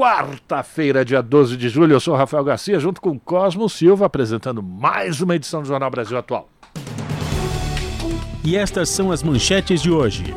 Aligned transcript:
quarta-feira, 0.00 1.04
dia 1.04 1.20
12 1.20 1.58
de 1.58 1.68
julho. 1.68 1.92
Eu 1.92 2.00
sou 2.00 2.16
Rafael 2.16 2.42
Garcia, 2.42 2.80
junto 2.80 3.02
com 3.02 3.18
Cosmo 3.18 3.68
Silva, 3.68 4.06
apresentando 4.06 4.62
mais 4.62 5.20
uma 5.20 5.36
edição 5.36 5.60
do 5.60 5.68
Jornal 5.68 5.90
Brasil 5.90 6.16
Atual. 6.16 6.48
E 8.42 8.56
estas 8.56 8.88
são 8.88 9.12
as 9.12 9.22
manchetes 9.22 9.82
de 9.82 9.90
hoje. 9.90 10.32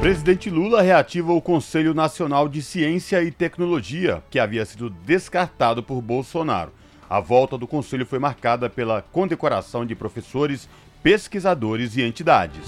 Presidente 0.00 0.48
Lula 0.48 0.80
reativa 0.80 1.34
o 1.34 1.42
Conselho 1.42 1.92
Nacional 1.92 2.48
de 2.48 2.62
Ciência 2.62 3.22
e 3.22 3.30
Tecnologia, 3.30 4.22
que 4.30 4.38
havia 4.38 4.64
sido 4.64 4.88
descartado 4.88 5.82
por 5.82 6.00
Bolsonaro. 6.00 6.72
A 7.10 7.20
volta 7.20 7.58
do 7.58 7.66
conselho 7.66 8.06
foi 8.06 8.18
marcada 8.18 8.70
pela 8.70 9.02
condecoração 9.02 9.84
de 9.84 9.94
professores, 9.94 10.66
pesquisadores 11.02 11.94
e 11.94 12.02
entidades. 12.02 12.62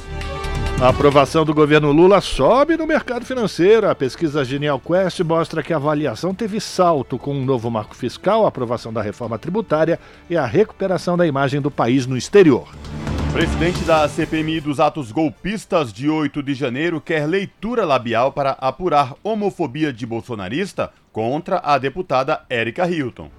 A 0.81 0.89
aprovação 0.89 1.45
do 1.45 1.53
governo 1.53 1.93
Lula 1.93 2.23
sobe 2.23 2.75
no 2.75 2.87
mercado 2.87 3.27
financeiro. 3.27 3.87
A 3.87 3.95
pesquisa 3.95 4.43
Genial 4.43 4.81
Quest 4.81 5.21
mostra 5.21 5.63
que 5.63 5.75
a 5.75 5.77
avaliação 5.77 6.35
teve 6.35 6.59
salto 6.59 7.19
com 7.19 7.35
um 7.35 7.45
novo 7.45 7.71
marco 7.71 7.95
fiscal, 7.95 8.47
a 8.47 8.49
aprovação 8.49 8.91
da 8.91 9.03
reforma 9.03 9.39
tributária 9.39 10.01
e 10.31 10.39
a 10.39 10.47
recuperação 10.47 11.19
da 11.19 11.27
imagem 11.27 11.61
do 11.61 11.71
país 11.71 12.07
no 12.07 12.17
exterior. 12.17 12.67
Presidente 13.31 13.85
da 13.85 14.09
CPMI 14.09 14.59
dos 14.59 14.81
atos 14.81 15.13
golpistas 15.13 15.93
de 15.93 16.09
8 16.09 16.43
de 16.43 16.55
janeiro 16.55 16.99
quer 16.99 17.27
leitura 17.27 17.85
labial 17.85 18.33
para 18.33 18.53
apurar 18.53 19.15
homofobia 19.23 19.93
de 19.93 20.07
bolsonarista 20.07 20.91
contra 21.13 21.61
a 21.63 21.77
deputada 21.77 22.41
Érica 22.49 22.89
Hilton. 22.89 23.31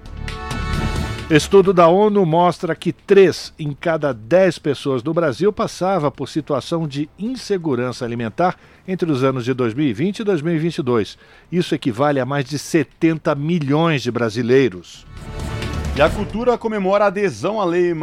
Estudo 1.32 1.72
da 1.72 1.88
ONU 1.88 2.26
mostra 2.26 2.76
que 2.76 2.92
3 2.92 3.54
em 3.58 3.72
cada 3.72 4.14
10 4.14 4.60
pessoas 4.60 5.02
do 5.02 5.14
Brasil 5.14 5.54
passava 5.54 6.12
por 6.12 6.28
situação 6.28 6.86
de 6.86 7.10
insegurança 7.18 8.04
alimentar 8.04 8.58
entre 8.86 9.10
os 9.10 9.24
anos 9.24 9.46
de 9.46 9.54
2020 9.54 10.20
e 10.20 10.24
2022. 10.26 11.18
Isso 11.50 11.74
equivale 11.74 12.20
a 12.20 12.26
mais 12.26 12.44
de 12.44 12.60
70 12.60 13.34
milhões 13.36 14.04
de 14.04 14.12
brasileiros. 14.12 15.08
E 15.96 16.02
a 16.02 16.10
cultura 16.10 16.58
comemora 16.58 17.06
a 17.06 17.08
adesão 17.08 17.62
à 17.62 17.64
lei 17.64 17.94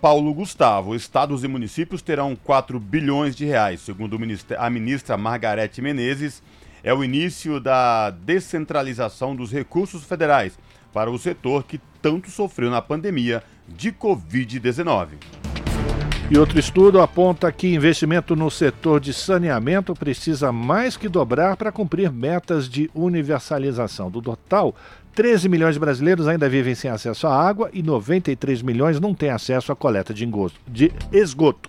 Paulo 0.00 0.32
Gustavo. 0.32 0.94
Estados 0.94 1.42
e 1.42 1.48
municípios 1.48 2.02
terão 2.02 2.36
4 2.36 2.78
bilhões 2.78 3.34
de 3.34 3.44
reais, 3.44 3.80
segundo 3.80 4.16
a 4.56 4.70
ministra 4.70 5.16
Margarete 5.16 5.82
Menezes. 5.82 6.40
É 6.84 6.94
o 6.94 7.02
início 7.02 7.58
da 7.58 8.10
descentralização 8.10 9.34
dos 9.34 9.50
recursos 9.50 10.04
federais 10.04 10.56
para 10.96 11.10
o 11.10 11.18
setor 11.18 11.64
que 11.64 11.78
tanto 12.00 12.30
sofreu 12.30 12.70
na 12.70 12.80
pandemia 12.80 13.42
de 13.68 13.92
Covid-19. 13.92 15.08
E 16.30 16.38
outro 16.38 16.58
estudo 16.58 17.02
aponta 17.02 17.52
que 17.52 17.68
investimento 17.68 18.34
no 18.34 18.50
setor 18.50 18.98
de 18.98 19.12
saneamento 19.12 19.94
precisa 19.94 20.50
mais 20.50 20.96
que 20.96 21.06
dobrar 21.06 21.54
para 21.54 21.70
cumprir 21.70 22.10
metas 22.10 22.66
de 22.66 22.90
universalização. 22.94 24.10
Do 24.10 24.22
total, 24.22 24.74
13 25.14 25.50
milhões 25.50 25.74
de 25.74 25.80
brasileiros 25.80 26.26
ainda 26.26 26.48
vivem 26.48 26.74
sem 26.74 26.90
acesso 26.90 27.26
à 27.26 27.46
água 27.46 27.68
e 27.74 27.82
93 27.82 28.62
milhões 28.62 28.98
não 28.98 29.12
têm 29.12 29.28
acesso 29.28 29.70
à 29.70 29.76
coleta 29.76 30.14
de, 30.14 30.26
de 30.66 30.90
esgoto. 31.12 31.68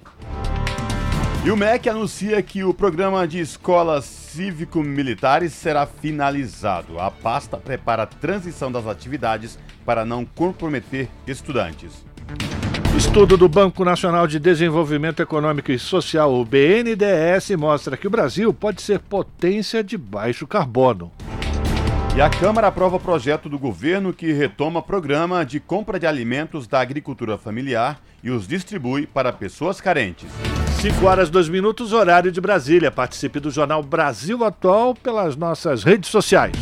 E 1.47 1.50
o 1.50 1.56
MEC 1.56 1.88
anuncia 1.88 2.41
que 2.41 2.62
o 2.66 2.74
programa 2.74 3.25
de 3.25 3.40
escolas 3.40 4.03
cívico-militares 4.03 5.53
será 5.53 5.85
finalizado. 5.85 7.00
A 7.00 7.09
pasta 7.09 7.56
prepara 7.56 8.03
a 8.03 8.06
transição 8.06 8.69
das 8.69 8.85
atividades 8.85 9.57
para 9.86 10.03
não 10.03 10.25
comprometer 10.25 11.07
estudantes. 11.25 12.06
Estudo 12.97 13.38
do 13.38 13.47
Banco 13.47 13.86
Nacional 13.86 14.28
de 14.28 14.40
Desenvolvimento 14.40 15.22
Econômico 15.22 15.72
e 15.72 15.80
Social, 15.80 16.34
o 16.34 16.44
BNDES, 16.44 17.52
mostra 17.57 17.96
que 17.96 18.07
o 18.07 18.12
Brasil 18.12 18.53
pode 18.53 18.81
ser 18.81 19.00
potência 19.00 19.81
de 19.81 19.97
baixo 19.97 20.46
carbono. 20.46 21.13
E 22.13 22.19
a 22.19 22.30
Câmara 22.30 22.68
aprova 22.68 23.00
projeto 23.00 23.47
do 23.47 23.57
governo 23.57 24.12
que 24.12 24.34
retoma 24.34 24.81
programa 24.81 25.46
de 25.46 25.62
compra 25.62 25.97
de 25.97 26.06
alimentos 26.06 26.68
da 26.68 26.81
agricultura 26.81 27.38
familiar 27.38 28.02
e 28.22 28.30
os 28.30 28.46
distribui 28.46 29.07
para 29.07 29.31
pessoas 29.31 29.80
carentes. 29.80 30.28
5 30.82 31.06
horas 31.08 31.30
2 31.32 31.50
minutos, 31.50 31.92
horário 31.92 32.32
de 32.32 32.40
Brasília. 32.40 32.92
Participe 32.92 33.40
do 33.40 33.50
Jornal 33.50 33.82
Brasil 33.82 34.46
Atual 34.46 34.94
pelas 34.94 35.36
nossas 35.36 35.84
redes 35.84 36.12
sociais. 36.12 36.54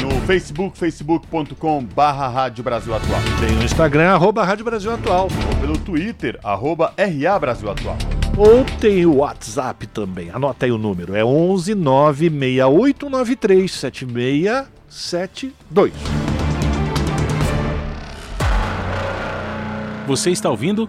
No 0.00 0.20
Facebook, 0.20 0.78
facebook.com 0.78 1.82
barra 1.82 2.28
Rádio 2.28 2.62
Brasil 2.62 2.94
Atual. 2.94 3.20
Tem 3.40 3.58
o 3.58 3.64
Instagram, 3.64 4.10
arroba 4.10 4.44
Rádio 4.44 4.64
Brasil 4.64 4.94
Atual. 4.94 5.24
Ou 5.24 5.56
pelo 5.60 5.76
Twitter, 5.78 6.38
arroba 6.44 6.94
RA 6.96 7.38
Brasil 7.40 7.68
Atual. 7.68 7.98
Ou 8.38 8.64
tem 8.78 9.04
o 9.04 9.16
WhatsApp 9.16 9.88
também. 9.88 10.30
Anota 10.30 10.64
aí 10.64 10.70
o 10.70 10.78
número. 10.78 11.16
É 11.16 11.24
11 11.24 11.74
96893 11.74 13.72
7672. 13.72 15.92
Você 20.06 20.30
está 20.30 20.50
ouvindo? 20.50 20.88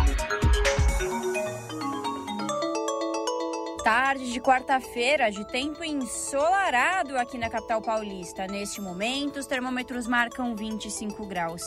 Tarde 3.83 4.31
de 4.31 4.39
quarta-feira, 4.39 5.31
de 5.31 5.43
tempo 5.45 5.83
ensolarado 5.83 7.17
aqui 7.17 7.35
na 7.35 7.49
capital 7.49 7.81
paulista. 7.81 8.45
Neste 8.45 8.79
momento, 8.79 9.39
os 9.39 9.47
termômetros 9.47 10.05
marcam 10.05 10.55
25 10.55 11.25
graus. 11.25 11.63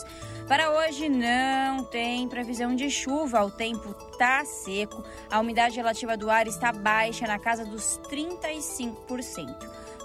Para 0.47 0.71
hoje, 0.71 1.09
não 1.09 1.83
tem 1.83 2.25
previsão 2.29 2.73
de 2.73 2.89
chuva, 2.89 3.43
o 3.43 3.51
tempo 3.51 3.93
tá 4.17 4.45
seco, 4.45 5.03
a 5.29 5.41
umidade 5.41 5.75
relativa 5.75 6.15
do 6.15 6.29
ar 6.29 6.47
está 6.47 6.71
baixa, 6.71 7.27
na 7.27 7.37
casa 7.37 7.65
dos 7.65 7.99
35%. 8.09 9.53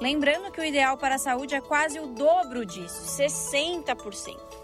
Lembrando 0.01 0.51
que 0.51 0.61
o 0.61 0.65
ideal 0.65 0.99
para 0.99 1.15
a 1.15 1.19
saúde 1.19 1.55
é 1.55 1.61
quase 1.61 2.01
o 2.01 2.09
dobro 2.09 2.67
disso, 2.67 3.05
60%. 3.23 4.60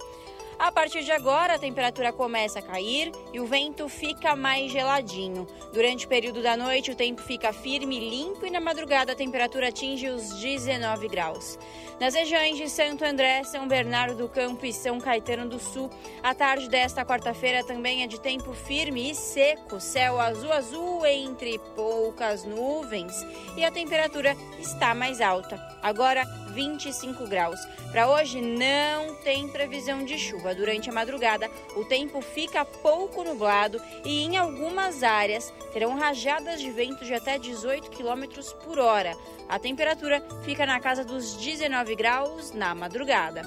A 0.59 0.72
partir 0.72 1.05
de 1.05 1.12
agora, 1.12 1.55
a 1.55 1.59
temperatura 1.59 2.15
começa 2.15 2.61
a 2.61 2.62
cair 2.62 3.12
e 3.31 3.39
o 3.39 3.47
vento 3.47 3.91
fica 3.91 4.34
mais 4.34 4.72
geladinho. 4.72 5.47
Durante 5.71 6.06
o 6.06 6.09
período 6.09 6.43
da 6.43 6.56
noite, 6.56 6.91
o 6.91 6.94
tempo 6.94 7.21
fica 7.21 7.53
firme 7.53 7.99
e 7.99 8.11
limpo 8.11 8.47
e 8.47 8.50
na 8.50 8.59
madrugada 8.59 9.12
a 9.12 9.16
temperatura 9.16 9.69
atinge 9.69 10.09
os 10.09 10.33
19 10.41 11.09
graus. 11.09 11.59
Nas 11.99 12.12
regiões 12.12 12.59
de 12.59 12.69
Santo 12.69 13.07
André, 13.07 13.43
São 13.45 13.67
Bernardo 13.67 14.15
do 14.15 14.29
Campo 14.29 14.67
e 14.67 14.73
São 14.73 15.01
Caetano 15.01 15.49
do 15.49 15.59
Sul, 15.59 15.91
a 16.23 16.34
tarde 16.34 16.69
desta 16.69 17.07
quarta-feira 17.07 17.65
também 17.65 18.03
é 18.03 18.07
de 18.07 18.21
tempo 18.21 18.53
firme 18.53 19.11
e 19.11 19.15
seco, 19.15 19.81
céu 19.81 20.21
azul 20.21 20.53
azul 20.53 21.07
entre 21.07 21.59
poucas 21.75 22.45
nuvens 22.45 23.15
e 23.57 23.65
a 23.65 23.71
temperatura 23.71 24.37
está 24.59 24.95
mais 24.95 25.23
alta. 25.23 25.57
Agora 25.83 26.27
25 26.57 27.27
graus. 27.27 27.61
Para 27.91 28.11
hoje 28.11 28.41
não 28.43 29.15
tem 29.17 29.49
previsão 29.49 30.05
de 30.05 30.19
chuva. 30.19 30.55
Durante 30.55 30.91
a 30.91 30.93
madrugada, 30.93 31.51
o 31.77 31.84
tempo 31.84 32.21
fica 32.21 32.65
pouco 32.65 33.25
nublado 33.25 33.81
e 34.04 34.22
em 34.22 34.37
algumas 34.37 35.03
áreas 35.03 35.53
terão 35.72 35.95
rajadas 35.97 36.60
de 36.60 36.71
vento 36.71 37.04
de 37.04 37.15
até 37.15 37.39
18 37.39 37.91
km 37.91 38.25
por 38.65 38.78
hora. 38.78 39.16
A 39.48 39.59
temperatura 39.60 40.21
fica 40.43 40.66
na 40.66 40.81
casa 40.81 41.04
dos 41.04 41.37
19 41.37 41.95
graus 41.95 42.53
na 42.53 42.75
madrugada. 42.75 43.43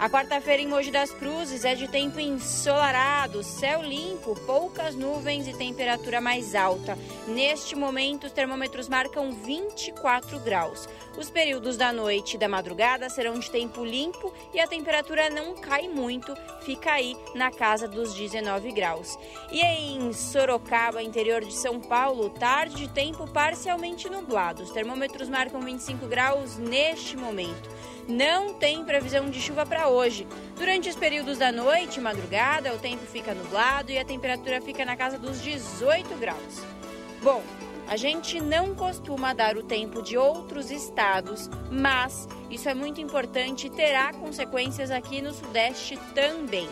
A 0.00 0.08
quarta-feira 0.08 0.62
em 0.62 0.66
Mogi 0.66 0.90
das 0.90 1.10
Cruzes 1.10 1.62
é 1.62 1.74
de 1.74 1.86
tempo 1.86 2.18
ensolarado, 2.18 3.42
céu 3.42 3.82
limpo, 3.82 4.34
poucas 4.46 4.94
nuvens 4.94 5.46
e 5.46 5.52
temperatura 5.52 6.22
mais 6.22 6.54
alta. 6.54 6.96
Neste 7.28 7.76
momento, 7.76 8.26
os 8.26 8.32
termômetros 8.32 8.88
marcam 8.88 9.30
24 9.30 10.38
graus. 10.40 10.88
Os 11.18 11.28
períodos 11.28 11.76
da 11.76 11.92
noite 11.92 12.36
e 12.36 12.38
da 12.38 12.48
madrugada 12.48 13.10
serão 13.10 13.38
de 13.38 13.50
tempo 13.50 13.84
limpo 13.84 14.32
e 14.54 14.58
a 14.58 14.66
temperatura 14.66 15.28
não 15.28 15.54
cai 15.54 15.86
muito, 15.86 16.34
fica 16.62 16.92
aí 16.92 17.14
na 17.34 17.50
casa 17.50 17.86
dos 17.86 18.14
19 18.14 18.72
graus. 18.72 19.18
E 19.52 19.60
em 19.60 20.14
Sorocaba, 20.14 21.02
interior 21.02 21.44
de 21.44 21.52
São 21.52 21.78
Paulo, 21.78 22.30
tarde 22.30 22.76
de 22.76 22.88
tempo 22.88 23.30
parcialmente 23.30 24.08
nublado. 24.08 24.62
Os 24.62 24.70
termômetros 24.70 25.28
marcam 25.28 25.60
25 25.60 26.06
graus 26.06 26.56
neste 26.56 27.18
momento. 27.18 27.68
Não 28.10 28.52
tem 28.52 28.84
previsão 28.84 29.30
de 29.30 29.40
chuva 29.40 29.64
para 29.64 29.88
hoje. 29.88 30.26
Durante 30.56 30.88
os 30.88 30.96
períodos 30.96 31.38
da 31.38 31.50
noite 31.50 31.98
e 31.98 32.02
madrugada, 32.02 32.74
o 32.74 32.78
tempo 32.78 33.06
fica 33.06 33.34
nublado 33.34 33.90
e 33.90 33.98
a 33.98 34.04
temperatura 34.04 34.60
fica 34.60 34.84
na 34.84 34.96
casa 34.96 35.18
dos 35.18 35.40
18 35.40 36.16
graus. 36.16 36.62
Bom, 37.22 37.42
a 37.88 37.96
gente 37.96 38.40
não 38.40 38.74
costuma 38.74 39.32
dar 39.32 39.56
o 39.56 39.62
tempo 39.62 40.02
de 40.02 40.16
outros 40.16 40.70
estados, 40.70 41.50
mas 41.70 42.28
isso 42.50 42.68
é 42.68 42.74
muito 42.74 43.00
importante 43.00 43.66
e 43.66 43.70
terá 43.70 44.12
consequências 44.12 44.90
aqui 44.90 45.20
no 45.20 45.32
Sudeste 45.32 45.98
também. 46.14 46.68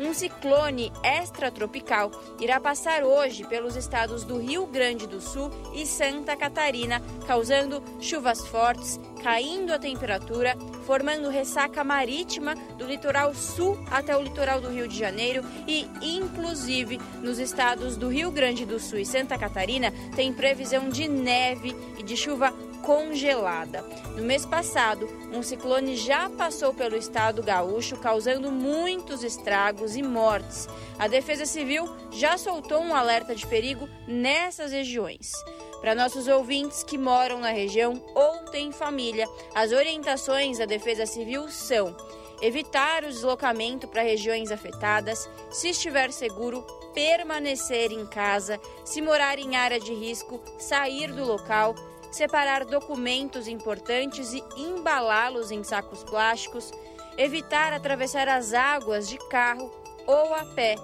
Um 0.00 0.14
ciclone 0.14 0.92
extratropical 1.02 2.10
irá 2.40 2.60
passar 2.60 3.02
hoje 3.02 3.44
pelos 3.44 3.74
estados 3.74 4.22
do 4.22 4.38
Rio 4.38 4.64
Grande 4.64 5.08
do 5.08 5.20
Sul 5.20 5.50
e 5.74 5.84
Santa 5.84 6.36
Catarina, 6.36 7.02
causando 7.26 7.82
chuvas 8.00 8.46
fortes, 8.46 9.00
caindo 9.22 9.72
a 9.72 9.78
temperatura, 9.78 10.56
formando 10.86 11.28
ressaca 11.28 11.82
marítima 11.82 12.54
do 12.76 12.86
litoral 12.86 13.34
sul 13.34 13.76
até 13.90 14.16
o 14.16 14.22
litoral 14.22 14.60
do 14.60 14.68
Rio 14.68 14.86
de 14.86 14.96
Janeiro 14.96 15.42
e, 15.66 15.88
inclusive, 16.00 17.00
nos 17.20 17.40
estados 17.40 17.96
do 17.96 18.08
Rio 18.08 18.30
Grande 18.30 18.64
do 18.64 18.78
Sul 18.78 19.00
e 19.00 19.06
Santa 19.06 19.36
Catarina, 19.36 19.92
tem 20.14 20.32
previsão 20.32 20.88
de 20.88 21.08
neve 21.08 21.74
e 21.98 22.04
de 22.04 22.16
chuva 22.16 22.54
congelada. 22.82 23.82
No 24.16 24.22
mês 24.22 24.44
passado, 24.44 25.08
um 25.32 25.42
ciclone 25.42 25.96
já 25.96 26.28
passou 26.30 26.72
pelo 26.72 26.96
estado 26.96 27.42
gaúcho, 27.42 27.96
causando 27.96 28.50
muitos 28.50 29.22
estragos 29.22 29.96
e 29.96 30.02
mortes. 30.02 30.68
A 30.98 31.06
Defesa 31.08 31.46
Civil 31.46 31.88
já 32.10 32.36
soltou 32.36 32.80
um 32.80 32.94
alerta 32.94 33.34
de 33.34 33.46
perigo 33.46 33.88
nessas 34.06 34.72
regiões. 34.72 35.32
Para 35.80 35.94
nossos 35.94 36.26
ouvintes 36.26 36.82
que 36.82 36.98
moram 36.98 37.38
na 37.38 37.50
região 37.50 38.02
ou 38.14 38.50
têm 38.50 38.72
família, 38.72 39.28
as 39.54 39.70
orientações 39.70 40.58
da 40.58 40.64
Defesa 40.64 41.06
Civil 41.06 41.48
são 41.48 41.96
evitar 42.40 43.04
o 43.04 43.08
deslocamento 43.08 43.86
para 43.88 44.02
regiões 44.02 44.50
afetadas, 44.50 45.28
se 45.50 45.70
estiver 45.70 46.12
seguro, 46.12 46.62
permanecer 46.94 47.92
em 47.92 48.06
casa, 48.06 48.60
se 48.84 49.00
morar 49.00 49.38
em 49.38 49.56
área 49.56 49.78
de 49.78 49.92
risco, 49.92 50.40
sair 50.58 51.12
do 51.12 51.24
local, 51.24 51.74
separar 52.10 52.64
documentos 52.64 53.48
importantes 53.48 54.32
e 54.32 54.42
embalá-los 54.56 55.50
em 55.50 55.62
sacos 55.62 56.02
plásticos, 56.04 56.72
evitar 57.16 57.72
atravessar 57.72 58.28
as 58.28 58.52
águas 58.52 59.08
de 59.08 59.18
carro 59.28 59.70
ou 60.06 60.34
a 60.34 60.44
pé 60.44 60.76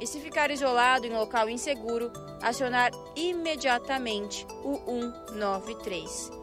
e, 0.00 0.06
se 0.06 0.20
ficar 0.20 0.50
isolado 0.50 1.06
em 1.06 1.12
local 1.12 1.48
inseguro, 1.48 2.10
acionar 2.40 2.90
imediatamente 3.14 4.46
o 4.64 4.76
193. 5.30 6.42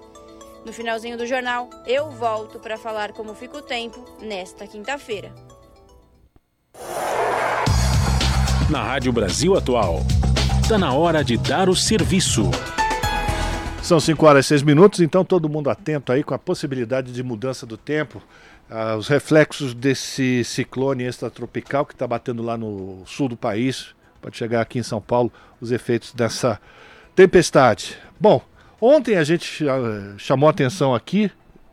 No 0.66 0.74
finalzinho 0.74 1.18
do 1.18 1.26
jornal, 1.26 1.70
eu 1.88 2.10
volto 2.12 2.60
para 2.60 2.78
falar 2.78 3.14
como 3.14 3.34
fica 3.34 3.58
o 3.58 3.62
tempo 3.62 4.04
nesta 4.22 4.68
quinta-feira. 4.68 5.34
Na 8.70 8.84
Rádio 8.84 9.12
Brasil 9.12 9.58
Atual, 9.58 10.02
está 10.62 10.78
na 10.78 10.94
hora 10.94 11.24
de 11.24 11.38
dar 11.38 11.70
o 11.70 11.76
serviço. 11.76 12.44
São 13.81 14.00
5 14.00 14.26
horas 14.26 14.46
e 14.46 14.50
6 14.50 14.64
minutos, 14.64 15.00
então 15.00 15.26
todo 15.26 15.50
mundo 15.50 15.70
atento 15.70 16.12
aí 16.12 16.24
com 16.24 16.34
a 16.34 16.38
possibilidade 16.38 17.12
de 17.12 17.24
mudança 17.24 17.66
do 17.66 17.78
tempo, 17.78 18.22
ah, 18.70 18.96
os 18.96 19.08
reflexos 19.08 19.74
desse 19.74 20.44
ciclone 20.44 21.06
extratropical 21.06 21.86
que 21.86 21.94
está 21.94 22.06
batendo 22.06 22.44
lá 22.44 22.58
no 22.58 23.02
sul 23.06 23.30
do 23.30 23.38
país, 23.38 23.96
pode 24.22 24.38
chegar 24.38 24.62
aqui 24.62 24.78
em 24.78 24.84
São 24.84 25.02
Paulo, 25.02 25.31
os 25.60 25.72
efeitos 25.72 26.14
dessa 26.14 26.60
tempestade. 27.16 27.98
Bom, 28.20 28.42
ontem 28.80 29.16
a 29.16 29.24
gente 29.24 29.66
chamou 30.18 30.50
atenção 30.50 30.94
aqui, 30.94 31.31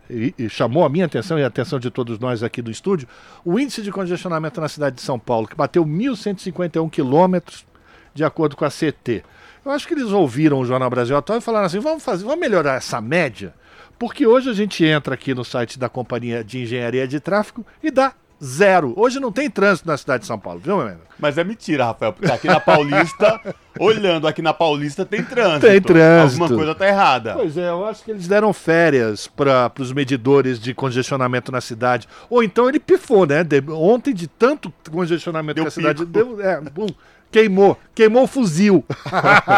e, 0.09 0.35
e 0.39 0.49
chamou 0.49 0.85
a 0.85 0.89
minha 0.89 1.05
atenção 1.05 1.39
e 1.39 1.43
a 1.43 1.49
atenção 1.49 1.79
de 1.79 1.91
todos 1.91 2.19
nós 2.19 2.43
aqui 2.43 2.63
do 2.63 2.71
estúdio, 2.71 3.09
o 3.45 3.59
índice 3.59 3.83
de 3.83 3.91
congestionamento 3.91 4.61
na 4.61 4.69
cidade 4.69 4.97
de 4.97 5.03
São 5.03 5.19
Paulo, 5.19 5.49
que 5.49 5.57
bateu 5.57 5.85
1.151 5.85 6.89
quilômetros, 6.91 7.67
de 8.15 8.25
acordo 8.25 8.57
com 8.57 8.65
a 8.65 8.71
CT. 8.71 9.23
Eu 9.67 9.73
acho 9.73 9.89
que 9.89 9.95
eles 9.95 10.13
ouviram 10.13 10.61
o 10.61 10.65
Jornal 10.65 10.89
Brasil 10.89 11.17
Atual 11.17 11.41
e 11.41 11.43
falaram 11.43 11.67
assim: 11.67 11.81
vamos 11.81 12.05
fazer, 12.05 12.25
vamos 12.25 12.39
melhorar 12.39 12.77
essa 12.77 13.01
média, 13.01 13.53
porque 13.99 14.25
hoje 14.25 14.49
a 14.49 14.53
gente 14.53 14.85
entra 14.85 15.15
aqui 15.15 15.35
no 15.35 15.45
site 15.45 15.77
da 15.77 15.89
Companhia 15.89 16.45
de 16.45 16.63
Engenharia 16.63 17.07
de 17.09 17.19
Tráfego 17.19 17.67
e 17.83 17.91
dá 17.91 18.13
zero. 18.43 18.95
Hoje 18.97 19.19
não 19.19 19.33
tem 19.33 19.51
trânsito 19.51 19.89
na 19.89 19.97
cidade 19.97 20.21
de 20.21 20.29
São 20.29 20.39
Paulo, 20.39 20.61
viu, 20.61 20.77
meu 20.77 20.87
amigo? 20.87 21.01
Mas 21.19 21.37
é 21.37 21.43
mentira, 21.43 21.87
Rafael, 21.87 22.13
porque 22.13 22.31
aqui 22.31 22.47
na 22.47 22.61
Paulista, 22.61 23.41
olhando 23.81 24.29
aqui 24.29 24.41
na 24.41 24.55
Paulista, 24.55 25.05
tem 25.05 25.25
trânsito. 25.25 25.67
Tem 25.67 25.81
trânsito. 25.81 26.43
Alguma 26.45 26.59
coisa 26.59 26.75
tá 26.77 26.87
errada. 26.87 27.35
Pois 27.35 27.57
é, 27.57 27.69
eu 27.69 27.85
acho 27.87 28.05
que 28.05 28.13
eles 28.13 28.29
deram 28.29 28.53
férias 28.53 29.27
para 29.27 29.73
os 29.81 29.91
medidores 29.93 30.61
de 30.61 30.75
congestionamento 30.75 31.51
na 31.51 31.61
cidade. 31.61 32.07
Ou 32.31 32.41
então 32.41 32.69
ele 32.69 32.79
pifou, 32.79 33.27
né? 33.27 33.43
De, 33.43 33.61
ontem, 33.69 34.15
de 34.15 34.29
tanto 34.29 34.73
congestionamento 34.93 35.57
Deu 35.57 35.65
na 35.65 35.71
cidade, 35.71 36.07
pico. 36.07 36.13
deu. 36.13 36.41
É, 36.41 36.61
bum, 36.61 36.87
Queimou, 37.31 37.77
queimou 37.95 38.25
o 38.25 38.27
fuzil. 38.27 38.85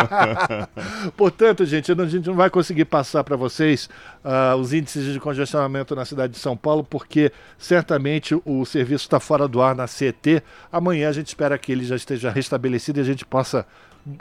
Portanto, 1.16 1.64
gente, 1.64 1.92
a 1.92 2.06
gente 2.06 2.26
não 2.26 2.34
vai 2.34 2.50
conseguir 2.50 2.86
passar 2.86 3.22
para 3.22 3.36
vocês 3.36 3.88
ah, 4.24 4.56
os 4.56 4.72
índices 4.72 5.12
de 5.12 5.20
congestionamento 5.20 5.94
na 5.94 6.04
cidade 6.04 6.32
de 6.32 6.38
São 6.38 6.56
Paulo, 6.56 6.82
porque 6.82 7.30
certamente 7.58 8.40
o 8.44 8.64
serviço 8.64 9.04
está 9.04 9.20
fora 9.20 9.46
do 9.46 9.60
ar 9.60 9.74
na 9.74 9.86
CET. 9.86 10.42
Amanhã 10.72 11.08
a 11.08 11.12
gente 11.12 11.28
espera 11.28 11.58
que 11.58 11.70
ele 11.70 11.84
já 11.84 11.96
esteja 11.96 12.30
restabelecido 12.30 12.98
e 12.98 13.02
a 13.02 13.04
gente 13.04 13.24
possa 13.24 13.66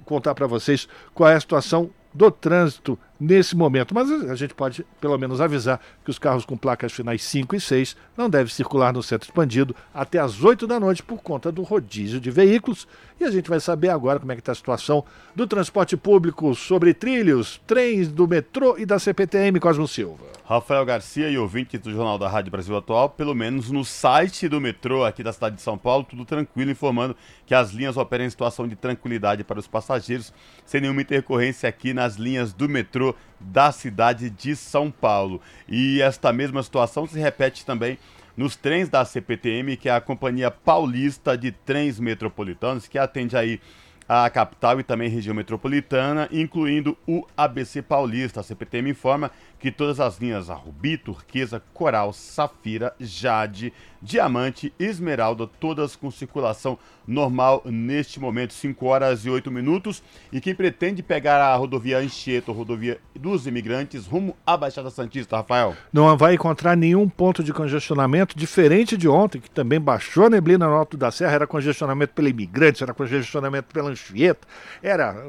contar 0.06 0.36
para 0.36 0.48
vocês 0.48 0.88
qual 1.14 1.30
é 1.30 1.36
a 1.36 1.40
situação 1.40 1.90
do 2.14 2.32
trânsito 2.32 2.98
nesse 3.20 3.56
momento. 3.56 3.94
Mas 3.94 4.10
a 4.12 4.36
gente 4.36 4.54
pode, 4.54 4.86
pelo 5.02 5.18
menos, 5.18 5.42
avisar 5.42 5.80
que 6.04 6.12
os 6.12 6.20
carros 6.20 6.46
com 6.46 6.58
placas 6.58 6.92
finais 6.92 7.24
5 7.24 7.56
e 7.56 7.62
6 7.62 7.96
não 8.16 8.30
devem 8.30 8.52
circular 8.52 8.94
no 8.94 9.04
centro 9.04 9.28
expandido 9.28 9.76
até 9.94 10.20
às 10.20 10.44
8 10.44 10.68
da 10.68 10.80
noite 10.80 11.04
por 11.04 11.22
conta 11.22 11.52
do 11.52 11.64
rodízio 11.64 12.20
de 12.20 12.32
veículos. 12.32 12.88
E 13.20 13.24
a 13.24 13.32
gente 13.32 13.50
vai 13.50 13.60
saber 13.60 13.90
agora 13.90 14.20
como 14.20 14.32
é 14.32 14.36
que 14.36 14.42
está 14.42 14.52
a 14.52 14.56
situação 14.56 15.04
do 15.36 15.48
transporte 15.48 15.98
público 15.98 16.54
sobre 16.54 16.94
trilhos, 16.94 17.60
trens 17.66 18.10
do 18.10 18.28
metrô 18.28 18.78
e 18.78 18.86
da 18.86 19.00
CPTM 19.00 19.60
Cosmo 19.60 19.88
Silva. 19.88 20.38
Rafael 20.48 20.86
Garcia 20.86 21.30
e 21.30 21.38
ouvintes 21.38 21.82
do 21.82 21.92
Jornal 21.92 22.18
da 22.18 22.30
Rádio 22.30 22.52
Brasil 22.52 22.78
Atual, 22.78 23.10
pelo 23.10 23.36
menos 23.36 23.70
no 23.70 23.84
site 23.84 24.48
do 24.48 24.62
metrô 24.62 25.04
aqui 25.04 25.22
da 25.22 25.34
cidade 25.34 25.58
de 25.58 25.62
São 25.62 25.78
Paulo, 25.78 26.06
tudo 26.06 26.24
tranquilo, 26.24 26.72
informando 26.72 27.18
que 27.46 27.54
as 27.54 27.72
linhas 27.72 27.98
operam 27.98 28.24
em 28.24 28.30
situação 28.30 28.66
de 28.66 28.76
tranquilidade 28.76 29.44
para 29.44 29.60
os 29.60 29.68
passageiros, 29.68 30.32
sem 30.66 30.80
nenhuma 30.80 31.02
intercorrência 31.02 31.68
aqui 31.68 31.94
nas 31.94 32.16
linhas 32.16 32.54
do 32.54 32.70
metrô 32.70 33.07
da 33.40 33.72
cidade 33.72 34.30
de 34.30 34.56
São 34.56 34.90
Paulo. 34.90 35.42
E 35.68 36.02
esta 36.02 36.34
mesma 36.34 36.64
situação 36.64 37.06
se 37.08 37.20
repete 37.20 37.66
também 37.66 37.98
nos 38.36 38.56
trens 38.56 38.88
da 38.88 39.04
CPTM, 39.04 39.76
que 39.78 39.90
é 39.90 39.92
a 39.92 40.02
Companhia 40.02 40.52
Paulista 40.52 41.38
de 41.38 41.52
Trens 41.52 42.00
Metropolitanos, 42.00 42.88
que 42.88 43.00
atende 43.00 43.36
aí 43.36 43.60
a 44.08 44.30
capital 44.30 44.80
e 44.80 44.84
também 44.84 45.10
região 45.10 45.36
metropolitana, 45.36 46.30
incluindo 46.32 46.98
o 47.08 47.26
ABC 47.36 47.82
Paulista. 47.82 48.40
A 48.40 48.44
CPTM 48.44 48.92
informa 48.92 49.32
que 49.60 49.72
todas 49.72 50.00
as 50.00 50.18
linhas 50.18 50.50
Rubi, 50.50 50.98
Turquesa, 50.98 51.62
Coral, 51.74 52.14
Safira, 52.14 52.94
Jade, 53.00 53.74
Diamante, 54.02 54.72
Esmeralda, 54.80 55.48
todas 55.60 55.96
com 55.96 56.12
circulação 56.12 56.78
normal 57.08 57.64
neste 57.66 58.20
momento, 58.20 58.54
5 58.54 58.86
horas 58.86 59.26
e 59.26 59.30
8 59.30 59.50
minutos. 59.50 60.04
E 60.32 60.40
quem 60.40 60.54
pretende 60.54 61.02
pegar 61.02 61.42
a 61.42 61.56
rodovia 61.56 61.98
Anchieta, 61.98 62.52
rodovia 62.52 63.00
dos 63.16 63.48
imigrantes, 63.48 64.06
rumo 64.06 64.36
à 64.46 64.56
Baixada 64.56 64.90
Santista, 64.90 65.38
Rafael? 65.38 65.76
Não 65.92 66.16
vai 66.16 66.36
encontrar 66.36 66.76
nenhum 66.78 67.10
ponto 67.10 67.44
de 67.44 67.54
congestionamento, 67.54 68.38
diferente 68.38 68.96
de 68.96 69.08
ontem, 69.08 69.40
que 69.40 69.50
também 69.50 69.80
baixou 69.80 70.26
a 70.26 70.30
neblina 70.30 70.68
no 70.68 70.74
Alto 70.74 70.96
da 70.96 71.10
Serra, 71.10 71.34
era 71.34 71.48
congestionamento 71.48 72.14
pela 72.14 72.30
imigrantes, 72.30 72.82
era 72.82 72.94
congestionamento 72.94 73.74
pela 73.74 73.92
Anchieta, 73.98 74.48
era 74.82 75.28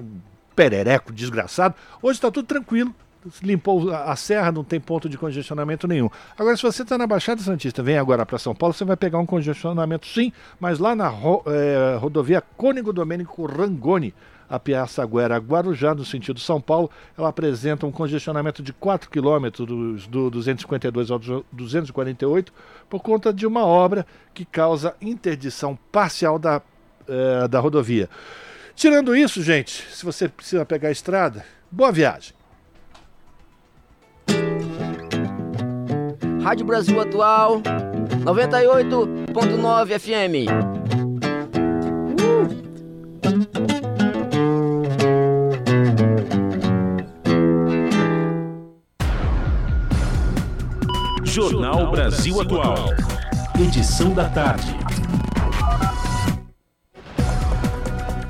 perereco 0.54 1.12
desgraçado. 1.12 1.74
Hoje 2.02 2.18
está 2.18 2.30
tudo 2.30 2.46
tranquilo. 2.46 2.94
Limpou 3.42 3.90
a 3.92 4.12
a 4.12 4.16
serra, 4.16 4.52
não 4.52 4.62
tem 4.62 4.80
ponto 4.80 5.08
de 5.08 5.18
congestionamento 5.18 5.88
nenhum. 5.88 6.08
Agora, 6.38 6.56
se 6.56 6.62
você 6.62 6.82
está 6.82 6.96
na 6.96 7.06
Baixada 7.06 7.42
Santista, 7.42 7.82
vem 7.82 7.98
agora 7.98 8.24
para 8.24 8.38
São 8.38 8.54
Paulo, 8.54 8.72
você 8.72 8.84
vai 8.84 8.96
pegar 8.96 9.18
um 9.18 9.26
congestionamento 9.26 10.06
sim, 10.06 10.32
mas 10.58 10.78
lá 10.78 10.94
na 10.94 11.08
ro- 11.08 11.42
eh, 11.46 11.96
rodovia 12.00 12.40
Cônigo 12.56 12.92
Domênico 12.92 13.44
Rangoni, 13.44 14.14
a 14.48 14.58
Piaçaguera 14.58 15.36
Guarujá, 15.36 15.94
no 15.94 16.04
sentido 16.06 16.40
São 16.40 16.58
Paulo, 16.60 16.90
ela 17.18 17.28
apresenta 17.28 17.84
um 17.86 17.92
congestionamento 17.92 18.62
de 18.62 18.72
4 18.72 19.10
quilômetros 19.10 20.06
do 20.06 20.30
252 20.30 21.10
ao 21.10 21.18
248 21.52 22.52
por 22.88 23.00
conta 23.02 23.32
de 23.32 23.46
uma 23.46 23.66
obra 23.66 24.06
que 24.32 24.44
causa 24.44 24.94
interdição 25.02 25.76
parcial 25.92 26.38
da, 26.38 26.62
eh, 27.06 27.48
da 27.48 27.58
rodovia. 27.60 28.08
Tirando 28.78 29.14
isso, 29.16 29.42
gente, 29.42 29.84
se 29.92 30.04
você 30.04 30.28
precisa 30.28 30.64
pegar 30.64 30.90
a 30.90 30.92
estrada, 30.92 31.44
boa 31.68 31.90
viagem. 31.90 32.32
Rádio 36.40 36.64
Brasil 36.64 37.00
Atual 37.00 37.60
98.9 37.60 39.98
FM. 39.98 40.46
Jornal 51.24 51.90
Brasil 51.90 52.40
Atual. 52.40 52.90
Edição 53.60 54.14
da 54.14 54.28
tarde. 54.28 54.87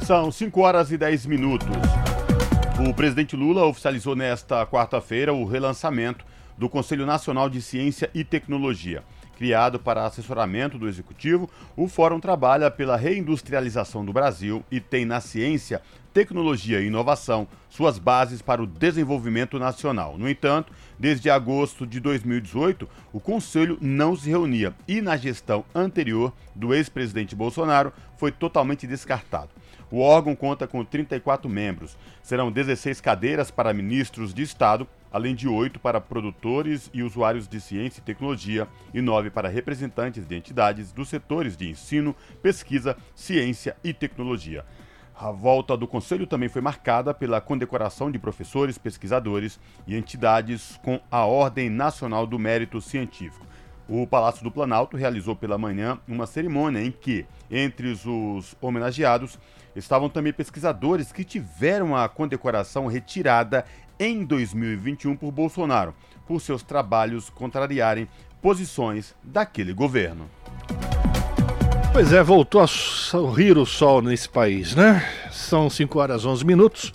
São 0.08 0.32
5 0.32 0.58
horas 0.62 0.90
e 0.90 0.96
10 0.96 1.26
minutos. 1.26 1.68
O 2.80 2.94
presidente 2.94 3.36
Lula 3.36 3.66
oficializou 3.66 4.16
nesta 4.16 4.64
quarta-feira 4.64 5.34
o 5.34 5.44
relançamento 5.44 6.24
do 6.56 6.66
Conselho 6.66 7.04
Nacional 7.04 7.50
de 7.50 7.60
Ciência 7.60 8.08
e 8.14 8.24
Tecnologia. 8.24 9.04
Criado 9.36 9.78
para 9.78 10.06
assessoramento 10.06 10.78
do 10.78 10.88
executivo, 10.88 11.50
o 11.76 11.88
fórum 11.88 12.18
trabalha 12.20 12.70
pela 12.70 12.96
reindustrialização 12.96 14.02
do 14.02 14.10
Brasil 14.10 14.64
e 14.70 14.80
tem 14.80 15.04
na 15.04 15.20
ciência, 15.20 15.82
tecnologia 16.14 16.80
e 16.80 16.86
inovação 16.86 17.46
suas 17.68 17.98
bases 17.98 18.40
para 18.40 18.62
o 18.62 18.66
desenvolvimento 18.66 19.58
nacional. 19.58 20.16
No 20.16 20.26
entanto, 20.26 20.72
desde 20.98 21.28
agosto 21.28 21.86
de 21.86 22.00
2018, 22.00 22.88
o 23.12 23.20
conselho 23.20 23.76
não 23.78 24.16
se 24.16 24.30
reunia 24.30 24.74
e 24.88 25.02
na 25.02 25.18
gestão 25.18 25.66
anterior 25.74 26.32
do 26.54 26.72
ex-presidente 26.72 27.36
Bolsonaro 27.36 27.92
foi 28.16 28.32
totalmente 28.32 28.86
descartado. 28.86 29.50
O 29.90 30.00
órgão 30.00 30.36
conta 30.36 30.66
com 30.66 30.84
34 30.84 31.48
membros. 31.48 31.96
Serão 32.22 32.52
16 32.52 33.00
cadeiras 33.00 33.50
para 33.50 33.72
ministros 33.72 34.34
de 34.34 34.42
Estado, 34.42 34.86
além 35.10 35.34
de 35.34 35.48
oito 35.48 35.80
para 35.80 36.00
produtores 36.00 36.90
e 36.92 37.02
usuários 37.02 37.48
de 37.48 37.58
ciência 37.58 38.00
e 38.00 38.04
tecnologia 38.04 38.68
e 38.92 39.00
nove 39.00 39.30
para 39.30 39.48
representantes 39.48 40.26
de 40.26 40.36
entidades 40.36 40.92
dos 40.92 41.08
setores 41.08 41.56
de 41.56 41.70
ensino, 41.70 42.14
pesquisa, 42.42 42.96
ciência 43.14 43.76
e 43.82 43.94
tecnologia. 43.94 44.64
A 45.20 45.32
volta 45.32 45.76
do 45.76 45.88
Conselho 45.88 46.26
também 46.26 46.48
foi 46.48 46.60
marcada 46.60 47.12
pela 47.12 47.40
condecoração 47.40 48.10
de 48.10 48.18
professores, 48.18 48.78
pesquisadores 48.78 49.58
e 49.86 49.96
entidades 49.96 50.78
com 50.84 51.00
a 51.10 51.24
Ordem 51.24 51.68
Nacional 51.68 52.26
do 52.26 52.38
Mérito 52.38 52.80
Científico. 52.80 53.44
O 53.88 54.06
Palácio 54.06 54.44
do 54.44 54.50
Planalto 54.50 54.98
realizou 54.98 55.34
pela 55.34 55.56
manhã 55.56 55.98
uma 56.06 56.26
cerimônia 56.26 56.84
em 56.84 56.92
que, 56.92 57.24
entre 57.50 57.88
os 57.88 58.54
homenageados, 58.60 59.38
estavam 59.78 60.08
também 60.08 60.32
pesquisadores 60.32 61.12
que 61.12 61.24
tiveram 61.24 61.96
a 61.96 62.08
condecoração 62.08 62.86
retirada 62.86 63.64
em 63.98 64.24
2021 64.24 65.16
por 65.16 65.32
Bolsonaro, 65.32 65.94
por 66.26 66.40
seus 66.40 66.62
trabalhos 66.62 67.30
contrariarem 67.30 68.08
posições 68.40 69.14
daquele 69.22 69.72
governo. 69.72 70.28
Pois 71.92 72.12
é, 72.12 72.22
voltou 72.22 72.60
a 72.60 72.66
sorrir 72.66 73.56
o 73.56 73.66
sol 73.66 74.02
nesse 74.02 74.28
país, 74.28 74.74
né? 74.74 75.02
São 75.32 75.68
5 75.68 75.98
horas 75.98 76.24
11 76.24 76.44
minutos 76.44 76.92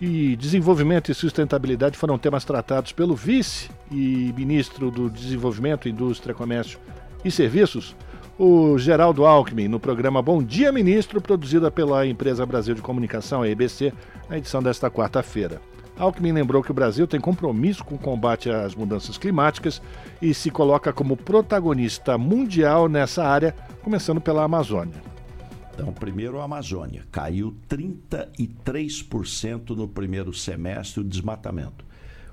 e 0.00 0.34
desenvolvimento 0.36 1.12
e 1.12 1.14
sustentabilidade 1.14 1.96
foram 1.96 2.18
temas 2.18 2.44
tratados 2.44 2.92
pelo 2.92 3.14
vice 3.14 3.70
e 3.90 4.34
ministro 4.36 4.90
do 4.90 5.08
Desenvolvimento, 5.08 5.88
Indústria, 5.88 6.34
Comércio 6.34 6.80
e 7.24 7.30
Serviços, 7.30 7.94
o 8.38 8.78
Geraldo 8.78 9.26
Alckmin, 9.26 9.68
no 9.68 9.78
programa 9.78 10.22
Bom 10.22 10.42
Dia 10.42 10.72
Ministro, 10.72 11.20
produzida 11.20 11.70
pela 11.70 12.06
Empresa 12.06 12.46
Brasil 12.46 12.74
de 12.74 12.82
Comunicação, 12.82 13.42
a 13.42 13.48
EBC, 13.48 13.92
na 14.28 14.38
edição 14.38 14.62
desta 14.62 14.90
quarta-feira. 14.90 15.60
Alckmin 15.98 16.32
lembrou 16.32 16.62
que 16.62 16.70
o 16.70 16.74
Brasil 16.74 17.06
tem 17.06 17.20
compromisso 17.20 17.84
com 17.84 17.96
o 17.96 17.98
combate 17.98 18.50
às 18.50 18.74
mudanças 18.74 19.18
climáticas 19.18 19.82
e 20.20 20.32
se 20.32 20.50
coloca 20.50 20.92
como 20.92 21.16
protagonista 21.16 22.16
mundial 22.16 22.88
nessa 22.88 23.22
área, 23.22 23.54
começando 23.82 24.20
pela 24.20 24.42
Amazônia. 24.42 25.02
Então, 25.74 25.92
primeiro 25.92 26.40
a 26.40 26.44
Amazônia, 26.44 27.04
caiu 27.12 27.54
33% 27.68 29.70
no 29.70 29.86
primeiro 29.86 30.32
semestre 30.32 31.00
o 31.00 31.04
desmatamento. 31.04 31.84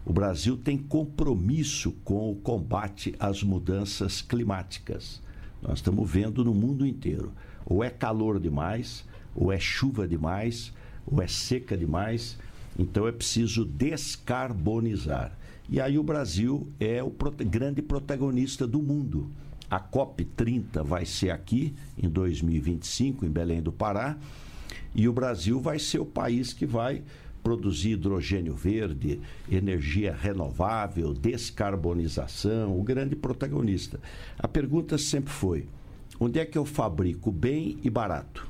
O 0.06 0.14
Brasil 0.14 0.58
tem 0.58 0.78
compromisso 0.78 1.92
com 2.04 2.32
o 2.32 2.36
combate 2.36 3.14
às 3.20 3.44
mudanças 3.44 4.22
climáticas. 4.22 5.22
Nós 5.62 5.80
estamos 5.80 6.10
vendo 6.10 6.44
no 6.44 6.54
mundo 6.54 6.86
inteiro. 6.86 7.32
Ou 7.66 7.84
é 7.84 7.90
calor 7.90 8.40
demais, 8.40 9.06
ou 9.36 9.52
é 9.52 9.60
chuva 9.60 10.08
demais, 10.08 10.74
ou 11.06 11.22
é 11.22 11.28
seca 11.28 11.78
demais. 11.78 12.38
Então 12.78 13.08
é 13.08 13.12
preciso 13.12 13.66
descarbonizar. 13.66 15.38
E 15.70 15.80
aí 15.80 16.00
o 16.00 16.04
Brasil 16.04 16.68
é 16.80 17.04
o 17.04 17.14
grande 17.46 17.82
protagonista 17.82 18.66
do 18.66 18.82
mundo. 18.82 19.30
A 19.70 19.80
COP30 19.80 20.84
vai 20.84 21.06
ser 21.06 21.30
aqui 21.30 21.76
em 21.96 22.10
2025, 22.10 23.26
em 23.26 23.30
Belém 23.30 23.62
do 23.62 23.72
Pará, 23.72 24.18
e 24.96 25.08
o 25.08 25.14
Brasil 25.14 25.60
vai 25.60 25.78
ser 25.78 26.00
o 26.00 26.06
país 26.06 26.54
que 26.54 26.66
vai 26.66 27.04
produzir 27.44 27.92
hidrogênio 27.92 28.54
verde, 28.54 29.20
energia 29.50 30.14
renovável, 30.14 31.14
descarbonização, 31.14 32.80
o 32.80 32.84
grande 32.84 33.16
protagonista. 33.16 34.00
A 34.38 34.48
pergunta 34.48 34.98
sempre 34.98 35.32
foi: 35.32 35.66
onde 36.20 36.40
é 36.40 36.46
que 36.46 36.58
eu 36.58 36.66
fabrico 36.66 37.32
bem 37.32 37.78
e 37.84 37.90
barato? 37.90 38.48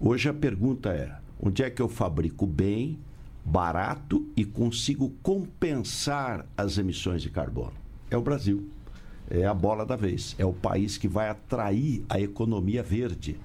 Hoje 0.00 0.28
a 0.28 0.34
pergunta 0.34 0.90
é: 0.90 1.16
onde 1.40 1.62
é 1.62 1.70
que 1.70 1.82
eu 1.82 1.88
fabrico 1.88 2.46
bem, 2.46 2.98
barato 3.44 4.26
e 4.36 4.44
consigo 4.44 5.12
compensar 5.22 6.46
as 6.56 6.78
emissões 6.78 7.22
de 7.22 7.30
carbono? 7.30 7.72
É 8.10 8.16
o 8.16 8.22
Brasil 8.22 8.68
é 9.30 9.46
a 9.46 9.54
bola 9.54 9.86
da 9.86 9.94
vez. 9.94 10.34
É 10.36 10.44
o 10.44 10.52
país 10.52 10.98
que 10.98 11.06
vai 11.06 11.28
atrair 11.28 12.04
a 12.08 12.20
economia 12.20 12.82
verde, 12.82 13.38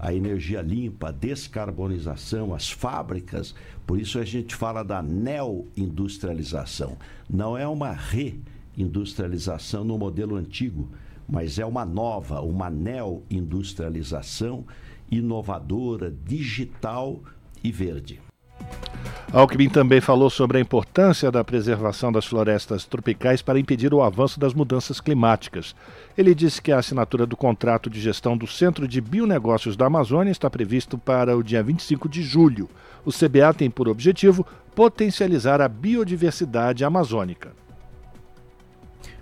a 0.00 0.14
energia 0.14 0.62
limpa, 0.62 1.10
a 1.10 1.12
descarbonização, 1.12 2.54
as 2.54 2.70
fábricas. 2.70 3.54
Por 3.86 4.00
isso 4.00 4.18
a 4.18 4.24
gente 4.24 4.56
fala 4.56 4.82
da 4.82 5.02
neo-industrialização. 5.02 6.96
Não 7.28 7.54
é 7.56 7.68
uma 7.68 7.92
reindustrialização 7.92 9.84
no 9.84 9.98
modelo 9.98 10.36
antigo, 10.36 10.88
mas 11.28 11.58
é 11.58 11.66
uma 11.66 11.84
nova, 11.84 12.40
uma 12.40 12.70
neo-industrialização 12.70 14.64
inovadora, 15.10 16.10
digital 16.24 17.20
e 17.62 17.70
verde. 17.70 18.29
Alckmin 19.32 19.68
também 19.68 20.00
falou 20.00 20.28
sobre 20.28 20.58
a 20.58 20.60
importância 20.60 21.30
da 21.30 21.44
preservação 21.44 22.10
das 22.10 22.26
florestas 22.26 22.84
tropicais 22.84 23.40
para 23.40 23.60
impedir 23.60 23.94
o 23.94 24.02
avanço 24.02 24.40
das 24.40 24.52
mudanças 24.52 25.00
climáticas. 25.00 25.72
Ele 26.18 26.34
disse 26.34 26.60
que 26.60 26.72
a 26.72 26.78
assinatura 26.78 27.24
do 27.24 27.36
contrato 27.36 27.88
de 27.88 28.00
gestão 28.00 28.36
do 28.36 28.48
Centro 28.48 28.88
de 28.88 29.00
Bionegócios 29.00 29.76
da 29.76 29.86
Amazônia 29.86 30.32
está 30.32 30.50
previsto 30.50 30.98
para 30.98 31.36
o 31.36 31.44
dia 31.44 31.62
25 31.62 32.08
de 32.08 32.22
julho. 32.24 32.68
O 33.04 33.12
CBA 33.12 33.54
tem 33.56 33.70
por 33.70 33.88
objetivo 33.88 34.44
potencializar 34.74 35.60
a 35.60 35.68
biodiversidade 35.68 36.84
amazônica. 36.84 37.52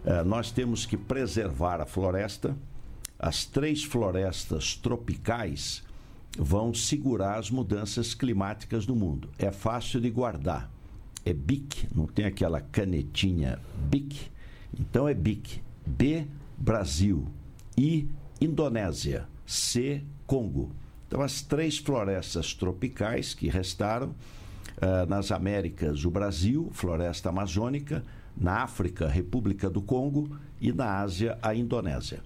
É, 0.07 0.23
nós 0.23 0.51
temos 0.51 0.87
que 0.87 0.97
preservar 0.97 1.83
a 1.83 1.87
floresta. 1.87 2.57
As 3.19 3.45
três 3.45 3.85
florestas 3.85 4.75
tropicais 4.75 5.87
vão 6.39 6.73
segurar 6.73 7.39
as 7.39 7.51
mudanças 7.51 8.15
climáticas 8.15 8.87
no 8.87 8.95
mundo. 8.95 9.29
É 9.39 9.51
fácil 9.51 10.01
de 10.01 10.09
guardar. 10.09 10.71
É 11.25 11.33
BIC, 11.33 11.89
não 11.95 12.07
tem 12.07 12.25
aquela 12.25 12.61
canetinha 12.61 13.59
BIC. 13.91 14.31
Então 14.79 15.09
é 15.09 15.15
BIC. 15.15 15.61
B, 15.85 16.27
Brasil. 16.57 17.27
I, 17.77 18.09
Indonésia. 18.41 19.27
C, 19.45 20.03
Congo. 20.27 20.71
Então, 21.07 21.23
as 21.23 21.41
três 21.41 21.79
florestas 21.79 22.53
tropicais 22.53 23.33
que 23.33 23.49
restaram, 23.49 24.09
uh, 24.09 25.07
nas 25.09 25.33
Américas, 25.33 26.05
o 26.05 26.11
Brasil, 26.11 26.69
floresta 26.73 27.31
amazônica, 27.31 28.05
na 28.37 28.63
África, 28.63 29.09
República 29.09 29.69
do 29.71 29.81
Congo 29.81 30.39
e 30.61 30.71
na 30.71 31.01
Ásia, 31.01 31.39
a 31.43 31.55
Indonésia. 31.55 32.23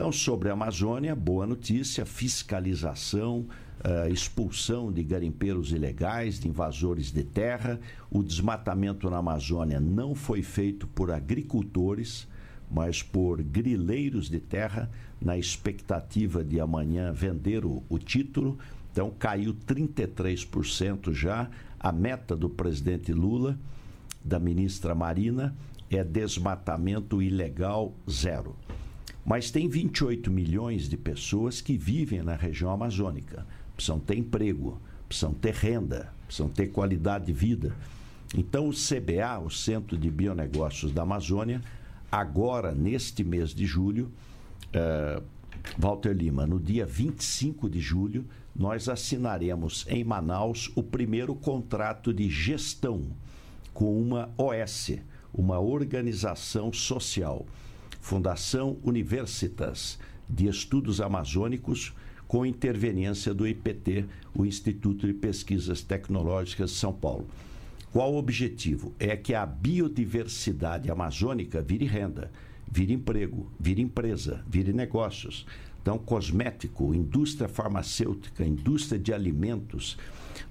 Então, 0.00 0.10
sobre 0.10 0.48
a 0.48 0.54
Amazônia, 0.54 1.14
boa 1.14 1.46
notícia: 1.46 2.06
fiscalização, 2.06 3.40
uh, 3.84 4.10
expulsão 4.10 4.90
de 4.90 5.04
garimpeiros 5.04 5.72
ilegais, 5.72 6.40
de 6.40 6.48
invasores 6.48 7.12
de 7.12 7.22
terra. 7.22 7.78
O 8.10 8.22
desmatamento 8.22 9.10
na 9.10 9.18
Amazônia 9.18 9.78
não 9.78 10.14
foi 10.14 10.42
feito 10.42 10.86
por 10.86 11.10
agricultores, 11.10 12.26
mas 12.70 13.02
por 13.02 13.42
grileiros 13.42 14.30
de 14.30 14.40
terra, 14.40 14.90
na 15.20 15.36
expectativa 15.36 16.42
de 16.42 16.58
amanhã 16.58 17.12
vender 17.12 17.66
o, 17.66 17.82
o 17.86 17.98
título. 17.98 18.58
Então, 18.90 19.10
caiu 19.10 19.52
33% 19.52 21.12
já. 21.12 21.50
A 21.78 21.92
meta 21.92 22.34
do 22.34 22.48
presidente 22.48 23.12
Lula, 23.12 23.58
da 24.24 24.38
ministra 24.38 24.94
Marina, 24.94 25.54
é 25.90 26.02
desmatamento 26.02 27.20
ilegal 27.20 27.92
zero. 28.08 28.56
Mas 29.24 29.50
tem 29.50 29.68
28 29.68 30.30
milhões 30.30 30.88
de 30.88 30.96
pessoas 30.96 31.60
que 31.60 31.76
vivem 31.76 32.22
na 32.22 32.34
região 32.34 32.70
amazônica. 32.70 33.46
Precisam 33.74 33.98
ter 33.98 34.16
emprego, 34.16 34.80
precisam 35.08 35.32
ter 35.32 35.54
renda, 35.54 36.12
precisam 36.26 36.48
ter 36.48 36.68
qualidade 36.68 37.26
de 37.26 37.32
vida. 37.32 37.74
Então, 38.36 38.68
o 38.68 38.72
CBA, 38.72 39.38
o 39.44 39.50
Centro 39.50 39.98
de 39.98 40.10
Bionegócios 40.10 40.92
da 40.92 41.02
Amazônia, 41.02 41.60
agora, 42.10 42.72
neste 42.72 43.24
mês 43.24 43.50
de 43.50 43.66
julho, 43.66 44.10
uh, 44.74 45.22
Walter 45.76 46.12
Lima, 46.12 46.46
no 46.46 46.58
dia 46.58 46.86
25 46.86 47.68
de 47.68 47.80
julho, 47.80 48.24
nós 48.54 48.88
assinaremos 48.88 49.84
em 49.88 50.04
Manaus 50.04 50.70
o 50.74 50.82
primeiro 50.82 51.34
contrato 51.34 52.12
de 52.12 52.28
gestão 52.28 53.06
com 53.72 54.00
uma 54.00 54.30
OS, 54.36 54.98
uma 55.32 55.58
organização 55.58 56.72
social 56.72 57.46
Fundação 58.00 58.78
Universitas 58.82 59.98
de 60.28 60.48
Estudos 60.48 61.00
Amazônicos, 61.00 61.92
com 62.26 62.46
interveniência 62.46 63.34
do 63.34 63.46
IPT, 63.46 64.06
o 64.34 64.46
Instituto 64.46 65.06
de 65.06 65.12
Pesquisas 65.12 65.82
Tecnológicas 65.82 66.70
de 66.70 66.76
São 66.76 66.92
Paulo. 66.92 67.26
Qual 67.92 68.12
o 68.12 68.18
objetivo? 68.18 68.94
É 68.98 69.16
que 69.16 69.34
a 69.34 69.44
biodiversidade 69.44 70.90
amazônica 70.90 71.60
vire 71.60 71.84
renda, 71.84 72.30
vire 72.70 72.92
emprego, 72.92 73.50
vire 73.58 73.82
empresa, 73.82 74.44
vire 74.48 74.72
negócios. 74.72 75.44
Então, 75.82 75.98
cosmético, 75.98 76.94
indústria 76.94 77.48
farmacêutica, 77.48 78.44
indústria 78.44 78.98
de 78.98 79.12
alimentos, 79.12 79.96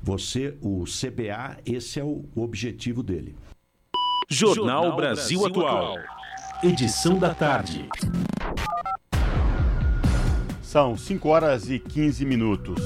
você, 0.02 0.58
o 0.62 0.84
CBA, 0.84 1.60
esse 1.66 2.00
é 2.00 2.04
o 2.04 2.26
objetivo 2.36 3.02
dele. 3.02 3.36
Jornal 4.30 4.96
Brasil 4.96 5.46
Atual. 5.46 5.98
Edição 6.62 7.18
da 7.18 7.34
tarde. 7.34 7.88
São 10.62 10.98
5 10.98 11.30
horas 11.30 11.70
e 11.70 11.80
15 11.80 12.26
minutos. 12.26 12.86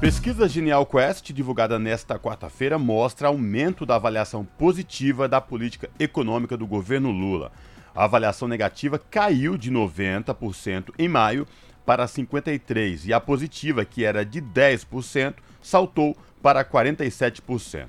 Pesquisa 0.00 0.48
Genial 0.48 0.86
Quest, 0.86 1.30
divulgada 1.30 1.78
nesta 1.78 2.18
quarta-feira, 2.18 2.78
mostra 2.78 3.28
aumento 3.28 3.84
da 3.84 3.96
avaliação 3.96 4.46
positiva 4.46 5.28
da 5.28 5.42
política 5.42 5.90
econômica 5.98 6.56
do 6.56 6.66
governo 6.66 7.10
Lula. 7.10 7.52
A 7.94 8.04
avaliação 8.04 8.48
negativa 8.48 8.98
caiu 8.98 9.58
de 9.58 9.70
90% 9.70 10.94
em 10.98 11.06
maio 11.06 11.46
para 11.84 12.06
53% 12.06 13.04
e 13.04 13.12
a 13.12 13.20
positiva, 13.20 13.84
que 13.84 14.06
era 14.06 14.24
de 14.24 14.40
10%, 14.40 15.34
saltou 15.60 16.16
para 16.42 16.64
47%. 16.64 17.88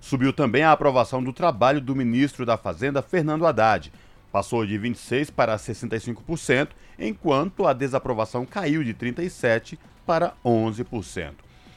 Subiu 0.00 0.32
também 0.32 0.64
a 0.64 0.72
aprovação 0.72 1.22
do 1.22 1.32
trabalho 1.32 1.80
do 1.80 1.94
ministro 1.94 2.44
da 2.44 2.56
Fazenda, 2.56 3.02
Fernando 3.02 3.46
Haddad. 3.46 3.92
Passou 4.30 4.66
de 4.66 4.78
26% 4.78 5.32
para 5.32 5.56
65%, 5.56 6.68
enquanto 6.98 7.66
a 7.66 7.72
desaprovação 7.72 8.44
caiu 8.44 8.84
de 8.84 8.92
37% 8.92 9.78
para 10.04 10.34
11%. 10.44 11.32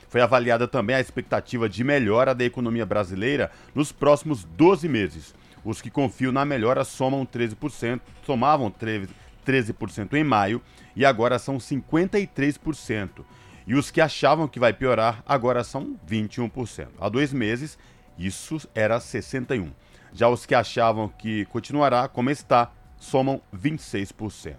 Foi 0.10 0.20
avaliada 0.20 0.68
também 0.68 0.96
a 0.96 1.00
expectativa 1.00 1.70
de 1.70 1.84
melhora 1.84 2.36
da 2.36 2.44
economia 2.44 2.86
brasileira 2.86 3.50
nos 3.74 3.94
próximos 3.94 4.44
12 4.44 4.90
meses. 4.90 5.34
Os 5.64 5.82
que 5.82 5.90
confiam 5.90 6.34
na 6.34 6.44
melhora 6.44 6.84
somam 6.84 7.26
13%, 7.26 8.02
somavam 8.26 8.70
13% 8.70 10.14
em 10.14 10.24
maio 10.24 10.62
e 10.96 11.06
agora 11.06 11.40
são 11.40 11.58
53%. 11.58 13.24
E 13.66 13.74
os 13.74 13.90
que 13.90 14.02
achavam 14.02 14.50
que 14.50 14.60
vai 14.60 14.74
piorar 14.74 15.24
agora 15.26 15.64
são 15.64 15.98
21%. 16.06 16.88
Há 17.00 17.08
dois 17.08 17.32
meses, 17.32 17.78
isso 18.18 18.60
era 18.76 19.00
61%. 19.00 19.72
Já 20.14 20.28
os 20.28 20.46
que 20.46 20.56
achavam 20.56 21.08
que 21.08 21.46
continuará 21.46 22.08
como 22.08 22.30
está 22.30 22.72
somam 22.98 23.42
26%. 23.56 24.56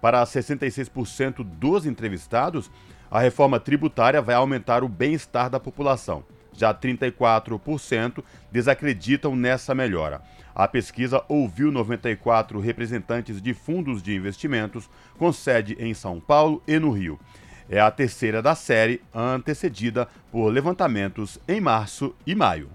Para 0.00 0.22
66% 0.24 1.44
dos 1.44 1.86
entrevistados, 1.86 2.70
a 3.10 3.20
reforma 3.20 3.60
tributária 3.60 4.20
vai 4.20 4.34
aumentar 4.34 4.82
o 4.82 4.88
bem-estar 4.88 5.48
da 5.48 5.60
população. 5.60 6.24
Já 6.52 6.74
34% 6.74 8.22
desacreditam 8.50 9.34
nessa 9.36 9.74
melhora. 9.74 10.20
A 10.54 10.68
pesquisa 10.68 11.24
ouviu 11.28 11.72
94 11.72 12.60
representantes 12.60 13.40
de 13.40 13.54
fundos 13.54 14.02
de 14.02 14.14
investimentos 14.14 14.88
com 15.18 15.32
sede 15.32 15.76
em 15.78 15.94
São 15.94 16.20
Paulo 16.20 16.62
e 16.66 16.78
no 16.78 16.90
Rio. 16.90 17.18
É 17.70 17.80
a 17.80 17.90
terceira 17.90 18.42
da 18.42 18.54
série, 18.54 19.00
antecedida 19.14 20.06
por 20.30 20.48
levantamentos 20.48 21.38
em 21.48 21.60
março 21.60 22.14
e 22.26 22.34
maio. 22.34 22.68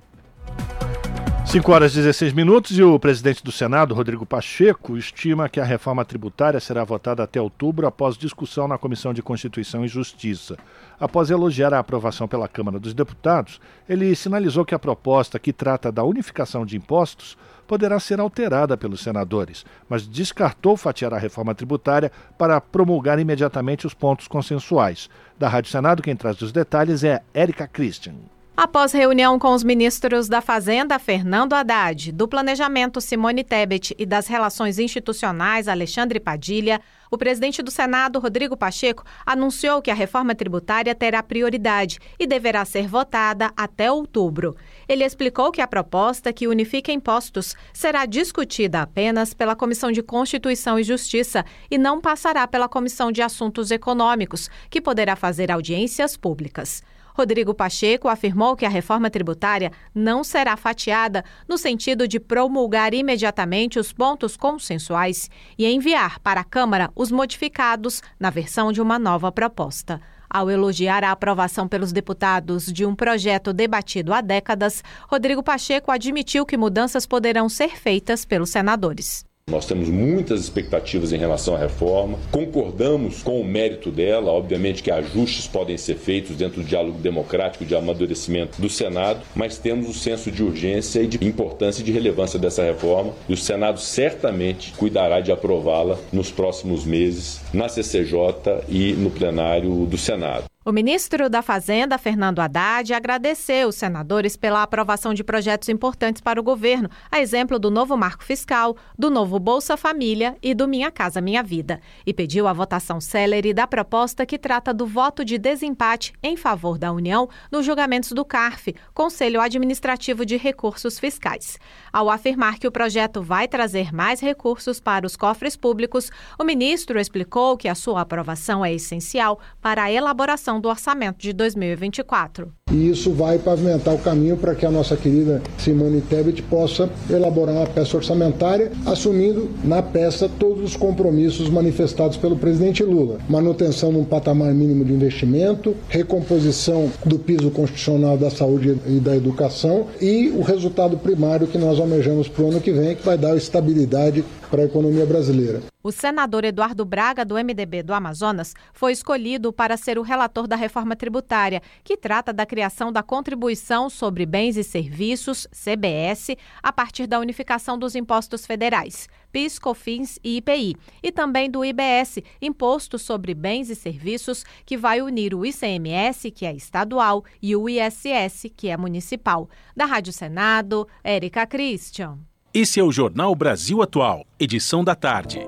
5 1.48 1.72
horas 1.72 1.94
e 1.94 2.02
16 2.02 2.34
minutos 2.34 2.78
e 2.78 2.84
o 2.84 3.00
presidente 3.00 3.42
do 3.42 3.54
Senado, 3.54 3.96
Rodrigo 3.96 4.26
Pacheco, 4.26 4.98
estima 4.98 5.48
que 5.48 5.62
a 5.62 5.64
reforma 5.64 6.04
tributária 6.04 6.60
será 6.60 6.84
votada 6.84 7.24
até 7.24 7.40
outubro 7.40 7.88
após 7.88 8.18
discussão 8.18 8.68
na 8.68 8.78
Comissão 8.78 9.14
de 9.14 9.22
Constituição 9.22 9.86
e 9.86 9.88
Justiça. 9.88 10.58
Após 11.00 11.30
elogiar 11.30 11.74
a 11.74 11.80
aprovação 11.80 12.28
pela 12.28 12.50
Câmara 12.50 12.78
dos 12.78 12.94
Deputados, 12.94 13.62
ele 13.88 14.14
sinalizou 14.14 14.66
que 14.66 14.76
a 14.76 14.80
proposta 14.80 15.40
que 15.40 15.54
trata 15.54 15.90
da 15.90 16.04
unificação 16.04 16.66
de 16.66 16.76
impostos 16.76 17.38
poderá 17.66 17.98
ser 17.98 18.20
alterada 18.20 18.76
pelos 18.76 19.00
senadores, 19.00 19.66
mas 19.88 20.06
descartou 20.06 20.76
fatiar 20.76 21.14
a 21.14 21.18
reforma 21.18 21.56
tributária 21.56 22.12
para 22.38 22.60
promulgar 22.60 23.20
imediatamente 23.20 23.88
os 23.88 23.94
pontos 23.94 24.28
consensuais. 24.28 25.10
Da 25.40 25.48
Rádio 25.48 25.72
Senado, 25.72 26.04
quem 26.04 26.16
traz 26.16 26.42
os 26.42 26.52
detalhes 26.52 27.06
é 27.06 27.22
Érica 27.34 27.66
Christian. 27.66 28.16
Após 28.60 28.92
reunião 28.92 29.38
com 29.38 29.54
os 29.54 29.64
ministros 29.64 30.28
da 30.28 30.42
Fazenda, 30.42 30.98
Fernando 30.98 31.54
Haddad, 31.54 32.12
do 32.12 32.28
Planejamento, 32.28 33.00
Simone 33.00 33.44
Tebet, 33.44 33.94
e 34.00 34.04
das 34.04 34.26
Relações 34.26 34.80
Institucionais, 34.80 35.68
Alexandre 35.68 36.20
Padilha, 36.20 36.82
o 37.12 37.20
presidente 37.20 37.62
do 37.62 37.70
Senado, 37.70 38.18
Rodrigo 38.18 38.58
Pacheco, 38.58 39.04
anunciou 39.24 39.80
que 39.80 39.92
a 39.92 39.94
reforma 39.94 40.34
tributária 40.34 40.96
terá 40.96 41.22
prioridade 41.22 42.00
e 42.18 42.26
deverá 42.26 42.66
ser 42.66 42.88
votada 42.88 43.52
até 43.56 43.92
outubro. 43.92 44.56
Ele 44.90 45.06
explicou 45.06 45.52
que 45.52 45.62
a 45.62 45.68
proposta 45.68 46.34
que 46.34 46.48
unifica 46.48 46.92
impostos 46.92 47.56
será 47.72 48.08
discutida 48.08 48.82
apenas 48.82 49.36
pela 49.36 49.56
Comissão 49.56 49.92
de 49.92 50.02
Constituição 50.02 50.80
e 50.80 50.84
Justiça 50.84 51.46
e 51.70 51.78
não 51.78 52.02
passará 52.02 52.48
pela 52.48 52.68
Comissão 52.68 53.12
de 53.12 53.22
Assuntos 53.22 53.70
Econômicos, 53.70 54.50
que 54.68 54.82
poderá 54.82 55.16
fazer 55.16 55.52
audiências 55.52 56.18
públicas. 56.18 56.82
Rodrigo 57.18 57.52
Pacheco 57.52 58.08
afirmou 58.08 58.56
que 58.56 58.64
a 58.64 58.70
reforma 58.70 59.10
tributária 59.10 59.72
não 59.94 60.24
será 60.24 60.56
fatiada 60.56 61.26
no 61.48 61.58
sentido 61.58 62.08
de 62.08 62.20
promulgar 62.20 62.94
imediatamente 62.94 63.80
os 63.80 63.92
pontos 63.92 64.38
consensuais 64.38 65.28
e 65.58 65.66
enviar 65.66 66.20
para 66.20 66.42
a 66.42 66.44
Câmara 66.44 66.92
os 66.96 67.10
modificados 67.10 68.04
na 68.20 68.30
versão 68.30 68.72
de 68.72 68.80
uma 68.80 69.00
nova 69.00 69.32
proposta. 69.32 70.00
Ao 70.30 70.52
elogiar 70.52 71.04
a 71.04 71.12
aprovação 71.12 71.68
pelos 71.68 71.92
deputados 71.92 72.72
de 72.72 72.86
um 72.86 72.94
projeto 72.94 73.52
debatido 73.52 74.14
há 74.14 74.22
décadas, 74.22 74.84
Rodrigo 75.08 75.42
Pacheco 75.42 75.90
admitiu 75.90 76.46
que 76.46 76.56
mudanças 76.56 77.08
poderão 77.08 77.50
ser 77.50 77.78
feitas 77.80 78.26
pelos 78.26 78.52
senadores. 78.52 79.27
Nós 79.50 79.66
temos 79.66 79.88
muitas 79.88 80.42
expectativas 80.42 81.14
em 81.14 81.18
relação 81.18 81.56
à 81.56 81.58
reforma, 81.58 82.20
concordamos 82.34 83.24
com 83.24 83.40
o 83.40 83.46
mérito 83.46 83.90
dela, 83.90 84.30
obviamente 84.30 84.84
que 84.84 84.92
ajustes 84.92 85.48
podem 85.48 85.78
ser 85.78 85.96
feitos 85.96 86.36
dentro 86.36 86.62
do 86.62 86.68
diálogo 86.68 87.00
democrático 87.00 87.64
de 87.64 87.74
amadurecimento 87.74 88.62
do 88.62 88.68
Senado, 88.68 89.22
mas 89.34 89.58
temos 89.58 89.88
o 89.88 89.94
senso 89.94 90.30
de 90.30 90.44
urgência 90.44 91.02
e 91.02 91.08
de 91.08 91.26
importância 91.26 91.82
e 91.82 91.86
de 91.86 91.94
relevância 91.94 92.38
dessa 92.38 92.62
reforma 92.62 93.14
e 93.30 93.34
o 93.34 93.38
Senado 93.38 93.80
certamente 93.80 94.74
cuidará 94.74 95.22
de 95.22 95.32
aprová-la 95.32 95.98
nos 96.12 96.30
próximos 96.30 96.84
meses 96.84 97.40
na 97.54 97.70
CCJ 97.70 98.66
e 98.68 98.92
no 98.98 99.10
plenário 99.10 99.86
do 99.86 99.98
Senado. 99.98 100.44
O 100.68 100.74
ministro 100.74 101.30
da 101.30 101.42
Fazenda, 101.42 101.98
Fernando 101.98 102.40
Haddad, 102.40 102.94
agradeceu 102.94 103.70
os 103.70 103.76
senadores 103.76 104.36
pela 104.36 104.62
aprovação 104.62 105.14
de 105.14 105.24
projetos 105.24 105.70
importantes 105.70 106.22
para 106.22 106.42
o 106.42 106.44
governo, 106.44 106.90
a 107.10 107.22
exemplo 107.22 107.58
do 107.58 107.72
novo 107.72 107.96
marco 107.96 108.22
fiscal, 108.22 108.76
do 109.00 109.10
novo 109.10 109.40
Bolsa 109.40 109.78
Família 109.78 110.36
e 110.44 110.54
do 110.54 110.68
Minha 110.68 110.92
Casa 110.92 111.22
Minha 111.22 111.42
Vida, 111.42 111.80
e 112.06 112.14
pediu 112.14 112.50
a 112.50 112.52
votação 112.52 113.00
célere 113.00 113.54
da 113.54 113.66
proposta 113.66 114.26
que 114.26 114.38
trata 114.38 114.74
do 114.74 114.86
voto 114.86 115.24
de 115.24 115.38
desempate 115.38 116.12
em 116.22 116.36
favor 116.36 116.78
da 116.78 116.92
União 116.92 117.30
nos 117.50 117.66
julgamentos 117.66 118.12
do 118.12 118.26
CARF, 118.26 118.76
Conselho 118.94 119.40
Administrativo 119.40 120.26
de 120.26 120.36
Recursos 120.36 121.00
Fiscais. 121.00 121.58
Ao 121.94 122.10
afirmar 122.10 122.60
que 122.60 122.68
o 122.68 122.72
projeto 122.74 123.22
vai 123.22 123.48
trazer 123.48 123.94
mais 123.94 124.20
recursos 124.20 124.82
para 124.82 125.08
os 125.08 125.16
cofres 125.16 125.56
públicos, 125.56 126.12
o 126.38 126.44
ministro 126.44 127.00
explicou 127.00 127.56
que 127.56 127.70
a 127.70 127.76
sua 127.76 128.02
aprovação 128.02 128.66
é 128.66 128.74
essencial 128.74 129.40
para 129.62 129.84
a 129.84 129.90
elaboração 129.90 130.57
do 130.60 130.70
orçamento 130.70 131.20
de 131.20 131.34
2024. 131.34 132.57
E 132.72 132.90
isso 132.90 133.12
vai 133.12 133.38
pavimentar 133.38 133.94
o 133.94 134.00
caminho 134.00 134.36
para 134.36 134.54
que 134.54 134.66
a 134.66 134.72
nossa 134.72 134.98
querida 134.98 135.42
Simone 135.58 136.02
Tebet 136.02 136.42
possa 136.44 136.90
elaborar 137.10 137.56
uma 137.56 137.68
peça 137.68 137.96
orçamentária, 137.96 138.72
assumindo 138.86 139.50
na 139.64 139.82
peça 139.82 140.30
todos 140.38 140.64
os 140.64 140.76
compromissos 140.76 141.50
manifestados 141.50 142.18
pelo 142.18 142.36
presidente 142.36 142.84
Lula: 142.84 143.20
manutenção 143.30 143.92
de 143.92 143.98
um 143.98 144.04
patamar 144.04 144.54
mínimo 144.54 144.84
de 144.84 144.92
investimento, 144.92 145.76
recomposição 145.88 146.92
do 147.06 147.18
piso 147.18 147.50
constitucional 147.52 148.18
da 148.18 148.30
saúde 148.30 148.78
e 148.86 149.00
da 149.00 149.16
educação 149.16 149.88
e 150.02 150.30
o 150.30 150.42
resultado 150.42 150.98
primário 150.98 151.48
que 151.48 151.58
nós 151.58 151.80
almejamos 151.80 152.28
para 152.28 152.44
o 152.44 152.50
ano 152.50 152.60
que 152.60 152.72
vem, 152.72 152.96
que 152.96 153.06
vai 153.06 153.18
dar 153.18 153.36
estabilidade 153.38 154.26
para 154.50 154.62
a 154.62 154.66
economia 154.66 155.06
brasileira. 155.06 155.62
O 155.84 155.92
senador 155.92 156.44
Eduardo 156.44 156.84
Braga, 156.84 157.24
do 157.24 157.36
MDB 157.36 157.82
do 157.82 157.94
Amazonas, 157.94 158.54
foi 158.74 158.92
escolhido 158.92 159.54
para 159.54 159.78
ser 159.78 159.98
o 159.98 160.02
relator 160.02 160.46
da 160.46 160.56
reforma 160.56 160.96
tributária, 160.96 161.62
que 161.84 161.96
trata 161.96 162.34
da 162.34 162.46
criação 162.58 162.92
da 162.92 163.04
Contribuição 163.04 163.88
sobre 163.88 164.26
Bens 164.26 164.58
e 164.58 164.64
Serviços, 164.64 165.48
CBS, 165.52 166.36
a 166.64 166.74
partir 166.74 167.06
da 167.06 167.20
unificação 167.20 167.78
dos 167.78 167.94
impostos 167.94 168.48
federais, 168.48 169.08
PIS, 169.32 169.60
COFINS 169.60 170.18
e 170.24 170.38
IPI, 170.38 170.76
e 171.04 171.12
também 171.12 171.52
do 171.52 171.64
IBS, 171.64 172.18
Imposto 172.42 172.98
sobre 172.98 173.36
Bens 173.36 173.70
e 173.70 173.76
Serviços, 173.76 174.44
que 174.66 174.76
vai 174.76 175.04
unir 175.04 175.36
o 175.36 175.46
ICMS, 175.46 176.32
que 176.32 176.48
é 176.48 176.56
estadual, 176.56 177.24
e 177.40 177.56
o 177.56 177.70
ISS, 177.70 178.48
que 178.58 178.70
é 178.70 178.76
municipal. 178.76 179.48
Da 179.76 179.86
Rádio 179.86 180.12
Senado, 180.12 180.88
Érica 181.04 181.46
Christian. 181.46 182.18
Esse 182.52 182.80
é 182.80 182.84
o 182.84 182.92
Jornal 182.92 183.36
Brasil 183.36 183.84
Atual, 183.84 184.26
edição 184.40 184.84
da 184.84 184.96
tarde. 184.96 185.42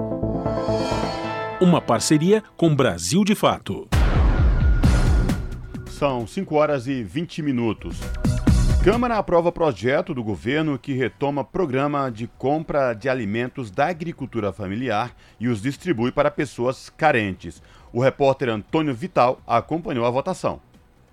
Uma 1.59 1.81
parceria 1.81 2.43
com 2.55 2.75
Brasil 2.75 3.23
de 3.23 3.33
Fato. 3.33 3.89
São 5.99 6.25
5 6.25 6.55
horas 6.55 6.87
e 6.87 7.03
20 7.03 7.41
minutos. 7.41 7.97
Câmara 8.81 9.17
aprova 9.17 9.51
projeto 9.51 10.13
do 10.13 10.23
governo 10.23 10.79
que 10.79 10.93
retoma 10.93 11.43
programa 11.43 12.09
de 12.09 12.25
compra 12.25 12.93
de 12.93 13.09
alimentos 13.09 13.69
da 13.69 13.87
agricultura 13.87 14.53
familiar 14.53 15.13
e 15.37 15.49
os 15.49 15.61
distribui 15.61 16.09
para 16.09 16.31
pessoas 16.31 16.89
carentes. 16.89 17.61
O 17.91 17.99
repórter 17.99 18.47
Antônio 18.47 18.95
Vital 18.95 19.41
acompanhou 19.45 20.05
a 20.05 20.09
votação. 20.09 20.61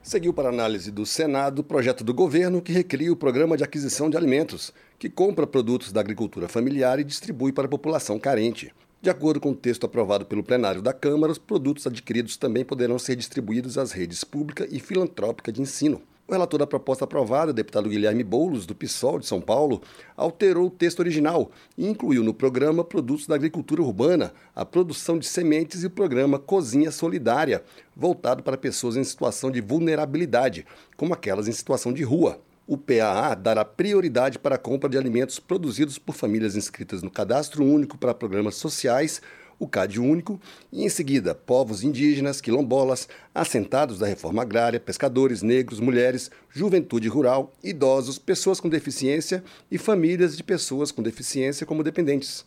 Seguiu 0.01 0.33
para 0.33 0.51
análise 0.51 0.93
do 0.93 1.05
Senado 1.05 1.59
o 1.59 1.65
projeto 1.65 2.05
do 2.05 2.15
governo 2.15 2.63
que 2.63 2.71
recria 2.71 3.13
o 3.13 3.17
programa 3.17 3.57
de 3.57 3.65
aquisição 3.65 4.09
de 4.09 4.17
alimentos, 4.17 4.73
que 5.01 5.11
compra 5.11 5.49
produtos 5.49 5.91
da 5.91 6.01
agricultura 6.01 6.47
familiar 6.47 7.01
e 7.01 7.05
distribui 7.05 7.51
para 7.51 7.67
a 7.67 7.69
população 7.69 8.21
carente. 8.21 8.73
De 9.07 9.11
acordo 9.11 9.39
com 9.39 9.53
o 9.53 9.55
texto 9.55 9.87
aprovado 9.87 10.27
pelo 10.27 10.43
plenário 10.43 10.83
da 10.83 10.93
Câmara, 10.93 11.31
os 11.31 11.39
produtos 11.39 11.87
adquiridos 11.87 12.37
também 12.37 12.65
poderão 12.65 12.99
ser 12.99 13.15
distribuídos 13.15 13.79
às 13.79 13.93
redes 13.93 14.25
pública 14.25 14.67
e 14.69 14.81
filantrópica 14.81 15.53
de 15.53 15.63
ensino. 15.63 16.03
O 16.27 16.33
relator 16.33 16.59
da 16.59 16.67
proposta 16.67 17.05
aprovada, 17.05 17.53
deputado 17.53 17.89
Guilherme 17.89 18.25
Boulos, 18.25 18.67
do 18.67 18.75
PSOL 18.75 19.21
de 19.21 19.27
São 19.27 19.41
Paulo, 19.41 19.81
alterou 20.17 20.67
o 20.67 20.71
texto 20.71 20.99
original 20.99 21.53
e 21.79 21.87
incluiu 21.87 22.25
no 22.25 22.35
programa 22.35 22.83
produtos 22.83 23.29
da 23.29 23.37
agricultura 23.37 23.81
urbana, 23.81 24.33
a 24.57 24.65
produção 24.65 25.21
de 25.21 25.27
sementes 25.29 25.85
e 25.85 25.87
o 25.87 25.91
programa 25.91 26.37
Cozinha 26.37 26.91
Solidária, 26.91 27.63
voltado 27.95 28.43
para 28.43 28.59
pessoas 28.59 28.97
em 28.97 29.05
situação 29.05 29.53
de 29.53 29.61
vulnerabilidade, 29.61 30.67
como 30.97 31.15
aquelas 31.15 31.47
em 31.47 31.53
situação 31.53 31.93
de 31.93 32.03
rua. 32.03 32.41
O 32.67 32.77
PAA 32.77 33.35
dará 33.37 33.65
prioridade 33.65 34.39
para 34.39 34.57
a 34.57 34.59
compra 34.59 34.91
de 34.91 34.99
alimentos 34.99 35.39
produzidos 35.39 35.99
por 35.99 36.15
famílias 36.15 36.57
inscritas 36.57 37.03
no 37.03 37.11
Cadastro 37.11 37.65
Único 37.65 37.97
para 37.97 38.13
Programas 38.13 38.57
Sociais 38.57 39.23
o 39.59 39.67
CAD 39.67 39.99
único, 39.99 40.41
e 40.73 40.85
em 40.85 40.89
seguida 40.89 41.35
povos 41.35 41.83
indígenas, 41.83 42.41
quilombolas, 42.41 43.09
assentados 43.35 43.99
da 43.99 44.07
reforma 44.07 44.43
agrária, 44.43 44.79
pescadores, 44.79 45.43
negros, 45.43 45.81
mulheres, 45.81 46.31
juventude 46.51 47.09
rural, 47.09 47.53
idosos, 47.63 48.19
pessoas 48.19 48.61
com 48.61 48.69
deficiência 48.69 49.43
e 49.71 49.79
famílias 49.79 50.37
de 50.37 50.43
pessoas 50.43 50.93
com 50.93 51.03
deficiência 51.03 51.67
como 51.67 51.83
dependentes. 51.83 52.45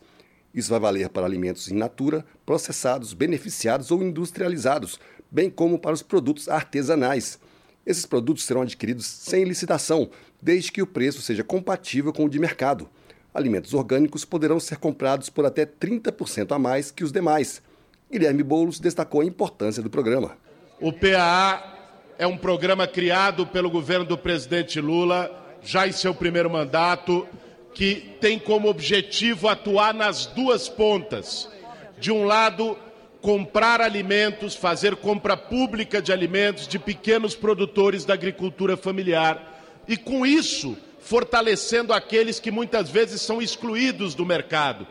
Isso 0.54 0.70
vai 0.70 0.80
valer 0.80 1.08
para 1.08 1.26
alimentos 1.26 1.68
in 1.70 1.74
natura, 1.74 2.24
processados, 2.44 3.12
beneficiados 3.12 3.90
ou 3.90 4.02
industrializados, 4.02 4.98
bem 5.30 5.48
como 5.48 5.78
para 5.78 5.94
os 5.94 6.02
produtos 6.02 6.48
artesanais. 6.48 7.38
Esses 7.90 8.06
produtos 8.06 8.44
serão 8.44 8.62
adquiridos 8.62 9.06
sem 9.06 9.44
licitação, 9.44 10.10
desde 10.40 10.70
que 10.70 10.82
o 10.82 10.86
preço 10.86 11.20
seja 11.20 11.42
compatível 11.42 12.12
com 12.12 12.24
o 12.24 12.30
de 12.30 12.38
mercado 12.38 12.88
alimentos 13.34 13.74
orgânicos 13.74 14.24
poderão 14.24 14.58
ser 14.58 14.76
comprados 14.76 15.30
por 15.30 15.46
até 15.46 15.64
30% 15.64 16.52
a 16.52 16.58
mais 16.58 16.90
que 16.90 17.04
os 17.04 17.12
demais. 17.12 17.62
Guilherme 18.10 18.42
Boulos 18.42 18.80
destacou 18.80 19.20
a 19.20 19.24
importância 19.24 19.82
do 19.82 19.90
programa. 19.90 20.36
O 20.80 20.92
PAA 20.92 21.62
é 22.18 22.26
um 22.26 22.36
programa 22.36 22.86
criado 22.86 23.46
pelo 23.46 23.70
governo 23.70 24.04
do 24.04 24.18
presidente 24.18 24.80
Lula, 24.80 25.30
já 25.62 25.86
em 25.86 25.92
seu 25.92 26.14
primeiro 26.14 26.50
mandato, 26.50 27.26
que 27.72 28.16
tem 28.20 28.38
como 28.38 28.68
objetivo 28.68 29.48
atuar 29.48 29.94
nas 29.94 30.26
duas 30.26 30.68
pontas. 30.68 31.48
De 31.98 32.10
um 32.10 32.24
lado, 32.24 32.76
comprar 33.20 33.80
alimentos, 33.80 34.54
fazer 34.54 34.96
compra 34.96 35.36
pública 35.36 36.00
de 36.00 36.12
alimentos 36.12 36.66
de 36.66 36.78
pequenos 36.78 37.34
produtores 37.34 38.04
da 38.04 38.14
agricultura 38.14 38.76
familiar. 38.76 39.82
E 39.86 39.96
com 39.96 40.24
isso, 40.24 40.76
fortalecendo 41.00 41.92
aqueles 41.92 42.40
que 42.40 42.50
muitas 42.50 42.88
vezes 42.88 43.20
são 43.20 43.42
excluídos 43.42 44.14
do 44.14 44.24
mercado. 44.24 44.86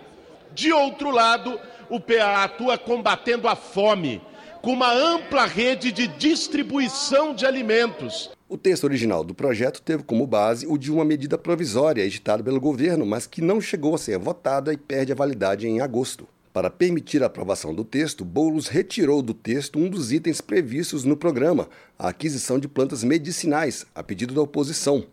De 0.54 0.72
outro 0.72 1.12
lado, 1.12 1.60
o 1.89 2.00
PA 2.00 2.44
atua 2.44 2.78
combatendo 2.78 3.48
a 3.48 3.56
fome, 3.56 4.22
com 4.62 4.74
uma 4.74 4.92
ampla 4.92 5.46
rede 5.46 5.92
de 5.92 6.08
distribuição 6.08 7.34
de 7.34 7.46
alimentos. 7.46 8.30
O 8.48 8.58
texto 8.58 8.84
original 8.84 9.24
do 9.24 9.34
projeto 9.34 9.82
teve 9.82 10.04
como 10.04 10.26
base 10.26 10.68
o 10.68 10.78
de 10.78 10.92
uma 10.92 11.06
medida 11.06 11.38
provisória 11.38 12.04
editada 12.04 12.44
pelo 12.44 12.60
governo, 12.60 13.06
mas 13.06 13.28
que 13.28 13.42
não 13.42 13.62
chegou 13.62 13.96
a 13.96 13.98
ser 13.98 14.18
votada 14.18 14.74
e 14.74 14.78
perde 14.78 15.12
a 15.12 15.15
validade 15.15 15.68
em 15.68 15.82
agosto. 15.82 16.28
Para 16.60 16.69
permitir 16.69 17.24
a 17.24 17.28
aprovação 17.28 17.74
do 17.74 17.86
texto, 17.86 18.26
Boulos 18.26 18.67
retirou 18.67 19.22
do 19.22 19.34
texto 19.34 19.80
um 19.80 19.89
dos 19.89 20.12
itens 20.12 20.41
previstos 20.41 21.06
no 21.06 21.15
programa, 21.15 21.69
a 21.98 22.10
aquisição 22.10 22.60
de 22.60 22.67
plantas 22.67 23.02
medicinais, 23.02 23.86
a 23.95 24.04
pedido 24.04 24.34
da 24.34 24.41
oposição. 24.41 25.06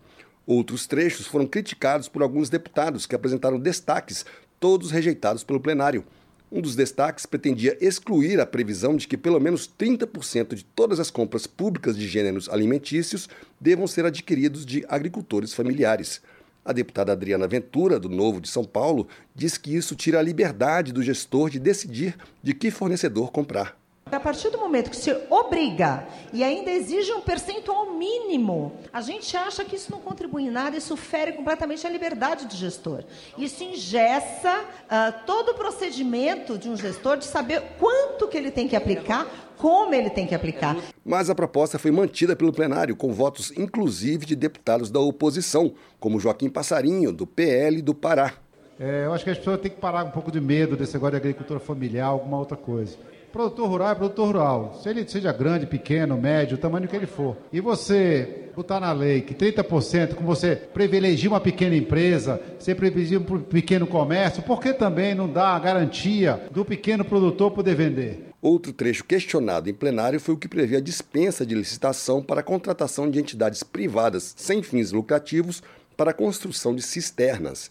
Outros 0.45 0.85
trechos 0.85 1.25
foram 1.25 1.47
criticados 1.47 2.09
por 2.09 2.21
alguns 2.21 2.49
deputados 2.49 3.05
que 3.05 3.15
apresentaram 3.15 3.57
destaques, 3.57 4.25
todos 4.59 4.91
rejeitados 4.91 5.41
pelo 5.41 5.61
plenário. 5.61 6.03
Um 6.51 6.59
dos 6.59 6.75
destaques 6.75 7.25
pretendia 7.25 7.77
excluir 7.79 8.41
a 8.41 8.45
previsão 8.45 8.97
de 8.97 9.07
que 9.07 9.15
pelo 9.15 9.39
menos 9.39 9.69
30% 9.69 10.53
de 10.53 10.65
todas 10.65 10.99
as 10.99 11.09
compras 11.09 11.47
públicas 11.47 11.95
de 11.95 12.09
gêneros 12.09 12.49
alimentícios 12.49 13.29
devam 13.57 13.87
ser 13.87 14.03
adquiridos 14.03 14.65
de 14.65 14.83
agricultores 14.89 15.53
familiares. 15.53 16.21
A 16.67 16.73
deputada 16.73 17.13
Adriana 17.13 17.47
Ventura, 17.47 17.97
do 17.97 18.09
Novo 18.09 18.41
de 18.41 18.49
São 18.49 18.65
Paulo, 18.65 19.07
diz 19.33 19.57
que 19.57 19.73
isso 19.73 19.95
tira 19.95 20.19
a 20.19 20.21
liberdade 20.21 20.91
do 20.91 21.01
gestor 21.01 21.49
de 21.49 21.59
decidir 21.59 22.17
de 22.43 22.53
que 22.53 22.69
fornecedor 22.69 23.31
comprar. 23.31 23.79
A 24.11 24.19
partir 24.19 24.49
do 24.49 24.57
momento 24.57 24.89
que 24.89 24.95
se 24.95 25.11
obriga 25.29 26.07
e 26.31 26.43
ainda 26.43 26.71
exige 26.71 27.11
um 27.11 27.21
percentual 27.21 27.93
mínimo, 27.93 28.73
a 28.91 29.01
gente 29.01 29.35
acha 29.35 29.65
que 29.65 29.75
isso 29.75 29.91
não 29.91 29.99
contribui 29.99 30.43
em 30.43 30.49
nada, 30.49 30.77
isso 30.77 30.95
fere 30.95 31.33
completamente 31.33 31.85
a 31.85 31.89
liberdade 31.89 32.45
do 32.45 32.55
gestor. 32.55 33.03
Isso 33.37 33.63
ingessa 33.63 34.61
uh, 34.61 35.25
todo 35.25 35.49
o 35.49 35.53
procedimento 35.55 36.57
de 36.57 36.69
um 36.69 36.77
gestor 36.77 37.17
de 37.17 37.25
saber 37.25 37.61
quanto 37.77 38.27
que 38.27 38.37
ele 38.37 38.49
tem 38.49 38.67
que 38.67 38.75
aplicar, 38.75 39.27
como 39.57 39.93
ele 39.93 40.09
tem 40.09 40.25
que 40.25 40.35
aplicar. 40.35 40.77
Mas 41.03 41.29
a 41.29 41.35
proposta 41.35 41.77
foi 41.77 41.91
mantida 41.91 42.35
pelo 42.35 42.53
plenário, 42.53 42.95
com 42.95 43.11
votos 43.11 43.51
inclusive 43.57 44.25
de 44.25 44.35
deputados 44.35 44.89
da 44.89 44.99
oposição, 44.99 45.73
como 45.99 46.19
Joaquim 46.19 46.49
Passarinho, 46.49 47.11
do 47.11 47.27
PL 47.27 47.81
do 47.81 47.93
Pará. 47.93 48.33
É, 48.79 49.05
eu 49.05 49.13
acho 49.13 49.23
que 49.23 49.31
as 49.31 49.37
pessoas 49.37 49.59
têm 49.59 49.71
que 49.71 49.77
parar 49.77 50.03
um 50.05 50.11
pouco 50.11 50.31
de 50.31 50.39
medo 50.39 50.77
desse 50.77 50.93
negócio 50.93 51.11
de 51.11 51.17
agricultura 51.17 51.59
familiar, 51.59 52.07
alguma 52.07 52.37
outra 52.37 52.55
coisa. 52.55 52.95
Produtor 53.31 53.67
rural 53.67 53.91
é 53.91 53.95
produtor 53.95 54.27
rural. 54.27 54.79
Se 54.81 54.89
ele 54.89 55.07
seja 55.07 55.31
grande, 55.31 55.65
pequeno, 55.65 56.17
médio, 56.17 56.55
o 56.55 56.59
tamanho 56.59 56.87
que 56.87 56.95
ele 56.95 57.05
for. 57.05 57.37
E 57.51 57.59
você 57.59 58.49
botar 58.55 58.79
na 58.79 58.91
lei 58.91 59.21
que 59.21 59.35
30%, 59.35 60.15
como 60.15 60.27
você 60.27 60.55
privilegia 60.55 61.29
uma 61.29 61.39
pequena 61.39 61.75
empresa, 61.75 62.41
você 62.57 62.73
privilegia 62.73 63.19
um 63.19 63.23
pequeno 63.23 63.85
comércio, 63.85 64.41
por 64.41 64.59
que 64.59 64.73
também 64.73 65.13
não 65.13 65.31
dá 65.31 65.49
a 65.49 65.59
garantia 65.59 66.47
do 66.49 66.65
pequeno 66.65 67.05
produtor 67.05 67.51
poder 67.51 67.75
vender? 67.75 68.31
Outro 68.41 68.73
trecho 68.73 69.03
questionado 69.03 69.69
em 69.69 69.73
plenário 69.73 70.19
foi 70.19 70.33
o 70.33 70.37
que 70.37 70.47
prevê 70.47 70.77
a 70.77 70.81
dispensa 70.81 71.45
de 71.45 71.53
licitação 71.53 72.23
para 72.23 72.39
a 72.39 72.43
contratação 72.43 73.11
de 73.11 73.19
entidades 73.19 73.61
privadas 73.61 74.33
sem 74.37 74.63
fins 74.63 74.91
lucrativos 74.91 75.61
para 75.95 76.11
a 76.11 76.13
construção 76.13 76.75
de 76.75 76.81
cisternas. 76.81 77.69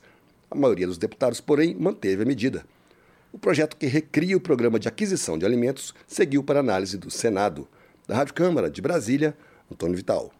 A 0.51 0.55
maioria 0.55 0.87
dos 0.87 0.99
deputados, 0.99 1.41
porém, 1.41 1.75
manteve 1.75 2.23
a 2.23 2.27
medida. 2.27 2.65
O 3.37 3.39
projeto 3.39 3.77
que 3.77 3.85
recria 3.85 4.35
o 4.35 4.41
programa 4.41 4.79
de 4.79 4.89
aquisição 4.89 5.37
de 5.37 5.45
alimentos 5.45 5.95
seguiu 6.07 6.43
para 6.43 6.61
análise 6.61 6.97
do 6.97 7.11
Senado. 7.11 7.69
Da 8.09 8.17
Rádio 8.17 8.33
Câmara 8.33 8.71
de 8.71 8.81
Brasília, 8.81 9.37
Antônio 9.71 9.95
Vital. 9.95 10.33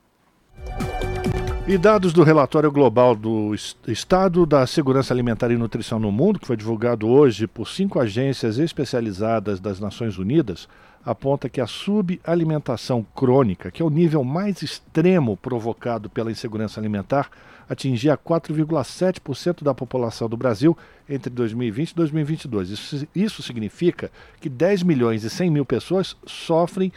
E 1.69 1.77
dados 1.77 2.15
do 2.15 2.23
relatório 2.23 2.73
global 2.73 3.15
do 3.15 3.55
Estado 3.87 4.47
da 4.47 4.67
Segurança 4.67 5.13
Alimentar 5.13 5.51
e 5.51 5.59
Nutrição 5.59 5.99
no 5.99 6.11
Mundo, 6.11 6.41
que 6.41 6.47
foi 6.47 6.57
divulgado 6.57 7.07
hoje 7.07 7.47
por 7.47 7.69
cinco 7.69 8.01
agências 8.01 8.59
especializadas 8.59 9.61
das 9.61 9.79
Nações 9.79 10.17
Unidas, 10.17 10.67
aponta 11.05 11.51
que 11.51 11.61
a 11.61 11.67
subalimentação 11.67 13.07
crônica, 13.15 13.71
que 13.71 13.83
é 13.83 13.85
o 13.85 13.91
nível 13.91 14.25
mais 14.25 14.63
extremo 14.63 15.37
provocado 15.37 16.09
pela 16.09 16.33
insegurança 16.33 16.81
alimentar, 16.81 17.29
atingia 17.69 18.17
4,7% 18.17 19.63
da 19.63 19.75
população 19.75 20.29
do 20.29 20.37
Brasil 20.37 20.77
entre 21.09 21.31
2020 21.31 21.91
e 21.91 21.95
2022. 21.95 22.71
Isso, 22.71 23.09
isso 23.15 23.43
significa 23.43 24.11
que 24.41 24.49
10 24.49 24.83
milhões 24.83 25.25
e 25.25 25.31
100 25.31 25.51
mil 25.51 25.65
pessoas 25.65 26.17
sofrem 26.27 26.93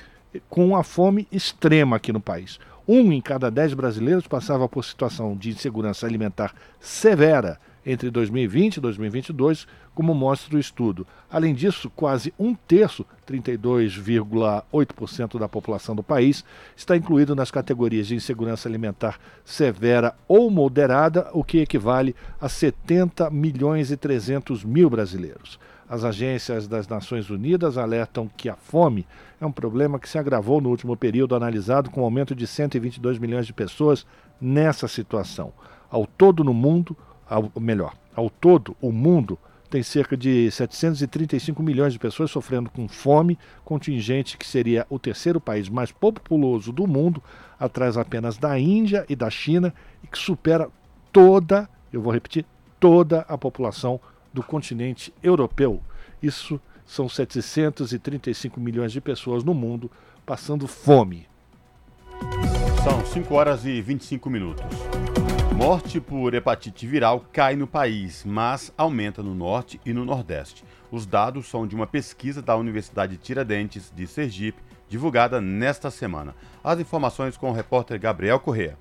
com 0.49 0.75
a 0.75 0.83
fome 0.83 1.27
extrema 1.31 1.95
aqui 1.95 2.11
no 2.11 2.21
país. 2.21 2.59
Um 2.87 3.11
em 3.11 3.21
cada 3.21 3.51
dez 3.51 3.73
brasileiros 3.73 4.27
passava 4.27 4.67
por 4.67 4.83
situação 4.83 5.35
de 5.35 5.49
insegurança 5.49 6.05
alimentar 6.05 6.53
severa 6.79 7.59
entre 7.85 8.09
2020 8.09 8.77
e 8.77 8.79
2022, 8.79 9.67
como 9.99 10.15
mostra 10.15 10.55
o 10.55 10.59
estudo. 10.59 11.05
Além 11.29 11.53
disso, 11.53 11.91
quase 11.93 12.33
um 12.39 12.55
terço, 12.55 13.05
32,8% 13.27 15.37
da 15.37 15.49
população 15.49 15.93
do 15.93 16.01
país, 16.01 16.45
está 16.73 16.95
incluído 16.95 17.35
nas 17.35 17.51
categorias 17.51 18.07
de 18.07 18.15
insegurança 18.15 18.69
alimentar 18.69 19.19
severa 19.43 20.15
ou 20.25 20.49
moderada, 20.49 21.29
o 21.33 21.43
que 21.43 21.57
equivale 21.57 22.15
a 22.39 22.47
70 22.47 23.29
milhões 23.29 23.91
e 23.91 23.97
300 23.97 24.63
mil 24.63 24.89
brasileiros. 24.89 25.59
As 25.89 26.05
agências 26.05 26.65
das 26.65 26.87
Nações 26.87 27.29
Unidas 27.29 27.77
alertam 27.77 28.31
que 28.37 28.47
a 28.47 28.55
fome 28.55 29.05
é 29.41 29.45
um 29.45 29.51
problema 29.51 29.99
que 29.99 30.07
se 30.07 30.17
agravou 30.17 30.61
no 30.61 30.69
último 30.69 30.95
período 30.95 31.35
analisado, 31.35 31.89
com 31.89 31.99
um 31.99 32.05
aumento 32.05 32.33
de 32.33 32.47
122 32.47 33.19
milhões 33.19 33.45
de 33.45 33.51
pessoas 33.51 34.07
nessa 34.39 34.87
situação. 34.87 35.51
Ao 35.91 36.05
todo 36.05 36.41
no 36.41 36.53
mundo, 36.53 36.95
ao, 37.29 37.51
melhor, 37.59 37.93
ao 38.15 38.29
todo, 38.29 38.77
o 38.79 38.93
mundo 38.93 39.37
tem 39.69 39.83
cerca 39.83 40.17
de 40.17 40.49
735 40.49 41.61
milhões 41.61 41.93
de 41.93 41.99
pessoas 41.99 42.31
sofrendo 42.31 42.69
com 42.69 42.87
fome, 42.87 43.37
contingente 43.63 44.37
que 44.37 44.45
seria 44.45 44.85
o 44.89 44.97
terceiro 44.97 45.39
país 45.39 45.69
mais 45.69 45.91
populoso 45.91 46.71
do 46.71 46.87
mundo, 46.87 47.21
atrás 47.59 47.97
apenas 47.97 48.37
da 48.37 48.57
Índia 48.59 49.05
e 49.07 49.15
da 49.15 49.29
China, 49.29 49.73
e 50.03 50.07
que 50.07 50.17
supera 50.17 50.69
toda, 51.11 51.69
eu 51.93 52.01
vou 52.01 52.11
repetir, 52.11 52.45
toda 52.79 53.21
a 53.21 53.37
população 53.37 53.99
do 54.33 54.41
continente 54.41 55.13
europeu. 55.21 55.81
Isso 56.21 56.59
são 56.85 57.07
735 57.07 58.59
milhões 58.59 58.91
de 58.91 58.99
pessoas 58.99 59.43
no 59.43 59.53
mundo 59.53 59.91
passando 60.25 60.67
fome. 60.67 61.27
São 62.83 63.05
5 63.05 63.33
horas 63.33 63.65
e 63.65 63.81
25 63.81 64.29
minutos. 64.29 64.65
Morte 65.55 65.99
por 65.99 66.33
hepatite 66.33 66.87
viral 66.87 67.25
cai 67.33 67.55
no 67.55 67.67
país, 67.67 68.23
mas 68.25 68.71
aumenta 68.77 69.21
no 69.21 69.35
norte 69.35 69.79
e 69.85 69.91
no 69.91 70.05
nordeste. 70.05 70.63
Os 70.91 71.05
dados 71.05 71.47
são 71.47 71.67
de 71.67 71.75
uma 71.75 71.85
pesquisa 71.85 72.41
da 72.41 72.55
Universidade 72.55 73.17
Tiradentes 73.17 73.91
de 73.93 74.07
Sergipe, 74.07 74.61
divulgada 74.87 75.41
nesta 75.41 75.91
semana. 75.91 76.35
As 76.63 76.79
informações 76.79 77.35
com 77.35 77.49
o 77.49 77.53
repórter 77.53 77.99
Gabriel 77.99 78.39
Correa. 78.39 78.77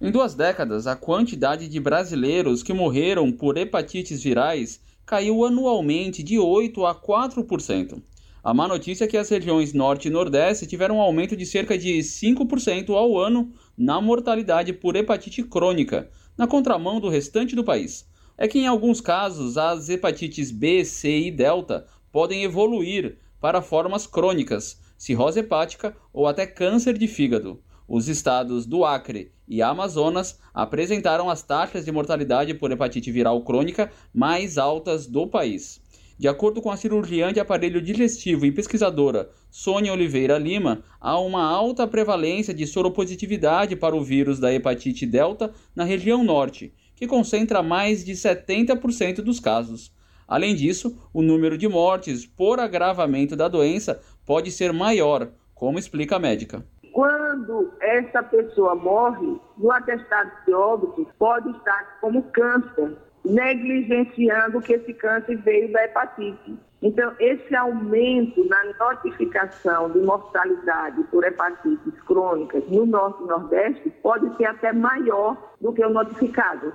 Em 0.00 0.10
duas 0.10 0.34
décadas, 0.34 0.86
a 0.86 0.96
quantidade 0.96 1.68
de 1.68 1.78
brasileiros 1.78 2.62
que 2.62 2.72
morreram 2.72 3.30
por 3.30 3.56
hepatites 3.56 4.22
virais 4.22 4.80
caiu 5.06 5.44
anualmente 5.44 6.22
de 6.22 6.38
8 6.38 6.84
a 6.86 6.94
4%. 6.94 8.02
A 8.44 8.52
má 8.52 8.66
notícia 8.66 9.04
é 9.04 9.06
que 9.06 9.16
as 9.16 9.28
regiões 9.28 9.72
Norte 9.72 10.08
e 10.08 10.10
Nordeste 10.10 10.66
tiveram 10.66 10.96
um 10.96 11.00
aumento 11.00 11.36
de 11.36 11.46
cerca 11.46 11.78
de 11.78 12.00
5% 12.00 12.90
ao 12.90 13.16
ano 13.16 13.52
na 13.76 14.00
mortalidade 14.00 14.72
por 14.72 14.96
hepatite 14.96 15.42
crônica, 15.42 16.10
na 16.36 16.46
contramão 16.46 17.00
do 17.00 17.08
restante 17.08 17.56
do 17.56 17.64
país. 17.64 18.08
É 18.36 18.48
que 18.48 18.58
em 18.58 18.66
alguns 18.66 19.00
casos 19.00 19.58
as 19.58 19.88
hepatites 19.88 20.50
B, 20.50 20.84
C 20.84 21.26
e 21.26 21.30
delta 21.30 21.86
podem 22.10 22.44
evoluir 22.44 23.18
para 23.40 23.60
formas 23.60 24.06
crônicas, 24.06 24.80
cirrose 24.96 25.40
hepática 25.40 25.96
ou 26.12 26.26
até 26.26 26.46
câncer 26.46 26.96
de 26.96 27.08
fígado. 27.08 27.60
Os 27.88 28.08
estados 28.08 28.64
do 28.64 28.84
Acre 28.84 29.32
e 29.48 29.60
Amazonas 29.60 30.38
apresentaram 30.54 31.28
as 31.28 31.42
taxas 31.42 31.84
de 31.84 31.92
mortalidade 31.92 32.54
por 32.54 32.70
hepatite 32.70 33.10
viral 33.10 33.42
crônica 33.42 33.90
mais 34.14 34.56
altas 34.56 35.06
do 35.06 35.26
país. 35.26 35.81
De 36.18 36.28
acordo 36.28 36.60
com 36.60 36.70
a 36.70 36.76
cirurgiã 36.76 37.32
de 37.32 37.40
aparelho 37.40 37.80
digestivo 37.80 38.46
e 38.46 38.52
pesquisadora 38.52 39.30
Sônia 39.50 39.92
Oliveira 39.92 40.38
Lima, 40.38 40.82
há 41.00 41.18
uma 41.18 41.42
alta 41.42 41.86
prevalência 41.86 42.52
de 42.54 42.66
soropositividade 42.66 43.74
para 43.74 43.96
o 43.96 44.02
vírus 44.02 44.38
da 44.38 44.52
hepatite 44.52 45.06
delta 45.06 45.52
na 45.74 45.84
região 45.84 46.22
norte, 46.22 46.72
que 46.94 47.06
concentra 47.06 47.62
mais 47.62 48.04
de 48.04 48.12
70% 48.12 49.16
dos 49.16 49.40
casos. 49.40 49.92
Além 50.28 50.54
disso, 50.54 50.96
o 51.12 51.22
número 51.22 51.58
de 51.58 51.68
mortes 51.68 52.24
por 52.24 52.60
agravamento 52.60 53.34
da 53.34 53.48
doença 53.48 54.00
pode 54.24 54.50
ser 54.50 54.72
maior, 54.72 55.28
como 55.54 55.78
explica 55.78 56.16
a 56.16 56.18
médica. 56.18 56.64
Quando 56.92 57.72
essa 57.80 58.22
pessoa 58.22 58.74
morre, 58.74 59.40
no 59.58 59.72
atestado 59.72 60.30
de 60.46 60.52
óbito 60.52 61.06
pode 61.18 61.50
estar 61.50 61.98
como 62.00 62.22
câncer 62.30 62.96
negligenciando 63.24 64.60
que 64.60 64.74
esse 64.74 64.92
câncer 64.94 65.36
veio 65.38 65.72
da 65.72 65.84
hepatite. 65.84 66.56
Então, 66.82 67.14
esse 67.20 67.54
aumento 67.54 68.44
na 68.48 68.64
notificação 68.78 69.90
de 69.90 70.00
mortalidade 70.00 71.02
por 71.04 71.24
hepatites 71.24 72.00
crônicas 72.06 72.64
no 72.68 72.84
Norte 72.84 73.22
e 73.22 73.26
Nordeste 73.26 73.90
pode 74.02 74.36
ser 74.36 74.46
até 74.46 74.72
maior 74.72 75.54
do 75.60 75.72
que 75.72 75.84
o 75.84 75.90
notificado. 75.90 76.72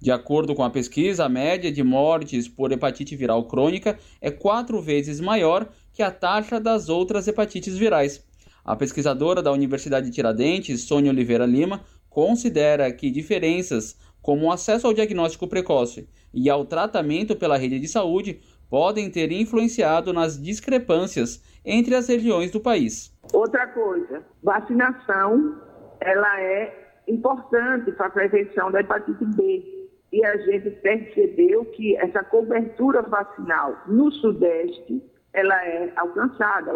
De 0.00 0.10
acordo 0.10 0.54
com 0.54 0.64
a 0.64 0.70
pesquisa, 0.70 1.24
a 1.24 1.28
média 1.28 1.70
de 1.70 1.82
mortes 1.82 2.48
por 2.48 2.72
hepatite 2.72 3.14
viral 3.14 3.44
crônica 3.46 3.96
é 4.20 4.30
quatro 4.30 4.82
vezes 4.82 5.20
maior 5.20 5.68
que 5.92 6.02
a 6.02 6.10
taxa 6.10 6.60
das 6.60 6.88
outras 6.88 7.28
hepatites 7.28 7.78
virais. 7.78 8.22
A 8.64 8.74
pesquisadora 8.74 9.40
da 9.40 9.52
Universidade 9.52 10.06
de 10.06 10.12
Tiradentes, 10.12 10.82
Sônia 10.82 11.12
Oliveira 11.12 11.46
Lima, 11.46 11.80
considera 12.10 12.92
que 12.92 13.10
diferenças 13.10 13.96
como 14.24 14.46
o 14.46 14.50
acesso 14.50 14.86
ao 14.86 14.94
diagnóstico 14.94 15.46
precoce 15.46 16.08
e 16.32 16.48
ao 16.48 16.64
tratamento 16.64 17.36
pela 17.36 17.58
rede 17.58 17.78
de 17.78 17.86
saúde, 17.86 18.40
podem 18.70 19.10
ter 19.10 19.30
influenciado 19.30 20.14
nas 20.14 20.42
discrepâncias 20.42 21.42
entre 21.62 21.94
as 21.94 22.08
regiões 22.08 22.50
do 22.50 22.58
país. 22.58 23.14
Outra 23.34 23.66
coisa, 23.66 24.24
vacinação, 24.42 25.60
ela 26.00 26.40
é 26.40 27.02
importante 27.06 27.92
para 27.92 28.06
a 28.06 28.10
prevenção 28.10 28.72
da 28.72 28.80
hepatite 28.80 29.26
B. 29.36 29.62
E 30.10 30.24
a 30.24 30.36
gente 30.38 30.70
percebeu 30.70 31.66
que 31.66 31.94
essa 31.96 32.24
cobertura 32.24 33.02
vacinal 33.02 33.76
no 33.86 34.10
Sudeste, 34.10 35.02
ela 35.34 35.54
é 35.66 35.92
alcançada, 35.96 36.72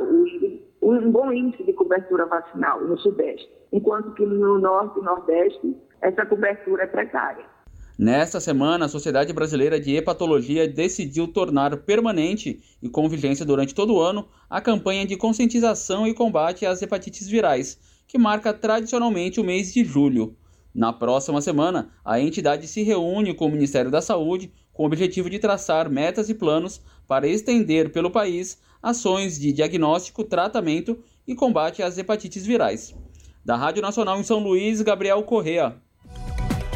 um 0.83 1.11
bom 1.11 1.33
índice 1.33 1.65
de 1.65 1.73
cobertura 1.73 2.27
vacinal 2.27 2.83
no 2.83 2.99
Sudeste, 2.99 3.49
enquanto 3.73 4.13
que 4.13 4.27
no 4.27 4.59
Norte 4.59 4.99
e 4.99 5.03
Nordeste 5.03 5.88
essa 6.01 6.25
cobertura 6.27 6.85
é 6.85 6.87
precária. 6.87 7.45
Nesta 7.99 8.39
semana, 8.39 8.85
a 8.85 8.89
Sociedade 8.89 9.33
Brasileira 9.33 9.81
de 9.81 9.97
Hepatologia 9.97 10.69
decidiu 10.69 11.27
tornar 11.27 11.77
permanente 11.79 12.63
e 12.81 12.89
com 12.89 13.09
vigência 13.09 13.45
durante 13.45 13.75
todo 13.75 13.95
o 13.95 14.01
ano 14.01 14.29
a 14.49 14.61
campanha 14.61 15.05
de 15.05 15.17
conscientização 15.17 16.07
e 16.07 16.15
combate 16.15 16.65
às 16.65 16.81
hepatites 16.81 17.27
virais, 17.27 17.77
que 18.07 18.17
marca 18.17 18.55
tradicionalmente 18.55 19.41
o 19.41 19.45
mês 19.45 19.75
de 19.75 19.85
julho. 19.85 20.37
Na 20.73 20.93
próxima 20.93 21.41
semana, 21.41 21.91
a 22.05 22.21
entidade 22.21 22.69
se 22.69 22.83
reúne 22.83 23.35
com 23.35 23.47
o 23.47 23.51
Ministério 23.51 23.91
da 23.91 24.01
Saúde 24.01 24.53
com 24.73 24.85
o 24.85 24.87
objetivo 24.87 25.29
de 25.29 25.41
traçar 25.41 25.91
metas 25.91 26.31
e 26.31 26.35
planos 26.35 26.81
para 27.09 27.27
estender 27.27 27.91
pelo 27.91 28.13
país 28.13 28.63
ações 28.81 29.37
de 29.41 29.53
diagnóstico, 29.53 30.23
tratamento 30.23 30.97
e 31.27 31.35
combate 31.35 31.83
às 31.83 31.99
hepatites 31.99 32.47
virais. 32.47 32.95
Da 33.45 33.57
Rádio 33.57 33.83
Nacional 33.83 34.21
em 34.21 34.23
São 34.23 34.39
Luís, 34.39 34.81
Gabriel 34.83 35.21
Correa. 35.25 35.77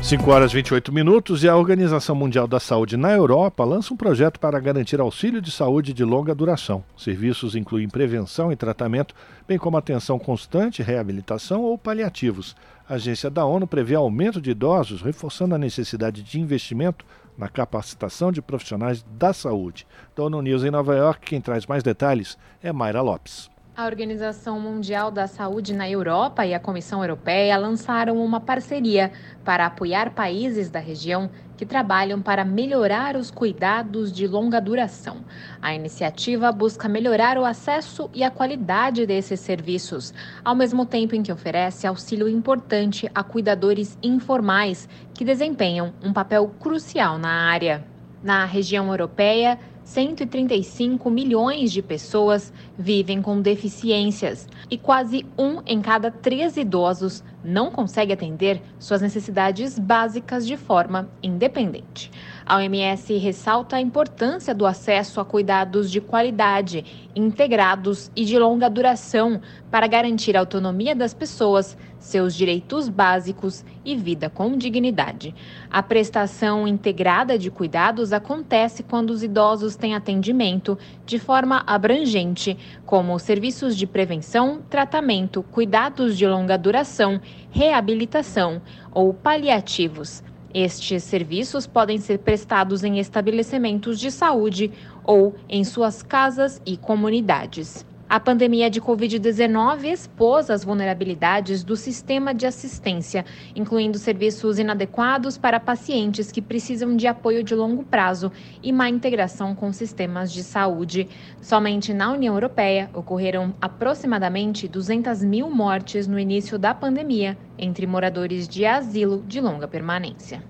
5 0.02 0.28
horas 0.32 0.50
e 0.50 0.54
28 0.56 0.92
minutos 0.92 1.44
e 1.44 1.48
a 1.48 1.56
Organização 1.56 2.16
Mundial 2.16 2.48
da 2.48 2.58
Saúde 2.58 2.96
na 2.96 3.12
Europa 3.12 3.64
lança 3.64 3.94
um 3.94 3.96
projeto 3.96 4.40
para 4.40 4.58
garantir 4.58 5.00
auxílio 5.00 5.40
de 5.40 5.52
saúde 5.52 5.94
de 5.94 6.04
longa 6.04 6.34
duração. 6.34 6.82
Serviços 6.96 7.54
incluem 7.54 7.88
prevenção 7.88 8.50
e 8.50 8.56
tratamento, 8.56 9.14
bem 9.46 9.56
como 9.56 9.76
atenção 9.76 10.18
constante, 10.18 10.82
reabilitação 10.82 11.62
ou 11.62 11.78
paliativos. 11.78 12.56
A 12.86 12.94
agência 12.94 13.30
da 13.30 13.44
ONU 13.44 13.64
prevê 13.64 13.94
aumento 13.94 14.40
de 14.40 14.50
idosos, 14.50 15.02
reforçando 15.02 15.54
a 15.54 15.58
necessidade 15.58 16.20
de 16.20 16.40
investimento 16.40 17.06
na 17.38 17.48
capacitação 17.48 18.32
de 18.32 18.42
profissionais 18.42 19.06
da 19.16 19.32
saúde. 19.32 19.86
Da 20.16 20.24
ONU 20.24 20.42
News 20.42 20.64
em 20.64 20.70
Nova 20.70 20.96
York, 20.96 21.24
quem 21.24 21.40
traz 21.40 21.64
mais 21.64 21.84
detalhes 21.84 22.36
é 22.60 22.72
Mayra 22.72 23.02
Lopes. 23.02 23.52
A 23.74 23.86
Organização 23.86 24.60
Mundial 24.60 25.10
da 25.10 25.26
Saúde 25.26 25.72
na 25.72 25.88
Europa 25.88 26.44
e 26.44 26.52
a 26.52 26.60
Comissão 26.60 27.00
Europeia 27.02 27.56
lançaram 27.56 28.22
uma 28.22 28.38
parceria 28.38 29.10
para 29.42 29.64
apoiar 29.64 30.10
países 30.10 30.68
da 30.68 30.78
região 30.78 31.30
que 31.56 31.64
trabalham 31.64 32.20
para 32.20 32.44
melhorar 32.44 33.16
os 33.16 33.30
cuidados 33.30 34.12
de 34.12 34.26
longa 34.26 34.60
duração. 34.60 35.24
A 35.62 35.74
iniciativa 35.74 36.52
busca 36.52 36.86
melhorar 36.86 37.38
o 37.38 37.46
acesso 37.46 38.10
e 38.12 38.22
a 38.22 38.30
qualidade 38.30 39.06
desses 39.06 39.40
serviços, 39.40 40.12
ao 40.44 40.54
mesmo 40.54 40.84
tempo 40.84 41.14
em 41.14 41.22
que 41.22 41.32
oferece 41.32 41.86
auxílio 41.86 42.28
importante 42.28 43.10
a 43.14 43.22
cuidadores 43.24 43.96
informais 44.02 44.86
que 45.14 45.24
desempenham 45.24 45.94
um 46.04 46.12
papel 46.12 46.46
crucial 46.60 47.16
na 47.16 47.50
área. 47.50 47.82
Na 48.22 48.44
região 48.44 48.88
europeia, 48.88 49.58
135 49.92 51.10
milhões 51.10 51.70
de 51.70 51.82
pessoas 51.82 52.50
vivem 52.78 53.20
com 53.20 53.42
deficiências 53.42 54.48
e 54.70 54.78
quase 54.78 55.26
um 55.38 55.60
em 55.66 55.82
cada 55.82 56.10
três 56.10 56.56
idosos 56.56 57.22
não 57.44 57.70
consegue 57.70 58.10
atender 58.10 58.62
suas 58.78 59.02
necessidades 59.02 59.78
básicas 59.78 60.46
de 60.46 60.56
forma 60.56 61.10
independente. 61.22 62.10
A 62.44 62.56
OMS 62.56 63.16
ressalta 63.18 63.76
a 63.76 63.80
importância 63.80 64.54
do 64.54 64.66
acesso 64.66 65.20
a 65.20 65.24
cuidados 65.24 65.90
de 65.90 66.00
qualidade, 66.00 67.08
integrados 67.14 68.10
e 68.16 68.24
de 68.24 68.36
longa 68.38 68.68
duração 68.68 69.40
para 69.70 69.86
garantir 69.86 70.36
a 70.36 70.40
autonomia 70.40 70.94
das 70.94 71.14
pessoas, 71.14 71.76
seus 71.98 72.34
direitos 72.34 72.88
básicos 72.88 73.64
e 73.84 73.94
vida 73.94 74.28
com 74.28 74.56
dignidade. 74.56 75.34
A 75.70 75.82
prestação 75.82 76.66
integrada 76.66 77.38
de 77.38 77.48
cuidados 77.48 78.12
acontece 78.12 78.82
quando 78.82 79.10
os 79.10 79.22
idosos 79.22 79.76
têm 79.76 79.94
atendimento 79.94 80.76
de 81.06 81.20
forma 81.20 81.62
abrangente, 81.64 82.58
como 82.84 83.18
serviços 83.20 83.76
de 83.76 83.86
prevenção, 83.86 84.60
tratamento, 84.68 85.44
cuidados 85.44 86.18
de 86.18 86.26
longa 86.26 86.58
duração, 86.58 87.20
reabilitação 87.50 88.60
ou 88.90 89.14
paliativos. 89.14 90.24
Estes 90.54 91.04
serviços 91.04 91.66
podem 91.66 91.98
ser 91.98 92.18
prestados 92.18 92.84
em 92.84 92.98
estabelecimentos 92.98 93.98
de 93.98 94.10
saúde 94.10 94.72
ou 95.04 95.34
em 95.48 95.64
suas 95.64 96.02
casas 96.02 96.60
e 96.66 96.76
comunidades. 96.76 97.84
A 98.12 98.20
pandemia 98.20 98.68
de 98.68 98.78
Covid-19 98.78 99.84
expôs 99.84 100.50
as 100.50 100.62
vulnerabilidades 100.62 101.64
do 101.64 101.74
sistema 101.74 102.34
de 102.34 102.46
assistência, 102.46 103.24
incluindo 103.56 103.96
serviços 103.96 104.58
inadequados 104.58 105.38
para 105.38 105.58
pacientes 105.58 106.30
que 106.30 106.42
precisam 106.42 106.94
de 106.94 107.06
apoio 107.06 107.42
de 107.42 107.54
longo 107.54 107.82
prazo 107.84 108.30
e 108.62 108.70
má 108.70 108.86
integração 108.86 109.54
com 109.54 109.72
sistemas 109.72 110.30
de 110.30 110.42
saúde. 110.42 111.08
Somente 111.40 111.94
na 111.94 112.12
União 112.12 112.34
Europeia 112.34 112.90
ocorreram 112.92 113.54
aproximadamente 113.58 114.68
200 114.68 115.24
mil 115.24 115.48
mortes 115.48 116.06
no 116.06 116.18
início 116.18 116.58
da 116.58 116.74
pandemia 116.74 117.38
entre 117.56 117.86
moradores 117.86 118.46
de 118.46 118.66
asilo 118.66 119.24
de 119.26 119.40
longa 119.40 119.66
permanência. 119.66 120.44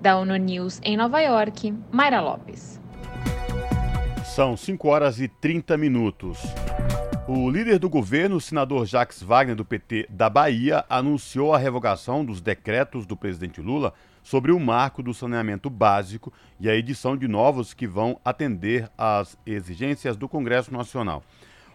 Da 0.00 0.16
ONU 0.16 0.34
News 0.36 0.80
em 0.82 0.96
Nova 0.96 1.20
York, 1.20 1.74
Mayra 1.92 2.22
Lopes. 2.22 2.81
São 4.34 4.56
5 4.56 4.88
horas 4.88 5.20
e 5.20 5.28
30 5.28 5.76
minutos. 5.76 6.38
O 7.28 7.50
líder 7.50 7.78
do 7.78 7.90
governo, 7.90 8.36
o 8.36 8.40
senador 8.40 8.86
Jacques 8.86 9.22
Wagner, 9.22 9.54
do 9.54 9.62
PT 9.62 10.06
da 10.08 10.30
Bahia, 10.30 10.86
anunciou 10.88 11.52
a 11.52 11.58
revogação 11.58 12.24
dos 12.24 12.40
decretos 12.40 13.04
do 13.04 13.14
presidente 13.14 13.60
Lula 13.60 13.92
sobre 14.22 14.50
o 14.50 14.58
marco 14.58 15.02
do 15.02 15.12
saneamento 15.12 15.68
básico 15.68 16.32
e 16.58 16.66
a 16.66 16.74
edição 16.74 17.14
de 17.14 17.28
novos 17.28 17.74
que 17.74 17.86
vão 17.86 18.18
atender 18.24 18.90
às 18.96 19.36
exigências 19.44 20.16
do 20.16 20.26
Congresso 20.26 20.72
Nacional. 20.72 21.22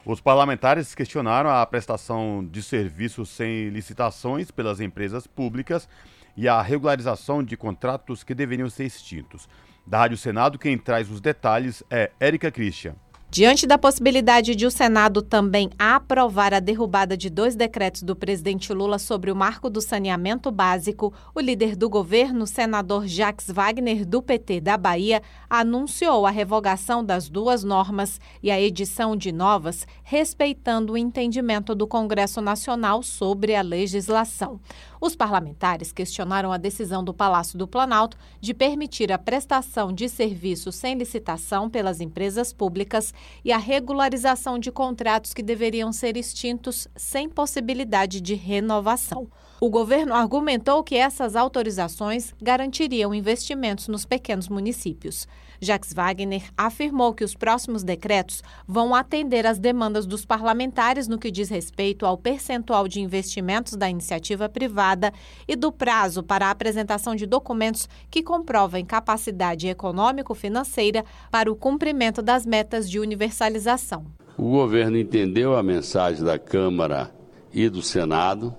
Os 0.04 0.20
parlamentares 0.20 0.96
questionaram 0.96 1.52
a 1.52 1.64
prestação 1.64 2.44
de 2.44 2.64
serviços 2.64 3.30
sem 3.30 3.70
licitações 3.70 4.50
pelas 4.50 4.82
empresas 4.82 5.28
públicas 5.28 5.88
e 6.36 6.48
a 6.48 6.60
regularização 6.60 7.44
de 7.44 7.56
contratos 7.56 8.24
que 8.24 8.34
deveriam 8.34 8.68
ser 8.68 8.86
extintos. 8.86 9.48
Da 9.88 10.00
Rádio 10.00 10.18
Senado, 10.18 10.60
quem 10.60 10.78
traz 10.78 11.10
os 11.10 11.22
detalhes 11.22 11.82
é 11.90 12.12
Érica 12.20 12.52
Christian. 12.52 12.94
Diante 13.30 13.68
da 13.68 13.78
possibilidade 13.78 14.56
de 14.56 14.66
o 14.66 14.72
Senado 14.72 15.22
também 15.22 15.70
aprovar 15.78 16.54
a 16.54 16.62
derrubada 16.62 17.16
de 17.16 17.30
dois 17.30 17.58
decretos 17.58 18.02
do 18.02 18.16
presidente 18.16 18.74
Lula 18.74 18.98
sobre 18.98 19.30
o 19.30 19.36
marco 19.36 19.70
do 19.70 19.82
saneamento 19.82 20.50
básico, 20.50 21.14
o 21.36 21.40
líder 21.42 21.76
do 21.76 21.90
governo, 21.90 22.48
senador 22.48 23.06
Jacques 23.06 23.52
Wagner, 23.52 24.06
do 24.06 24.22
PT 24.22 24.62
da 24.62 24.78
Bahia, 24.78 25.22
anunciou 25.50 26.26
a 26.26 26.32
revogação 26.32 27.04
das 27.04 27.28
duas 27.28 27.66
normas 27.66 28.20
e 28.42 28.50
a 28.50 28.60
edição 28.60 29.16
de 29.16 29.34
novas, 29.34 29.86
respeitando 30.04 30.94
o 30.94 30.98
entendimento 30.98 31.76
do 31.76 31.86
Congresso 31.86 32.40
Nacional 32.42 33.04
sobre 33.04 33.56
a 33.56 33.62
legislação. 33.62 34.60
Os 35.00 35.16
parlamentares 35.16 35.92
questionaram 35.92 36.52
a 36.52 36.58
decisão 36.58 37.04
do 37.04 37.14
Palácio 37.14 37.58
do 37.58 37.68
Planalto 37.68 38.18
de 38.42 38.54
permitir 38.54 39.12
a 39.12 39.18
prestação 39.18 39.94
de 39.94 40.10
serviços 40.10 40.76
sem 40.76 40.96
licitação 40.96 41.70
pelas 41.70 42.02
empresas 42.02 42.52
públicas 42.52 43.14
e 43.46 43.52
a 43.52 43.58
regularização 43.58 44.58
de 44.58 44.72
contratos 44.72 45.34
que 45.34 45.44
deveriam 45.44 45.92
ser 45.94 46.18
extintos 46.18 46.88
sem 46.96 47.30
possibilidade 47.30 48.20
de 48.20 48.34
renovação. 48.34 49.28
O 49.60 49.72
governo 49.72 50.14
argumentou 50.14 50.84
que 50.84 50.96
essas 50.96 51.36
autorizações 51.36 52.32
garantiriam 52.40 53.12
investimentos 53.12 53.88
nos 53.88 54.06
pequenos 54.06 54.48
municípios. 54.48 55.28
Jacques 55.60 55.92
Wagner 55.92 56.44
afirmou 56.56 57.12
que 57.12 57.24
os 57.24 57.34
próximos 57.34 57.84
decretos 57.84 58.44
vão 58.68 58.94
atender 58.94 59.48
às 59.48 59.58
demandas 59.58 60.06
dos 60.06 60.24
parlamentares 60.24 61.08
no 61.08 61.18
que 61.18 61.32
diz 61.32 61.50
respeito 61.50 62.06
ao 62.06 62.20
percentual 62.20 62.88
de 62.88 63.02
investimentos 63.02 63.74
da 63.74 63.90
iniciativa 63.90 64.48
privada 64.48 65.12
e 65.48 65.56
do 65.56 65.72
prazo 65.72 66.22
para 66.22 66.46
a 66.46 66.52
apresentação 66.52 67.16
de 67.16 67.26
documentos 67.26 67.90
que 68.12 68.22
comprovem 68.22 68.86
capacidade 68.86 69.68
econômico-financeira 69.68 71.04
para 71.32 71.52
o 71.52 71.56
cumprimento 71.56 72.22
das 72.22 72.46
metas 72.46 72.88
de 72.88 73.00
universalização. 73.00 74.06
O 74.38 74.52
governo 74.52 75.00
entendeu 75.00 75.58
a 75.58 75.64
mensagem 75.64 76.24
da 76.24 76.38
Câmara 76.38 77.10
e 77.52 77.68
do 77.68 77.82
Senado 77.82 78.56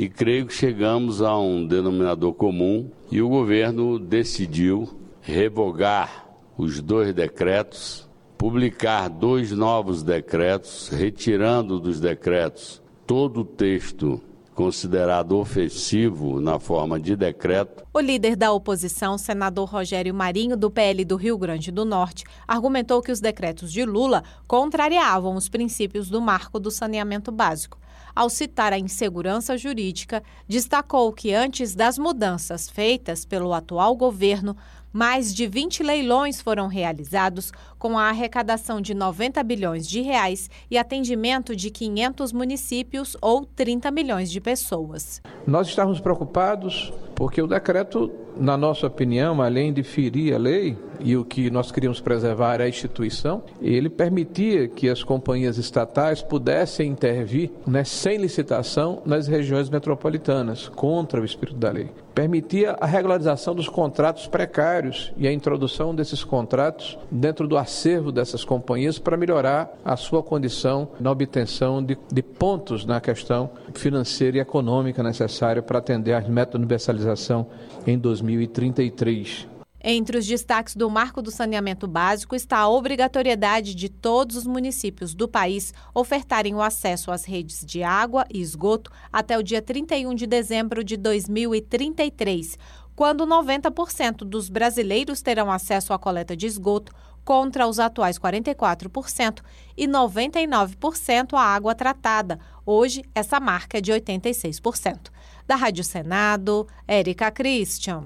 e 0.00 0.08
creio 0.08 0.46
que 0.46 0.54
chegamos 0.54 1.20
a 1.20 1.38
um 1.38 1.66
denominador 1.66 2.32
comum 2.32 2.90
e 3.12 3.20
o 3.20 3.28
governo 3.28 3.98
decidiu 3.98 4.88
revogar 5.20 6.26
os 6.56 6.80
dois 6.80 7.12
decretos, 7.12 8.08
publicar 8.38 9.10
dois 9.10 9.52
novos 9.52 10.02
decretos, 10.02 10.88
retirando 10.88 11.78
dos 11.78 12.00
decretos 12.00 12.80
todo 13.06 13.40
o 13.40 13.44
texto 13.44 14.22
considerado 14.54 15.36
ofensivo 15.36 16.40
na 16.40 16.58
forma 16.58 16.98
de 16.98 17.14
decreto. 17.14 17.84
O 17.92 18.00
líder 18.00 18.36
da 18.36 18.50
oposição, 18.52 19.18
senador 19.18 19.68
Rogério 19.68 20.14
Marinho, 20.14 20.56
do 20.56 20.70
PL 20.70 21.04
do 21.04 21.16
Rio 21.16 21.36
Grande 21.36 21.70
do 21.70 21.84
Norte, 21.84 22.24
argumentou 22.48 23.02
que 23.02 23.12
os 23.12 23.20
decretos 23.20 23.70
de 23.70 23.84
Lula 23.84 24.24
contrariavam 24.48 25.34
os 25.34 25.50
princípios 25.50 26.08
do 26.08 26.22
marco 26.22 26.58
do 26.58 26.70
saneamento 26.70 27.30
básico. 27.30 27.78
Ao 28.20 28.28
citar 28.28 28.70
a 28.70 28.78
insegurança 28.78 29.56
jurídica, 29.56 30.22
destacou 30.46 31.10
que 31.10 31.32
antes 31.32 31.74
das 31.74 31.96
mudanças 31.96 32.68
feitas 32.68 33.24
pelo 33.24 33.54
atual 33.54 33.96
governo, 33.96 34.54
mais 34.92 35.34
de 35.34 35.46
20 35.46 35.82
leilões 35.82 36.38
foram 36.38 36.66
realizados 36.66 37.50
com 37.80 37.98
a 37.98 38.10
arrecadação 38.10 38.80
de 38.80 38.94
90 38.94 39.42
bilhões 39.42 39.88
de 39.88 40.02
reais 40.02 40.48
e 40.70 40.78
atendimento 40.78 41.56
de 41.56 41.70
500 41.70 42.32
municípios 42.32 43.16
ou 43.20 43.44
30 43.44 43.90
milhões 43.90 44.30
de 44.30 44.40
pessoas. 44.40 45.20
Nós 45.46 45.66
estávamos 45.66 45.98
preocupados 45.98 46.92
porque 47.20 47.42
o 47.42 47.46
decreto, 47.46 48.10
na 48.34 48.56
nossa 48.56 48.86
opinião, 48.86 49.42
além 49.42 49.74
de 49.74 49.82
ferir 49.82 50.34
a 50.34 50.38
lei, 50.38 50.74
e 51.00 51.16
o 51.16 51.24
que 51.24 51.50
nós 51.50 51.70
queríamos 51.70 52.00
preservar 52.00 52.60
é 52.60 52.64
a 52.64 52.68
instituição, 52.68 53.42
ele 53.60 53.88
permitia 53.88 54.68
que 54.68 54.88
as 54.88 55.02
companhias 55.02 55.58
estatais 55.58 56.22
pudessem 56.22 56.90
intervir 56.90 57.50
né, 57.66 57.84
sem 57.84 58.16
licitação 58.16 59.02
nas 59.04 59.26
regiões 59.26 59.68
metropolitanas, 59.68 60.68
contra 60.68 61.20
o 61.20 61.24
espírito 61.24 61.58
da 61.58 61.70
lei. 61.70 61.90
Permitia 62.14 62.76
a 62.80 62.86
regularização 62.86 63.54
dos 63.54 63.68
contratos 63.68 64.26
precários 64.26 65.12
e 65.16 65.28
a 65.28 65.32
introdução 65.32 65.94
desses 65.94 66.24
contratos 66.24 66.98
dentro 67.10 67.46
do 67.46 67.56
acervo 67.70 68.10
dessas 68.10 68.44
companhias 68.44 68.98
para 68.98 69.16
melhorar 69.16 69.72
a 69.84 69.96
sua 69.96 70.24
condição 70.24 70.90
na 70.98 71.08
obtenção 71.08 71.80
de, 71.80 71.96
de 72.12 72.22
pontos 72.22 72.84
na 72.84 73.00
questão 73.00 73.48
financeira 73.74 74.38
e 74.38 74.40
econômica 74.40 75.04
necessária 75.04 75.62
para 75.62 75.78
atender 75.78 76.12
às 76.12 76.28
metas 76.28 76.52
de 76.52 76.58
universalização 76.58 77.46
em 77.86 77.96
2033. 77.96 79.48
Entre 79.82 80.18
os 80.18 80.26
destaques 80.26 80.76
do 80.76 80.90
Marco 80.90 81.22
do 81.22 81.30
Saneamento 81.30 81.86
Básico 81.86 82.34
está 82.34 82.58
a 82.58 82.68
obrigatoriedade 82.68 83.74
de 83.74 83.88
todos 83.88 84.36
os 84.36 84.46
municípios 84.46 85.14
do 85.14 85.26
país 85.26 85.72
ofertarem 85.94 86.54
o 86.54 86.60
acesso 86.60 87.10
às 87.10 87.24
redes 87.24 87.64
de 87.64 87.82
água 87.82 88.26
e 88.30 88.42
esgoto 88.42 88.90
até 89.10 89.38
o 89.38 89.42
dia 89.42 89.62
31 89.62 90.14
de 90.14 90.26
dezembro 90.26 90.84
de 90.84 90.98
2033, 90.98 92.58
quando 92.94 93.26
90% 93.26 94.18
dos 94.18 94.50
brasileiros 94.50 95.22
terão 95.22 95.50
acesso 95.50 95.94
à 95.94 95.98
coleta 95.98 96.36
de 96.36 96.46
esgoto, 96.46 96.92
contra 97.24 97.66
os 97.66 97.78
atuais 97.78 98.18
44%, 98.18 99.40
e 99.76 99.86
99% 99.86 101.34
à 101.34 101.40
água 101.40 101.74
tratada. 101.74 102.38
Hoje, 102.66 103.04
essa 103.14 103.40
marca 103.40 103.78
é 103.78 103.80
de 103.80 103.92
86%. 103.92 105.10
Da 105.46 105.56
Rádio 105.56 105.82
Senado, 105.82 106.66
Érica 106.86 107.30
Christian. 107.30 108.04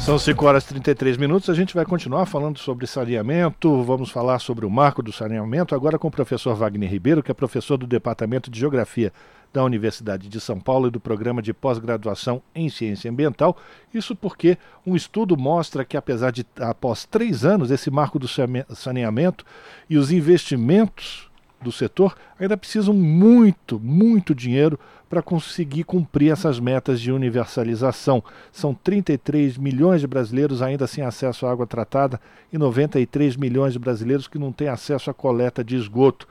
São 0.00 0.18
5 0.18 0.46
horas 0.46 0.64
e 0.64 0.68
33 0.68 1.16
minutos. 1.16 1.50
A 1.50 1.54
gente 1.54 1.74
vai 1.74 1.84
continuar 1.84 2.24
falando 2.24 2.58
sobre 2.58 2.86
saneamento. 2.86 3.82
Vamos 3.82 4.10
falar 4.10 4.38
sobre 4.38 4.64
o 4.64 4.70
marco 4.70 5.02
do 5.02 5.12
saneamento 5.12 5.74
agora 5.74 5.98
com 5.98 6.08
o 6.08 6.10
professor 6.10 6.54
Wagner 6.54 6.90
Ribeiro, 6.90 7.22
que 7.22 7.30
é 7.30 7.34
professor 7.34 7.76
do 7.76 7.86
Departamento 7.86 8.50
de 8.50 8.58
Geografia 8.58 9.12
da 9.52 9.64
Universidade 9.64 10.28
de 10.28 10.40
São 10.40 10.60
Paulo 10.60 10.88
e 10.88 10.90
do 10.90 11.00
Programa 11.00 11.40
de 11.40 11.52
Pós-Graduação 11.52 12.42
em 12.54 12.68
Ciência 12.68 13.10
Ambiental. 13.10 13.56
Isso 13.92 14.14
porque 14.14 14.58
um 14.86 14.94
estudo 14.94 15.36
mostra 15.36 15.84
que, 15.84 15.96
apesar 15.96 16.30
de, 16.30 16.46
após 16.60 17.04
três 17.04 17.44
anos, 17.44 17.70
esse 17.70 17.90
marco 17.90 18.18
do 18.18 18.28
saneamento 18.28 19.44
e 19.88 19.96
os 19.96 20.10
investimentos 20.12 21.28
do 21.60 21.72
setor 21.72 22.16
ainda 22.38 22.56
precisam 22.56 22.94
muito, 22.94 23.80
muito 23.80 24.34
dinheiro 24.34 24.78
para 25.08 25.22
conseguir 25.22 25.84
cumprir 25.84 26.30
essas 26.30 26.60
metas 26.60 27.00
de 27.00 27.10
universalização. 27.10 28.22
São 28.52 28.74
33 28.74 29.56
milhões 29.56 30.00
de 30.00 30.06
brasileiros 30.06 30.60
ainda 30.60 30.86
sem 30.86 31.02
acesso 31.02 31.46
à 31.46 31.50
água 31.50 31.66
tratada 31.66 32.20
e 32.52 32.58
93 32.58 33.36
milhões 33.36 33.72
de 33.72 33.78
brasileiros 33.78 34.28
que 34.28 34.38
não 34.38 34.52
têm 34.52 34.68
acesso 34.68 35.10
à 35.10 35.14
coleta 35.14 35.64
de 35.64 35.76
esgoto. 35.76 36.28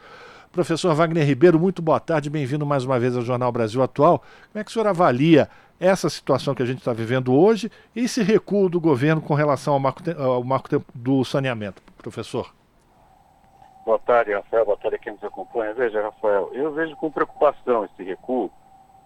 Professor 0.57 0.95
Wagner 0.95 1.23
Ribeiro, 1.23 1.59
muito 1.59 1.83
boa 1.83 1.99
tarde, 1.99 2.31
bem-vindo 2.31 2.65
mais 2.65 2.83
uma 2.83 2.99
vez 2.99 3.15
ao 3.15 3.21
Jornal 3.21 3.51
Brasil 3.51 3.83
Atual. 3.83 4.17
Como 4.17 4.59
é 4.59 4.63
que 4.63 4.71
o 4.71 4.73
senhor 4.73 4.87
avalia 4.87 5.47
essa 5.79 6.09
situação 6.09 6.55
que 6.55 6.63
a 6.63 6.65
gente 6.65 6.79
está 6.79 6.91
vivendo 6.91 7.31
hoje 7.31 7.71
e 7.95 8.05
esse 8.05 8.23
recuo 8.23 8.67
do 8.67 8.81
governo 8.81 9.21
com 9.21 9.35
relação 9.35 9.75
ao 9.75 9.79
marco, 9.79 10.01
ao 10.19 10.43
marco 10.43 10.67
do 10.95 11.23
saneamento, 11.23 11.79
professor? 11.99 12.51
Boa 13.85 13.99
tarde, 13.99 14.33
Rafael. 14.33 14.65
Boa 14.65 14.77
tarde 14.77 14.95
a 14.95 14.99
quem 14.99 15.13
nos 15.13 15.23
acompanha. 15.23 15.75
Veja, 15.75 16.01
Rafael, 16.01 16.49
eu 16.51 16.73
vejo 16.73 16.95
com 16.95 17.11
preocupação 17.11 17.85
esse 17.85 18.03
recuo, 18.03 18.51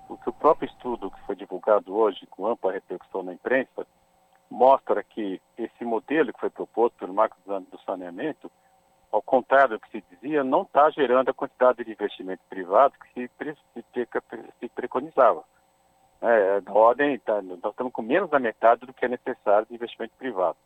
porque 0.07 0.29
o 0.29 0.33
próprio 0.33 0.69
estudo 0.69 1.11
que 1.11 1.19
foi 1.25 1.35
divulgado 1.35 1.93
hoje, 1.93 2.25
com 2.27 2.47
ampla 2.47 2.71
repercussão 2.71 3.23
na 3.23 3.33
imprensa, 3.33 3.85
mostra 4.49 5.03
que 5.03 5.41
esse 5.57 5.83
modelo 5.83 6.31
que 6.31 6.39
foi 6.39 6.49
proposto 6.49 6.95
pelo 6.97 7.13
Marco 7.13 7.35
do 7.45 7.79
Saneamento 7.85 8.49
ao 9.11 9.21
contrário 9.21 9.77
do 9.77 9.79
que 9.79 9.91
se 9.91 10.03
dizia, 10.09 10.43
não 10.43 10.61
está 10.61 10.89
gerando 10.89 11.29
a 11.29 11.33
quantidade 11.33 11.83
de 11.83 11.91
investimento 11.91 12.41
privado 12.49 12.93
que 13.13 13.27
se, 13.27 13.55
se, 13.93 14.07
se 14.59 14.69
preconizava. 14.69 15.43
É, 16.21 16.61
da 16.61 16.71
ordem, 16.71 17.17
tá, 17.19 17.41
nós 17.41 17.71
estamos 17.71 17.91
com 17.91 18.01
menos 18.01 18.29
da 18.29 18.39
metade 18.39 18.85
do 18.85 18.93
que 18.93 19.05
é 19.05 19.09
necessário 19.09 19.67
de 19.67 19.73
investimento 19.73 20.13
privado. 20.17 20.57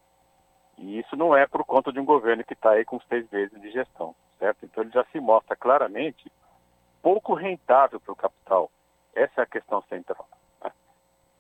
E 0.77 0.99
isso 0.99 1.15
não 1.15 1.35
é 1.35 1.47
por 1.47 1.63
conta 1.63 1.91
de 1.91 1.99
um 1.99 2.05
governo 2.05 2.43
que 2.43 2.53
está 2.53 2.71
aí 2.71 2.83
com 2.83 2.99
seis 3.07 3.25
meses 3.31 3.59
de 3.61 3.71
gestão, 3.71 4.13
certo? 4.37 4.65
Então 4.65 4.83
ele 4.83 4.91
já 4.91 5.05
se 5.05 5.19
mostra 5.19 5.55
claramente 5.55 6.29
pouco 7.01 7.33
rentável 7.33 7.99
para 7.99 8.11
o 8.11 8.15
capital. 8.15 8.69
Essa 9.15 9.41
é 9.41 9.43
a 9.43 9.47
questão 9.47 9.81
central. 9.83 10.27
Né? 10.61 10.71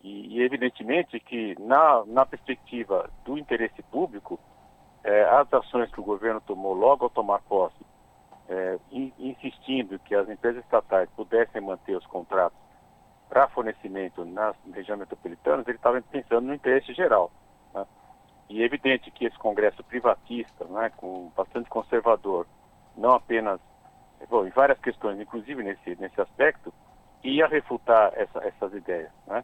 E, 0.01 0.37
e, 0.37 0.41
evidentemente 0.41 1.19
que 1.19 1.59
na, 1.59 2.05
na 2.05 2.25
perspectiva 2.25 3.09
do 3.25 3.37
interesse 3.37 3.83
público, 3.83 4.39
é, 5.05 5.23
as 5.23 5.53
ações 5.53 5.91
que 5.91 5.99
o 5.99 6.03
governo 6.03 6.41
tomou 6.41 6.73
logo 6.73 7.05
ao 7.05 7.09
tomar 7.11 7.39
posse, 7.43 7.85
é, 8.49 8.79
in, 8.91 9.13
insistindo 9.19 9.99
que 9.99 10.15
as 10.15 10.27
empresas 10.27 10.63
estatais 10.63 11.07
pudessem 11.15 11.61
manter 11.61 11.95
os 11.95 12.05
contratos 12.07 12.57
para 13.29 13.47
fornecimento 13.49 14.25
nas 14.25 14.55
regiões 14.73 14.99
metropolitanas, 14.99 15.67
ele 15.67 15.77
estava 15.77 16.01
pensando 16.01 16.47
no 16.47 16.55
interesse 16.55 16.91
geral. 16.93 17.31
Né? 17.71 17.85
E 18.49 18.63
é 18.63 18.65
evidente 18.65 19.11
que 19.11 19.25
esse 19.25 19.37
Congresso 19.37 19.83
privatista, 19.83 20.65
né, 20.65 20.91
com 20.97 21.31
bastante 21.35 21.69
conservador, 21.69 22.47
não 22.97 23.11
apenas 23.11 23.59
bom, 24.27 24.45
em 24.45 24.49
várias 24.49 24.79
questões, 24.79 25.19
inclusive 25.19 25.61
nesse, 25.63 25.95
nesse 25.99 26.19
aspecto, 26.19 26.73
ia 27.23 27.47
refutar 27.47 28.11
essa, 28.15 28.39
essas 28.39 28.73
ideias. 28.73 29.11
Né? 29.27 29.43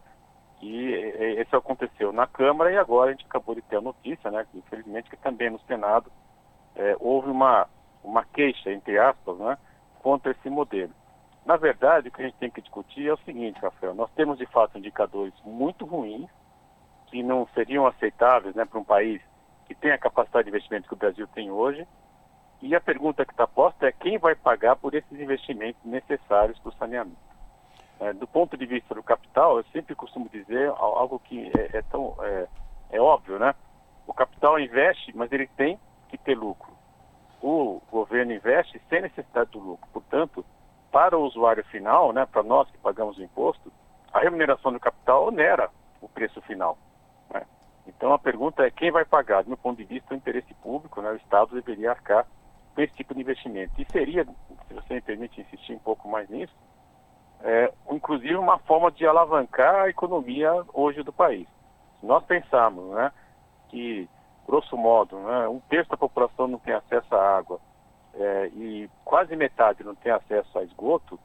E 0.61 1.41
isso 1.41 1.55
aconteceu 1.55 2.11
na 2.11 2.27
Câmara 2.27 2.71
e 2.71 2.77
agora 2.77 3.09
a 3.09 3.13
gente 3.13 3.25
acabou 3.25 3.55
de 3.55 3.61
ter 3.63 3.77
a 3.77 3.81
notícia, 3.81 4.29
né, 4.29 4.45
infelizmente, 4.53 5.09
que 5.09 5.17
também 5.17 5.49
no 5.49 5.59
Senado 5.61 6.11
é, 6.75 6.95
houve 6.99 7.29
uma, 7.29 7.67
uma 8.03 8.23
queixa, 8.25 8.71
entre 8.71 8.99
aspas, 8.99 9.37
né, 9.37 9.57
contra 10.01 10.31
esse 10.31 10.49
modelo. 10.49 10.93
Na 11.45 11.57
verdade, 11.57 12.09
o 12.09 12.11
que 12.11 12.21
a 12.21 12.25
gente 12.25 12.37
tem 12.37 12.51
que 12.51 12.61
discutir 12.61 13.07
é 13.07 13.13
o 13.13 13.17
seguinte, 13.19 13.59
Rafael, 13.59 13.95
nós 13.95 14.11
temos 14.11 14.37
de 14.37 14.45
fato 14.45 14.77
indicadores 14.77 15.33
muito 15.43 15.85
ruins, 15.85 16.29
que 17.07 17.23
não 17.23 17.47
seriam 17.55 17.87
aceitáveis 17.87 18.55
né, 18.55 18.63
para 18.63 18.79
um 18.79 18.83
país 18.83 19.19
que 19.65 19.73
tem 19.73 19.91
a 19.91 19.97
capacidade 19.97 20.45
de 20.45 20.49
investimento 20.51 20.87
que 20.87 20.93
o 20.93 20.97
Brasil 20.97 21.27
tem 21.33 21.49
hoje, 21.49 21.87
e 22.61 22.75
a 22.75 22.79
pergunta 22.79 23.25
que 23.25 23.33
está 23.33 23.47
posta 23.47 23.87
é 23.87 23.91
quem 23.91 24.19
vai 24.19 24.35
pagar 24.35 24.75
por 24.75 24.93
esses 24.93 25.19
investimentos 25.19 25.83
necessários 25.83 26.59
para 26.59 26.69
o 26.69 26.73
saneamento. 26.73 27.30
É, 28.01 28.13
do 28.13 28.25
ponto 28.25 28.57
de 28.57 28.65
vista 28.65 28.95
do 28.95 29.03
capital, 29.03 29.57
eu 29.57 29.63
sempre 29.65 29.93
costumo 29.93 30.27
dizer 30.27 30.69
algo 30.69 31.19
que 31.19 31.51
é, 31.55 31.77
é 31.77 31.81
tão 31.83 32.15
é, 32.19 32.47
é, 32.89 32.99
óbvio, 32.99 33.37
né? 33.37 33.53
O 34.07 34.13
capital 34.13 34.59
investe, 34.59 35.15
mas 35.15 35.31
ele 35.31 35.45
tem 35.55 35.79
que 36.09 36.17
ter 36.17 36.35
lucro. 36.35 36.71
O 37.43 37.79
governo 37.91 38.33
investe 38.33 38.81
sem 38.89 39.03
necessidade 39.03 39.51
do 39.51 39.59
lucro. 39.59 39.87
Portanto, 39.93 40.43
para 40.91 41.15
o 41.15 41.21
usuário 41.21 41.63
final, 41.65 42.11
né, 42.11 42.25
para 42.25 42.41
nós 42.41 42.67
que 42.71 42.77
pagamos 42.79 43.19
o 43.19 43.23
imposto, 43.23 43.71
a 44.11 44.19
remuneração 44.19 44.73
do 44.73 44.79
capital 44.79 45.27
onera 45.27 45.69
o 46.01 46.09
preço 46.09 46.41
final. 46.41 46.79
Né? 47.31 47.45
Então 47.85 48.11
a 48.13 48.19
pergunta 48.19 48.65
é 48.65 48.71
quem 48.71 48.89
vai 48.89 49.05
pagar? 49.05 49.43
Do 49.43 49.49
meu 49.49 49.57
ponto 49.57 49.77
de 49.77 49.83
vista, 49.83 50.11
o 50.11 50.17
interesse 50.17 50.51
público, 50.55 51.03
né, 51.03 51.11
o 51.11 51.17
Estado 51.17 51.53
deveria 51.53 51.91
arcar 51.91 52.25
com 52.73 52.81
esse 52.81 52.95
tipo 52.95 53.13
de 53.13 53.21
investimento. 53.21 53.79
E 53.79 53.85
seria, 53.91 54.25
se 54.67 54.73
você 54.73 54.95
me 54.95 55.01
permite 55.01 55.39
insistir 55.39 55.73
um 55.73 55.79
pouco 55.79 56.09
mais 56.09 56.27
nisso, 56.29 56.53
é, 57.43 57.71
inclusive 57.89 58.35
uma 58.35 58.59
forma 58.59 58.91
de 58.91 59.05
alavancar 59.05 59.83
a 59.83 59.89
economia 59.89 60.51
hoje 60.73 61.03
do 61.03 61.11
país. 61.11 61.47
Se 61.99 62.05
nós 62.05 62.23
pensarmos 62.25 62.93
né, 62.93 63.11
que, 63.69 64.07
grosso 64.47 64.77
modo, 64.77 65.17
né, 65.19 65.47
um 65.47 65.59
terço 65.61 65.89
da 65.89 65.97
população 65.97 66.47
não 66.47 66.59
tem 66.59 66.73
acesso 66.73 67.13
à 67.15 67.37
água 67.37 67.59
é, 68.13 68.47
e 68.53 68.89
quase 69.03 69.35
metade 69.35 69.83
não 69.83 69.95
tem 69.95 70.11
acesso 70.11 70.57
a 70.57 70.63
esgoto, 70.63 71.19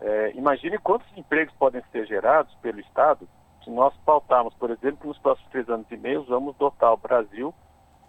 é, 0.00 0.32
imagine 0.34 0.78
quantos 0.78 1.06
empregos 1.16 1.54
podem 1.54 1.82
ser 1.92 2.06
gerados 2.06 2.52
pelo 2.56 2.80
Estado 2.80 3.28
se 3.62 3.70
nós 3.70 3.94
pautarmos, 4.04 4.54
por 4.54 4.70
exemplo, 4.70 4.98
que 5.02 5.06
nos 5.06 5.18
próximos 5.18 5.48
três 5.50 5.68
anos 5.68 5.86
e 5.90 5.96
meio 5.96 6.24
vamos 6.24 6.56
dotar 6.56 6.92
o 6.92 6.96
Brasil 6.96 7.54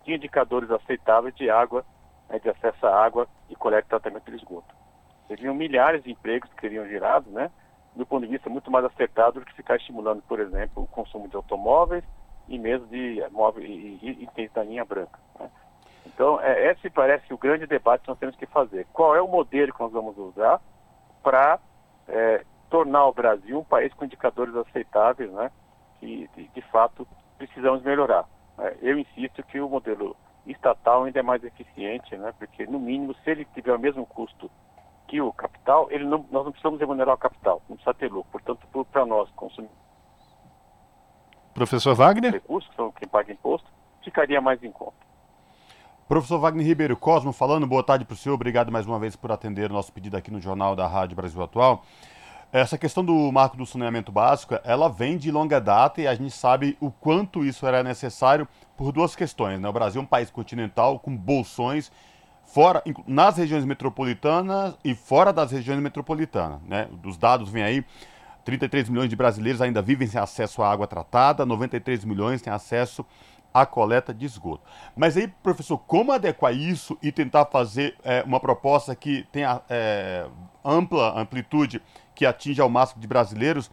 de 0.03 0.15
indicadores 0.15 0.71
aceitáveis 0.71 1.35
de 1.35 1.49
água, 1.49 1.85
né, 2.27 2.39
de 2.39 2.49
acesso 2.49 2.87
à 2.87 3.05
água 3.05 3.27
e 3.49 3.55
coleta 3.55 3.85
e 3.85 3.89
tratamento 3.89 4.31
de 4.31 4.37
esgoto 4.37 4.82
seriam 5.35 5.53
milhares 5.53 6.03
de 6.03 6.11
empregos 6.11 6.49
que 6.53 6.61
seriam 6.61 6.87
gerados, 6.87 7.31
né? 7.31 7.49
Do 7.95 8.05
ponto 8.05 8.25
de 8.25 8.31
vista 8.31 8.49
muito 8.49 8.71
mais 8.71 8.85
acertado 8.85 9.39
do 9.39 9.45
que 9.45 9.53
ficar 9.53 9.75
estimulando, 9.75 10.21
por 10.23 10.39
exemplo, 10.39 10.83
o 10.83 10.87
consumo 10.87 11.27
de 11.27 11.35
automóveis 11.35 12.03
e 12.47 12.57
mesmo 12.57 12.87
de 12.87 13.23
móveis 13.31 13.67
e 13.69 14.23
itens 14.23 14.51
da 14.51 14.63
linha 14.63 14.83
branca. 14.83 15.19
Né? 15.39 15.49
Então, 16.05 16.39
é, 16.41 16.71
esse 16.71 16.89
parece 16.89 17.33
o 17.33 17.37
grande 17.37 17.65
debate 17.65 18.01
que 18.01 18.09
nós 18.09 18.17
temos 18.17 18.35
que 18.35 18.45
fazer. 18.45 18.87
Qual 18.91 19.15
é 19.15 19.21
o 19.21 19.27
modelo 19.27 19.73
que 19.73 19.79
nós 19.79 19.91
vamos 19.91 20.17
usar 20.17 20.59
para 21.21 21.59
é, 22.07 22.43
tornar 22.69 23.05
o 23.05 23.13
Brasil 23.13 23.59
um 23.59 23.63
país 23.63 23.93
com 23.93 24.05
indicadores 24.05 24.55
aceitáveis, 24.55 25.31
né? 25.31 25.51
Que, 25.99 26.29
de, 26.35 26.47
de 26.47 26.61
fato, 26.63 27.07
precisamos 27.37 27.83
melhorar. 27.83 28.25
Né? 28.57 28.75
Eu 28.81 28.97
insisto 28.97 29.43
que 29.43 29.59
o 29.59 29.69
modelo 29.69 30.15
estatal 30.45 31.03
ainda 31.03 31.19
é 31.19 31.23
mais 31.23 31.43
eficiente, 31.43 32.17
né? 32.17 32.33
Porque, 32.37 32.65
no 32.65 32.79
mínimo, 32.79 33.15
se 33.23 33.29
ele 33.29 33.45
tiver 33.53 33.73
o 33.73 33.79
mesmo 33.79 34.05
custo 34.05 34.49
que 35.07 35.21
o 35.21 35.31
capital, 35.31 35.87
ele 35.91 36.05
não, 36.05 36.25
nós 36.31 36.45
não 36.45 36.51
precisamos 36.51 36.79
remunerar 36.79 37.15
o 37.15 37.17
capital, 37.17 37.61
não 37.69 37.75
precisa 37.75 37.93
ter 37.93 38.11
lucro. 38.11 38.31
Portanto, 38.31 38.87
para 38.91 39.05
nós, 39.05 39.29
consumidores, 39.31 39.83
Professor 41.53 41.93
Wagner? 41.93 42.33
recursos, 42.33 42.69
que 42.69 42.75
são 42.75 42.91
quem 42.91 43.07
paga 43.07 43.31
imposto, 43.31 43.67
ficaria 44.03 44.41
mais 44.41 44.61
em 44.63 44.71
conta. 44.71 44.95
Professor 46.07 46.39
Wagner 46.39 46.65
Ribeiro 46.65 46.97
Cosmo 46.97 47.31
falando, 47.31 47.67
boa 47.67 47.83
tarde 47.83 48.05
para 48.05 48.13
o 48.13 48.17
senhor, 48.17 48.35
obrigado 48.35 48.71
mais 48.71 48.85
uma 48.85 48.99
vez 48.99 49.15
por 49.15 49.31
atender 49.31 49.69
o 49.69 49.73
nosso 49.73 49.93
pedido 49.93 50.17
aqui 50.17 50.31
no 50.31 50.41
Jornal 50.41 50.75
da 50.75 50.87
Rádio 50.87 51.15
Brasil 51.15 51.41
Atual. 51.41 51.83
Essa 52.51 52.77
questão 52.77 53.03
do 53.03 53.31
marco 53.31 53.55
do 53.55 53.65
saneamento 53.65 54.11
básico, 54.11 54.59
ela 54.63 54.87
vem 54.87 55.17
de 55.17 55.31
longa 55.31 55.59
data 55.59 56.01
e 56.01 56.07
a 56.07 56.13
gente 56.13 56.31
sabe 56.31 56.77
o 56.79 56.91
quanto 56.91 57.45
isso 57.45 57.65
era 57.65 57.81
necessário 57.81 58.47
por 58.75 58.91
duas 58.91 59.15
questões. 59.15 59.59
Né? 59.59 59.67
O 59.67 59.73
Brasil 59.73 60.01
é 60.01 60.03
um 60.03 60.07
país 60.07 60.29
continental 60.29 60.99
com 60.99 61.15
bolsões 61.15 61.91
fora, 62.53 62.83
nas 63.07 63.35
regiões 63.35 63.65
metropolitanas 63.65 64.77
e 64.85 64.93
fora 64.93 65.33
das 65.33 65.51
regiões 65.51 65.79
metropolitanas. 65.79 66.61
Né? 66.61 66.87
Dos 67.01 67.17
dados 67.17 67.49
vem 67.49 67.63
aí, 67.63 67.83
33 68.45 68.89
milhões 68.89 69.09
de 69.09 69.15
brasileiros 69.15 69.59
ainda 69.59 69.81
vivem 69.81 70.07
sem 70.07 70.21
acesso 70.21 70.61
à 70.61 70.71
água 70.71 70.85
tratada, 70.85 71.47
93 71.47 72.05
milhões 72.05 72.43
têm 72.43 72.53
acesso 72.53 73.03
à 73.51 73.65
coleta 73.65 74.13
de 74.13 74.27
esgoto. 74.27 74.63
Mas 74.95 75.17
aí, 75.17 75.27
professor, 75.41 75.79
como 75.79 76.11
adequar 76.11 76.53
isso 76.53 76.95
e 77.01 77.11
tentar 77.11 77.45
fazer 77.45 77.95
é, 78.03 78.21
uma 78.21 78.39
proposta 78.39 78.95
que 78.95 79.25
tenha 79.31 79.59
é, 79.67 80.27
ampla 80.63 81.19
amplitude, 81.19 81.81
que 82.13 82.23
atinja 82.23 82.63
o 82.63 82.69
máximo 82.69 83.01
de 83.01 83.07
brasileiros, 83.07 83.71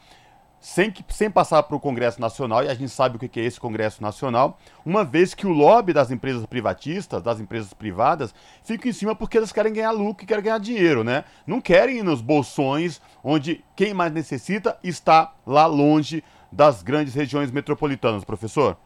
sem, 0.61 0.91
que, 0.91 1.03
sem 1.09 1.31
passar 1.31 1.63
para 1.63 1.75
o 1.75 1.81
Congresso 1.81 2.21
Nacional, 2.21 2.63
e 2.63 2.69
a 2.69 2.75
gente 2.75 2.91
sabe 2.91 3.17
o 3.17 3.19
que 3.19 3.41
é 3.41 3.45
esse 3.45 3.59
Congresso 3.59 4.03
Nacional, 4.03 4.59
uma 4.85 5.03
vez 5.03 5.33
que 5.33 5.47
o 5.47 5.53
lobby 5.53 5.93
das 5.95 6.11
empresas 6.11 6.45
privatistas, 6.45 7.23
das 7.23 7.41
empresas 7.41 7.73
privadas, 7.73 8.35
fica 8.63 8.87
em 8.87 8.93
cima 8.93 9.17
porque 9.17 9.39
elas 9.39 9.53
querem 9.53 9.73
ganhar 9.73 9.91
lucro 9.91 10.23
e 10.23 10.27
querem 10.27 10.45
ganhar 10.45 10.61
dinheiro, 10.61 11.03
né? 11.03 11.25
Não 11.47 11.61
querem 11.61 11.99
ir 11.99 12.03
nos 12.03 12.21
bolsões, 12.21 13.01
onde 13.25 13.65
quem 13.75 13.95
mais 13.95 14.13
necessita 14.13 14.79
está 14.85 15.33
lá 15.47 15.65
longe 15.65 16.23
das 16.53 16.83
grandes 16.83 17.15
regiões 17.15 17.51
metropolitanas, 17.51 18.25
professor. 18.25 18.77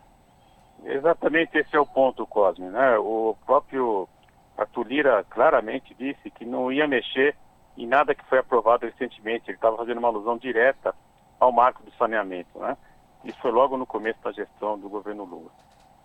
Exatamente 0.85 1.57
esse 1.59 1.75
é 1.75 1.81
o 1.81 1.87
ponto, 1.87 2.27
Cosme. 2.27 2.67
Né? 2.67 2.99
O 2.99 3.35
próprio 3.47 4.07
Arthur 4.57 4.87
Lira 4.87 5.25
claramente 5.31 5.95
disse 5.99 6.31
que 6.31 6.45
não 6.45 6.71
ia 6.71 6.87
mexer 6.87 7.35
em 7.77 7.87
nada 7.87 8.15
que 8.15 8.25
foi 8.27 8.39
aprovado 8.39 8.87
recentemente. 8.87 9.45
Ele 9.49 9.57
estava 9.57 9.79
fazendo 9.79 9.99
uma 9.99 10.09
alusão 10.09 10.37
direta 10.37 10.95
ao 11.45 11.53
marco 11.53 11.83
do 11.83 11.93
saneamento. 11.93 12.59
Né? 12.59 12.77
Isso 13.25 13.39
foi 13.41 13.51
logo 13.51 13.77
no 13.77 13.87
começo 13.87 14.21
da 14.23 14.33
gestão 14.33 14.79
do 14.79 14.89
governo 14.89 15.25
Lula. 15.25 15.51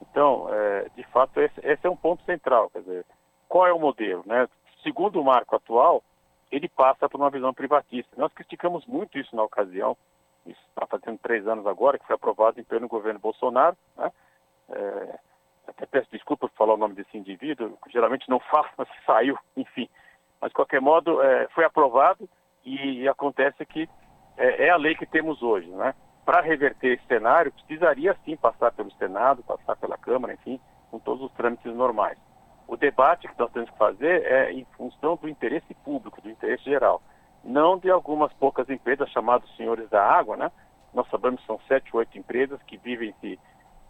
Então, 0.01 0.47
é, 0.51 0.89
de 0.95 1.03
fato, 1.03 1.39
esse, 1.41 1.59
esse, 1.63 1.85
é 1.85 1.89
um 1.89 1.95
ponto 1.95 2.23
central. 2.23 2.69
Quer 2.69 2.79
dizer, 2.79 3.05
qual 3.47 3.67
é 3.67 3.73
o 3.73 3.79
modelo? 3.79 4.23
Né? 4.25 4.47
Segundo 4.83 5.19
o 5.19 5.23
marco 5.23 5.55
atual, 5.55 6.03
ele 6.51 6.69
passa 6.69 7.09
por 7.09 7.19
uma 7.19 7.29
visão 7.29 7.53
privatista. 7.53 8.09
Nós 8.17 8.31
criticamos 8.33 8.85
muito 8.85 9.17
isso 9.17 9.35
na 9.35 9.43
ocasião, 9.43 9.97
isso 10.45 10.61
está 10.69 10.85
fazendo 10.87 11.19
três 11.19 11.47
anos 11.47 11.67
agora, 11.67 11.99
que 11.99 12.05
foi 12.05 12.15
aprovado 12.15 12.59
em 12.59 12.63
pleno 12.63 12.87
governo 12.87 13.19
Bolsonaro. 13.19 13.77
Né? 13.97 14.11
É, 14.69 15.19
até 15.67 15.85
peço 15.85 16.09
desculpa 16.11 16.47
por 16.47 16.55
falar 16.55 16.73
o 16.73 16.77
nome 16.77 16.95
desse 16.95 17.17
indivíduo, 17.17 17.77
geralmente 17.89 18.29
não 18.29 18.39
faço, 18.39 18.69
mas 18.77 18.87
saiu, 19.05 19.37
enfim. 19.55 19.89
Mas, 20.41 20.51
de 20.51 20.55
qualquer 20.55 20.81
modo, 20.81 21.21
é, 21.21 21.47
foi 21.49 21.65
aprovado 21.65 22.27
e 22.63 23.07
acontece 23.07 23.65
que 23.65 23.89
é, 24.39 24.67
é 24.67 24.69
a 24.69 24.77
lei 24.77 24.95
que 24.95 25.05
temos 25.05 25.43
hoje, 25.43 25.69
né? 25.69 25.93
Para 26.25 26.41
reverter 26.41 26.93
esse 26.93 27.05
cenário, 27.07 27.51
precisaria 27.51 28.15
sim 28.25 28.35
passar 28.35 28.71
pelo 28.71 28.91
Senado, 28.93 29.43
passar 29.43 29.75
pela 29.75 29.97
Câmara, 29.97 30.33
enfim, 30.33 30.59
com 30.89 30.99
todos 30.99 31.23
os 31.23 31.31
trâmites 31.33 31.73
normais. 31.75 32.17
O 32.67 32.77
debate 32.77 33.27
que 33.27 33.39
nós 33.39 33.51
temos 33.51 33.69
que 33.69 33.77
fazer 33.77 34.25
é 34.25 34.51
em 34.51 34.65
função 34.77 35.15
do 35.15 35.27
interesse 35.27 35.73
público, 35.83 36.21
do 36.21 36.29
interesse 36.29 36.63
geral, 36.63 37.01
não 37.43 37.77
de 37.77 37.89
algumas 37.89 38.31
poucas 38.33 38.69
empresas 38.69 39.09
chamadas 39.09 39.49
senhores 39.55 39.89
da 39.89 40.03
água, 40.03 40.37
né? 40.37 40.51
Nós 40.93 41.07
sabemos 41.09 41.41
que 41.41 41.47
são 41.47 41.59
sete, 41.67 41.95
oito 41.95 42.17
empresas 42.17 42.61
que 42.63 42.77
vivem 42.77 43.13
se 43.21 43.39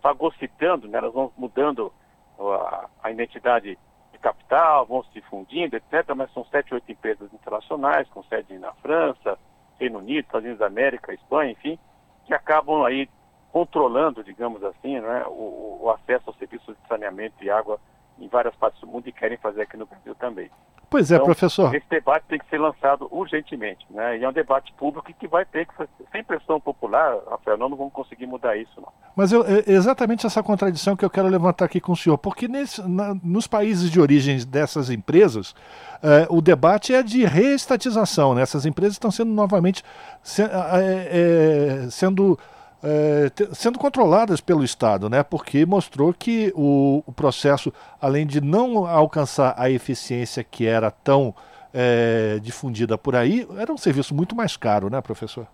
fagocitando, 0.01 0.87
né? 0.87 0.97
elas 0.97 1.13
vão 1.13 1.31
mudando 1.37 1.93
a, 2.39 2.89
a 3.03 3.11
identidade 3.11 3.77
capital, 4.21 4.85
vão 4.85 5.03
se 5.13 5.21
fundindo, 5.21 5.75
etc., 5.77 6.13
mas 6.15 6.31
são 6.33 6.43
sete, 6.45 6.73
oito 6.73 6.91
empresas 6.91 7.33
internacionais, 7.33 8.07
com 8.09 8.21
sede 8.23 8.57
na 8.57 8.73
França, 8.73 9.37
Reino 9.79 9.99
Unido, 9.99 10.25
Estados 10.25 10.43
Unidos 10.43 10.59
da 10.59 10.67
América, 10.67 11.13
Espanha, 11.13 11.51
enfim, 11.51 11.79
que 12.25 12.33
acabam 12.33 12.83
aí 12.83 13.09
controlando, 13.51 14.23
digamos 14.23 14.63
assim, 14.63 14.99
né, 14.99 15.23
o, 15.27 15.79
o 15.81 15.89
acesso 15.89 16.25
aos 16.27 16.37
serviços 16.37 16.75
de 16.75 16.87
saneamento 16.87 17.43
e 17.43 17.49
água 17.49 17.79
em 18.19 18.27
várias 18.27 18.55
partes 18.55 18.79
do 18.81 18.87
mundo 18.87 19.07
e 19.07 19.11
querem 19.11 19.37
fazer 19.37 19.61
aqui 19.61 19.77
no 19.77 19.85
Brasil 19.85 20.15
também. 20.15 20.49
Pois 20.89 21.11
é, 21.11 21.15
então, 21.15 21.25
professor. 21.25 21.73
Esse 21.75 21.85
debate 21.87 22.25
tem 22.27 22.39
que 22.39 22.49
ser 22.49 22.57
lançado 22.57 23.07
urgentemente, 23.11 23.85
né? 23.91 24.17
E 24.17 24.23
é 24.23 24.29
um 24.29 24.33
debate 24.33 24.73
público 24.73 25.13
que 25.13 25.27
vai 25.27 25.45
ter 25.45 25.67
que 25.67 25.75
fazer, 25.75 25.89
sem 26.11 26.23
pressão 26.23 26.59
popular, 26.59 27.15
Rafael, 27.29 27.57
nós 27.57 27.69
não 27.69 27.77
vamos 27.77 27.93
conseguir 27.93 28.25
mudar 28.25 28.57
isso, 28.57 28.71
não. 28.77 28.91
Mas 29.15 29.31
eu, 29.31 29.45
é 29.45 29.63
exatamente 29.67 30.25
essa 30.25 30.41
contradição 30.41 30.95
que 30.95 31.05
eu 31.05 31.09
quero 31.09 31.27
levantar 31.27 31.65
aqui 31.65 31.79
com 31.79 31.91
o 31.91 31.95
senhor, 31.95 32.17
porque 32.17 32.47
nesse, 32.47 32.81
na, 32.89 33.13
nos 33.23 33.45
países 33.45 33.91
de 33.91 34.01
origem 34.01 34.43
dessas 34.47 34.89
empresas, 34.89 35.53
é, 36.01 36.25
o 36.27 36.41
debate 36.41 36.93
é 36.93 37.03
de 37.03 37.23
reestatização, 37.23 38.33
né? 38.33 38.41
Essas 38.41 38.65
empresas 38.65 38.93
estão 38.93 39.11
sendo 39.11 39.31
novamente 39.31 39.83
se, 40.23 40.41
é, 40.41 41.87
sendo 41.91 42.39
é, 42.83 43.29
sendo 43.53 43.77
controladas 43.77 44.39
pelo 44.41 44.63
Estado, 44.63 45.09
né? 45.09 45.23
porque 45.23 45.65
mostrou 45.65 46.13
que 46.13 46.51
o, 46.55 47.03
o, 47.05 47.11
processo, 47.11 47.73
além 48.01 48.25
de 48.25 48.41
não 48.41 48.85
alcançar 48.85 49.53
a 49.57 49.69
eficiência 49.69 50.43
que 50.43 50.65
era 50.65 50.89
tão 50.89 51.33
é, 51.73 52.39
difundida 52.41 52.97
por 52.97 53.15
aí, 53.15 53.47
era 53.57 53.71
um 53.71 53.77
serviço 53.77 54.15
muito 54.15 54.35
mais 54.35 54.55
caro, 54.55 54.89
né, 54.89 55.01
professor? 55.01 55.47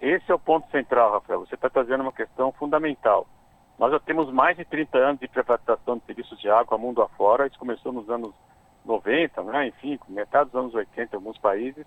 Esse 0.00 0.30
é 0.30 0.34
o 0.34 0.38
ponto 0.38 0.68
central, 0.70 1.12
Rafael. 1.12 1.40
Você 1.40 1.54
está 1.54 1.68
trazendo 1.68 2.02
uma 2.02 2.12
questão 2.12 2.50
fundamental. 2.52 3.26
Nós 3.78 3.92
já 3.92 4.00
temos 4.00 4.32
mais 4.32 4.56
de 4.56 4.64
30 4.64 4.98
anos 4.98 5.20
de 5.20 5.28
privatização 5.28 5.98
de 5.98 6.04
serviços 6.04 6.38
de 6.40 6.50
água 6.50 6.76
mundo 6.76 7.02
afora. 7.02 7.46
Isso 7.46 7.58
começou 7.58 7.92
nos 7.92 8.08
anos 8.10 8.32
90, 8.84 9.42
né? 9.44 9.68
enfim, 9.68 9.98
metade 10.08 10.50
dos 10.50 10.60
anos 10.60 10.74
80 10.74 11.14
em 11.14 11.16
alguns 11.16 11.38
países, 11.38 11.86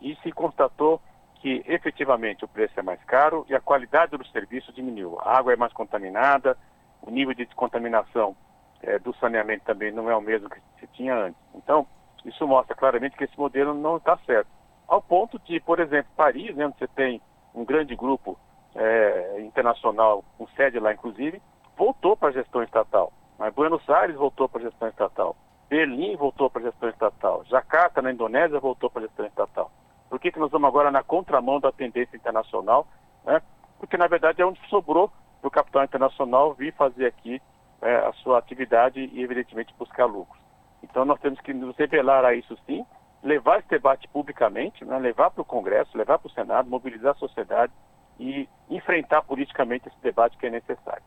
e 0.00 0.16
se 0.16 0.32
constatou 0.32 1.00
que 1.42 1.60
efetivamente 1.66 2.44
o 2.44 2.48
preço 2.48 2.78
é 2.78 2.82
mais 2.82 3.02
caro 3.02 3.44
e 3.48 3.54
a 3.54 3.60
qualidade 3.60 4.16
do 4.16 4.24
serviço 4.28 4.72
diminuiu. 4.72 5.18
A 5.20 5.38
água 5.38 5.52
é 5.52 5.56
mais 5.56 5.72
contaminada, 5.72 6.56
o 7.02 7.10
nível 7.10 7.34
de 7.34 7.44
descontaminação 7.44 8.36
é, 8.80 8.96
do 9.00 9.12
saneamento 9.16 9.64
também 9.64 9.90
não 9.90 10.08
é 10.08 10.16
o 10.16 10.20
mesmo 10.20 10.48
que 10.48 10.60
se 10.78 10.86
tinha 10.92 11.16
antes. 11.16 11.40
Então, 11.52 11.84
isso 12.24 12.46
mostra 12.46 12.76
claramente 12.76 13.16
que 13.16 13.24
esse 13.24 13.36
modelo 13.36 13.74
não 13.74 13.96
está 13.96 14.16
certo. 14.18 14.46
Ao 14.86 15.02
ponto 15.02 15.36
de, 15.40 15.58
por 15.58 15.80
exemplo, 15.80 16.12
Paris, 16.16 16.54
né, 16.54 16.64
onde 16.64 16.78
você 16.78 16.86
tem 16.86 17.20
um 17.52 17.64
grande 17.64 17.96
grupo 17.96 18.38
é, 18.76 19.40
internacional, 19.40 20.24
com 20.38 20.46
sede 20.48 20.78
lá 20.78 20.92
inclusive, 20.92 21.42
voltou 21.76 22.16
para 22.16 22.28
a 22.28 22.32
gestão 22.32 22.62
estatal. 22.62 23.12
Mas 23.36 23.52
Buenos 23.52 23.88
Aires 23.90 24.14
voltou 24.14 24.48
para 24.48 24.60
a 24.60 24.64
gestão 24.70 24.86
estatal. 24.86 25.36
Berlim 25.68 26.14
voltou 26.14 26.48
para 26.48 26.62
a 26.62 26.64
gestão 26.66 26.88
estatal. 26.88 27.44
Jakarta, 27.46 28.00
na 28.00 28.12
Indonésia, 28.12 28.60
voltou 28.60 28.88
para 28.88 29.02
a 29.02 29.06
gestão 29.06 29.26
estatal. 29.26 29.72
Por 30.12 30.20
que, 30.20 30.30
que 30.30 30.38
nós 30.38 30.50
vamos 30.50 30.68
agora 30.68 30.90
na 30.90 31.02
contramão 31.02 31.58
da 31.58 31.72
tendência 31.72 32.14
internacional? 32.14 32.86
Né? 33.24 33.40
Porque, 33.78 33.96
na 33.96 34.06
verdade, 34.06 34.42
é 34.42 34.44
onde 34.44 34.60
sobrou 34.68 35.10
para 35.40 35.48
o 35.48 35.50
capital 35.50 35.84
internacional 35.84 36.52
vir 36.52 36.74
fazer 36.74 37.06
aqui 37.06 37.40
é, 37.80 37.94
a 37.96 38.12
sua 38.12 38.38
atividade 38.38 39.00
e, 39.00 39.22
evidentemente, 39.22 39.74
buscar 39.78 40.04
lucros. 40.04 40.38
Então, 40.82 41.06
nós 41.06 41.18
temos 41.18 41.40
que 41.40 41.54
nos 41.54 41.74
revelar 41.78 42.26
a 42.26 42.34
isso 42.34 42.58
sim, 42.66 42.84
levar 43.22 43.60
esse 43.60 43.70
debate 43.70 44.06
publicamente, 44.08 44.84
né? 44.84 44.98
levar 44.98 45.30
para 45.30 45.40
o 45.40 45.46
Congresso, 45.46 45.96
levar 45.96 46.18
para 46.18 46.28
o 46.28 46.32
Senado, 46.32 46.68
mobilizar 46.68 47.12
a 47.12 47.18
sociedade 47.18 47.72
e 48.20 48.46
enfrentar 48.68 49.22
politicamente 49.22 49.88
esse 49.88 50.02
debate 50.02 50.36
que 50.36 50.46
é 50.46 50.50
necessário. 50.50 51.02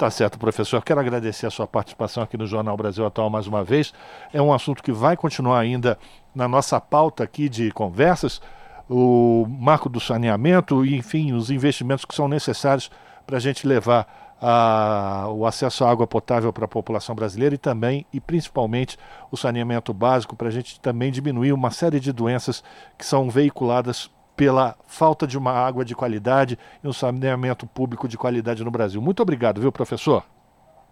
Tá 0.00 0.10
certo, 0.10 0.38
professor. 0.38 0.82
Quero 0.82 0.98
agradecer 0.98 1.44
a 1.44 1.50
sua 1.50 1.66
participação 1.66 2.22
aqui 2.22 2.34
no 2.34 2.46
Jornal 2.46 2.74
Brasil 2.74 3.04
Atual 3.04 3.28
mais 3.28 3.46
uma 3.46 3.62
vez. 3.62 3.92
É 4.32 4.40
um 4.40 4.50
assunto 4.50 4.82
que 4.82 4.90
vai 4.90 5.14
continuar 5.14 5.58
ainda 5.58 5.98
na 6.34 6.48
nossa 6.48 6.80
pauta 6.80 7.22
aqui 7.22 7.50
de 7.50 7.70
conversas, 7.70 8.40
o 8.88 9.44
marco 9.46 9.90
do 9.90 10.00
saneamento 10.00 10.86
e, 10.86 10.96
enfim, 10.96 11.34
os 11.34 11.50
investimentos 11.50 12.06
que 12.06 12.14
são 12.14 12.28
necessários 12.28 12.90
para 13.26 13.36
a 13.36 13.40
gente 13.40 13.66
levar 13.66 14.38
a, 14.40 15.26
o 15.28 15.44
acesso 15.44 15.84
à 15.84 15.90
água 15.90 16.06
potável 16.06 16.50
para 16.50 16.64
a 16.64 16.68
população 16.68 17.14
brasileira 17.14 17.54
e 17.54 17.58
também, 17.58 18.06
e 18.10 18.18
principalmente, 18.18 18.96
o 19.30 19.36
saneamento 19.36 19.92
básico 19.92 20.34
para 20.34 20.48
a 20.48 20.50
gente 20.50 20.80
também 20.80 21.12
diminuir 21.12 21.52
uma 21.52 21.70
série 21.70 22.00
de 22.00 22.10
doenças 22.10 22.64
que 22.96 23.04
são 23.04 23.28
veiculadas 23.28 24.10
pela 24.40 24.74
falta 24.86 25.26
de 25.26 25.36
uma 25.36 25.52
água 25.52 25.84
de 25.84 25.94
qualidade 25.94 26.58
e 26.82 26.88
um 26.88 26.94
saneamento 26.94 27.66
público 27.66 28.08
de 28.08 28.16
qualidade 28.16 28.64
no 28.64 28.70
Brasil. 28.70 28.98
Muito 28.98 29.20
obrigado, 29.20 29.60
viu, 29.60 29.70
professor? 29.70 30.24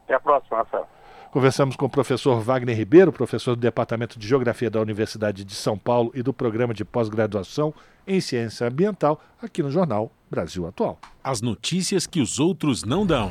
Até 0.04 0.12
a 0.12 0.20
próxima, 0.20 0.58
Rafael. 0.58 0.86
Conversamos 1.30 1.74
com 1.74 1.86
o 1.86 1.88
professor 1.88 2.40
Wagner 2.40 2.76
Ribeiro, 2.76 3.10
professor 3.10 3.56
do 3.56 3.62
Departamento 3.62 4.18
de 4.18 4.28
Geografia 4.28 4.68
da 4.68 4.78
Universidade 4.82 5.46
de 5.46 5.54
São 5.54 5.78
Paulo 5.78 6.10
e 6.14 6.22
do 6.22 6.30
Programa 6.30 6.74
de 6.74 6.84
Pós-Graduação 6.84 7.72
em 8.06 8.20
Ciência 8.20 8.68
Ambiental, 8.68 9.18
aqui 9.40 9.62
no 9.62 9.70
Jornal 9.70 10.12
Brasil 10.30 10.66
Atual. 10.66 10.98
As 11.24 11.40
notícias 11.40 12.06
que 12.06 12.20
os 12.20 12.38
outros 12.38 12.84
não 12.84 13.06
dão. 13.06 13.30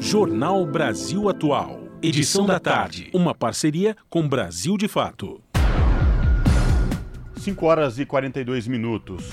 Jornal 0.00 0.66
Brasil 0.66 1.28
Atual. 1.28 1.78
Edição 2.02 2.44
da 2.44 2.58
tarde. 2.58 3.08
Uma 3.14 3.32
parceria 3.32 3.96
com 4.10 4.28
Brasil 4.28 4.76
de 4.76 4.88
Fato. 4.88 5.43
5 7.44 7.66
horas 7.66 7.98
e 7.98 8.06
42 8.06 8.66
minutos. 8.66 9.32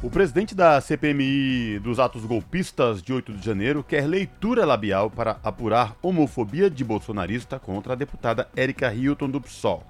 O 0.00 0.08
presidente 0.08 0.54
da 0.54 0.80
CPMI 0.80 1.80
dos 1.80 1.98
atos 1.98 2.24
golpistas 2.24 3.02
de 3.02 3.12
8 3.12 3.32
de 3.32 3.44
janeiro 3.44 3.82
quer 3.82 4.06
leitura 4.06 4.64
labial 4.64 5.10
para 5.10 5.40
apurar 5.42 5.96
homofobia 6.00 6.70
de 6.70 6.84
bolsonarista 6.84 7.58
contra 7.58 7.94
a 7.94 7.96
deputada 7.96 8.48
Érica 8.54 8.94
Hilton 8.94 9.28
do 9.28 9.40
PSOL. 9.40 9.84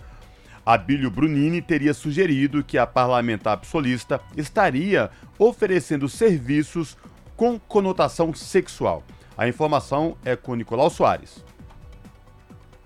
Abílio 0.64 1.10
Brunini 1.10 1.60
teria 1.60 1.92
sugerido 1.92 2.64
que 2.64 2.78
a 2.78 2.86
parlamentar 2.86 3.58
psolista 3.58 4.18
estaria 4.34 5.10
oferecendo 5.38 6.08
serviços 6.08 6.96
com 7.36 7.58
conotação 7.58 8.32
sexual. 8.32 9.02
A 9.36 9.46
informação 9.46 10.16
é 10.24 10.34
com 10.34 10.54
Nicolau 10.54 10.88
Soares. 10.88 11.44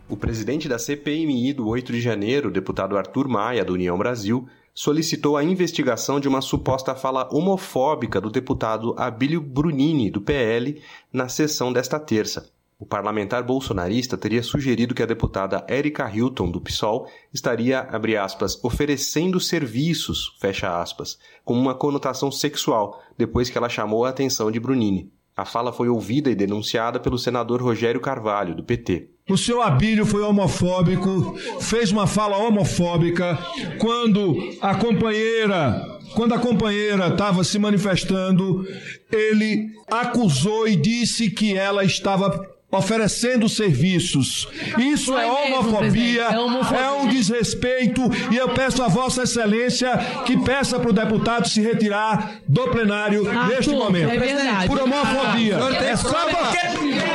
O 0.09 0.17
presidente 0.17 0.69
da 0.69 0.79
CPMI 0.79 1.53
do 1.53 1.67
8 1.67 1.93
de 1.93 2.01
janeiro, 2.01 2.49
deputado 2.49 2.97
Arthur 2.97 3.27
Maia, 3.27 3.65
do 3.65 3.73
União 3.73 3.99
Brasil, 3.99 4.47
solicitou 4.73 5.37
a 5.37 5.43
investigação 5.43 6.21
de 6.21 6.29
uma 6.29 6.41
suposta 6.41 6.95
fala 6.95 7.29
homofóbica 7.33 8.21
do 8.21 8.31
deputado 8.31 8.95
Abílio 8.97 9.41
Brunini, 9.41 10.09
do 10.09 10.21
PL, 10.21 10.81
na 11.13 11.29
sessão 11.29 11.73
desta 11.73 11.99
terça. 11.99 12.49
O 12.79 12.87
parlamentar 12.87 13.43
bolsonarista 13.43 14.17
teria 14.17 14.45
sugerido 14.45 14.95
que 14.95 15.03
a 15.03 15.07
deputada 15.07 15.65
Érica 15.67 16.09
Hilton, 16.09 16.53
do 16.53 16.61
PSOL, 16.61 17.11
estaria, 17.35 17.81
abre 17.81 18.17
aspas, 18.17 18.63
oferecendo 18.63 19.41
serviços, 19.41 20.37
fecha 20.39 20.81
aspas, 20.81 21.19
com 21.45 21.55
uma 21.55 21.75
conotação 21.75 22.31
sexual, 22.31 23.03
depois 23.19 23.51
que 23.51 23.59
ela 23.59 23.69
chamou 23.69 24.05
a 24.05 24.11
atenção 24.11 24.53
de 24.53 24.61
Brunini. 24.61 25.11
A 25.37 25.45
fala 25.45 25.73
foi 25.73 25.89
ouvida 25.89 26.31
e 26.31 26.35
denunciada 26.37 27.01
pelo 27.01 27.19
senador 27.19 27.61
Rogério 27.61 28.01
Carvalho, 28.01 28.55
do 28.55 28.63
PT. 28.63 29.16
O 29.29 29.37
seu 29.37 29.61
Abílio 29.61 30.07
foi 30.07 30.22
homofóbico, 30.22 31.37
fez 31.59 31.91
uma 31.91 32.07
fala 32.07 32.37
homofóbica 32.37 33.37
quando 33.77 34.57
a 34.61 34.77
companheira, 34.77 35.85
quando 36.14 36.33
a 36.33 36.39
companheira 36.39 37.09
estava 37.09 37.43
se 37.43 37.59
manifestando, 37.59 38.64
ele 39.11 39.66
acusou 39.91 40.68
e 40.68 40.77
disse 40.77 41.29
que 41.29 41.57
ela 41.57 41.83
estava 41.83 42.41
oferecendo 42.70 43.49
serviços. 43.49 44.47
Isso 44.79 45.12
é 45.18 45.27
homofobia, 45.27 46.22
é, 46.22 46.39
homofobia, 46.39 46.81
é 46.81 46.91
um 46.93 47.09
desrespeito 47.09 48.03
e 48.31 48.37
eu 48.37 48.51
peço 48.51 48.81
a 48.81 48.87
Vossa 48.87 49.24
Excelência 49.24 49.91
que 50.24 50.37
peça 50.37 50.79
para 50.79 50.91
o 50.91 50.93
deputado 50.93 51.49
se 51.49 51.61
retirar 51.61 52.43
do 52.47 52.68
plenário 52.68 53.29
Arthur, 53.29 53.49
neste 53.49 53.70
momento. 53.74 54.09
É 54.09 54.18
verdade. 54.18 54.68
Por 54.68 54.81
homofobia. 54.81 55.57
É 55.85 55.97
só 55.97 56.29
porque... 56.29 56.59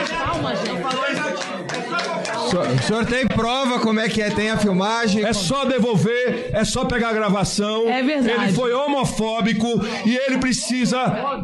Calma, 0.09 0.55
gente. 0.57 1.10
O 2.59 2.83
senhor 2.83 3.05
tem 3.05 3.25
prova 3.27 3.79
como 3.79 3.99
é 3.99 4.09
que 4.09 4.21
é? 4.21 4.29
Tem 4.29 4.49
a 4.49 4.57
filmagem? 4.57 5.23
É 5.23 5.31
só 5.31 5.63
devolver, 5.65 6.49
é 6.51 6.65
só 6.65 6.85
pegar 6.85 7.09
a 7.09 7.13
gravação. 7.13 7.87
É 7.87 8.03
verdade. 8.03 8.43
Ele 8.43 8.53
foi 8.53 8.73
homofóbico 8.73 9.67
e 10.05 10.15
ele 10.15 10.37
precisa, 10.37 10.99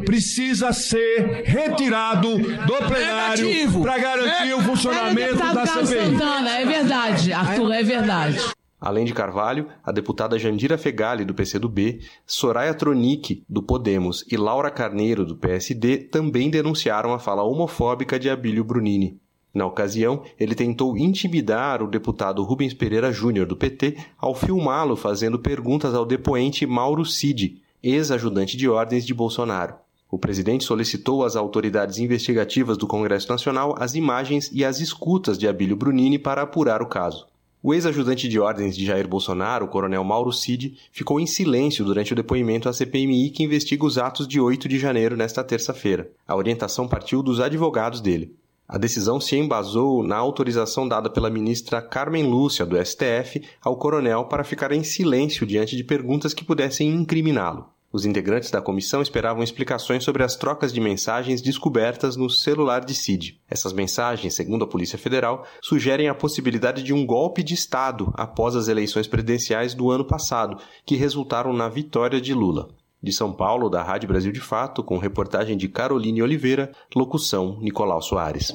precisa 0.06 0.74
ser 0.74 1.44
retirado 1.46 2.38
do 2.38 2.88
plenário 2.88 3.82
para 3.82 3.98
garantir 3.98 4.50
é, 4.50 4.56
o 4.56 4.62
funcionamento 4.62 5.42
é 5.42 5.54
da 5.54 5.66
CPI. 5.66 5.86
Santana, 5.86 6.60
é 6.60 6.66
verdade, 6.66 7.34
Arthur, 7.34 7.72
é 7.72 7.84
verdade. 7.84 8.40
Além 8.80 9.06
de 9.06 9.14
Carvalho, 9.14 9.68
a 9.84 9.92
deputada 9.92 10.38
Jandira 10.38 10.78
Fegali, 10.78 11.26
do 11.26 11.34
PCdoB, 11.34 12.00
Soraya 12.26 12.76
Tronic, 12.76 13.44
do 13.50 13.64
Podemos 13.64 14.24
e 14.32 14.38
Laura 14.38 14.70
Carneiro, 14.70 15.26
do 15.26 15.36
PSD, 15.36 15.98
também 15.98 16.50
denunciaram 16.50 17.12
a 17.12 17.18
fala 17.18 17.42
homofóbica 17.42 18.20
de 18.20 18.30
Abílio 18.30 18.64
Brunini. 18.64 19.20
Na 19.54 19.66
ocasião, 19.66 20.24
ele 20.40 20.54
tentou 20.54 20.98
intimidar 20.98 21.82
o 21.82 21.88
deputado 21.88 22.44
Rubens 22.44 22.74
Pereira 22.74 23.12
Júnior, 23.12 23.48
do 23.48 23.56
PT, 23.56 23.98
ao 24.18 24.36
filmá-lo 24.36 24.96
fazendo 24.96 25.40
perguntas 25.40 25.94
ao 25.94 26.06
depoente 26.06 26.66
Mauro 26.66 27.06
Cid, 27.06 27.62
ex-ajudante 27.82 28.56
de 28.56 28.70
ordens 28.70 29.06
de 29.06 29.14
Bolsonaro. 29.14 29.76
O 30.10 30.18
presidente 30.18 30.64
solicitou 30.64 31.26
às 31.26 31.36
autoridades 31.36 31.98
investigativas 31.98 32.78
do 32.78 32.88
Congresso 32.88 33.30
Nacional 33.30 33.76
as 33.78 33.94
imagens 33.94 34.50
e 34.54 34.64
as 34.64 34.80
escutas 34.80 35.38
de 35.38 35.48
Abílio 35.48 35.76
Brunini 35.76 36.18
para 36.18 36.44
apurar 36.44 36.82
o 36.82 36.88
caso. 36.88 37.28
O 37.62 37.74
ex-ajudante 37.74 38.30
de 38.30 38.40
ordens 38.40 38.78
de 38.78 38.86
Jair 38.86 39.08
Bolsonaro, 39.08 39.66
o 39.66 39.68
coronel 39.68 40.04
Mauro 40.04 40.32
Cid, 40.32 40.78
ficou 40.92 41.20
em 41.20 41.26
silêncio 41.26 41.84
durante 41.84 42.14
o 42.14 42.16
depoimento 42.16 42.70
à 42.70 42.74
CPMI 42.74 43.32
que 43.32 43.44
investiga 43.44 43.86
os 43.86 43.98
atos 43.98 44.28
de 44.28 44.40
8 44.40 44.70
de 44.70 44.78
janeiro 44.78 45.18
nesta 45.18 45.44
terça-feira. 45.44 46.10
A 46.26 46.36
orientação 46.36 46.88
partiu 46.88 47.22
dos 47.22 47.42
advogados 47.42 48.00
dele. 48.00 48.34
A 48.68 48.78
decisão 48.78 49.18
se 49.18 49.38
embasou 49.38 50.04
na 50.04 50.18
autorização 50.18 50.86
dada 50.86 51.10
pela 51.10 51.30
ministra 51.30 51.82
Carmen 51.82 52.26
Lúcia, 52.26 52.66
do 52.66 52.76
STF, 52.76 53.42
ao 53.64 53.78
coronel 53.78 54.26
para 54.26 54.44
ficar 54.44 54.74
em 54.74 54.84
silêncio 54.84 55.48
diante 55.48 55.78
de 55.78 55.86
perguntas 55.86 56.34
que 56.34 56.44
pudessem 56.44 56.90
incriminá-lo. 56.90 57.70
Os 57.94 58.04
integrantes 58.04 58.52
da 58.52 58.62
comissão 58.62 59.02
esperavam 59.02 59.42
explicações 59.42 60.04
sobre 60.04 60.22
as 60.22 60.36
trocas 60.36 60.74
de 60.74 60.82
mensagens 60.82 61.42
descobertas 61.42 62.18
no 62.18 62.30
celular 62.30 62.84
de 62.84 62.94
Cid. 62.94 63.40
Essas 63.50 63.72
mensagens, 63.72 64.34
segundo 64.34 64.66
a 64.66 64.68
Polícia 64.68 65.00
Federal, 65.00 65.46
sugerem 65.62 66.10
a 66.10 66.14
possibilidade 66.14 66.84
de 66.84 66.94
um 66.94 67.06
golpe 67.06 67.42
de 67.42 67.54
Estado 67.54 68.14
após 68.16 68.54
as 68.54 68.68
eleições 68.68 69.08
presidenciais 69.08 69.74
do 69.74 69.90
ano 69.90 70.04
passado, 70.04 70.62
que 70.86 70.98
resultaram 70.98 71.54
na 71.54 71.70
vitória 71.70 72.20
de 72.20 72.34
Lula. 72.34 72.68
De 73.02 73.12
São 73.12 73.32
Paulo, 73.32 73.70
da 73.70 73.84
Rádio 73.84 74.08
Brasil 74.08 74.32
de 74.32 74.40
Fato, 74.40 74.84
com 74.84 74.98
reportagem 74.98 75.56
de 75.56 75.68
Caroline 75.68 76.22
Oliveira, 76.22 76.72
locução 76.96 77.60
Nicolau 77.62 78.02
Soares. 78.02 78.54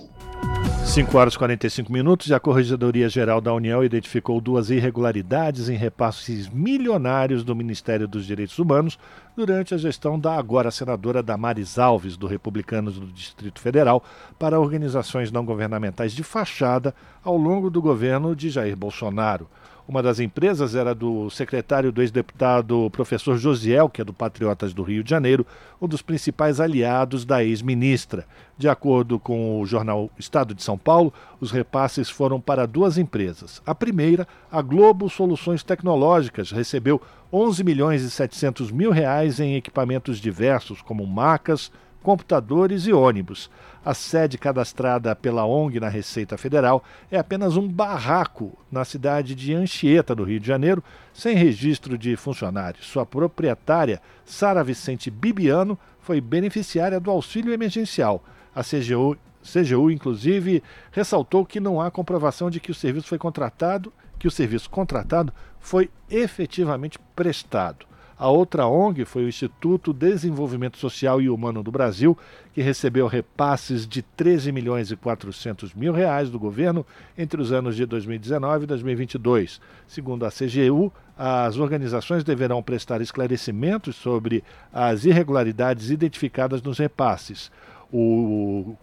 5 0.84 1.16
horas 1.16 1.34
e 1.34 1.38
45 1.38 1.90
minutos 1.90 2.26
e 2.26 2.34
a 2.34 2.40
Corregedoria 2.40 3.08
Geral 3.08 3.40
da 3.40 3.54
União 3.54 3.82
identificou 3.84 4.40
duas 4.40 4.68
irregularidades 4.68 5.68
em 5.68 5.76
repasses 5.76 6.48
milionários 6.48 7.44
do 7.44 7.54
Ministério 7.54 8.06
dos 8.06 8.26
Direitos 8.26 8.58
Humanos 8.58 8.98
durante 9.34 9.72
a 9.72 9.78
gestão 9.78 10.18
da 10.18 10.34
agora 10.36 10.70
senadora 10.70 11.22
Damares 11.22 11.78
Alves, 11.78 12.16
do 12.16 12.26
Republicanos 12.26 12.98
do 12.98 13.06
Distrito 13.06 13.60
Federal, 13.60 14.04
para 14.38 14.60
organizações 14.60 15.30
não 15.30 15.46
governamentais 15.46 16.12
de 16.12 16.22
fachada 16.22 16.94
ao 17.24 17.36
longo 17.36 17.70
do 17.70 17.80
governo 17.80 18.36
de 18.36 18.50
Jair 18.50 18.76
Bolsonaro. 18.76 19.48
Uma 19.86 20.00
das 20.00 20.20
empresas 20.20 20.76
era 20.76 20.94
do 20.94 21.28
secretário 21.28 21.90
do 21.90 22.00
ex-deputado 22.00 22.88
professor 22.90 23.36
Josiel, 23.36 23.88
que 23.88 24.00
é 24.00 24.04
do 24.04 24.12
Patriotas 24.12 24.72
do 24.72 24.82
Rio 24.82 25.02
de 25.02 25.10
Janeiro, 25.10 25.44
um 25.80 25.88
dos 25.88 26.00
principais 26.00 26.60
aliados 26.60 27.24
da 27.24 27.42
ex-ministra. 27.42 28.24
De 28.56 28.68
acordo 28.68 29.18
com 29.18 29.60
o 29.60 29.66
jornal 29.66 30.08
Estado 30.16 30.54
de 30.54 30.62
São 30.62 30.78
Paulo, 30.78 31.12
os 31.40 31.50
repasses 31.50 32.08
foram 32.08 32.40
para 32.40 32.64
duas 32.64 32.96
empresas. 32.96 33.60
A 33.66 33.74
primeira, 33.74 34.26
a 34.50 34.62
Globo 34.62 35.10
Soluções 35.10 35.64
Tecnológicas, 35.64 36.52
recebeu 36.52 37.02
11 37.32 37.64
milhões 37.64 38.02
e 38.02 38.10
700 38.10 38.70
mil 38.70 38.92
reais 38.92 39.40
em 39.40 39.56
equipamentos 39.56 40.18
diversos, 40.18 40.80
como 40.80 41.04
macas, 41.04 41.72
computadores 42.02 42.86
e 42.86 42.92
ônibus. 42.92 43.48
A 43.84 43.94
sede 43.94 44.38
cadastrada 44.38 45.14
pela 45.16 45.44
ONG 45.44 45.80
na 45.80 45.88
Receita 45.88 46.36
Federal 46.36 46.84
é 47.10 47.18
apenas 47.18 47.56
um 47.56 47.66
barraco 47.68 48.56
na 48.70 48.84
cidade 48.84 49.34
de 49.34 49.54
Anchieta, 49.54 50.14
do 50.14 50.24
Rio 50.24 50.38
de 50.38 50.46
Janeiro, 50.46 50.84
sem 51.12 51.36
registro 51.36 51.96
de 51.96 52.14
funcionários. 52.16 52.86
Sua 52.86 53.06
proprietária, 53.06 54.00
Sara 54.24 54.62
Vicente 54.62 55.10
Bibiano, 55.10 55.78
foi 56.00 56.20
beneficiária 56.20 57.00
do 57.00 57.10
auxílio 57.10 57.52
emergencial. 57.52 58.22
A 58.54 58.62
CGU, 58.62 59.16
CGU, 59.42 59.90
inclusive, 59.90 60.62
ressaltou 60.90 61.44
que 61.44 61.58
não 61.58 61.80
há 61.80 61.90
comprovação 61.90 62.50
de 62.50 62.60
que 62.60 62.70
o 62.70 62.74
serviço 62.74 63.08
foi 63.08 63.18
contratado, 63.18 63.92
que 64.18 64.28
o 64.28 64.30
serviço 64.30 64.70
contratado 64.70 65.32
foi 65.58 65.90
efetivamente 66.08 66.98
prestado. 67.16 67.86
A 68.22 68.30
outra 68.30 68.68
ONG 68.68 69.04
foi 69.04 69.24
o 69.24 69.28
Instituto 69.28 69.92
Desenvolvimento 69.92 70.78
Social 70.78 71.20
e 71.20 71.28
Humano 71.28 71.60
do 71.60 71.72
Brasil, 71.72 72.16
que 72.54 72.62
recebeu 72.62 73.08
repasses 73.08 73.84
de 73.84 74.00
13 74.00 74.52
milhões 74.52 74.92
e 74.92 74.96
400 74.96 75.74
mil 75.74 75.92
reais 75.92 76.30
do 76.30 76.38
governo 76.38 76.86
entre 77.18 77.42
os 77.42 77.50
anos 77.50 77.74
de 77.74 77.84
2019 77.84 78.62
e 78.62 78.66
2022. 78.68 79.60
Segundo 79.88 80.24
a 80.24 80.30
CGU, 80.30 80.92
as 81.18 81.56
organizações 81.56 82.22
deverão 82.22 82.62
prestar 82.62 83.00
esclarecimentos 83.00 83.96
sobre 83.96 84.44
as 84.72 85.04
irregularidades 85.04 85.90
identificadas 85.90 86.62
nos 86.62 86.78
repasses. 86.78 87.50
O 87.92 88.76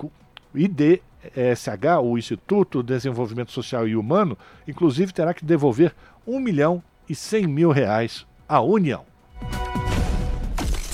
IDSH, 0.54 2.02
o 2.04 2.18
Instituto 2.18 2.84
Desenvolvimento 2.84 3.54
Social 3.54 3.88
e 3.88 3.96
Humano, 3.96 4.38
inclusive 4.68 5.14
terá 5.14 5.34
que 5.34 5.46
devolver 5.46 5.96
1 6.28 6.38
milhão 6.42 6.84
e 7.08 7.16
100 7.16 7.48
mil 7.48 7.72
reais 7.72 8.28
à 8.46 8.60
União. 8.60 9.09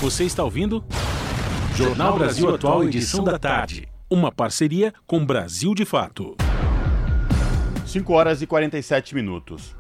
Você 0.06 0.24
está 0.24 0.44
ouvindo? 0.44 0.86
Jornal 1.74 2.14
Brasil 2.14 2.54
Atual, 2.54 2.84
edição 2.84 3.24
da 3.24 3.40
tarde. 3.40 3.90
Uma 4.08 4.32
parceria 4.32 4.94
com 5.08 5.26
Brasil 5.26 5.74
de 5.74 5.84
Fato. 5.84 6.38
5 7.88 8.14
horas 8.14 8.40
e 8.40 8.46
47 8.46 9.16
minutos. 9.16 9.76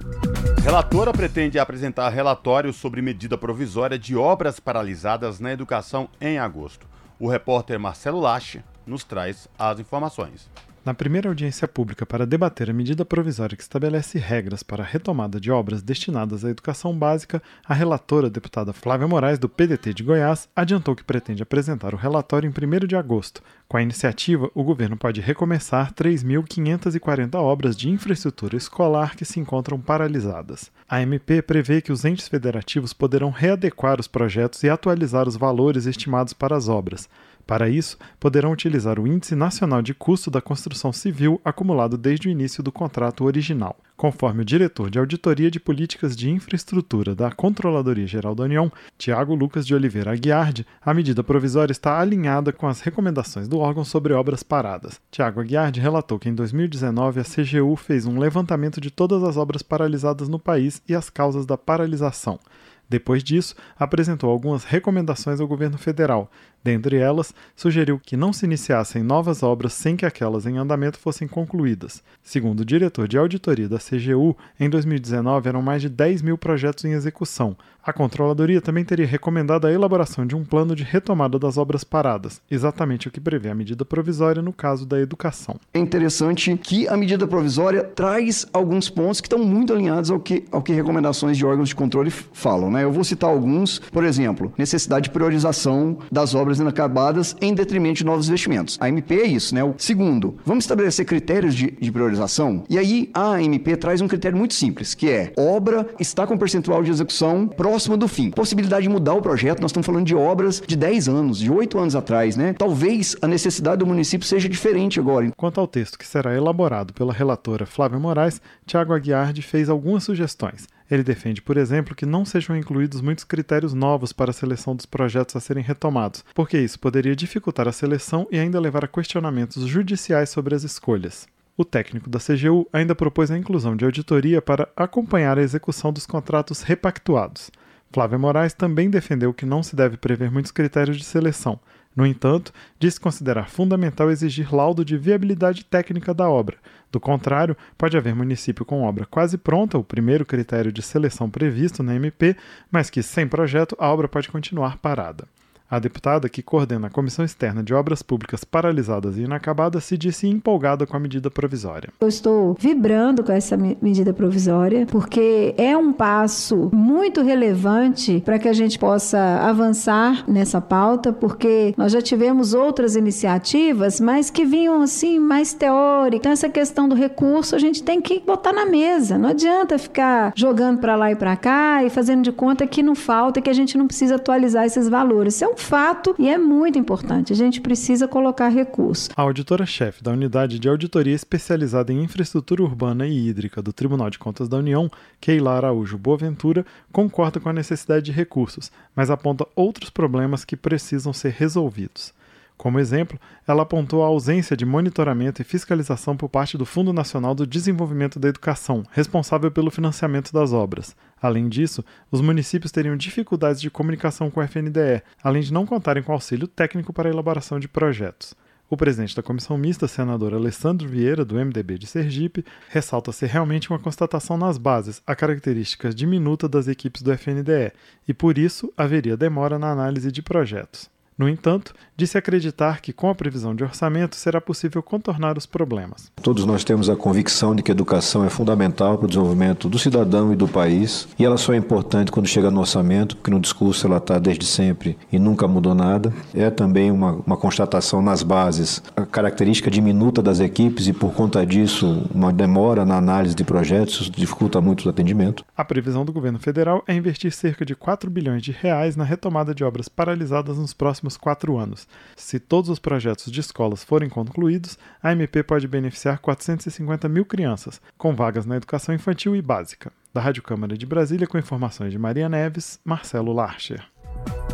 Relatora 0.63 1.13
pretende 1.13 1.59
apresentar 1.59 2.09
relatório 2.09 2.73
sobre 2.73 3.03
medida 3.03 3.37
provisória 3.37 3.99
de 3.99 4.15
obras 4.15 4.59
paralisadas 4.59 5.39
na 5.39 5.51
educação 5.51 6.09
em 6.19 6.39
agosto. 6.39 6.87
O 7.19 7.29
repórter 7.29 7.79
Marcelo 7.79 8.19
Lache 8.19 8.63
nos 8.83 9.03
traz 9.03 9.47
as 9.59 9.79
informações. 9.79 10.49
Na 10.85 10.93
primeira 10.93 11.27
audiência 11.27 11.67
pública 11.67 12.05
para 12.05 12.27
debater 12.27 12.69
a 12.69 12.73
medida 12.73 13.03
provisória 13.03 13.57
que 13.57 13.63
estabelece 13.63 14.19
regras 14.19 14.61
para 14.61 14.83
a 14.83 14.85
retomada 14.85 15.39
de 15.39 15.49
obras 15.49 15.81
destinadas 15.81 16.45
à 16.45 16.49
educação 16.51 16.95
básica, 16.95 17.41
a 17.67 17.73
relatora, 17.73 18.29
deputada 18.29 18.71
Flávia 18.71 19.07
Moraes, 19.07 19.39
do 19.39 19.49
PDT 19.49 19.95
de 19.95 20.03
Goiás, 20.03 20.47
adiantou 20.55 20.95
que 20.95 21.03
pretende 21.03 21.41
apresentar 21.41 21.95
o 21.95 21.97
relatório 21.97 22.47
em 22.47 22.51
1 22.83 22.85
de 22.85 22.95
agosto. 22.95 23.41
Com 23.67 23.77
a 23.77 23.81
iniciativa, 23.81 24.47
o 24.53 24.63
governo 24.63 24.95
pode 24.95 25.21
recomeçar 25.21 25.91
3.540 25.91 27.33
obras 27.33 27.75
de 27.75 27.89
infraestrutura 27.89 28.55
escolar 28.55 29.15
que 29.15 29.25
se 29.25 29.39
encontram 29.39 29.81
paralisadas. 29.81 30.71
A 30.87 31.01
MP 31.01 31.41
prevê 31.41 31.81
que 31.81 31.91
os 31.91 32.05
entes 32.05 32.27
federativos 32.27 32.93
poderão 32.93 33.31
readequar 33.31 33.99
os 33.99 34.07
projetos 34.07 34.61
e 34.61 34.69
atualizar 34.69 35.27
os 35.27 35.35
valores 35.35 35.87
estimados 35.87 36.31
para 36.31 36.55
as 36.55 36.69
obras. 36.69 37.09
Para 37.45 37.69
isso, 37.69 37.97
poderão 38.19 38.51
utilizar 38.51 38.99
o 38.99 39.07
Índice 39.07 39.35
Nacional 39.35 39.81
de 39.81 39.93
Custo 39.93 40.31
da 40.31 40.41
Construção 40.41 40.91
Civil 40.91 41.39
acumulado 41.45 41.97
desde 41.97 42.27
o 42.27 42.31
início 42.31 42.63
do 42.63 42.71
contrato 42.71 43.23
original. 43.23 43.77
Conforme 43.95 44.41
o 44.41 44.45
diretor 44.45 44.89
de 44.89 44.99
Auditoria 44.99 45.49
de 45.49 45.59
Políticas 45.59 46.15
de 46.15 46.29
Infraestrutura 46.29 47.15
da 47.15 47.31
Controladoria 47.31 48.07
Geral 48.07 48.35
da 48.35 48.43
União, 48.43 48.71
Tiago 48.97 49.35
Lucas 49.35 49.65
de 49.65 49.75
Oliveira 49.75 50.11
Aguiardi, 50.11 50.65
a 50.81 50.93
medida 50.93 51.23
provisória 51.23 51.71
está 51.71 51.99
alinhada 51.99 52.51
com 52.51 52.67
as 52.67 52.81
recomendações 52.81 53.47
do 53.47 53.59
órgão 53.59 53.85
sobre 53.85 54.11
obras 54.11 54.43
paradas. 54.43 54.99
Tiago 55.11 55.39
Aguiardi 55.39 55.79
relatou 55.79 56.19
que 56.19 56.27
em 56.27 56.35
2019 56.35 57.21
a 57.21 57.23
CGU 57.23 57.75
fez 57.75 58.05
um 58.05 58.17
levantamento 58.17 58.81
de 58.81 58.89
todas 58.89 59.23
as 59.23 59.37
obras 59.37 59.61
paralisadas 59.61 60.27
no 60.27 60.39
país 60.39 60.81
e 60.89 60.95
as 60.95 61.09
causas 61.09 61.45
da 61.45 61.57
paralisação. 61.57 62.39
Depois 62.87 63.23
disso, 63.23 63.55
apresentou 63.77 64.29
algumas 64.29 64.63
recomendações 64.63 65.39
ao 65.39 65.47
governo 65.47 65.77
federal. 65.77 66.29
Dentre 66.65 66.97
elas, 66.97 67.31
sugeriu 67.55 68.01
que 68.03 68.17
não 68.17 68.33
se 68.33 68.43
iniciassem 68.43 69.03
novas 69.03 69.43
obras 69.43 69.71
sem 69.71 69.95
que 69.95 70.03
aquelas 70.03 70.47
em 70.47 70.57
andamento 70.57 70.97
fossem 70.97 71.27
concluídas. 71.27 72.01
Segundo 72.23 72.61
o 72.61 72.65
diretor 72.65 73.07
de 73.07 73.19
auditoria 73.19 73.69
da 73.69 73.77
CGU, 73.77 74.35
em 74.59 74.67
2019 74.67 75.47
eram 75.47 75.61
mais 75.61 75.83
de 75.83 75.89
10 75.89 76.23
mil 76.23 76.39
projetos 76.39 76.83
em 76.83 76.93
execução. 76.93 77.55
A 77.85 77.93
controladoria 77.93 78.59
também 78.59 78.83
teria 78.83 79.05
recomendado 79.05 79.67
a 79.67 79.71
elaboração 79.71 80.25
de 80.25 80.35
um 80.35 80.43
plano 80.43 80.75
de 80.75 80.83
retomada 80.83 81.37
das 81.37 81.55
obras 81.55 81.83
paradas, 81.83 82.41
exatamente 82.49 83.07
o 83.07 83.11
que 83.11 83.19
prevê 83.19 83.51
a 83.51 83.53
medida 83.53 83.85
provisória 83.85 84.41
no 84.41 84.51
caso 84.51 84.87
da 84.87 84.99
educação. 84.99 85.59
É 85.71 85.77
interessante 85.77 86.57
que 86.57 86.87
a 86.87 86.97
medida 86.97 87.27
provisória 87.27 87.83
traz 87.83 88.47
alguns 88.51 88.89
pontos 88.89 89.21
que 89.21 89.27
estão 89.27 89.37
muito 89.37 89.71
alinhados 89.71 90.09
ao 90.09 90.19
que, 90.19 90.45
ao 90.51 90.63
que 90.63 90.73
recomendações 90.73 91.37
de 91.37 91.45
órgãos 91.45 91.69
de 91.69 91.75
controle 91.75 92.09
falam. 92.09 92.71
Né? 92.71 92.83
Eu 92.83 92.91
vou 92.91 93.03
citar 93.03 93.29
alguns, 93.29 93.77
por 93.77 94.03
exemplo, 94.03 94.51
necessidade 94.57 95.03
de 95.03 95.09
priorização 95.11 95.99
das 96.11 96.33
obras 96.33 96.54
inacabadas 96.59 97.35
em 97.41 97.53
detrimento 97.53 97.97
de 97.97 98.05
novos 98.05 98.27
investimentos. 98.27 98.77
A 98.79 98.89
MP 98.89 99.15
é 99.15 99.27
isso, 99.27 99.53
né? 99.53 99.63
O 99.63 99.75
segundo, 99.77 100.37
vamos 100.45 100.63
estabelecer 100.63 101.05
critérios 101.05 101.55
de, 101.55 101.71
de 101.71 101.91
priorização? 101.91 102.63
E 102.69 102.77
aí 102.77 103.09
a 103.13 103.41
MP 103.41 103.75
traz 103.77 104.01
um 104.01 104.07
critério 104.07 104.37
muito 104.37 104.53
simples, 104.53 104.93
que 104.93 105.09
é 105.09 105.33
obra 105.37 105.87
está 105.99 106.25
com 106.25 106.37
percentual 106.37 106.83
de 106.83 106.91
execução 106.91 107.47
próximo 107.47 107.97
do 107.97 108.07
fim. 108.07 108.31
Possibilidade 108.31 108.83
de 108.83 108.89
mudar 108.89 109.13
o 109.13 109.21
projeto, 109.21 109.61
nós 109.61 109.71
estamos 109.71 109.85
falando 109.85 110.05
de 110.05 110.15
obras 110.15 110.61
de 110.65 110.75
10 110.75 111.09
anos, 111.09 111.39
de 111.39 111.51
8 111.51 111.77
anos 111.77 111.95
atrás, 111.95 112.35
né? 112.35 112.53
Talvez 112.57 113.15
a 113.21 113.27
necessidade 113.27 113.77
do 113.77 113.85
município 113.85 114.27
seja 114.27 114.49
diferente 114.49 114.99
agora. 114.99 115.31
Quanto 115.35 115.59
ao 115.59 115.67
texto 115.67 115.97
que 115.97 116.05
será 116.05 116.35
elaborado 116.35 116.93
pela 116.93 117.13
relatora 117.13 117.65
Flávia 117.65 117.99
Moraes, 117.99 118.41
Tiago 118.65 118.93
Aguiardi 118.93 119.41
fez 119.41 119.69
algumas 119.69 120.03
sugestões. 120.03 120.67
Ele 120.89 121.03
defende, 121.03 121.41
por 121.41 121.57
exemplo, 121.57 121.95
que 121.95 122.05
não 122.05 122.23
sejam 122.23 122.55
incluídos 122.55 123.01
muitos 123.01 123.23
critérios 123.23 123.73
novos 123.73 124.13
para 124.13 124.29
a 124.29 124.33
seleção 124.33 124.75
dos 124.75 124.85
projetos 124.85 125.35
a 125.35 125.39
serem 125.39 125.63
retomados, 125.63 126.23
porque 126.33 126.59
isso 126.59 126.79
poderia 126.79 127.15
dificultar 127.15 127.67
a 127.67 127.71
seleção 127.71 128.27
e 128.31 128.37
ainda 128.37 128.59
levar 128.59 128.85
a 128.85 128.87
questionamentos 128.87 129.65
judiciais 129.65 130.29
sobre 130.29 130.53
as 130.53 130.63
escolhas. 130.63 131.27
O 131.57 131.65
técnico 131.65 132.09
da 132.09 132.19
CGU 132.19 132.67
ainda 132.71 132.93
propôs 132.93 133.31
a 133.31 133.37
inclusão 133.37 133.75
de 133.75 133.85
auditoria 133.85 134.41
para 134.41 134.67
acompanhar 134.75 135.39
a 135.39 135.41
execução 135.41 135.91
dos 135.91 136.05
contratos 136.05 136.61
repactuados. 136.61 137.49
Flávia 137.91 138.17
Moraes 138.17 138.53
também 138.53 138.89
defendeu 138.89 139.33
que 139.33 139.45
não 139.45 139.63
se 139.63 139.75
deve 139.75 139.95
prever 139.95 140.29
muitos 140.29 140.51
critérios 140.51 140.97
de 140.97 141.05
seleção, 141.05 141.59
No 141.95 142.05
entanto, 142.05 142.51
disse 142.77 142.99
considerar 142.99 143.49
fundamental 143.49 144.11
exigir 144.11 144.53
laudo 144.53 144.83
de 144.83 144.97
viabilidade 144.97 145.63
técnica 145.63 146.13
da 146.13 146.29
obra. 146.29 146.57
Do 146.95 146.99
contrário, 147.01 147.57
pode 147.77 147.97
haver 147.97 148.15
município 148.15 148.63
com 148.63 148.83
obra 148.83 149.05
quase 149.05 149.37
pronta, 149.37 149.77
o 149.77 149.83
primeiro 149.83 150.25
critério 150.25 150.71
de 150.71 150.81
seleção 150.81 151.29
previsto 151.29 151.83
na 151.83 151.93
MP, 151.93 152.37
mas 152.71 152.89
que, 152.89 153.03
sem 153.03 153.27
projeto, 153.27 153.75
a 153.77 153.91
obra 153.91 154.07
pode 154.07 154.29
continuar 154.29 154.77
parada. 154.77 155.27
A 155.69 155.79
deputada, 155.79 156.29
que 156.29 156.43
coordena 156.43 156.87
a 156.87 156.89
Comissão 156.91 157.25
Externa 157.25 157.63
de 157.63 157.73
Obras 157.73 158.03
Públicas 158.03 158.43
Paralisadas 158.43 159.17
e 159.17 159.23
Inacabadas, 159.23 159.83
se 159.83 159.97
disse 159.97 160.27
empolgada 160.27 160.85
com 160.85 160.95
a 160.95 160.99
medida 160.99 161.31
provisória. 161.31 161.89
Eu 161.99 162.07
estou 162.07 162.55
vibrando 162.59 163.23
com 163.23 163.31
essa 163.31 163.57
medida 163.57 164.13
provisória, 164.13 164.85
porque 164.85 165.55
é 165.57 165.75
um 165.75 165.91
passo 165.91 166.69
muito 166.71 167.23
relevante 167.23 168.21
para 168.23 168.37
que 168.37 168.47
a 168.47 168.53
gente 168.53 168.77
possa 168.77 169.17
avançar 169.41 170.23
nessa 170.29 170.61
pauta, 170.61 171.11
porque 171.11 171.73
nós 171.75 171.91
já 171.91 172.01
tivemos 172.01 172.53
outras 172.53 172.95
iniciativas, 172.95 173.99
mas 173.99 174.29
que 174.29 174.45
vinham 174.45 174.83
assim 174.83 175.19
mais 175.19 175.53
teóricas. 175.53 176.19
Então, 176.19 176.31
essa 176.31 176.49
questão 176.49 176.87
do 176.87 176.95
recurso 176.95 177.55
a 177.55 177.59
gente 177.59 177.81
tem 177.81 177.99
que 177.99 178.19
botar 178.19 178.53
na 178.53 178.67
mesa. 178.67 179.17
Não 179.17 179.29
adianta 179.29 179.79
ficar 179.79 180.31
jogando 180.35 180.79
para 180.79 180.95
lá 180.95 181.11
e 181.11 181.15
para 181.15 181.35
cá 181.35 181.83
e 181.83 181.89
fazendo 181.89 182.21
de 182.21 182.31
conta 182.31 182.67
que 182.67 182.83
não 182.83 182.93
falta, 182.93 183.41
que 183.41 183.49
a 183.49 183.53
gente 183.53 183.77
não 183.77 183.87
precisa 183.87 184.15
atualizar 184.15 184.65
esses 184.65 184.87
valores. 184.87 185.35
Isso 185.35 185.43
é 185.43 185.47
um 185.47 185.54
fato 185.55 186.15
e 186.17 186.29
é 186.29 186.37
muito 186.37 186.77
importante. 186.77 187.33
A 187.33 187.35
gente 187.35 187.61
precisa 187.61 188.07
colocar 188.07 188.49
recursos. 188.49 189.09
A 189.15 189.21
auditora-chefe 189.21 190.03
da 190.03 190.11
Unidade 190.11 190.59
de 190.59 190.69
Auditoria 190.69 191.15
Especializada 191.15 191.91
em 191.91 192.03
Infraestrutura 192.03 192.63
Urbana 192.63 193.07
e 193.07 193.27
Hídrica 193.27 193.61
do 193.61 193.73
Tribunal 193.73 194.09
de 194.09 194.19
Contas 194.19 194.47
da 194.47 194.57
União, 194.57 194.89
Keila 195.19 195.53
Araújo 195.53 195.97
Boaventura, 195.97 196.65
concorda 196.91 197.39
com 197.39 197.49
a 197.49 197.53
necessidade 197.53 198.05
de 198.05 198.11
recursos, 198.11 198.71
mas 198.95 199.09
aponta 199.09 199.47
outros 199.55 199.89
problemas 199.89 200.45
que 200.45 200.55
precisam 200.55 201.13
ser 201.13 201.33
resolvidos. 201.37 202.13
Como 202.57 202.79
exemplo, 202.79 203.19
ela 203.47 203.63
apontou 203.63 204.03
a 204.03 204.07
ausência 204.07 204.55
de 204.55 204.65
monitoramento 204.65 205.41
e 205.41 205.45
fiscalização 205.45 206.15
por 206.15 206.29
parte 206.29 206.57
do 206.57 206.65
Fundo 206.65 206.93
Nacional 206.93 207.35
do 207.35 207.45
Desenvolvimento 207.45 208.17
da 208.17 208.29
Educação, 208.29 208.83
responsável 208.91 209.51
pelo 209.51 209.69
financiamento 209.69 210.31
das 210.31 210.53
obras. 210.53 210.95
Além 211.21 211.49
disso, 211.49 211.83
os 212.09 212.21
municípios 212.21 212.71
teriam 212.71 212.95
dificuldades 212.95 213.61
de 213.61 213.69
comunicação 213.69 214.31
com 214.31 214.39
o 214.39 214.43
FNDE, 214.43 215.03
além 215.21 215.41
de 215.41 215.53
não 215.53 215.65
contarem 215.65 216.01
com 216.01 216.13
auxílio 216.13 216.47
técnico 216.47 216.93
para 216.93 217.09
a 217.09 217.11
elaboração 217.11 217.59
de 217.59 217.67
projetos. 217.67 218.33
O 218.67 218.75
presidente 218.75 219.15
da 219.15 219.21
comissão 219.21 219.57
mista, 219.57 219.87
senador 219.87 220.33
Alessandro 220.33 220.87
Vieira, 220.87 221.23
do 221.23 221.35
MDB 221.35 221.77
de 221.77 221.85
Sergipe, 221.85 222.43
ressalta 222.69 223.11
ser 223.11 223.27
realmente 223.27 223.69
uma 223.69 223.77
constatação 223.77 224.37
nas 224.37 224.57
bases 224.57 225.03
a 225.05 225.15
características 225.15 225.93
diminuta 225.93 226.49
das 226.49 226.67
equipes 226.67 227.03
do 227.03 227.11
FNDE 227.11 227.71
e, 228.07 228.13
por 228.13 228.39
isso, 228.39 228.73
haveria 228.75 229.15
demora 229.15 229.59
na 229.59 229.69
análise 229.69 230.11
de 230.11 230.23
projetos. 230.23 230.89
No 231.17 231.29
entanto, 231.29 231.73
disse 231.95 232.17
acreditar 232.17 232.81
que, 232.81 232.91
com 232.91 233.09
a 233.09 233.15
previsão 233.15 233.55
de 233.55 233.63
orçamento, 233.63 234.17
será 234.17 234.41
possível 234.41 234.83
contornar 234.83 235.37
os 235.37 235.45
problemas. 235.45 236.11
Todos 236.21 236.45
nós 236.45 236.65
temos 236.65 236.89
a 236.89 236.95
convicção 236.95 237.55
de 237.55 237.63
que 237.63 237.71
a 237.71 237.73
educação 237.73 238.25
é 238.25 238.29
fundamental 238.29 238.97
para 238.97 239.05
o 239.05 239.07
desenvolvimento 239.07 239.69
do 239.69 239.79
cidadão 239.79 240.33
e 240.33 240.35
do 240.35 240.45
país, 240.45 241.07
e 241.17 241.23
ela 241.23 241.37
só 241.37 241.53
é 241.53 241.57
importante 241.57 242.11
quando 242.11 242.27
chega 242.27 242.51
no 242.51 242.59
orçamento, 242.59 243.15
porque 243.15 243.31
no 243.31 243.39
discurso 243.39 243.87
ela 243.87 243.95
está 243.95 244.19
desde 244.19 244.45
sempre 244.45 244.97
e 245.09 245.17
nunca 245.17 245.47
mudou 245.47 245.73
nada. 245.73 246.13
É 246.33 246.49
também 246.49 246.91
uma, 246.91 247.13
uma 247.25 247.37
constatação 247.37 248.01
nas 248.01 248.21
bases, 248.21 248.83
a 248.93 249.05
característica 249.05 249.71
diminuta 249.71 250.21
das 250.21 250.41
equipes, 250.41 250.87
e 250.87 250.93
por 250.93 251.13
conta 251.13 251.45
disso, 251.45 252.09
uma 252.13 252.33
demora 252.33 252.83
na 252.83 252.97
análise 252.97 253.33
de 253.33 253.43
projetos, 253.45 254.01
isso 254.01 254.11
dificulta 254.11 254.59
muito 254.59 254.85
o 254.85 254.89
atendimento. 254.89 255.45
A 255.55 255.63
previsão 255.63 256.03
do 256.03 256.11
governo 256.11 256.39
federal 256.39 256.83
é 256.85 256.93
investir 256.93 257.31
cerca 257.31 257.65
de 257.65 257.73
4 257.73 258.09
bilhões 258.11 258.41
de 258.41 258.51
reais 258.51 258.97
na 258.97 259.05
retomada 259.05 259.55
de 259.55 259.63
obras 259.63 259.87
paralisadas 259.87 260.57
nos 260.57 260.73
próximos 260.73 261.04
próximos 261.05 261.17
quatro 261.17 261.57
anos. 261.57 261.87
Se 262.15 262.39
todos 262.39 262.69
os 262.69 262.79
projetos 262.79 263.31
de 263.31 263.39
escolas 263.39 263.83
forem 263.83 264.09
concluídos, 264.09 264.77
a 265.01 265.11
MP 265.11 265.43
pode 265.43 265.67
beneficiar 265.67 266.19
450 266.19 267.07
mil 267.07 267.25
crianças, 267.25 267.81
com 267.97 268.15
vagas 268.15 268.45
na 268.45 268.57
educação 268.57 268.93
infantil 268.93 269.35
e 269.35 269.41
básica. 269.41 269.91
Da 270.13 270.21
Rádio 270.21 270.43
Câmara 270.43 270.77
de 270.77 270.85
Brasília, 270.85 271.27
com 271.27 271.37
informações 271.37 271.91
de 271.91 271.99
Maria 271.99 272.29
Neves, 272.29 272.79
Marcelo 272.83 273.33
Larcher. 273.33 273.94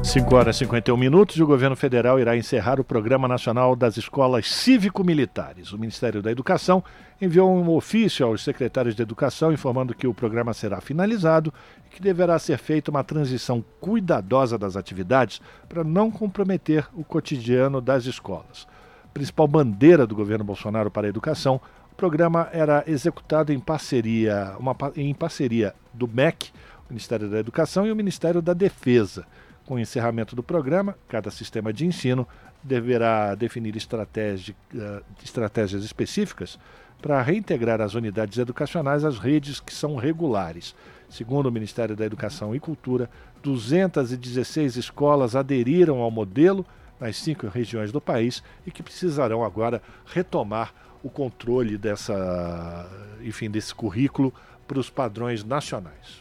5 0.04 0.36
horas 0.36 0.56
e 0.56 0.60
51 0.60 0.98
minutos 0.98 1.38
e 1.38 1.44
o 1.44 1.48
governo 1.48 1.76
federal 1.76 2.20
irá 2.20 2.36
encerrar 2.36 2.80
o 2.80 2.84
Programa 2.84 3.28
Nacional 3.28 3.76
das 3.76 3.98
Escolas 3.98 4.52
Cívico-Militares. 4.52 5.72
O 5.72 5.78
Ministério 5.78 6.22
da 6.22 6.32
Educação 6.32 6.84
enviou 7.22 7.56
um 7.56 7.70
ofício 7.70 8.26
aos 8.26 8.44
secretários 8.44 8.96
de 8.96 9.02
Educação 9.02 9.54
informando 9.54 9.94
que 9.94 10.08
o 10.08 10.14
programa 10.14 10.54
será 10.54 10.82
finalizado 10.82 11.54
e 11.86 11.96
que 11.96 12.02
deverá 12.02 12.40
ser 12.40 12.58
feita 12.58 12.90
uma 12.90 13.04
transição 13.04 13.64
cuidadosa 13.80 14.58
das 14.58 14.76
atividades 14.76 15.40
para 15.70 15.84
não 15.84 16.10
comprometer 16.10 16.88
o 16.96 17.04
cotidiano 17.04 17.80
das 17.80 18.06
escolas. 18.06 18.68
Principal 19.14 19.48
bandeira 19.48 20.08
do 20.08 20.16
governo 20.16 20.44
Bolsonaro 20.44 20.90
para 20.90 21.08
a 21.08 21.10
educação, 21.10 21.62
o 21.92 21.96
programa 21.96 22.50
era 22.52 22.84
executado 22.88 23.54
em 23.54 23.60
parceria, 23.60 24.56
uma, 24.60 24.76
em 24.96 25.14
parceria 25.14 25.76
do 25.94 26.08
MEC, 26.08 26.50
Ministério 26.90 27.30
da 27.30 27.40
Educação, 27.40 27.86
e 27.86 27.92
o 27.92 27.96
Ministério 27.96 28.42
da 28.42 28.54
Defesa. 28.54 29.26
Com 29.66 29.76
o 29.76 29.80
encerramento 29.80 30.36
do 30.36 30.44
programa, 30.44 30.98
cada 31.08 31.30
sistema 31.32 31.72
de 31.72 31.86
ensino 31.86 32.28
deverá 32.64 33.36
definir 33.36 33.76
uh, 33.76 35.04
estratégias 35.24 35.84
específicas 35.84 36.60
para 37.02 37.22
reintegrar 37.22 37.82
as 37.82 37.96
unidades 37.96 38.38
educacionais 38.38 39.04
às 39.04 39.18
redes 39.18 39.60
que 39.60 39.74
são 39.74 39.96
regulares. 39.96 40.76
Segundo 41.10 41.48
o 41.48 41.52
Ministério 41.52 41.96
da 41.96 42.06
Educação 42.06 42.56
e 42.56 42.60
Cultura, 42.60 43.10
216 43.42 44.78
escolas 44.78 45.36
aderiram 45.36 46.00
ao 46.00 46.12
modelo 46.12 46.66
nas 47.00 47.18
cinco 47.18 47.48
regiões 47.48 47.92
do 47.92 48.00
país 48.00 48.44
e 48.66 48.72
que 48.72 48.84
precisarão 48.84 49.44
agora 49.44 49.82
retomar 50.06 50.74
o 51.04 51.10
controle 51.10 51.78
dessa, 51.78 52.88
enfim, 53.22 53.50
desse 53.50 53.74
currículo 53.74 54.32
para 54.68 54.80
os 54.80 54.90
padrões 54.90 55.44
nacionais. 55.44 56.21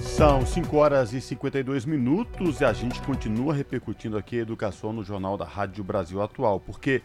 São 0.00 0.44
5 0.44 0.76
horas 0.76 1.12
e 1.12 1.20
52 1.20 1.84
minutos 1.84 2.60
e 2.60 2.64
a 2.64 2.72
gente 2.72 3.00
continua 3.02 3.54
repercutindo 3.54 4.18
aqui 4.18 4.38
a 4.38 4.42
educação 4.42 4.92
no 4.92 5.04
Jornal 5.04 5.36
da 5.36 5.44
Rádio 5.44 5.84
Brasil 5.84 6.20
Atual, 6.20 6.60
porque 6.60 7.02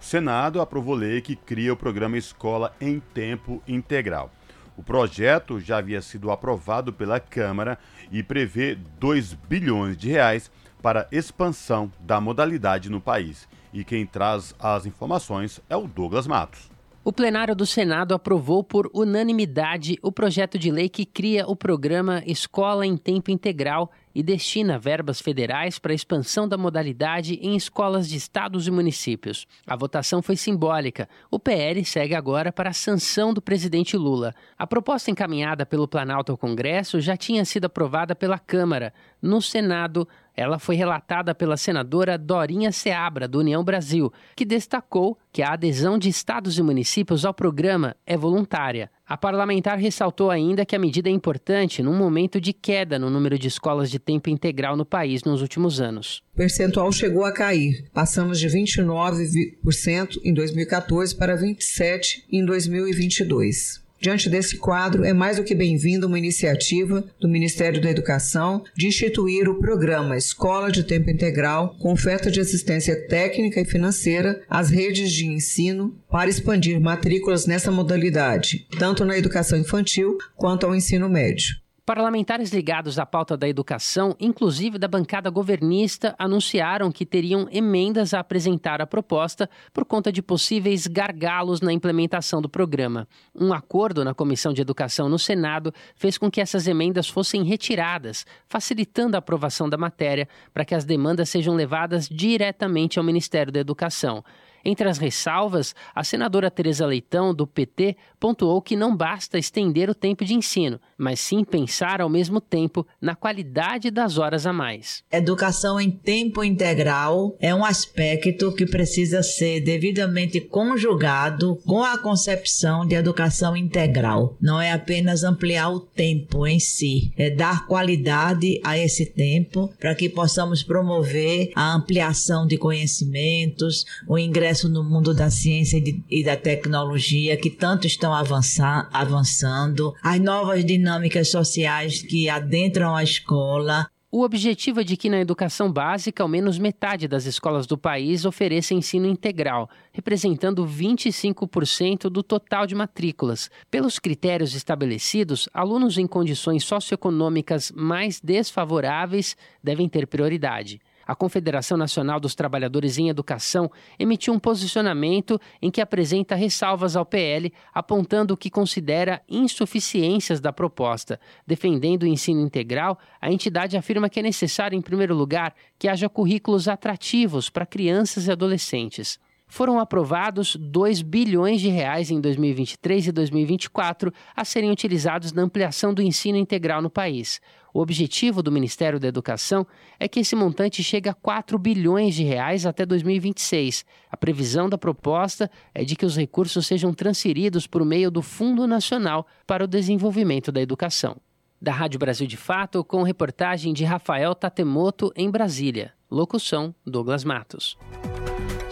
o 0.00 0.04
Senado 0.04 0.60
aprovou 0.60 0.94
lei 0.94 1.20
que 1.20 1.36
cria 1.36 1.72
o 1.72 1.76
programa 1.76 2.16
Escola 2.16 2.74
em 2.80 2.98
Tempo 2.98 3.62
Integral. 3.68 4.30
O 4.76 4.82
projeto 4.82 5.60
já 5.60 5.78
havia 5.78 6.00
sido 6.00 6.30
aprovado 6.30 6.92
pela 6.92 7.20
Câmara 7.20 7.78
e 8.10 8.22
prevê 8.22 8.78
2 8.98 9.34
bilhões 9.34 9.96
de 9.96 10.08
reais 10.08 10.50
para 10.82 11.06
expansão 11.12 11.92
da 12.00 12.20
modalidade 12.20 12.88
no 12.88 13.00
país. 13.00 13.46
E 13.72 13.84
quem 13.84 14.06
traz 14.06 14.54
as 14.58 14.86
informações 14.86 15.60
é 15.68 15.76
o 15.76 15.86
Douglas 15.86 16.26
Matos. 16.26 16.69
O 17.02 17.14
plenário 17.14 17.56
do 17.56 17.64
Senado 17.64 18.12
aprovou 18.12 18.62
por 18.62 18.90
unanimidade 18.92 19.98
o 20.02 20.12
projeto 20.12 20.58
de 20.58 20.70
lei 20.70 20.86
que 20.86 21.06
cria 21.06 21.46
o 21.46 21.56
programa 21.56 22.22
Escola 22.26 22.84
em 22.84 22.94
Tempo 22.94 23.30
Integral 23.30 23.90
e 24.14 24.22
destina 24.22 24.78
verbas 24.78 25.18
federais 25.18 25.78
para 25.78 25.92
a 25.92 25.94
expansão 25.94 26.46
da 26.46 26.58
modalidade 26.58 27.38
em 27.40 27.56
escolas 27.56 28.06
de 28.06 28.18
estados 28.18 28.66
e 28.66 28.70
municípios. 28.70 29.46
A 29.66 29.74
votação 29.76 30.20
foi 30.20 30.36
simbólica. 30.36 31.08
O 31.30 31.38
PL 31.38 31.82
segue 31.86 32.14
agora 32.14 32.52
para 32.52 32.68
a 32.68 32.74
sanção 32.74 33.32
do 33.32 33.40
presidente 33.40 33.96
Lula. 33.96 34.34
A 34.58 34.66
proposta 34.66 35.10
encaminhada 35.10 35.64
pelo 35.64 35.88
Planalto 35.88 36.32
ao 36.32 36.38
Congresso 36.38 37.00
já 37.00 37.16
tinha 37.16 37.46
sido 37.46 37.64
aprovada 37.64 38.14
pela 38.14 38.38
Câmara. 38.38 38.92
No 39.22 39.40
Senado, 39.40 40.06
ela 40.40 40.58
foi 40.58 40.74
relatada 40.74 41.34
pela 41.34 41.54
senadora 41.54 42.16
Dorinha 42.16 42.72
Seabra, 42.72 43.28
do 43.28 43.40
União 43.40 43.62
Brasil, 43.62 44.10
que 44.34 44.46
destacou 44.46 45.18
que 45.30 45.42
a 45.42 45.52
adesão 45.52 45.98
de 45.98 46.08
estados 46.08 46.56
e 46.56 46.62
municípios 46.62 47.26
ao 47.26 47.34
programa 47.34 47.94
é 48.06 48.16
voluntária. 48.16 48.90
A 49.06 49.18
parlamentar 49.18 49.76
ressaltou 49.76 50.30
ainda 50.30 50.64
que 50.64 50.74
a 50.74 50.78
medida 50.78 51.10
é 51.10 51.12
importante 51.12 51.82
num 51.82 51.94
momento 51.94 52.40
de 52.40 52.54
queda 52.54 52.98
no 52.98 53.10
número 53.10 53.38
de 53.38 53.48
escolas 53.48 53.90
de 53.90 53.98
tempo 53.98 54.30
integral 54.30 54.78
no 54.78 54.86
país 54.86 55.24
nos 55.24 55.42
últimos 55.42 55.78
anos. 55.78 56.22
O 56.32 56.38
percentual 56.38 56.90
chegou 56.90 57.26
a 57.26 57.34
cair. 57.34 57.84
Passamos 57.92 58.40
de 58.40 58.48
29% 58.48 60.20
em 60.24 60.32
2014 60.32 61.14
para 61.16 61.36
27% 61.36 62.22
em 62.32 62.46
2022. 62.46 63.89
Diante 64.00 64.30
desse 64.30 64.56
quadro, 64.56 65.04
é 65.04 65.12
mais 65.12 65.36
do 65.36 65.44
que 65.44 65.54
bem-vinda 65.54 66.06
uma 66.06 66.18
iniciativa 66.18 67.04
do 67.20 67.28
Ministério 67.28 67.82
da 67.82 67.90
Educação 67.90 68.64
de 68.74 68.86
instituir 68.86 69.46
o 69.46 69.58
programa 69.58 70.16
Escola 70.16 70.72
de 70.72 70.84
Tempo 70.84 71.10
Integral 71.10 71.76
com 71.78 71.92
oferta 71.92 72.30
de 72.30 72.40
assistência 72.40 72.96
técnica 73.08 73.60
e 73.60 73.64
financeira 73.66 74.40
às 74.48 74.70
redes 74.70 75.12
de 75.12 75.26
ensino 75.26 75.94
para 76.10 76.30
expandir 76.30 76.80
matrículas 76.80 77.44
nessa 77.44 77.70
modalidade, 77.70 78.66
tanto 78.78 79.04
na 79.04 79.18
educação 79.18 79.58
infantil 79.58 80.16
quanto 80.34 80.64
ao 80.64 80.74
ensino 80.74 81.06
médio. 81.06 81.59
Parlamentares 81.90 82.52
ligados 82.52 83.00
à 83.00 83.04
pauta 83.04 83.36
da 83.36 83.48
educação, 83.48 84.14
inclusive 84.20 84.78
da 84.78 84.86
bancada 84.86 85.28
governista, 85.28 86.14
anunciaram 86.16 86.92
que 86.92 87.04
teriam 87.04 87.48
emendas 87.50 88.14
a 88.14 88.20
apresentar 88.20 88.80
à 88.80 88.86
proposta 88.86 89.50
por 89.72 89.84
conta 89.84 90.12
de 90.12 90.22
possíveis 90.22 90.86
gargalos 90.86 91.60
na 91.60 91.72
implementação 91.72 92.40
do 92.40 92.48
programa. 92.48 93.08
Um 93.34 93.52
acordo 93.52 94.04
na 94.04 94.14
Comissão 94.14 94.52
de 94.52 94.62
Educação 94.62 95.08
no 95.08 95.18
Senado 95.18 95.74
fez 95.96 96.16
com 96.16 96.30
que 96.30 96.40
essas 96.40 96.68
emendas 96.68 97.08
fossem 97.08 97.42
retiradas, 97.42 98.24
facilitando 98.46 99.16
a 99.16 99.18
aprovação 99.18 99.68
da 99.68 99.76
matéria 99.76 100.28
para 100.54 100.64
que 100.64 100.76
as 100.76 100.84
demandas 100.84 101.28
sejam 101.28 101.56
levadas 101.56 102.08
diretamente 102.08 103.00
ao 103.00 103.04
Ministério 103.04 103.52
da 103.52 103.58
Educação. 103.58 104.22
Entre 104.64 104.88
as 104.88 104.98
ressalvas, 104.98 105.74
a 105.94 106.04
senadora 106.04 106.50
Tereza 106.50 106.86
Leitão, 106.86 107.34
do 107.34 107.46
PT, 107.46 107.96
pontuou 108.18 108.60
que 108.60 108.76
não 108.76 108.94
basta 108.94 109.38
estender 109.38 109.88
o 109.88 109.94
tempo 109.94 110.24
de 110.24 110.34
ensino, 110.34 110.78
mas 111.00 111.18
sim 111.18 111.42
pensar 111.42 112.02
ao 112.02 112.10
mesmo 112.10 112.42
tempo 112.42 112.86
na 113.00 113.14
qualidade 113.14 113.90
das 113.90 114.18
horas 114.18 114.46
a 114.46 114.52
mais. 114.52 115.02
Educação 115.10 115.80
em 115.80 115.90
tempo 115.90 116.44
integral 116.44 117.34
é 117.40 117.54
um 117.54 117.64
aspecto 117.64 118.52
que 118.52 118.66
precisa 118.66 119.22
ser 119.22 119.60
devidamente 119.60 120.40
conjugado 120.42 121.56
com 121.64 121.82
a 121.82 121.96
concepção 121.96 122.86
de 122.86 122.94
educação 122.94 123.56
integral. 123.56 124.36
Não 124.38 124.60
é 124.60 124.72
apenas 124.72 125.24
ampliar 125.24 125.70
o 125.70 125.80
tempo 125.80 126.46
em 126.46 126.60
si, 126.60 127.10
é 127.16 127.30
dar 127.30 127.66
qualidade 127.66 128.60
a 128.62 128.76
esse 128.76 129.06
tempo 129.06 129.72
para 129.80 129.94
que 129.94 130.08
possamos 130.08 130.62
promover 130.62 131.50
a 131.54 131.74
ampliação 131.74 132.46
de 132.46 132.58
conhecimentos, 132.58 133.86
o 134.06 134.18
ingresso 134.18 134.68
no 134.68 134.84
mundo 134.84 135.14
da 135.14 135.30
ciência 135.30 135.82
e, 136.10 136.22
da 136.22 136.36
tecnologia 136.36 137.38
que 137.38 137.48
tanto 137.48 137.86
estão 137.86 138.12
avançando, 138.12 139.94
as 140.02 140.20
novas 140.20 140.62
dinâmicas 140.62 140.89
sociais 141.30 142.02
que 142.02 142.28
adentram 142.28 142.94
a 142.94 143.02
escola, 143.02 143.90
o 144.12 144.22
objetivo 144.22 144.80
é 144.80 144.84
de 144.84 144.96
que 144.96 145.08
na 145.08 145.20
educação 145.20 145.72
básica, 145.72 146.20
ao 146.20 146.28
menos 146.28 146.58
metade 146.58 147.06
das 147.06 147.26
escolas 147.26 147.64
do 147.64 147.78
país 147.78 148.24
ofereça 148.24 148.74
ensino 148.74 149.06
integral, 149.06 149.70
representando 149.92 150.66
25% 150.66 152.10
do 152.10 152.20
total 152.20 152.66
de 152.66 152.74
matrículas. 152.74 153.48
Pelos 153.70 154.00
critérios 154.00 154.52
estabelecidos, 154.52 155.48
alunos 155.54 155.96
em 155.96 156.08
condições 156.08 156.64
socioeconômicas 156.64 157.70
mais 157.70 158.20
desfavoráveis 158.20 159.36
devem 159.62 159.88
ter 159.88 160.08
prioridade 160.08 160.80
a 161.10 161.14
Confederação 161.16 161.76
Nacional 161.76 162.20
dos 162.20 162.36
Trabalhadores 162.36 162.96
em 162.96 163.08
Educação 163.08 163.68
emitiu 163.98 164.32
um 164.32 164.38
posicionamento 164.38 165.40
em 165.60 165.68
que 165.68 165.80
apresenta 165.80 166.36
ressalvas 166.36 166.94
ao 166.94 167.04
PL, 167.04 167.52
apontando 167.74 168.34
o 168.34 168.36
que 168.36 168.48
considera 168.48 169.20
insuficiências 169.28 170.38
da 170.40 170.52
proposta. 170.52 171.18
Defendendo 171.44 172.04
o 172.04 172.06
ensino 172.06 172.40
integral, 172.40 172.96
a 173.20 173.28
entidade 173.28 173.76
afirma 173.76 174.08
que 174.08 174.20
é 174.20 174.22
necessário, 174.22 174.78
em 174.78 174.80
primeiro 174.80 175.12
lugar, 175.12 175.52
que 175.76 175.88
haja 175.88 176.08
currículos 176.08 176.68
atrativos 176.68 177.50
para 177.50 177.66
crianças 177.66 178.28
e 178.28 178.30
adolescentes 178.30 179.18
foram 179.50 179.80
aprovados 179.80 180.54
2 180.54 181.02
bilhões 181.02 181.60
de 181.60 181.68
reais 181.68 182.10
em 182.10 182.20
2023 182.20 183.08
e 183.08 183.12
2024 183.12 184.12
a 184.34 184.44
serem 184.44 184.70
utilizados 184.70 185.32
na 185.32 185.42
ampliação 185.42 185.92
do 185.92 186.00
ensino 186.00 186.38
integral 186.38 186.80
no 186.80 186.88
país. 186.88 187.40
O 187.72 187.80
objetivo 187.80 188.42
do 188.42 188.50
Ministério 188.52 188.98
da 188.98 189.08
Educação 189.08 189.66
é 189.98 190.08
que 190.08 190.20
esse 190.20 190.34
montante 190.34 190.82
chegue 190.82 191.08
a 191.08 191.14
4 191.14 191.58
bilhões 191.58 192.14
de 192.14 192.24
reais 192.24 192.66
até 192.66 192.84
2026. 192.84 193.84
A 194.10 194.16
previsão 194.16 194.68
da 194.68 194.76
proposta 194.76 195.50
é 195.74 195.84
de 195.84 195.94
que 195.96 196.06
os 196.06 196.16
recursos 196.16 196.66
sejam 196.66 196.92
transferidos 196.92 197.66
por 197.66 197.84
meio 197.84 198.10
do 198.10 198.22
Fundo 198.22 198.66
Nacional 198.66 199.26
para 199.46 199.64
o 199.64 199.68
Desenvolvimento 199.68 200.50
da 200.50 200.60
Educação. 200.60 201.16
Da 201.60 201.72
Rádio 201.72 201.98
Brasil 201.98 202.26
de 202.26 202.36
Fato, 202.36 202.82
com 202.82 203.02
reportagem 203.02 203.74
de 203.74 203.84
Rafael 203.84 204.34
Tatemoto 204.34 205.12
em 205.14 205.30
Brasília. 205.30 205.92
Locução: 206.10 206.74
Douglas 206.86 207.22
Matos. 207.22 207.76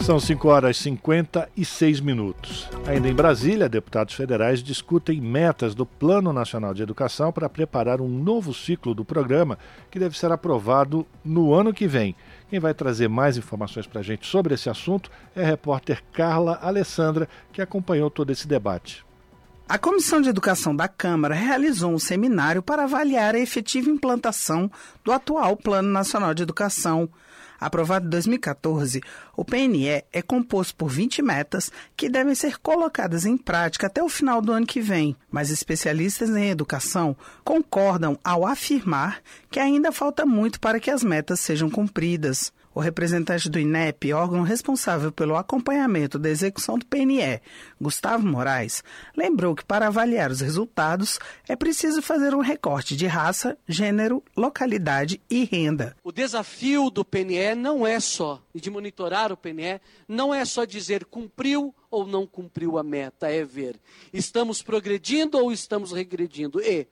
São 0.00 0.18
5 0.18 0.48
horas 0.48 0.76
e 0.76 0.82
56 0.84 2.00
minutos. 2.00 2.68
Ainda 2.86 3.08
em 3.08 3.14
Brasília, 3.14 3.68
deputados 3.68 4.14
federais 4.14 4.62
discutem 4.62 5.20
metas 5.20 5.74
do 5.74 5.84
Plano 5.84 6.32
Nacional 6.32 6.72
de 6.72 6.82
Educação 6.82 7.30
para 7.30 7.48
preparar 7.48 8.00
um 8.00 8.08
novo 8.08 8.54
ciclo 8.54 8.94
do 8.94 9.04
programa 9.04 9.58
que 9.90 9.98
deve 9.98 10.16
ser 10.16 10.32
aprovado 10.32 11.06
no 11.22 11.52
ano 11.52 11.74
que 11.74 11.86
vem. 11.86 12.16
Quem 12.48 12.58
vai 12.58 12.72
trazer 12.72 13.08
mais 13.08 13.36
informações 13.36 13.86
para 13.86 14.00
a 14.00 14.04
gente 14.04 14.26
sobre 14.26 14.54
esse 14.54 14.70
assunto 14.70 15.10
é 15.36 15.42
a 15.42 15.46
repórter 15.46 16.02
Carla 16.12 16.58
Alessandra, 16.62 17.28
que 17.52 17.60
acompanhou 17.60 18.08
todo 18.08 18.30
esse 18.30 18.48
debate. 18.48 19.04
A 19.68 19.76
Comissão 19.76 20.22
de 20.22 20.30
Educação 20.30 20.74
da 20.74 20.88
Câmara 20.88 21.34
realizou 21.34 21.92
um 21.92 21.98
seminário 21.98 22.62
para 22.62 22.84
avaliar 22.84 23.34
a 23.34 23.38
efetiva 23.38 23.90
implantação 23.90 24.70
do 25.04 25.12
atual 25.12 25.54
Plano 25.58 25.90
Nacional 25.90 26.32
de 26.32 26.42
Educação 26.42 27.06
aprovado 27.60 28.06
em 28.06 28.10
2014, 28.10 29.00
o 29.36 29.44
PNE 29.44 30.04
é 30.12 30.22
composto 30.22 30.74
por 30.74 30.88
20 30.88 31.22
metas 31.22 31.70
que 31.96 32.08
devem 32.08 32.34
ser 32.34 32.58
colocadas 32.58 33.24
em 33.24 33.36
prática 33.36 33.86
até 33.86 34.02
o 34.02 34.08
final 34.08 34.40
do 34.40 34.52
ano 34.52 34.66
que 34.66 34.80
vem, 34.80 35.16
mas 35.30 35.50
especialistas 35.50 36.30
em 36.30 36.50
educação 36.50 37.16
concordam 37.44 38.18
ao 38.22 38.46
afirmar 38.46 39.20
que 39.50 39.60
ainda 39.60 39.92
falta 39.92 40.24
muito 40.24 40.60
para 40.60 40.80
que 40.80 40.90
as 40.90 41.02
metas 41.02 41.40
sejam 41.40 41.70
cumpridas. 41.70 42.52
O 42.78 42.80
representante 42.80 43.48
do 43.48 43.58
INEP, 43.58 44.12
órgão 44.12 44.42
responsável 44.42 45.10
pelo 45.10 45.34
acompanhamento 45.34 46.16
da 46.16 46.30
execução 46.30 46.78
do 46.78 46.86
PNE, 46.86 47.40
Gustavo 47.80 48.24
Moraes, 48.24 48.84
lembrou 49.16 49.52
que 49.56 49.64
para 49.64 49.88
avaliar 49.88 50.30
os 50.30 50.40
resultados 50.40 51.18
é 51.48 51.56
preciso 51.56 52.00
fazer 52.00 52.36
um 52.36 52.40
recorte 52.40 52.94
de 52.94 53.04
raça, 53.08 53.58
gênero, 53.66 54.22
localidade 54.36 55.20
e 55.28 55.42
renda. 55.42 55.96
O 56.04 56.12
desafio 56.12 56.88
do 56.88 57.04
PNE 57.04 57.56
não 57.56 57.84
é 57.84 57.98
só, 57.98 58.40
de 58.54 58.70
monitorar 58.70 59.32
o 59.32 59.36
PNE, 59.36 59.80
não 60.06 60.32
é 60.32 60.44
só 60.44 60.64
dizer 60.64 61.04
cumpriu 61.04 61.74
ou 61.90 62.06
não 62.06 62.28
cumpriu 62.28 62.78
a 62.78 62.84
meta, 62.84 63.28
é 63.28 63.44
ver 63.44 63.74
estamos 64.12 64.62
progredindo 64.62 65.36
ou 65.36 65.50
estamos 65.50 65.90
regredindo 65.90 66.60
e 66.60 66.86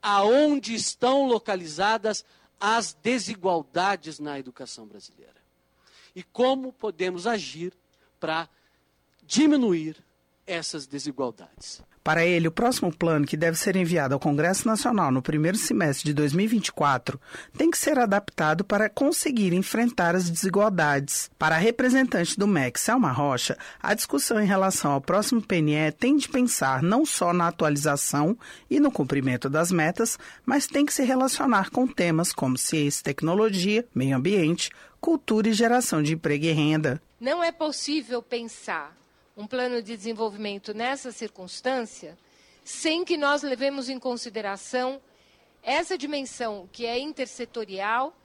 aonde 0.00 0.72
estão 0.72 1.26
localizadas 1.26 2.24
as 2.64 2.92
desigualdades 2.92 4.20
na 4.20 4.38
educação 4.38 4.86
brasileira. 4.86 5.42
E 6.14 6.22
como 6.22 6.72
podemos 6.72 7.26
agir 7.26 7.76
para 8.20 8.48
diminuir 9.24 9.96
essas 10.46 10.86
desigualdades. 10.86 11.82
Para 12.04 12.26
ele, 12.26 12.48
o 12.48 12.52
próximo 12.52 12.92
plano, 12.92 13.26
que 13.26 13.36
deve 13.36 13.56
ser 13.56 13.76
enviado 13.76 14.14
ao 14.14 14.20
Congresso 14.20 14.66
Nacional 14.66 15.12
no 15.12 15.22
primeiro 15.22 15.56
semestre 15.56 16.06
de 16.06 16.14
2024, 16.14 17.20
tem 17.56 17.70
que 17.70 17.78
ser 17.78 17.96
adaptado 17.98 18.64
para 18.64 18.90
conseguir 18.90 19.52
enfrentar 19.52 20.16
as 20.16 20.28
desigualdades. 20.28 21.30
Para 21.38 21.54
a 21.54 21.58
representante 21.58 22.36
do 22.36 22.48
MEC, 22.48 22.80
Selma 22.80 23.12
Rocha, 23.12 23.56
a 23.80 23.94
discussão 23.94 24.40
em 24.40 24.46
relação 24.46 24.90
ao 24.90 25.00
próximo 25.00 25.40
PNE 25.40 25.92
tem 25.92 26.16
de 26.16 26.28
pensar 26.28 26.82
não 26.82 27.06
só 27.06 27.32
na 27.32 27.46
atualização 27.46 28.36
e 28.68 28.80
no 28.80 28.90
cumprimento 28.90 29.48
das 29.48 29.70
metas, 29.70 30.18
mas 30.44 30.66
tem 30.66 30.84
que 30.84 30.92
se 30.92 31.04
relacionar 31.04 31.70
com 31.70 31.86
temas 31.86 32.32
como 32.32 32.58
ciência, 32.58 33.04
tecnologia, 33.04 33.86
meio 33.94 34.16
ambiente, 34.16 34.70
cultura 35.00 35.48
e 35.48 35.52
geração 35.52 36.02
de 36.02 36.14
emprego 36.14 36.46
e 36.46 36.52
renda. 36.52 37.00
Não 37.20 37.44
é 37.44 37.52
possível 37.52 38.20
pensar 38.20 39.01
um 39.36 39.46
plano 39.46 39.82
de 39.82 39.96
desenvolvimento 39.96 40.74
nessa 40.74 41.10
circunstância, 41.10 42.16
sem 42.64 43.04
que 43.04 43.16
nós 43.16 43.42
levemos 43.42 43.88
em 43.88 43.98
consideração 43.98 45.00
essa 45.62 45.96
dimensão 45.96 46.68
que 46.72 46.84
é 46.86 46.98
intersetorial 46.98 48.16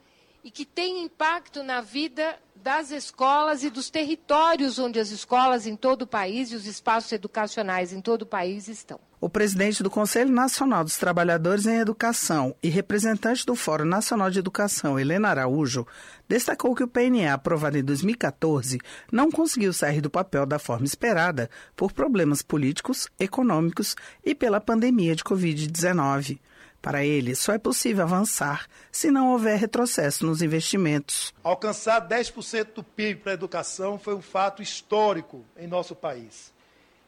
e 0.42 0.50
que 0.50 0.64
tem 0.64 1.02
impacto 1.02 1.62
na 1.62 1.80
vida 1.80 2.36
das 2.54 2.90
escolas 2.90 3.62
e 3.62 3.70
dos 3.70 3.90
territórios 3.90 4.78
onde 4.78 4.98
as 4.98 5.10
escolas 5.10 5.66
em 5.66 5.76
todo 5.76 6.02
o 6.02 6.06
país 6.06 6.50
e 6.50 6.56
os 6.56 6.66
espaços 6.66 7.12
educacionais 7.12 7.92
em 7.92 8.00
todo 8.00 8.22
o 8.22 8.26
país 8.26 8.68
estão. 8.68 9.00
O 9.20 9.28
presidente 9.28 9.82
do 9.82 9.90
Conselho 9.90 10.30
Nacional 10.30 10.84
dos 10.84 10.96
Trabalhadores 10.96 11.66
em 11.66 11.78
Educação 11.78 12.54
e 12.62 12.68
representante 12.68 13.44
do 13.44 13.56
Fórum 13.56 13.84
Nacional 13.84 14.30
de 14.30 14.38
Educação, 14.38 14.98
Helena 14.98 15.28
Araújo, 15.28 15.84
destacou 16.28 16.74
que 16.74 16.84
o 16.84 16.88
PNE, 16.88 17.26
aprovado 17.26 17.78
em 17.78 17.82
2014, 17.82 18.78
não 19.10 19.30
conseguiu 19.30 19.72
sair 19.72 20.00
do 20.00 20.10
papel 20.10 20.44
da 20.44 20.58
forma 20.58 20.84
esperada 20.84 21.48
por 21.74 21.92
problemas 21.92 22.42
políticos, 22.42 23.08
econômicos 23.18 23.96
e 24.24 24.34
pela 24.34 24.60
pandemia 24.60 25.16
de 25.16 25.24
Covid-19. 25.24 26.38
Para 26.80 27.04
ele, 27.04 27.34
só 27.34 27.52
é 27.52 27.58
possível 27.58 28.04
avançar 28.04 28.66
se 28.92 29.10
não 29.10 29.32
houver 29.32 29.58
retrocesso 29.58 30.24
nos 30.24 30.42
investimentos. 30.42 31.34
Alcançar 31.42 32.06
10% 32.06 32.74
do 32.74 32.84
PIB 32.84 33.20
para 33.20 33.32
a 33.32 33.34
educação 33.34 33.98
foi 33.98 34.14
um 34.14 34.22
fato 34.22 34.62
histórico 34.62 35.44
em 35.56 35.66
nosso 35.66 35.96
país. 35.96 36.52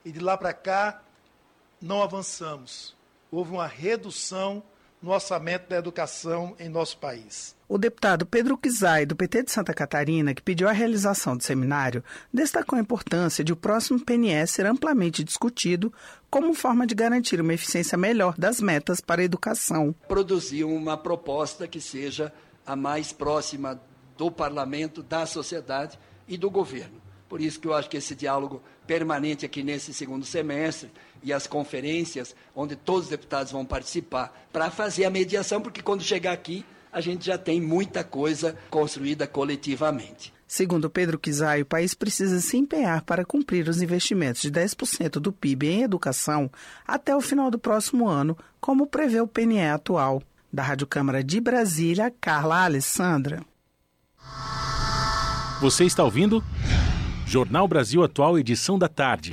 E 0.04 0.10
de 0.10 0.18
lá 0.18 0.36
para 0.36 0.52
cá, 0.52 1.02
não 1.80 2.02
avançamos. 2.02 2.96
Houve 3.30 3.52
uma 3.52 3.66
redução 3.66 4.62
no 5.02 5.12
orçamento 5.12 5.68
da 5.68 5.76
educação 5.76 6.54
em 6.58 6.68
nosso 6.68 6.98
país. 6.98 7.56
O 7.68 7.78
deputado 7.78 8.26
Pedro 8.26 8.58
Kizai, 8.58 9.06
do 9.06 9.14
PT 9.14 9.44
de 9.44 9.52
Santa 9.52 9.72
Catarina, 9.72 10.34
que 10.34 10.42
pediu 10.42 10.68
a 10.68 10.72
realização 10.72 11.36
do 11.36 11.42
seminário, 11.42 12.02
destacou 12.32 12.76
a 12.76 12.82
importância 12.82 13.44
de 13.44 13.52
o 13.52 13.56
próximo 13.56 14.00
PNS 14.00 14.52
ser 14.52 14.66
amplamente 14.66 15.22
discutido 15.22 15.92
como 16.28 16.52
forma 16.52 16.86
de 16.86 16.94
garantir 16.94 17.40
uma 17.40 17.54
eficiência 17.54 17.96
melhor 17.96 18.34
das 18.36 18.60
metas 18.60 19.00
para 19.00 19.22
a 19.22 19.24
educação. 19.24 19.94
Produzir 20.08 20.64
uma 20.64 20.96
proposta 20.96 21.68
que 21.68 21.80
seja 21.80 22.32
a 22.66 22.74
mais 22.74 23.12
próxima 23.12 23.80
do 24.18 24.30
parlamento, 24.30 25.02
da 25.02 25.24
sociedade 25.24 25.98
e 26.28 26.36
do 26.36 26.50
governo. 26.50 27.09
Por 27.30 27.40
isso 27.40 27.60
que 27.60 27.68
eu 27.68 27.74
acho 27.74 27.88
que 27.88 27.96
esse 27.96 28.16
diálogo 28.16 28.60
permanente 28.88 29.46
aqui 29.46 29.62
nesse 29.62 29.94
segundo 29.94 30.26
semestre 30.26 30.90
e 31.22 31.32
as 31.32 31.46
conferências, 31.46 32.34
onde 32.56 32.74
todos 32.74 33.04
os 33.04 33.10
deputados 33.10 33.52
vão 33.52 33.64
participar, 33.64 34.36
para 34.52 34.68
fazer 34.68 35.04
a 35.04 35.10
mediação, 35.10 35.60
porque 35.60 35.80
quando 35.80 36.02
chegar 36.02 36.32
aqui, 36.32 36.64
a 36.92 37.00
gente 37.00 37.24
já 37.24 37.38
tem 37.38 37.60
muita 37.60 38.02
coisa 38.02 38.56
construída 38.68 39.28
coletivamente. 39.28 40.34
Segundo 40.44 40.90
Pedro 40.90 41.20
Kizai, 41.20 41.62
o 41.62 41.66
país 41.66 41.94
precisa 41.94 42.40
se 42.40 42.56
empenhar 42.56 43.02
para 43.02 43.24
cumprir 43.24 43.68
os 43.68 43.80
investimentos 43.80 44.42
de 44.42 44.50
10% 44.50 45.20
do 45.20 45.32
PIB 45.32 45.68
em 45.68 45.82
educação 45.82 46.50
até 46.84 47.14
o 47.14 47.20
final 47.20 47.48
do 47.48 47.60
próximo 47.60 48.08
ano, 48.08 48.36
como 48.60 48.88
prevê 48.88 49.20
o 49.20 49.28
PNE 49.28 49.68
atual. 49.68 50.20
Da 50.52 50.64
Rádio 50.64 50.88
Câmara 50.88 51.22
de 51.22 51.40
Brasília, 51.40 52.12
Carla 52.20 52.64
Alessandra. 52.64 53.40
Você 55.60 55.84
está 55.84 56.02
ouvindo? 56.02 56.42
Jornal 57.30 57.66
Brasil 57.68 58.02
Atual, 58.02 58.36
edição 58.40 58.76
da 58.76 58.88
tarde. 58.88 59.32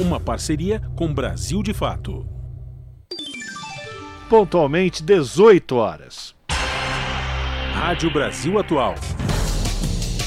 Uma 0.00 0.18
parceria 0.18 0.82
com 0.96 1.14
Brasil 1.14 1.62
de 1.62 1.72
Fato. 1.72 2.26
Pontualmente 4.28 5.00
18 5.00 5.76
horas. 5.76 6.34
Rádio 7.72 8.12
Brasil 8.12 8.58
Atual. 8.58 8.96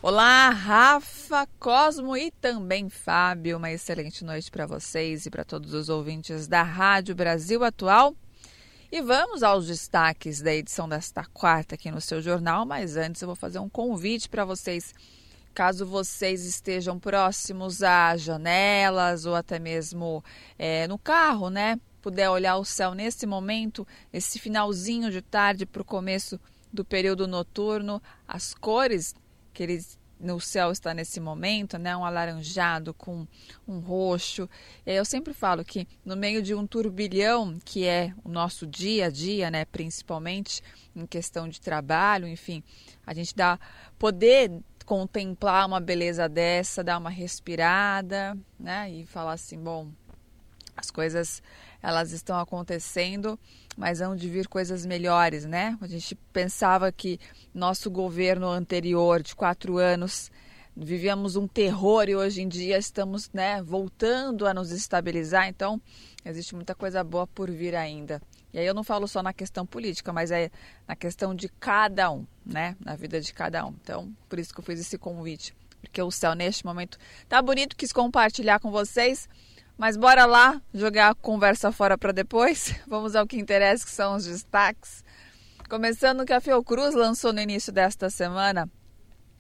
Olá, 0.03 0.51
Rafa, 0.51 1.47
Cosmo 1.61 2.17
e 2.17 2.33
também 2.33 2.89
Fábio. 2.89 3.59
Uma 3.59 3.71
excelente 3.71 4.25
noite 4.25 4.51
para 4.51 4.67
vocês 4.67 5.27
e 5.27 5.31
para 5.31 5.45
todos 5.45 5.73
os 5.75 5.89
ouvintes 5.89 6.49
da 6.49 6.65
Rádio 6.65 7.15
Brasil 7.15 7.63
Atual. 7.63 8.17
E 8.95 9.01
vamos 9.01 9.43
aos 9.43 9.69
destaques 9.69 10.43
da 10.43 10.53
edição 10.53 10.87
desta 10.87 11.25
quarta 11.25 11.77
aqui 11.77 11.91
no 11.91 11.99
seu 11.99 12.21
jornal, 12.21 12.67
mas 12.67 12.95
antes 12.95 13.23
eu 13.23 13.27
vou 13.27 13.35
fazer 13.35 13.59
um 13.59 13.67
convite 13.67 14.29
para 14.29 14.45
vocês. 14.45 14.95
Caso 15.55 15.87
vocês 15.87 16.45
estejam 16.45 16.99
próximos 16.99 17.83
a 17.83 18.15
janelas 18.19 19.25
ou 19.25 19.35
até 19.35 19.59
mesmo 19.59 20.23
é, 20.59 20.87
no 20.89 20.99
carro, 20.99 21.49
né? 21.49 21.81
Puder 22.03 22.29
olhar 22.29 22.59
o 22.59 22.67
céu 22.67 22.95
nesse 22.95 23.25
momento, 23.25 23.89
esse 24.13 24.39
finalzinho 24.39 25.11
de 25.11 25.23
tarde 25.23 25.65
para 25.65 25.81
o 25.81 25.87
começo 25.87 26.39
do 26.71 26.85
período 26.85 27.27
noturno, 27.27 27.99
as 28.29 28.53
cores 28.53 29.15
que 29.55 29.63
eles 29.63 29.99
no 30.23 30.41
céu 30.41 30.71
está 30.71 30.95
nesse 30.95 31.19
momento, 31.19 31.77
né? 31.77 31.97
Um 31.97 32.05
alaranjado 32.05 32.95
com 32.95 33.27
um 33.67 33.81
roxo. 33.81 34.49
Eu 34.87 35.05
sempre 35.05 35.35
falo 35.35 35.65
que 35.65 35.87
no 36.05 36.17
meio 36.17 36.41
de 36.41 36.55
um 36.55 36.67
turbilhão 36.67 37.59
que 37.65 37.85
é 37.85 38.15
o 38.25 38.29
nosso 38.29 38.65
dia 38.67 39.07
a 39.07 39.11
dia, 39.11 39.51
né? 39.51 39.65
Principalmente 39.65 40.63
em 40.95 41.05
questão 41.05 41.49
de 41.49 41.61
trabalho, 41.61 42.29
enfim, 42.29 42.63
a 43.05 43.13
gente 43.13 43.35
dá 43.35 43.59
poder 43.99 44.63
contemplar 44.87 45.67
uma 45.67 45.81
beleza 45.81 46.29
dessa, 46.29 46.85
dar 46.85 46.99
uma 46.99 47.11
respirada, 47.11 48.39
né? 48.59 48.91
E 48.91 49.05
falar 49.07 49.33
assim, 49.33 49.59
bom, 49.59 49.89
as 50.77 50.91
coisas 50.91 51.43
elas 51.83 52.13
estão 52.13 52.39
acontecendo, 52.39 53.39
mas 53.77 54.01
hão 54.01 54.15
de 54.15 54.29
vir 54.29 54.47
coisas 54.47 54.87
melhores, 54.87 55.45
né? 55.45 55.77
A 55.81 55.87
gente 55.87 56.15
pensava 56.33 56.93
que 56.93 57.19
nosso 57.53 57.91
governo 57.91 58.49
anterior, 58.49 59.23
de 59.23 59.35
quatro 59.35 59.79
anos, 59.79 60.31
vivíamos 60.77 61.37
um 61.37 61.47
terror 61.47 62.09
e 62.09 62.17
hoje 62.17 62.43
em 62.43 62.49
dia 62.49 62.79
estamos 62.79 63.31
né, 63.33 63.63
voltando 63.63 64.47
a 64.47 64.55
nos 64.55 64.71
estabilizar, 64.71 65.49
então 65.49 65.81
existe 66.25 66.55
muita 66.55 66.75
coisa 66.75 67.03
boa 67.03 67.27
por 67.27 67.51
vir 67.51 67.75
ainda. 67.75 68.23
E 68.53 68.59
aí 68.59 68.67
eu 68.67 68.75
não 68.75 68.85
falo 68.85 69.09
só 69.09 69.23
na 69.23 69.33
questão 69.33 69.65
política, 69.65 70.13
mas 70.13 70.31
é 70.31 70.51
na 70.87 70.95
questão 70.95 71.35
de 71.35 71.49
cada 71.49 72.11
um, 72.11 72.27
né? 72.45 72.77
Na 72.85 72.95
vida 72.95 73.19
de 73.19 73.33
cada 73.33 73.65
um. 73.65 73.75
Então, 73.83 74.13
por 74.29 74.39
isso 74.39 74.53
que 74.53 74.61
eu 74.61 74.65
fiz 74.65 74.79
esse 74.79 74.99
convite. 74.99 75.55
Porque 75.81 76.03
o 76.03 76.11
céu 76.11 76.35
neste 76.35 76.65
momento 76.65 76.99
tá 77.29 77.41
bonito, 77.41 77.75
quis 77.75 77.93
compartilhar 77.93 78.61
com 78.61 78.71
vocês. 78.71 79.27
Mas 79.83 79.97
bora 79.97 80.27
lá 80.27 80.63
jogar 80.73 81.11
a 81.11 81.15
conversa 81.17 81.73
fora 81.73 81.99
para 81.99 82.13
depois? 82.13 82.73
Vamos 82.87 83.17
ao 83.17 83.27
que 83.27 83.37
interessa, 83.37 83.85
que 83.85 83.91
são 83.91 84.15
os 84.15 84.25
destaques. 84.25 85.03
Começando 85.69 86.25
que 86.25 86.33
a 86.33 86.41
Fiocruz 86.41 86.95
lançou 86.95 87.33
no 87.33 87.41
início 87.41 87.73
desta 87.73 88.09
semana 88.09 88.71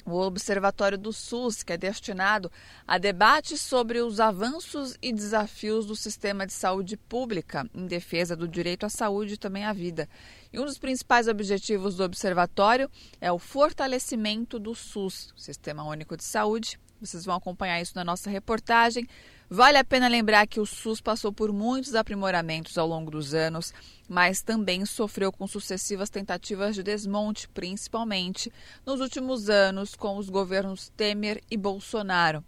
o 0.04 0.18
Observatório 0.18 0.98
do 0.98 1.12
SUS, 1.12 1.62
que 1.62 1.72
é 1.72 1.76
destinado 1.76 2.50
a 2.84 2.98
debates 2.98 3.60
sobre 3.60 4.00
os 4.00 4.18
avanços 4.18 4.96
e 5.00 5.12
desafios 5.12 5.86
do 5.86 5.94
sistema 5.94 6.44
de 6.44 6.52
saúde 6.52 6.96
pública 6.96 7.64
em 7.72 7.86
defesa 7.86 8.34
do 8.34 8.48
direito 8.48 8.84
à 8.84 8.88
saúde 8.88 9.34
e 9.34 9.38
também 9.38 9.64
à 9.64 9.72
vida. 9.72 10.08
E 10.52 10.58
um 10.58 10.64
dos 10.64 10.76
principais 10.76 11.28
objetivos 11.28 11.94
do 11.94 12.02
observatório 12.02 12.90
é 13.20 13.30
o 13.30 13.38
fortalecimento 13.38 14.58
do 14.58 14.74
SUS, 14.74 15.32
Sistema 15.36 15.84
Único 15.84 16.16
de 16.16 16.24
Saúde. 16.24 16.80
Vocês 17.02 17.24
vão 17.24 17.34
acompanhar 17.34 17.80
isso 17.80 17.92
na 17.96 18.04
nossa 18.04 18.30
reportagem. 18.30 19.08
Vale 19.50 19.76
a 19.76 19.84
pena 19.84 20.06
lembrar 20.06 20.46
que 20.46 20.60
o 20.60 20.64
SUS 20.64 21.00
passou 21.00 21.32
por 21.32 21.52
muitos 21.52 21.96
aprimoramentos 21.96 22.78
ao 22.78 22.86
longo 22.86 23.10
dos 23.10 23.34
anos, 23.34 23.74
mas 24.08 24.40
também 24.40 24.86
sofreu 24.86 25.32
com 25.32 25.46
sucessivas 25.46 26.08
tentativas 26.08 26.76
de 26.76 26.82
desmonte, 26.82 27.48
principalmente 27.48 28.52
nos 28.86 29.00
últimos 29.00 29.50
anos 29.50 29.96
com 29.96 30.16
os 30.16 30.30
governos 30.30 30.90
Temer 30.96 31.42
e 31.50 31.56
Bolsonaro. 31.56 32.44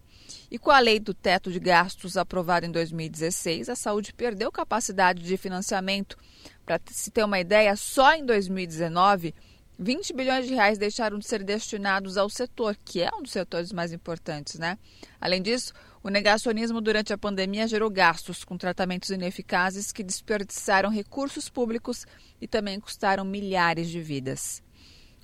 E 0.50 0.58
com 0.58 0.70
a 0.70 0.78
lei 0.78 1.00
do 1.00 1.12
teto 1.12 1.50
de 1.50 1.58
gastos 1.58 2.16
aprovada 2.16 2.64
em 2.64 2.70
2016, 2.70 3.68
a 3.68 3.74
saúde 3.74 4.14
perdeu 4.14 4.52
capacidade 4.52 5.22
de 5.22 5.36
financiamento. 5.36 6.16
Para 6.64 6.80
se 6.86 7.10
ter 7.10 7.24
uma 7.24 7.40
ideia, 7.40 7.76
só 7.76 8.14
em 8.14 8.24
2019 8.24 9.34
20 9.78 10.12
bilhões 10.12 10.46
de 10.46 10.54
reais 10.54 10.78
deixaram 10.78 11.18
de 11.18 11.26
ser 11.26 11.42
destinados 11.42 12.16
ao 12.16 12.30
setor, 12.30 12.76
que 12.84 13.02
é 13.02 13.10
um 13.14 13.22
dos 13.22 13.32
setores 13.32 13.72
mais 13.72 13.92
importantes, 13.92 14.58
né? 14.58 14.78
Além 15.20 15.42
disso, 15.42 15.72
o 16.02 16.08
negacionismo 16.10 16.80
durante 16.80 17.12
a 17.12 17.18
pandemia 17.18 17.66
gerou 17.66 17.90
gastos 17.90 18.44
com 18.44 18.56
tratamentos 18.56 19.10
ineficazes 19.10 19.90
que 19.90 20.04
desperdiçaram 20.04 20.90
recursos 20.90 21.48
públicos 21.48 22.06
e 22.40 22.46
também 22.46 22.78
custaram 22.78 23.24
milhares 23.24 23.88
de 23.88 24.00
vidas. 24.00 24.62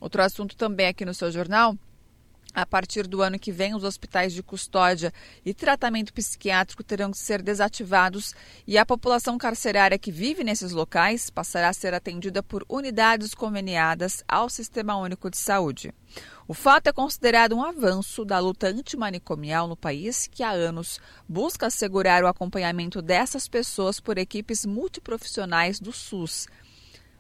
Outro 0.01 0.23
assunto 0.23 0.57
também 0.57 0.89
aqui 0.89 1.05
no 1.05 1.15
seu 1.15 1.31
jornal 1.31 1.77
a 2.53 2.67
partir 2.67 3.07
do 3.07 3.23
ano 3.23 3.39
que 3.39 3.53
vem, 3.53 3.75
os 3.75 3.85
hospitais 3.85 4.33
de 4.33 4.43
custódia 4.43 5.13
e 5.45 5.55
tratamento 5.55 6.13
psiquiátrico 6.13 6.83
terão 6.83 7.13
que 7.13 7.19
ser 7.19 7.43
desativados 7.43 8.35
e 8.67 8.77
a 8.77 8.85
população 8.85 9.39
carcerária 9.39 9.99
que 9.99 10.11
vive 10.11 10.43
nesses 10.43 10.73
locais 10.73 11.31
passará 11.31 11.69
a 11.69 11.73
ser 11.73 11.95
atendida 11.95 12.43
por 12.43 12.65
unidades 12.69 13.35
conveniadas 13.35 14.25
ao 14.27 14.49
Sistema 14.49 14.97
Único 14.97 15.31
de 15.31 15.37
Saúde. 15.37 15.95
O 16.49 16.55
fato 16.55 16.89
é 16.89 16.93
considerado 16.93 17.55
um 17.55 17.63
avanço 17.63 18.25
da 18.25 18.41
luta 18.41 18.67
antimanicomial 18.67 19.69
no 19.69 19.77
país, 19.77 20.27
que 20.27 20.43
há 20.43 20.51
anos 20.51 20.99
busca 21.29 21.69
assegurar 21.69 22.25
o 22.25 22.27
acompanhamento 22.27 23.01
dessas 23.01 23.47
pessoas 23.47 24.01
por 24.01 24.19
equipes 24.19 24.67
multiprofissionais 24.67 25.79
do 25.79 25.93
SUS. 25.93 26.49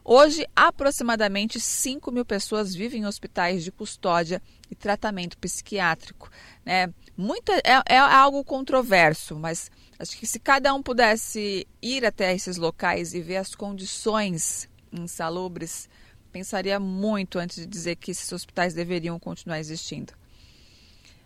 Hoje, 0.05 0.45
aproximadamente 0.57 1.61
5 1.61 2.11
mil 2.11 2.25
pessoas 2.25 2.75
vivem 2.75 3.03
em 3.03 3.07
hospitais 3.07 3.63
de 3.63 3.71
custódia 3.71 4.43
e 4.71 4.75
tratamento 4.75 5.37
psiquiátrico. 5.39 6.31
Né? 6.65 6.93
Muito, 7.17 7.51
é, 7.53 7.83
é 7.87 7.99
algo 7.99 8.45
controverso, 8.45 9.37
mas 9.37 9.71
acho 9.99 10.17
que 10.17 10.27
se 10.27 10.39
cada 10.39 10.73
um 10.73 10.83
pudesse 10.83 11.67
ir 11.83 12.05
até 12.05 12.35
esses 12.35 12.57
locais 12.57 13.13
e 13.15 13.21
ver 13.21 13.37
as 13.37 13.55
condições 13.55 14.69
insalubres, 14.93 15.89
pensaria 16.33 16.79
muito 16.79 17.39
antes 17.39 17.57
de 17.57 17.67
dizer 17.67 17.97
que 17.97 18.11
esses 18.11 18.31
hospitais 18.33 18.75
deveriam 18.75 19.19
continuar 19.19 19.59
existindo. 19.59 20.13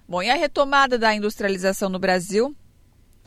Bom, 0.09 0.23
e 0.23 0.31
a 0.31 0.35
retomada 0.35 0.99
da 0.99 1.15
industrialização 1.15 1.89
no 1.89 1.99
Brasil 1.99 2.55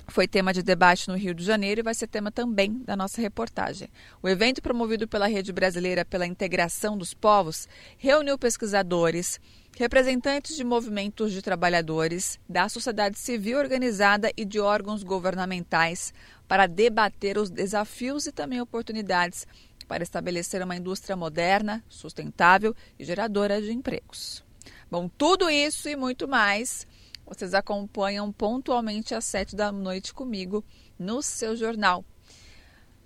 foi 0.07 0.27
tema 0.27 0.53
de 0.53 0.63
debate 0.63 1.07
no 1.07 1.17
Rio 1.17 1.33
de 1.33 1.43
Janeiro 1.43 1.81
e 1.81 1.83
vai 1.83 1.93
ser 1.93 2.07
tema 2.07 2.31
também 2.31 2.81
da 2.85 2.95
nossa 2.95 3.21
reportagem. 3.21 3.89
O 4.21 4.27
evento 4.27 4.61
promovido 4.61 5.07
pela 5.07 5.27
Rede 5.27 5.51
Brasileira 5.51 6.05
pela 6.05 6.25
Integração 6.25 6.97
dos 6.97 7.13
Povos 7.13 7.67
reuniu 7.97 8.37
pesquisadores, 8.37 9.39
representantes 9.77 10.55
de 10.55 10.63
movimentos 10.63 11.31
de 11.31 11.39
trabalhadores, 11.39 12.39
da 12.49 12.67
sociedade 12.67 13.19
civil 13.19 13.59
organizada 13.59 14.31
e 14.35 14.43
de 14.43 14.59
órgãos 14.59 15.03
governamentais 15.03 16.11
para 16.47 16.65
debater 16.65 17.37
os 17.37 17.51
desafios 17.51 18.25
e 18.25 18.31
também 18.31 18.59
oportunidades 18.59 19.45
para 19.87 20.01
estabelecer 20.01 20.63
uma 20.63 20.75
indústria 20.75 21.15
moderna, 21.15 21.85
sustentável 21.87 22.75
e 22.97 23.05
geradora 23.05 23.61
de 23.61 23.71
empregos. 23.71 24.43
Bom, 24.89 25.07
tudo 25.07 25.47
isso 25.47 25.87
e 25.87 25.95
muito 25.95 26.27
mais 26.27 26.87
vocês 27.23 27.53
acompanham 27.53 28.31
pontualmente 28.31 29.13
às 29.13 29.25
sete 29.25 29.55
da 29.55 29.71
noite 29.71 30.11
comigo 30.11 30.65
no 30.97 31.21
seu 31.21 31.55
jornal. 31.55 32.03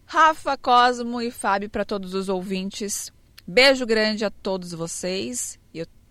Rafa, 0.05 0.55
Cosmo 0.57 1.21
e 1.21 1.31
Fábio 1.31 1.69
para 1.69 1.83
todos 1.83 2.13
os 2.13 2.29
ouvintes. 2.29 3.11
Beijo 3.45 3.85
grande 3.85 4.23
a 4.23 4.29
todos 4.29 4.71
vocês. 4.71 5.59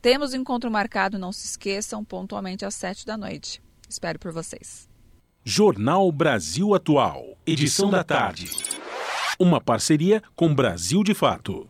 Temos 0.02 0.32
encontro 0.32 0.70
marcado, 0.70 1.18
não 1.18 1.30
se 1.30 1.44
esqueçam, 1.44 2.02
pontualmente 2.02 2.64
às 2.64 2.74
sete 2.74 3.04
da 3.04 3.18
noite. 3.18 3.60
Espero 3.86 4.18
por 4.18 4.32
vocês. 4.32 4.88
Jornal 5.44 6.10
Brasil 6.10 6.74
Atual, 6.74 7.36
edição 7.46 7.90
da 7.90 8.02
tarde. 8.02 8.50
Uma 9.38 9.60
parceria 9.60 10.22
com 10.34 10.54
Brasil 10.54 11.04
de 11.04 11.12
Fato. 11.12 11.68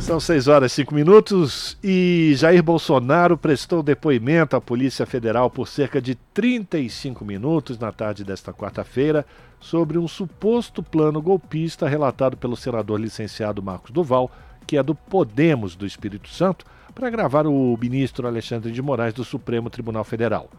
São 0.00 0.18
6 0.18 0.48
horas 0.48 0.72
e 0.72 0.76
5 0.76 0.92
minutos 0.92 1.78
e 1.84 2.32
Jair 2.34 2.62
Bolsonaro 2.62 3.38
prestou 3.38 3.82
depoimento 3.82 4.56
à 4.56 4.60
Polícia 4.60 5.06
Federal 5.06 5.48
por 5.48 5.68
cerca 5.68 6.02
de 6.02 6.16
35 6.34 7.24
minutos 7.24 7.78
na 7.78 7.92
tarde 7.92 8.24
desta 8.24 8.52
quarta-feira 8.52 9.24
sobre 9.60 9.96
um 9.96 10.08
suposto 10.08 10.82
plano 10.82 11.22
golpista 11.22 11.86
relatado 11.86 12.36
pelo 12.36 12.56
senador 12.56 12.98
licenciado 12.98 13.62
Marcos 13.62 13.92
Duval, 13.92 14.28
que 14.66 14.76
é 14.76 14.82
do 14.82 14.94
Podemos 14.94 15.76
do 15.76 15.86
Espírito 15.86 16.28
Santo, 16.28 16.64
para 17.00 17.08
gravar 17.08 17.46
o 17.46 17.78
ministro 17.80 18.26
Alexandre 18.26 18.70
de 18.70 18.82
Moraes 18.82 19.14
do 19.14 19.24
Supremo 19.24 19.70
Tribunal 19.70 20.04
Federal. 20.04 20.50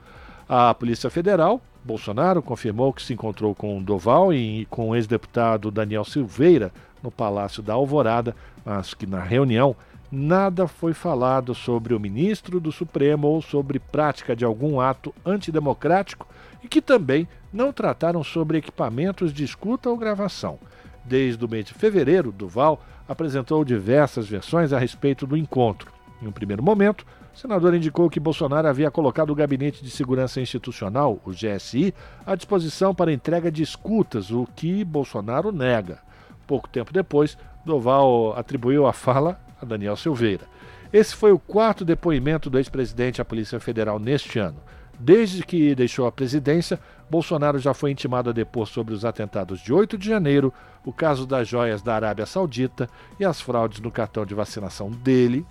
A 0.49 0.73
Polícia 0.73 1.07
Federal, 1.07 1.61
Bolsonaro, 1.85 2.41
confirmou 2.41 2.91
que 2.91 3.03
se 3.03 3.13
encontrou 3.13 3.53
com 3.53 3.79
Doval 3.79 4.33
e 4.33 4.65
com 4.65 4.89
o 4.89 4.95
ex-deputado 4.95 5.69
Daniel 5.69 6.03
Silveira 6.03 6.73
no 7.03 7.11
Palácio 7.11 7.61
da 7.61 7.73
Alvorada, 7.73 8.35
mas 8.65 8.95
que 8.95 9.05
na 9.05 9.19
reunião 9.19 9.75
nada 10.11 10.67
foi 10.67 10.95
falado 10.95 11.53
sobre 11.53 11.93
o 11.93 11.99
ministro 11.99 12.59
do 12.59 12.71
Supremo 12.71 13.27
ou 13.27 13.39
sobre 13.39 13.77
prática 13.77 14.35
de 14.35 14.43
algum 14.43 14.79
ato 14.79 15.13
antidemocrático 15.23 16.25
e 16.63 16.67
que 16.67 16.81
também 16.81 17.27
não 17.53 17.71
trataram 17.71 18.23
sobre 18.23 18.57
equipamentos 18.57 19.31
de 19.31 19.43
escuta 19.43 19.91
ou 19.91 19.95
gravação. 19.95 20.57
Desde 21.05 21.45
o 21.45 21.47
mês 21.47 21.65
de 21.65 21.75
fevereiro, 21.75 22.31
Duval 22.31 22.83
apresentou 23.07 23.63
diversas 23.63 24.27
versões 24.27 24.73
a 24.73 24.79
respeito 24.79 25.27
do 25.27 25.37
encontro. 25.37 26.00
Em 26.21 26.27
um 26.27 26.31
primeiro 26.31 26.61
momento, 26.61 27.05
o 27.33 27.37
senador 27.37 27.73
indicou 27.73 28.09
que 28.09 28.19
Bolsonaro 28.19 28.67
havia 28.67 28.91
colocado 28.91 29.31
o 29.31 29.35
Gabinete 29.35 29.83
de 29.83 29.89
Segurança 29.89 30.39
Institucional, 30.39 31.19
o 31.25 31.31
GSI, 31.31 31.93
à 32.25 32.35
disposição 32.35 32.93
para 32.93 33.11
entrega 33.11 33.51
de 33.51 33.63
escutas, 33.63 34.29
o 34.29 34.47
que 34.55 34.83
Bolsonaro 34.85 35.51
nega. 35.51 35.99
Pouco 36.45 36.69
tempo 36.69 36.93
depois, 36.93 37.37
Doval 37.65 38.37
atribuiu 38.37 38.85
a 38.85 38.93
fala 38.93 39.39
a 39.59 39.65
Daniel 39.65 39.95
Silveira. 39.95 40.45
Esse 40.93 41.15
foi 41.15 41.31
o 41.31 41.39
quarto 41.39 41.83
depoimento 41.83 42.49
do 42.49 42.59
ex-presidente 42.59 43.21
à 43.21 43.25
Polícia 43.25 43.59
Federal 43.59 43.97
neste 43.97 44.37
ano. 44.37 44.57
Desde 44.99 45.43
que 45.43 45.73
deixou 45.73 46.05
a 46.05 46.11
presidência, 46.11 46.79
Bolsonaro 47.09 47.57
já 47.57 47.73
foi 47.73 47.89
intimado 47.89 48.29
a 48.29 48.33
depor 48.33 48.67
sobre 48.67 48.93
os 48.93 49.03
atentados 49.03 49.59
de 49.59 49.73
8 49.73 49.97
de 49.97 50.07
janeiro, 50.07 50.53
o 50.85 50.93
caso 50.93 51.25
das 51.25 51.47
joias 51.47 51.81
da 51.81 51.95
Arábia 51.95 52.27
Saudita 52.27 52.87
e 53.19 53.25
as 53.25 53.41
fraudes 53.41 53.79
no 53.79 53.89
cartão 53.89 54.23
de 54.23 54.35
vacinação 54.35 54.91
dele 54.91 55.43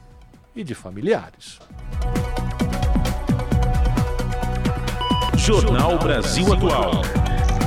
e 0.55 0.65
de 0.65 0.75
familiares. 0.75 1.61
Jornal 5.37 5.99
Brasil 5.99 6.53
Atual. 6.53 6.91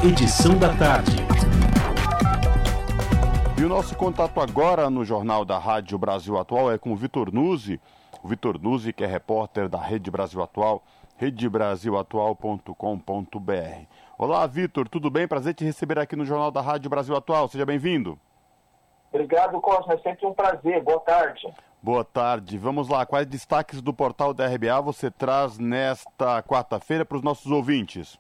Edição 0.04 0.58
da 0.58 0.76
tarde. 0.76 1.16
E 3.60 3.64
o 3.64 3.70
nosso 3.70 3.96
contato 3.96 4.42
agora 4.42 4.90
no 4.90 5.06
Jornal 5.06 5.46
da 5.46 5.58
Rádio 5.58 5.98
Brasil 5.98 6.38
Atual 6.38 6.72
é 6.72 6.78
com 6.78 6.92
o 6.92 6.96
Vitor 6.96 7.34
Nuzzi. 7.34 7.80
O 8.22 8.28
Vitor 8.28 8.62
Nuzzi, 8.62 8.94
que 8.94 9.04
é 9.04 9.08
repórter 9.08 9.70
da 9.70 9.80
Rede 9.80 10.12
Brasil 10.12 10.42
Atual, 10.44 10.84
redebrasilatual.com.br. 11.18 13.86
Olá, 14.18 14.46
Vitor, 14.48 14.88
tudo 14.88 15.10
bem? 15.10 15.28
Prazer 15.28 15.54
te 15.54 15.64
receber 15.64 15.98
aqui 15.98 16.16
no 16.16 16.26
Jornal 16.26 16.52
da 16.52 16.62
Rádio 16.62 16.90
Brasil 16.90 17.16
Atual. 17.16 17.48
Seja 17.48 17.66
bem-vindo. 17.66 18.20
Obrigado, 19.12 19.60
Cosmo. 19.62 19.94
É 19.94 19.98
sempre 20.00 20.26
um 20.26 20.34
prazer. 20.34 20.84
Boa 20.84 21.00
tarde. 21.00 21.48
Boa 21.84 22.06
tarde. 22.06 22.58
Vamos 22.58 22.88
lá. 22.88 23.06
Quais 23.06 23.28
destaques 23.28 23.82
do 23.82 23.94
portal 23.94 24.34
da 24.34 24.48
RBA 24.48 24.80
você 24.80 25.12
traz 25.12 25.60
nesta 25.60 26.42
quarta-feira 26.42 27.04
para 27.04 27.18
os 27.18 27.22
nossos 27.22 27.52
ouvintes? 27.52 28.18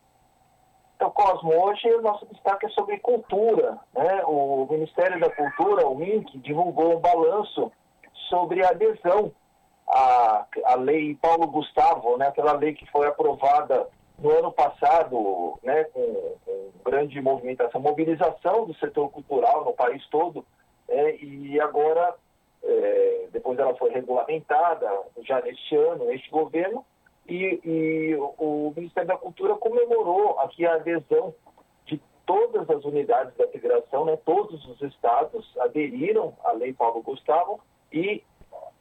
Então, 0.97 1.09
Cosmo, 1.09 1.53
hoje 1.63 1.87
o 1.93 2.01
nosso 2.01 2.25
destaque 2.25 2.65
é 2.65 2.69
sobre 2.71 2.99
cultura. 2.99 3.79
Né? 3.93 4.21
O 4.25 4.67
Ministério 4.69 5.17
da 5.17 5.29
Cultura, 5.29 5.87
o 5.87 5.95
MINC, 5.95 6.39
divulgou 6.39 6.97
um 6.97 6.99
balanço 6.99 7.71
sobre 8.27 8.65
a 8.65 8.71
adesão 8.71 9.31
à, 9.87 10.45
à 10.65 10.75
lei 10.75 11.15
Paulo 11.15 11.47
Gustavo, 11.47 12.17
né? 12.17 12.27
aquela 12.27 12.51
lei 12.57 12.73
que 12.73 12.85
foi 12.91 13.07
aprovada 13.07 13.87
no 14.19 14.29
ano 14.29 14.51
passado, 14.51 15.57
né? 15.63 15.85
com, 15.85 16.35
com 16.43 16.71
grande 16.83 17.21
movimentação, 17.21 17.79
mobilização 17.79 18.65
do 18.65 18.75
setor 18.75 19.09
cultural 19.09 19.63
no 19.63 19.71
país 19.71 20.05
todo, 20.07 20.45
é, 20.89 21.15
e 21.15 21.61
agora, 21.61 22.13
é, 22.63 23.27
depois 23.31 23.59
ela 23.59 23.75
foi 23.75 23.89
regulamentada, 23.91 24.89
já 25.21 25.41
neste 25.41 25.75
ano, 25.75 26.05
neste 26.05 26.29
governo, 26.29 26.85
e, 27.27 27.59
e 27.63 28.15
o 28.37 28.73
Ministério 28.75 29.07
da 29.07 29.17
Cultura 29.17 29.55
comemorou 29.55 30.39
aqui 30.39 30.65
a 30.65 30.75
adesão 30.75 31.33
de 31.85 32.01
todas 32.25 32.69
as 32.69 32.83
unidades 32.83 33.35
da 33.37 33.47
federação, 33.47 34.05
né, 34.05 34.17
todos 34.25 34.65
os 34.67 34.81
estados 34.81 35.57
aderiram 35.59 36.33
à 36.43 36.51
Lei 36.51 36.73
Paulo 36.73 37.01
Gustavo 37.01 37.61
e 37.91 38.23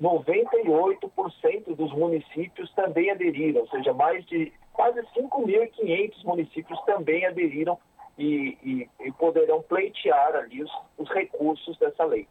98% 0.01 1.77
dos 1.77 1.93
municípios 1.93 2.73
também 2.75 3.11
aderiram, 3.11 3.61
ou 3.61 3.69
seja, 3.69 3.93
mais 3.93 4.25
de 4.27 4.53
quase 4.73 5.01
5.500 5.17 6.25
municípios 6.25 6.81
também 6.85 7.25
aderiram 7.25 7.79
e, 8.19 8.59
e, 8.63 8.91
e, 9.07 9.13
poderão 9.13 9.63
pleitear 9.63 10.35
ali 10.35 10.63
os, 10.63 10.73
os 10.99 11.09
recursos 11.11 11.79
dessa 11.79 12.05
lei. 12.05 12.27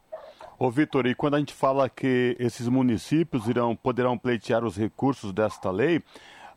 Ô 0.64 0.70
Vitor, 0.70 1.08
e 1.08 1.14
quando 1.16 1.34
a 1.34 1.38
gente 1.40 1.52
fala 1.52 1.88
que 1.88 2.36
esses 2.38 2.68
municípios 2.68 3.48
irão, 3.48 3.74
poderão 3.74 4.16
pleitear 4.16 4.64
os 4.64 4.76
recursos 4.76 5.32
desta 5.32 5.72
lei, 5.72 6.00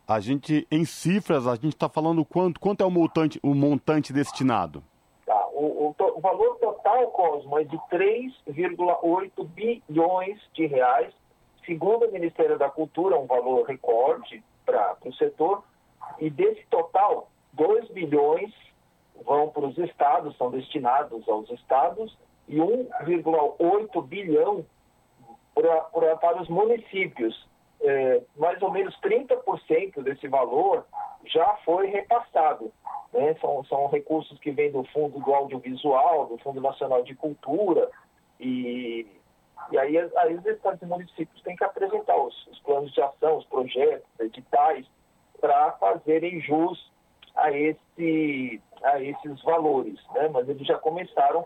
a 0.07 0.19
gente, 0.19 0.67
em 0.69 0.85
cifras, 0.85 1.47
a 1.47 1.55
gente 1.55 1.69
está 1.69 1.89
falando 1.89 2.23
quanto, 2.23 2.59
quanto 2.59 2.83
é 2.83 2.85
o 2.85 2.91
montante, 2.91 3.39
o 3.41 3.55
montante 3.55 4.13
destinado? 4.13 4.83
Tá, 5.25 5.47
o, 5.53 5.87
o, 5.87 6.17
o 6.17 6.21
valor 6.21 6.55
total, 6.59 7.07
Cosmo, 7.07 7.57
é 7.57 7.63
de 7.63 7.75
3,8 7.91 9.43
bilhões 9.47 10.39
de 10.53 10.67
reais, 10.67 11.11
segundo 11.65 12.05
o 12.05 12.11
Ministério 12.11 12.59
da 12.59 12.69
Cultura, 12.69 13.17
um 13.17 13.25
valor 13.25 13.65
recorde 13.65 14.43
para 14.67 14.97
o 15.03 15.11
setor, 15.13 15.63
e 16.19 16.29
desse 16.29 16.63
total, 16.69 17.27
2 17.53 17.89
bilhões 17.89 18.53
vão 19.25 19.49
para 19.49 19.65
os 19.65 19.75
estados, 19.79 20.37
são 20.37 20.51
destinados 20.51 21.27
aos 21.27 21.49
estados, 21.49 22.15
e 22.47 22.57
1,8 22.57 24.07
bilhão 24.07 24.65
pra, 25.53 26.15
para 26.17 26.41
os 26.41 26.49
municípios. 26.49 27.47
É, 27.81 28.21
mais 28.37 28.61
ou 28.61 28.71
menos 28.71 28.95
30% 29.01 30.01
desse 30.01 30.27
valor 30.27 30.85
já 31.25 31.57
foi 31.65 31.87
repassado. 31.87 32.71
Né? 33.13 33.35
São, 33.39 33.63
são 33.65 33.87
recursos 33.87 34.39
que 34.39 34.51
vêm 34.51 34.71
do 34.71 34.83
Fundo 34.85 35.19
do 35.19 35.33
Audiovisual, 35.33 36.27
do 36.27 36.37
Fundo 36.39 36.61
Nacional 36.61 37.03
de 37.03 37.15
Cultura, 37.15 37.89
e, 38.39 39.05
e 39.71 39.77
aí, 39.77 39.97
aí 39.97 40.35
os 40.35 40.45
estados 40.45 40.81
e 40.81 40.85
municípios 40.85 41.41
têm 41.43 41.55
que 41.55 41.63
apresentar 41.63 42.17
os, 42.17 42.47
os 42.47 42.59
planos 42.59 42.91
de 42.91 43.01
ação, 43.01 43.37
os 43.37 43.45
projetos, 43.45 44.07
editais, 44.19 44.85
para 45.39 45.73
fazerem 45.73 46.41
jus 46.41 46.91
a, 47.35 47.51
esse, 47.51 48.61
a 48.83 49.01
esses 49.01 49.41
valores. 49.43 49.99
Né? 50.13 50.29
Mas 50.29 50.47
eles 50.49 50.65
já 50.65 50.77
começaram 50.77 51.45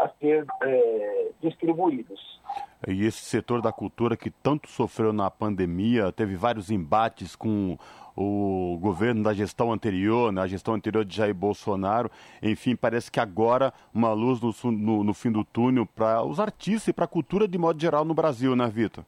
a 0.00 0.08
ser 0.18 0.46
é, 0.62 1.28
distribuídos. 1.42 2.40
E 2.88 3.04
esse 3.04 3.18
setor 3.18 3.60
da 3.60 3.70
cultura 3.70 4.16
que 4.16 4.30
tanto 4.30 4.68
sofreu 4.68 5.12
na 5.12 5.30
pandemia, 5.30 6.10
teve 6.10 6.34
vários 6.34 6.70
embates 6.70 7.36
com 7.36 7.76
o 8.16 8.78
governo 8.80 9.22
da 9.22 9.32
gestão 9.32 9.72
anterior, 9.72 10.32
né, 10.32 10.42
a 10.42 10.46
gestão 10.46 10.74
anterior 10.74 11.04
de 11.04 11.16
Jair 11.16 11.34
Bolsonaro. 11.34 12.10
Enfim, 12.42 12.74
parece 12.74 13.10
que 13.10 13.20
agora 13.20 13.72
uma 13.94 14.12
luz 14.12 14.40
no, 14.40 14.72
no, 14.72 15.04
no 15.04 15.14
fim 15.14 15.30
do 15.30 15.44
túnel 15.44 15.86
para 15.86 16.22
os 16.22 16.40
artistas 16.40 16.88
e 16.88 16.92
para 16.92 17.04
a 17.04 17.08
cultura 17.08 17.46
de 17.46 17.58
modo 17.58 17.80
geral 17.80 18.04
no 18.04 18.14
Brasil, 18.14 18.56
né, 18.56 18.66
Vitor? 18.66 19.04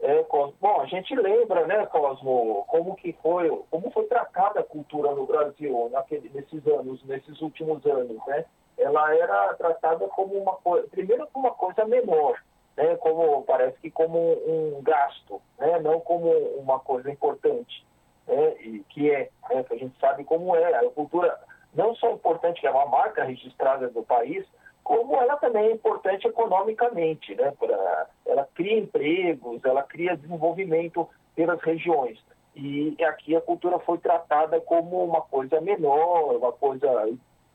É, 0.00 0.24
bom, 0.60 0.80
a 0.80 0.86
gente 0.86 1.14
lembra, 1.14 1.66
né, 1.66 1.84
Cosmo, 1.86 2.64
como 2.68 2.94
que 2.94 3.14
foi, 3.22 3.50
como 3.70 3.90
foi 3.90 4.04
tratada 4.04 4.60
a 4.60 4.64
cultura 4.64 5.14
no 5.14 5.26
Brasil 5.26 5.90
naquele, 5.92 6.30
nesses 6.32 6.66
anos, 6.66 7.04
nesses 7.04 7.40
últimos 7.42 7.84
anos, 7.84 8.16
né? 8.26 8.44
Ela 8.80 9.14
era 9.14 9.54
tratada 9.54 10.08
como 10.08 10.34
uma 10.34 10.54
coisa, 10.56 10.88
primeiro 10.88 11.26
como 11.32 11.48
uma 11.48 11.54
coisa 11.54 11.84
menor, 11.84 12.42
né, 12.76 12.96
como 12.96 13.42
parece 13.42 13.78
que 13.80 13.90
como 13.90 14.18
um 14.18 14.80
gasto, 14.82 15.40
né, 15.58 15.78
não 15.80 16.00
como 16.00 16.30
uma 16.56 16.80
coisa 16.80 17.10
importante, 17.10 17.86
né, 18.26 18.54
e 18.60 18.80
que 18.88 19.10
é, 19.10 19.28
né, 19.50 19.62
que 19.62 19.74
a 19.74 19.78
gente 19.78 19.98
sabe 20.00 20.24
como 20.24 20.56
é 20.56 20.74
a 20.74 20.90
cultura 20.90 21.38
não 21.74 21.94
só 21.94 22.10
importante 22.10 22.66
é 22.66 22.70
uma 22.70 22.86
marca 22.86 23.22
registrada 23.22 23.88
do 23.88 24.02
país, 24.02 24.44
como 24.82 25.14
ela 25.16 25.36
também 25.36 25.66
é 25.66 25.72
importante 25.72 26.26
economicamente, 26.26 27.34
né, 27.34 27.52
pra, 27.58 28.06
ela 28.26 28.48
cria 28.54 28.78
empregos, 28.78 29.64
ela 29.64 29.82
cria 29.82 30.16
desenvolvimento 30.16 31.08
pelas 31.36 31.60
regiões. 31.60 32.18
E 32.56 32.96
aqui 33.04 33.36
a 33.36 33.40
cultura 33.40 33.78
foi 33.78 33.98
tratada 33.98 34.60
como 34.60 35.04
uma 35.04 35.20
coisa 35.22 35.60
menor, 35.60 36.36
uma 36.36 36.52
coisa 36.52 36.88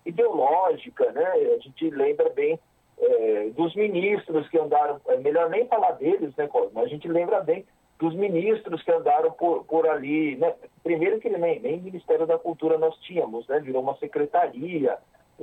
ideológica, 0.05 1.11
né? 1.11 1.25
A 1.25 1.59
gente 1.59 1.89
lembra 1.89 2.29
bem 2.29 2.59
é, 2.97 3.49
dos 3.55 3.75
ministros 3.75 4.47
que 4.49 4.57
andaram, 4.57 5.01
é 5.07 5.17
melhor 5.17 5.49
nem 5.49 5.67
falar 5.67 5.91
deles, 5.93 6.33
né, 6.35 6.49
mas 6.73 6.85
a 6.85 6.87
gente 6.87 7.07
lembra 7.07 7.41
bem 7.41 7.65
dos 7.99 8.13
ministros 8.13 8.81
que 8.83 8.91
andaram 8.91 9.31
por, 9.31 9.63
por 9.65 9.87
ali, 9.87 10.35
né? 10.35 10.53
Primeiro 10.83 11.19
que 11.19 11.29
nem, 11.29 11.59
nem 11.59 11.81
Ministério 11.81 12.27
da 12.27 12.37
Cultura 12.37 12.77
nós 12.77 12.95
tínhamos, 12.99 13.47
né? 13.47 13.59
Virou 13.59 13.81
uma 13.81 13.97
secretaria, 13.97 14.97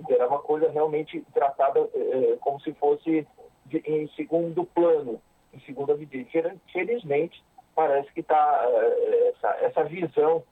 era 0.09 0.29
uma 0.29 0.39
coisa 0.39 0.71
realmente 0.71 1.25
tratada 1.33 1.81
é, 1.95 2.37
como 2.41 2.61
se 2.61 2.73
fosse 2.75 3.27
de, 3.67 3.79
em 3.87 4.07
segundo 4.09 4.65
plano, 4.65 5.21
em 5.53 5.61
segunda 5.61 5.97
medida. 5.97 6.55
Felizmente, 6.73 7.43
parece 7.75 8.13
que 8.13 8.21
está 8.21 8.65
é, 8.67 9.29
essa, 9.31 9.49
essa 9.65 9.85
visão 9.85 10.43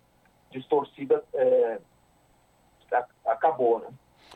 distorcida 0.51 1.23
é, 1.35 1.79
acabou, 3.27 3.81
né? 3.81 3.87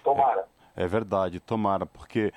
Tomara. 0.03 0.47
É, 0.77 0.85
é 0.85 0.87
verdade, 0.87 1.41
tomara, 1.41 1.87
porque 1.87 2.33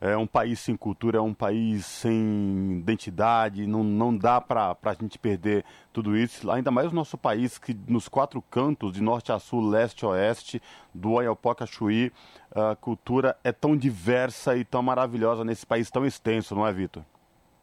é 0.00 0.16
um 0.16 0.26
país 0.26 0.58
sem 0.60 0.76
cultura, 0.76 1.18
é 1.18 1.20
um 1.20 1.34
país 1.34 1.84
sem 1.84 2.78
identidade, 2.78 3.66
não, 3.66 3.84
não 3.84 4.16
dá 4.16 4.40
para 4.40 4.74
a 4.82 4.94
gente 4.94 5.18
perder 5.18 5.62
tudo 5.92 6.16
isso. 6.16 6.50
Ainda 6.50 6.70
mais 6.70 6.90
o 6.90 6.94
nosso 6.94 7.18
país, 7.18 7.58
que 7.58 7.76
nos 7.86 8.08
quatro 8.08 8.40
cantos, 8.40 8.94
de 8.94 9.02
norte 9.02 9.30
a 9.30 9.38
sul, 9.38 9.68
leste 9.68 10.04
a 10.04 10.08
oeste, 10.08 10.62
do 10.94 11.12
Oiapoque 11.12 11.62
a 11.62 11.66
Chuí, 11.66 12.10
a 12.50 12.74
cultura 12.76 13.36
é 13.44 13.52
tão 13.52 13.76
diversa 13.76 14.56
e 14.56 14.64
tão 14.64 14.82
maravilhosa 14.82 15.44
nesse 15.44 15.66
país 15.66 15.90
tão 15.90 16.06
extenso, 16.06 16.54
não 16.54 16.66
é, 16.66 16.72
Vitor? 16.72 17.02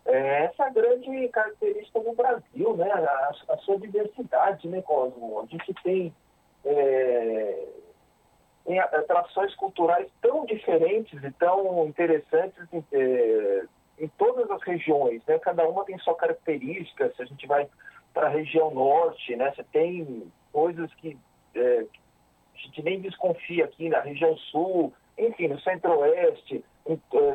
É 0.05 0.45
essa 0.45 0.65
a 0.65 0.69
grande 0.69 1.27
característica 1.29 1.99
do 1.99 2.13
Brasil, 2.13 2.77
né? 2.77 2.89
A, 2.91 3.53
a 3.53 3.57
sua 3.57 3.79
diversidade, 3.79 4.67
né, 4.67 4.81
Cosmo? 4.84 5.41
A 5.41 5.45
gente 5.47 5.73
tem 5.84 6.13
é, 6.63 7.67
em 8.68 8.80
atrações 8.80 9.56
culturais 9.56 10.07
tão 10.22 10.45
diferentes 10.45 11.23
e 11.23 11.31
tão 11.31 11.85
interessantes 11.88 12.61
em, 12.73 12.84
eh, 12.91 13.65
em 13.98 14.07
todas 14.10 14.52
as 14.52 14.61
regiões, 14.61 15.22
né? 15.26 15.39
Cada 15.39 15.68
uma 15.68 15.85
tem 15.85 15.98
sua 15.99 16.15
característica. 16.15 17.11
Se 17.15 17.22
a 17.22 17.26
gente 17.26 17.48
vai 17.48 17.68
para 18.14 18.27
a 18.27 18.30
região 18.30 18.69
norte, 18.72 19.35
né? 19.35 19.53
Você 19.56 19.64
tem 19.72 20.31
coisas 20.52 20.94
que 20.95 21.18
é, 21.56 21.85
a 22.53 22.57
gente 22.57 22.84
nem 22.84 22.99
desconfia 22.99 23.65
aqui 23.65 23.88
na 23.89 24.02
região 24.02 24.35
sul, 24.38 24.94
enfim, 25.18 25.48
no 25.48 25.60
centro-oeste. 25.61 26.64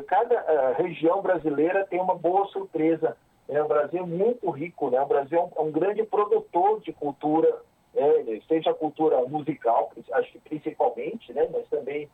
Cada 0.07 0.73
região 0.73 1.21
brasileira 1.21 1.85
tem 1.87 1.99
uma 1.99 2.15
boa 2.15 2.45
surpresa. 2.47 3.17
Né? 3.47 3.61
O 3.61 3.67
Brasil 3.67 4.03
é 4.03 4.05
muito 4.05 4.49
rico, 4.49 4.89
né? 4.89 5.01
O 5.01 5.05
Brasil 5.05 5.39
é 5.39 5.41
um, 5.41 5.51
é 5.57 5.61
um 5.67 5.71
grande 5.71 6.03
produtor 6.03 6.79
de 6.81 6.93
cultura 6.93 7.61
né, 7.93 8.41
seja 8.47 8.71
a 8.71 8.73
cultura 8.73 9.21
musical, 9.25 9.91
acho 10.13 10.31
que 10.31 10.39
principalmente, 10.39 11.31
né, 11.33 11.47
mas 11.51 11.67
também 11.69 12.09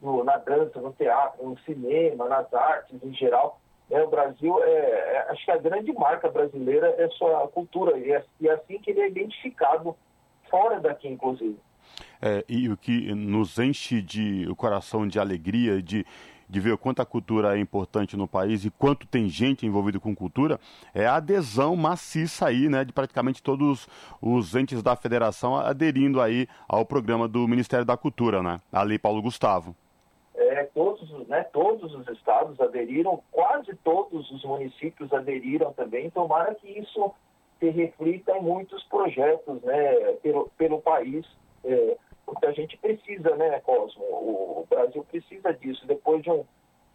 no, 0.00 0.22
na 0.22 0.36
dança, 0.36 0.80
no 0.80 0.92
teatro, 0.92 1.48
no 1.48 1.58
cinema, 1.60 2.28
nas 2.28 2.52
artes 2.52 3.02
em 3.02 3.14
geral. 3.14 3.60
Né, 3.90 4.02
o 4.02 4.08
Brasil, 4.08 4.62
é, 4.62 4.70
é, 4.70 5.26
acho 5.30 5.44
que 5.44 5.50
a 5.50 5.58
grande 5.58 5.92
marca 5.92 6.30
brasileira 6.30 6.94
é 6.98 7.08
sua 7.10 7.48
cultura, 7.48 7.98
e 7.98 8.12
é, 8.12 8.24
e 8.40 8.48
é 8.48 8.52
assim 8.52 8.78
que 8.78 8.90
ele 8.90 9.00
é 9.00 9.08
identificado 9.08 9.96
fora 10.50 10.78
daqui, 10.80 11.08
inclusive. 11.08 11.58
É, 12.20 12.44
e 12.48 12.68
o 12.68 12.76
que 12.76 13.14
nos 13.14 13.58
enche 13.58 14.00
de, 14.00 14.46
o 14.48 14.56
coração 14.56 15.06
de 15.06 15.18
alegria, 15.18 15.82
de 15.82 16.06
de 16.48 16.60
ver 16.60 16.72
o 16.72 16.78
quanto 16.78 17.00
a 17.00 17.06
cultura 17.06 17.56
é 17.56 17.60
importante 17.60 18.16
no 18.16 18.28
país 18.28 18.64
e 18.64 18.70
quanto 18.70 19.06
tem 19.06 19.28
gente 19.28 19.66
envolvida 19.66 19.98
com 19.98 20.14
cultura, 20.14 20.58
é 20.94 21.06
a 21.06 21.16
adesão 21.16 21.74
maciça 21.76 22.46
aí, 22.46 22.68
né, 22.68 22.84
de 22.84 22.92
praticamente 22.92 23.42
todos 23.42 23.88
os 24.20 24.54
entes 24.54 24.82
da 24.82 24.96
federação 24.96 25.56
aderindo 25.56 26.20
aí 26.20 26.46
ao 26.68 26.84
programa 26.84 27.26
do 27.26 27.46
Ministério 27.48 27.84
da 27.84 27.96
Cultura, 27.96 28.42
né, 28.42 28.60
a 28.72 28.82
Lei 28.82 28.98
Paulo 28.98 29.22
Gustavo. 29.22 29.74
É, 30.34 30.64
todos, 30.74 31.10
né, 31.28 31.44
todos 31.44 31.94
os 31.94 32.08
estados 32.08 32.60
aderiram, 32.60 33.22
quase 33.30 33.74
todos 33.84 34.30
os 34.30 34.44
municípios 34.44 35.12
aderiram 35.12 35.72
também, 35.72 36.10
tomara 36.10 36.54
que 36.54 36.68
isso 36.68 37.12
se 37.58 37.70
reflita 37.70 38.36
em 38.36 38.42
muitos 38.42 38.82
projetos, 38.84 39.62
né, 39.62 39.94
pelo, 40.22 40.50
pelo 40.58 40.80
país, 40.80 41.24
é, 41.64 41.96
porque 42.24 42.46
a 42.46 42.52
gente 42.52 42.76
precisa, 42.78 43.36
né, 43.36 43.60
Cosmo? 43.60 44.02
O 44.02 44.66
Brasil 44.68 45.04
precisa 45.04 45.52
disso. 45.52 45.86
Depois 45.86 46.22
de 46.22 46.30
um, 46.30 46.44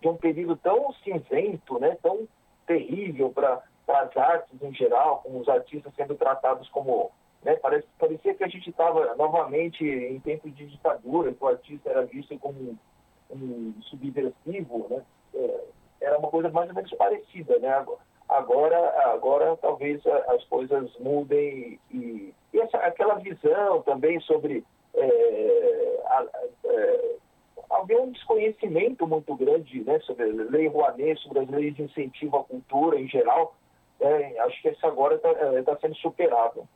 de 0.02 0.08
um 0.08 0.16
período 0.16 0.56
tão 0.58 0.92
cinzento, 1.04 1.80
né, 1.80 1.98
tão 2.02 2.28
terrível 2.66 3.32
para 3.32 3.64
as 3.88 4.18
artes 4.18 4.62
em 4.62 4.74
geral, 4.74 5.22
com 5.22 5.40
os 5.40 5.50
artistas 5.50 5.94
sendo 5.96 6.16
tratados 6.16 6.68
como. 6.70 7.12
Né, 7.44 7.56
parece, 7.56 7.88
parecia 7.98 8.34
que 8.34 8.44
a 8.44 8.50
gente 8.50 8.70
estava 8.70 9.16
novamente 9.16 9.86
em 9.86 10.20
tempo 10.20 10.50
de 10.50 10.68
ditadura, 10.68 11.34
que 11.34 11.42
o 11.42 11.48
artista 11.48 11.90
era 11.90 12.06
visto 12.06 12.38
como 12.38 12.60
um, 12.60 12.78
um 13.32 13.74
subversivo. 13.84 14.88
Né? 14.90 15.02
É, 15.36 15.62
era 16.02 16.20
uma 16.20 16.30
coisa 16.30 16.50
mais 16.50 16.68
ou 16.70 16.76
menos 16.76 16.92
parecida. 16.96 17.58
Né? 17.60 17.86
Agora, 18.28 18.78
agora 19.14 19.56
talvez 19.58 20.06
as 20.06 20.44
coisas 20.46 20.92
mudem 21.00 21.80
e, 21.90 22.34
e 22.54 22.60
essa, 22.60 22.78
aquela 22.78 23.16
visão 23.16 23.82
também 23.84 24.20
sobre 24.22 24.66
é, 24.96 26.00
é, 26.66 27.16
havia 27.70 28.02
um 28.02 28.12
desconhecimento 28.12 29.08
muito 29.08 29.36
grande 29.36 29.84
né, 29.84 30.00
sobre 30.02 30.24
a 30.24 30.28
lei 30.28 30.68
Rouanet, 30.68 31.20
sobre 31.22 31.40
as 31.40 31.50
leis 31.50 31.76
de 31.76 31.84
incentivo 31.84 32.38
à 32.38 32.44
cultura 32.44 33.00
em 33.00 33.08
geral. 33.08 33.56
É, 34.00 34.40
acho 34.40 34.62
que 34.62 34.70
esse 34.70 34.86
agora 34.86 35.16
está 35.16 35.30
é, 35.30 35.62
tá 35.62 35.78
sendo 35.82 35.96
superado. 35.96 36.68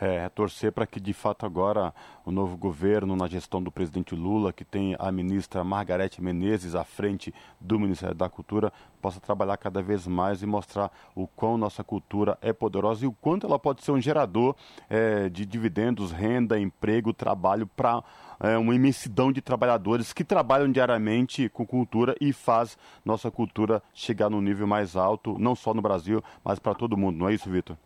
É, 0.00 0.28
torcer 0.28 0.72
para 0.72 0.86
que 0.86 0.98
de 0.98 1.12
fato 1.12 1.46
agora 1.46 1.94
o 2.24 2.30
novo 2.30 2.56
governo, 2.56 3.16
na 3.16 3.26
gestão 3.28 3.62
do 3.62 3.70
presidente 3.70 4.14
Lula, 4.14 4.52
que 4.52 4.64
tem 4.64 4.96
a 4.98 5.10
ministra 5.12 5.64
Margarete 5.64 6.22
Menezes 6.22 6.74
à 6.74 6.84
frente 6.84 7.32
do 7.60 7.78
Ministério 7.78 8.14
da 8.14 8.28
Cultura, 8.28 8.72
possa 9.00 9.20
trabalhar 9.20 9.56
cada 9.56 9.82
vez 9.82 10.06
mais 10.06 10.42
e 10.42 10.46
mostrar 10.46 10.90
o 11.14 11.26
quão 11.26 11.58
nossa 11.58 11.82
cultura 11.82 12.38
é 12.40 12.52
poderosa 12.52 13.04
e 13.04 13.08
o 13.08 13.12
quanto 13.12 13.46
ela 13.46 13.58
pode 13.58 13.82
ser 13.82 13.92
um 13.92 14.00
gerador 14.00 14.54
é, 14.88 15.28
de 15.28 15.44
dividendos, 15.44 16.12
renda, 16.12 16.58
emprego, 16.58 17.12
trabalho 17.12 17.66
para 17.66 18.02
é, 18.40 18.56
uma 18.58 18.74
imensidão 18.74 19.32
de 19.32 19.40
trabalhadores 19.40 20.12
que 20.12 20.24
trabalham 20.24 20.70
diariamente 20.70 21.48
com 21.48 21.66
cultura 21.66 22.14
e 22.20 22.32
faz 22.32 22.76
nossa 23.04 23.30
cultura 23.30 23.82
chegar 23.94 24.30
no 24.30 24.40
nível 24.40 24.66
mais 24.66 24.96
alto, 24.96 25.36
não 25.38 25.54
só 25.54 25.74
no 25.74 25.82
Brasil, 25.82 26.22
mas 26.44 26.58
para 26.58 26.74
todo 26.74 26.96
mundo. 26.96 27.18
Não 27.18 27.28
é 27.28 27.34
isso, 27.34 27.50
Vitor? 27.50 27.76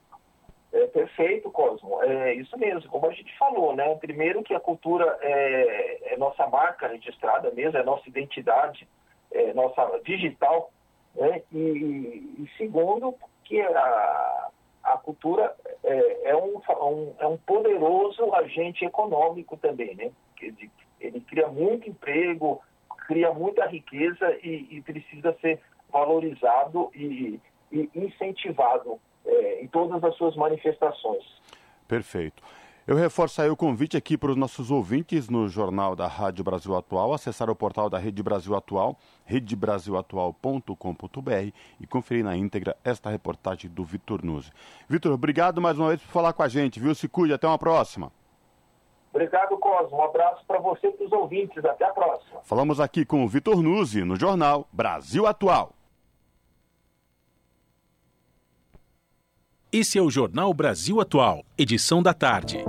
Perfeito, 0.97 1.51
Cosmo. 1.51 2.03
É 2.03 2.33
isso 2.33 2.57
mesmo, 2.57 2.91
como 2.91 3.07
a 3.07 3.13
gente 3.13 3.37
falou, 3.37 3.77
né? 3.77 3.95
Primeiro 3.97 4.43
que 4.43 4.55
a 4.55 4.61
cultura 4.61 5.19
é, 5.21 6.15
é 6.15 6.17
nossa 6.17 6.47
marca 6.47 6.89
registrada 6.89 7.51
mesmo, 7.51 7.77
é 7.77 7.85
nossa 7.85 8.09
identidade, 8.09 8.89
é 9.31 9.53
nossa 9.53 10.01
digital, 10.03 10.73
né? 11.15 11.43
E, 11.53 11.59
e 12.39 12.51
segundo 12.57 13.15
que 13.45 13.61
a, 13.61 14.49
a 14.85 14.97
cultura 14.97 15.55
é, 15.85 16.31
é, 16.31 16.35
um, 16.35 16.63
um, 16.81 17.15
é 17.19 17.27
um 17.27 17.37
poderoso 17.37 18.35
agente 18.35 18.83
econômico 18.83 19.55
também, 19.59 19.95
né? 19.95 20.11
Ele, 20.41 20.71
ele 20.99 21.21
cria 21.21 21.49
muito 21.49 21.91
emprego, 21.91 22.63
cria 23.07 23.35
muita 23.35 23.67
riqueza 23.67 24.35
e, 24.43 24.67
e 24.71 24.81
precisa 24.81 25.37
ser 25.43 25.61
valorizado 25.91 26.91
e, 26.95 27.39
e 27.71 27.91
incentivado 27.95 28.99
é, 29.27 29.63
em 29.63 29.69
todas 29.69 30.03
as 30.03 30.17
suas 30.17 30.35
manifestações. 30.37 31.23
Perfeito. 31.87 32.43
Eu 32.87 32.95
reforço 32.95 33.43
aí 33.43 33.51
o 33.51 33.57
convite 33.57 33.97
aqui 33.97 34.17
para 34.17 34.31
os 34.31 34.37
nossos 34.37 34.71
ouvintes 34.71 35.29
no 35.29 35.49
Jornal 35.49 35.97
da 35.97 36.07
Rádio 36.07 36.45
Brasil 36.45 36.77
Atual, 36.77 37.13
acessar 37.13 37.51
o 37.51 37.57
portal 37.57 37.91
da 37.91 37.99
Rede 37.99 38.23
Brasil 38.23 38.55
Atual, 38.55 38.97
redebrasilatual.com.br 39.25 41.53
e 41.81 41.87
conferir 41.89 42.23
na 42.23 42.37
íntegra 42.37 42.77
esta 42.85 43.11
reportagem 43.11 43.69
do 43.69 43.83
Vitor 43.83 44.25
Nuzzi. 44.25 44.53
Vitor, 44.89 45.13
obrigado 45.13 45.61
mais 45.61 45.77
uma 45.77 45.89
vez 45.89 46.01
por 46.01 46.13
falar 46.13 46.33
com 46.33 46.45
a 46.45 46.49
gente, 46.49 46.79
viu? 46.79 46.95
Se 46.95 47.09
cuide, 47.09 47.35
até 47.35 47.49
uma 47.49 47.59
próxima. 47.59 48.13
Obrigado, 49.13 49.59
Cosmo. 49.59 49.97
Um 49.97 50.05
abraço 50.05 50.45
para 50.47 50.61
você 50.61 50.87
e 50.87 50.93
para 50.93 51.07
os 51.07 51.13
ouvintes. 51.13 51.65
Até 51.65 51.87
a 51.87 51.91
próxima. 51.91 52.39
Falamos 52.45 52.79
aqui 52.79 53.05
com 53.05 53.25
o 53.25 53.29
Vitor 53.29 53.61
Nuzzi 53.63 54.05
no 54.05 54.15
Jornal 54.15 54.69
Brasil 54.73 55.27
Atual. 55.27 55.76
Esse 59.79 59.99
é 59.99 60.03
o 60.03 60.09
Jornal 60.09 60.55
Brasil 60.55 61.03
Atual, 61.03 61.45
edição 61.59 62.03
da 62.03 62.15
tarde. 62.15 62.65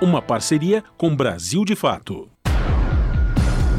Uma 0.00 0.22
parceria 0.22 0.84
com 0.96 1.12
Brasil 1.12 1.64
de 1.64 1.74
Fato. 1.74 2.28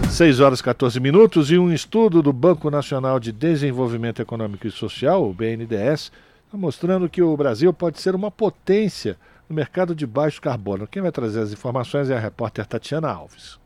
6 0.09 0.41
horas 0.41 0.59
e 0.59 0.63
14 0.63 0.99
minutos 0.99 1.49
e 1.49 1.57
um 1.57 1.71
estudo 1.71 2.21
do 2.21 2.33
Banco 2.33 2.69
Nacional 2.69 3.21
de 3.21 3.31
Desenvolvimento 3.31 4.21
Econômico 4.21 4.67
e 4.67 4.69
Social, 4.69 5.23
o 5.23 5.33
BNDES, 5.33 6.11
está 6.43 6.57
mostrando 6.57 7.07
que 7.07 7.21
o 7.21 7.37
Brasil 7.37 7.71
pode 7.71 8.01
ser 8.01 8.15
uma 8.15 8.29
potência 8.29 9.17
no 9.47 9.55
mercado 9.55 9.95
de 9.95 10.05
baixo 10.05 10.41
carbono. 10.41 10.85
Quem 10.85 11.01
vai 11.01 11.09
trazer 11.13 11.39
as 11.39 11.53
informações 11.53 12.09
é 12.09 12.17
a 12.17 12.19
repórter 12.19 12.65
Tatiana 12.65 13.09
Alves. 13.09 13.57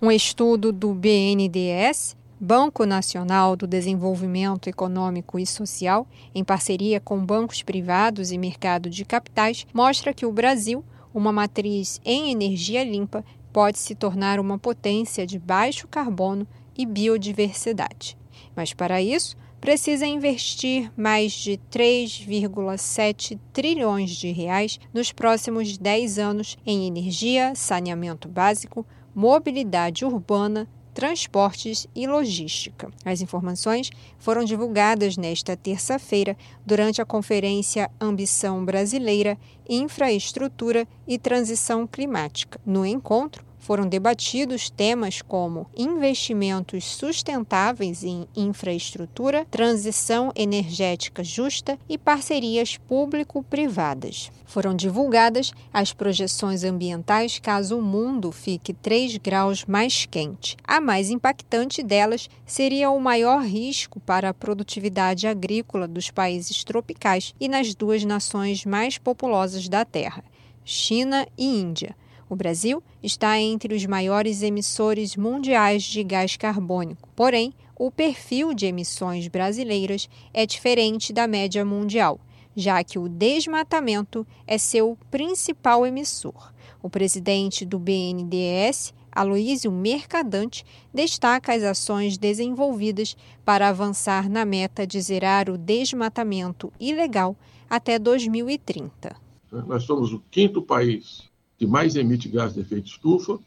Um 0.00 0.10
estudo 0.10 0.72
do 0.72 0.94
BNDES 0.94 2.16
Banco 2.44 2.84
Nacional 2.84 3.56
do 3.56 3.66
Desenvolvimento 3.66 4.68
Econômico 4.68 5.38
e 5.38 5.46
Social, 5.46 6.06
em 6.34 6.44
parceria 6.44 7.00
com 7.00 7.24
bancos 7.24 7.62
privados 7.62 8.30
e 8.30 8.36
mercado 8.36 8.90
de 8.90 9.02
capitais, 9.02 9.66
mostra 9.72 10.12
que 10.12 10.26
o 10.26 10.32
Brasil, 10.32 10.84
uma 11.14 11.32
matriz 11.32 12.02
em 12.04 12.30
energia 12.30 12.84
limpa, 12.84 13.24
pode 13.50 13.78
se 13.78 13.94
tornar 13.94 14.38
uma 14.38 14.58
potência 14.58 15.26
de 15.26 15.38
baixo 15.38 15.88
carbono 15.88 16.46
e 16.76 16.84
biodiversidade. 16.84 18.14
Mas 18.54 18.74
para 18.74 19.00
isso, 19.00 19.38
precisa 19.58 20.04
investir 20.04 20.92
mais 20.94 21.32
de 21.32 21.58
3,7 21.72 23.38
trilhões 23.54 24.10
de 24.10 24.30
reais 24.32 24.78
nos 24.92 25.12
próximos 25.12 25.78
10 25.78 26.18
anos 26.18 26.58
em 26.66 26.86
energia, 26.86 27.54
saneamento 27.54 28.28
básico, 28.28 28.84
mobilidade 29.14 30.04
urbana, 30.04 30.68
transportes 30.94 31.86
e 31.94 32.06
logística. 32.06 32.90
As 33.04 33.20
informações 33.20 33.90
foram 34.18 34.44
divulgadas 34.44 35.16
nesta 35.16 35.56
terça-feira 35.56 36.36
durante 36.64 37.02
a 37.02 37.04
conferência 37.04 37.90
Ambição 38.00 38.64
Brasileira, 38.64 39.36
Infraestrutura 39.68 40.86
e 41.06 41.18
Transição 41.18 41.86
Climática. 41.86 42.60
No 42.64 42.86
encontro, 42.86 43.43
foram 43.64 43.88
debatidos 43.88 44.68
temas 44.68 45.22
como 45.22 45.66
investimentos 45.74 46.84
sustentáveis 46.84 48.04
em 48.04 48.28
infraestrutura, 48.36 49.46
transição 49.50 50.30
energética 50.36 51.24
justa 51.24 51.78
e 51.88 51.96
parcerias 51.96 52.76
público-privadas. 52.76 54.30
Foram 54.44 54.76
divulgadas 54.76 55.50
as 55.72 55.94
projeções 55.94 56.62
ambientais 56.62 57.38
caso 57.38 57.78
o 57.78 57.82
mundo 57.82 58.30
fique 58.30 58.74
3 58.74 59.16
graus 59.16 59.64
mais 59.64 60.04
quente. 60.04 60.58
A 60.62 60.78
mais 60.78 61.08
impactante 61.08 61.82
delas 61.82 62.28
seria 62.44 62.90
o 62.90 63.00
maior 63.00 63.42
risco 63.42 63.98
para 63.98 64.28
a 64.28 64.34
produtividade 64.34 65.26
agrícola 65.26 65.88
dos 65.88 66.10
países 66.10 66.62
tropicais 66.64 67.34
e 67.40 67.48
nas 67.48 67.74
duas 67.74 68.04
nações 68.04 68.66
mais 68.66 68.98
populosas 68.98 69.70
da 69.70 69.86
Terra, 69.86 70.22
China 70.66 71.26
e 71.38 71.46
Índia 71.46 71.96
o 72.28 72.36
Brasil 72.36 72.82
está 73.04 73.38
entre 73.38 73.74
os 73.74 73.84
maiores 73.84 74.42
emissores 74.42 75.14
mundiais 75.14 75.82
de 75.82 76.02
gás 76.02 76.38
carbônico. 76.38 77.06
Porém, 77.14 77.52
o 77.78 77.90
perfil 77.90 78.54
de 78.54 78.64
emissões 78.64 79.28
brasileiras 79.28 80.08
é 80.32 80.46
diferente 80.46 81.12
da 81.12 81.26
média 81.26 81.66
mundial, 81.66 82.18
já 82.56 82.82
que 82.82 82.98
o 82.98 83.06
desmatamento 83.06 84.26
é 84.46 84.56
seu 84.56 84.96
principal 85.10 85.86
emissor. 85.86 86.50
O 86.82 86.88
presidente 86.88 87.66
do 87.66 87.78
BNDES, 87.78 88.94
Aloísio 89.12 89.70
Mercadante, 89.70 90.64
destaca 90.92 91.52
as 91.52 91.62
ações 91.62 92.16
desenvolvidas 92.16 93.14
para 93.44 93.68
avançar 93.68 94.30
na 94.30 94.46
meta 94.46 94.86
de 94.86 94.98
zerar 94.98 95.50
o 95.50 95.58
desmatamento 95.58 96.72
ilegal 96.80 97.36
até 97.68 97.98
2030. 97.98 99.14
Nós 99.52 99.82
somos 99.82 100.10
o 100.10 100.22
quinto 100.30 100.62
país 100.62 101.33
que 101.64 101.66
mais 101.66 101.96
emite 101.96 102.28
gás 102.28 102.52
de 102.52 102.60
efeito 102.60 102.88
estufa, 102.88 103.38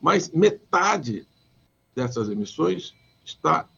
mas 0.00 0.30
metade 0.30 1.26
dessas 1.94 2.30
emissões 2.30 2.94
está 3.22 3.68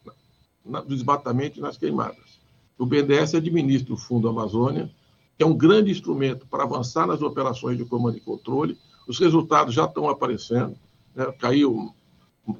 no 0.65 0.85
desmatamento 0.85 1.59
e 1.59 1.61
nas 1.61 1.77
queimadas. 1.77 2.39
O 2.77 2.85
BNDES 2.85 3.35
administra 3.35 3.93
o 3.93 3.97
Fundo 3.97 4.29
Amazônia, 4.29 4.89
que 5.37 5.43
é 5.43 5.45
um 5.45 5.53
grande 5.53 5.91
instrumento 5.91 6.47
para 6.47 6.63
avançar 6.63 7.05
nas 7.05 7.21
operações 7.21 7.77
de 7.77 7.83
comando 7.83 8.15
e 8.15 8.21
controle. 8.21 8.77
Os 9.05 9.19
resultados 9.19 9.73
já 9.73 9.83
estão 9.83 10.07
aparecendo. 10.09 10.77
Né? 11.13 11.25
Caiu 11.37 11.93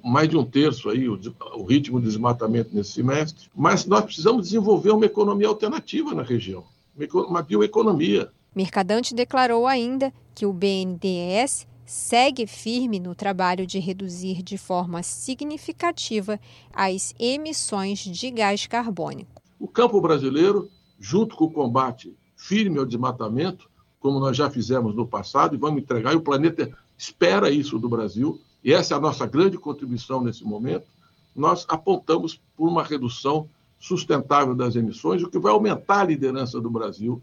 mais 0.03 0.27
de 0.27 0.35
um 0.35 0.43
terço 0.43 0.89
aí 0.89 1.07
o, 1.07 1.17
o 1.55 1.63
ritmo 1.63 2.01
de 2.01 2.07
desmatamento 2.07 2.75
nesse 2.75 2.91
semestre. 2.91 3.49
Mas 3.55 3.85
nós 3.85 4.03
precisamos 4.03 4.43
desenvolver 4.43 4.91
uma 4.91 5.05
economia 5.05 5.47
alternativa 5.47 6.13
na 6.13 6.23
região, 6.23 6.65
uma 7.13 7.41
bioeconomia. 7.41 8.29
Mercadante 8.55 9.13
declarou 9.13 9.67
ainda 9.67 10.11
que 10.33 10.45
o 10.45 10.53
BNDES 10.53 11.67
segue 11.85 12.47
firme 12.47 12.99
no 12.99 13.15
trabalho 13.15 13.65
de 13.65 13.79
reduzir 13.79 14.41
de 14.41 14.57
forma 14.57 15.01
significativa 15.03 16.39
as 16.73 17.13
emissões 17.19 17.99
de 17.99 18.31
gás 18.31 18.65
carbônico. 18.67 19.41
O 19.59 19.67
campo 19.67 19.99
brasileiro, 19.99 20.69
junto 20.99 21.35
com 21.35 21.45
o 21.45 21.51
combate 21.51 22.15
firme 22.35 22.79
ao 22.79 22.85
desmatamento, 22.85 23.69
como 23.99 24.19
nós 24.19 24.37
já 24.37 24.49
fizemos 24.49 24.95
no 24.95 25.07
passado, 25.07 25.55
e 25.55 25.57
vamos 25.57 25.81
entregar, 25.81 26.13
e 26.13 26.17
o 26.17 26.21
planeta 26.21 26.71
espera 26.97 27.49
isso 27.49 27.77
do 27.77 27.89
Brasil, 27.89 28.39
e 28.63 28.73
essa 28.73 28.93
é 28.93 28.97
a 28.97 29.01
nossa 29.01 29.25
grande 29.25 29.57
contribuição 29.57 30.23
nesse 30.23 30.43
momento, 30.43 30.87
nós 31.35 31.65
apontamos 31.67 32.41
por 32.55 32.67
uma 32.67 32.83
redução 32.83 33.49
sustentável 33.79 34.55
das 34.55 34.75
emissões, 34.75 35.23
o 35.23 35.29
que 35.29 35.39
vai 35.39 35.51
aumentar 35.51 36.01
a 36.01 36.05
liderança 36.05 36.59
do 36.59 36.69
Brasil 36.69 37.21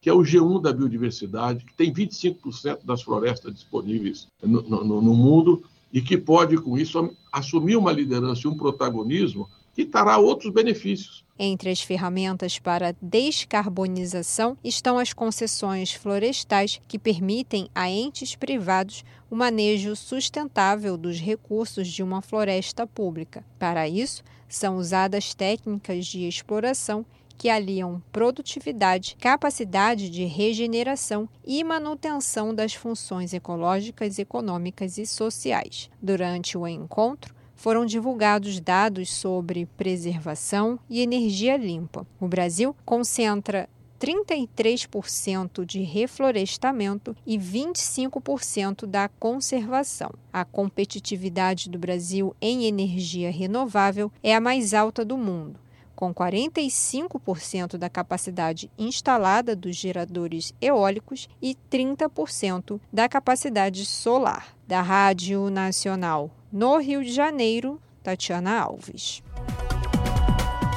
que 0.00 0.08
é 0.08 0.12
o 0.12 0.20
G1 0.22 0.62
da 0.62 0.72
biodiversidade, 0.72 1.64
que 1.64 1.74
tem 1.74 1.92
25% 1.92 2.84
das 2.84 3.02
florestas 3.02 3.52
disponíveis 3.52 4.26
no, 4.42 4.62
no, 4.62 5.02
no, 5.02 5.14
mundo 5.14 5.62
e 5.92 6.00
que 6.00 6.16
pode, 6.16 6.56
com 6.56 6.78
isso, 6.78 7.14
assumir 7.30 7.76
uma 7.76 7.92
liderança 7.92 8.42
e 8.44 8.48
um 8.48 8.56
protagonismo 8.56 9.48
que 9.74 9.84
trará 9.84 10.16
outros 10.16 10.52
benefícios. 10.52 11.24
Entre 11.38 11.70
as 11.70 11.80
ferramentas 11.80 12.58
para 12.58 12.94
descarbonização 13.00 14.56
estão 14.64 14.98
as 14.98 15.12
concessões 15.12 15.92
florestais, 15.92 16.80
que 16.88 16.98
permitem 16.98 17.68
a 17.74 17.88
entes 17.88 18.34
privados 18.34 19.04
o 19.30 19.36
manejo 19.36 19.94
sustentável 19.94 20.96
dos 20.96 21.18
recursos 21.18 21.88
de 21.88 22.02
uma 22.02 22.20
floresta 22.20 22.86
pública. 22.86 23.44
Para 23.58 23.88
isso, 23.88 24.22
são 24.48 24.76
usadas 24.76 25.32
técnicas 25.34 26.06
de 26.06 26.26
exploração 26.26 27.06
que 27.40 27.48
aliam 27.48 28.02
produtividade, 28.12 29.16
capacidade 29.18 30.10
de 30.10 30.26
regeneração 30.26 31.26
e 31.42 31.64
manutenção 31.64 32.54
das 32.54 32.74
funções 32.74 33.32
ecológicas, 33.32 34.18
econômicas 34.18 34.98
e 34.98 35.06
sociais. 35.06 35.88
Durante 36.02 36.58
o 36.58 36.68
encontro, 36.68 37.34
foram 37.56 37.86
divulgados 37.86 38.60
dados 38.60 39.10
sobre 39.10 39.64
preservação 39.64 40.78
e 40.86 41.00
energia 41.00 41.56
limpa. 41.56 42.06
O 42.20 42.28
Brasil 42.28 42.76
concentra 42.84 43.70
33% 43.98 45.64
de 45.64 45.80
reflorestamento 45.80 47.16
e 47.26 47.38
25% 47.38 48.84
da 48.84 49.08
conservação. 49.08 50.10
A 50.30 50.44
competitividade 50.44 51.70
do 51.70 51.78
Brasil 51.78 52.36
em 52.38 52.66
energia 52.66 53.30
renovável 53.30 54.12
é 54.22 54.34
a 54.34 54.40
mais 54.42 54.74
alta 54.74 55.06
do 55.06 55.16
mundo 55.16 55.58
com 56.00 56.14
45% 56.14 57.76
da 57.76 57.90
capacidade 57.90 58.70
instalada 58.78 59.54
dos 59.54 59.76
geradores 59.76 60.54
eólicos 60.58 61.28
e 61.42 61.54
30% 61.70 62.80
da 62.90 63.06
capacidade 63.06 63.84
solar. 63.84 64.56
Da 64.66 64.80
Rádio 64.80 65.50
Nacional 65.50 66.30
no 66.50 66.78
Rio 66.78 67.04
de 67.04 67.12
Janeiro, 67.12 67.78
Tatiana 68.02 68.60
Alves. 68.60 69.22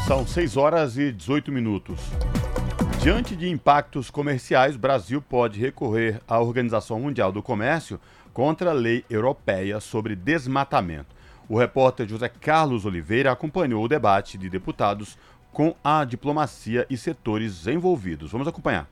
São 0.05 0.27
6 0.27 0.57
horas 0.57 0.97
e 0.97 1.13
18 1.13 1.53
minutos. 1.53 2.01
Diante 3.01 3.33
de 3.33 3.47
impactos 3.47 4.09
comerciais, 4.09 4.75
Brasil 4.75 5.21
pode 5.21 5.57
recorrer 5.57 6.19
à 6.27 6.37
Organização 6.41 6.99
Mundial 6.99 7.31
do 7.31 7.41
Comércio 7.41 7.97
contra 8.33 8.71
a 8.71 8.73
lei 8.73 9.05
europeia 9.09 9.79
sobre 9.79 10.17
desmatamento. 10.17 11.15
O 11.53 11.57
repórter 11.59 12.09
José 12.09 12.27
Carlos 12.29 12.83
Oliveira 12.83 13.31
acompanhou 13.31 13.83
o 13.83 13.87
debate 13.87 14.39
de 14.39 14.49
deputados 14.49 15.15
com 15.51 15.75
a 15.83 16.03
diplomacia 16.03 16.83
e 16.89 16.97
setores 16.97 17.67
envolvidos. 17.67 18.31
Vamos 18.31 18.47
acompanhar. 18.47 18.89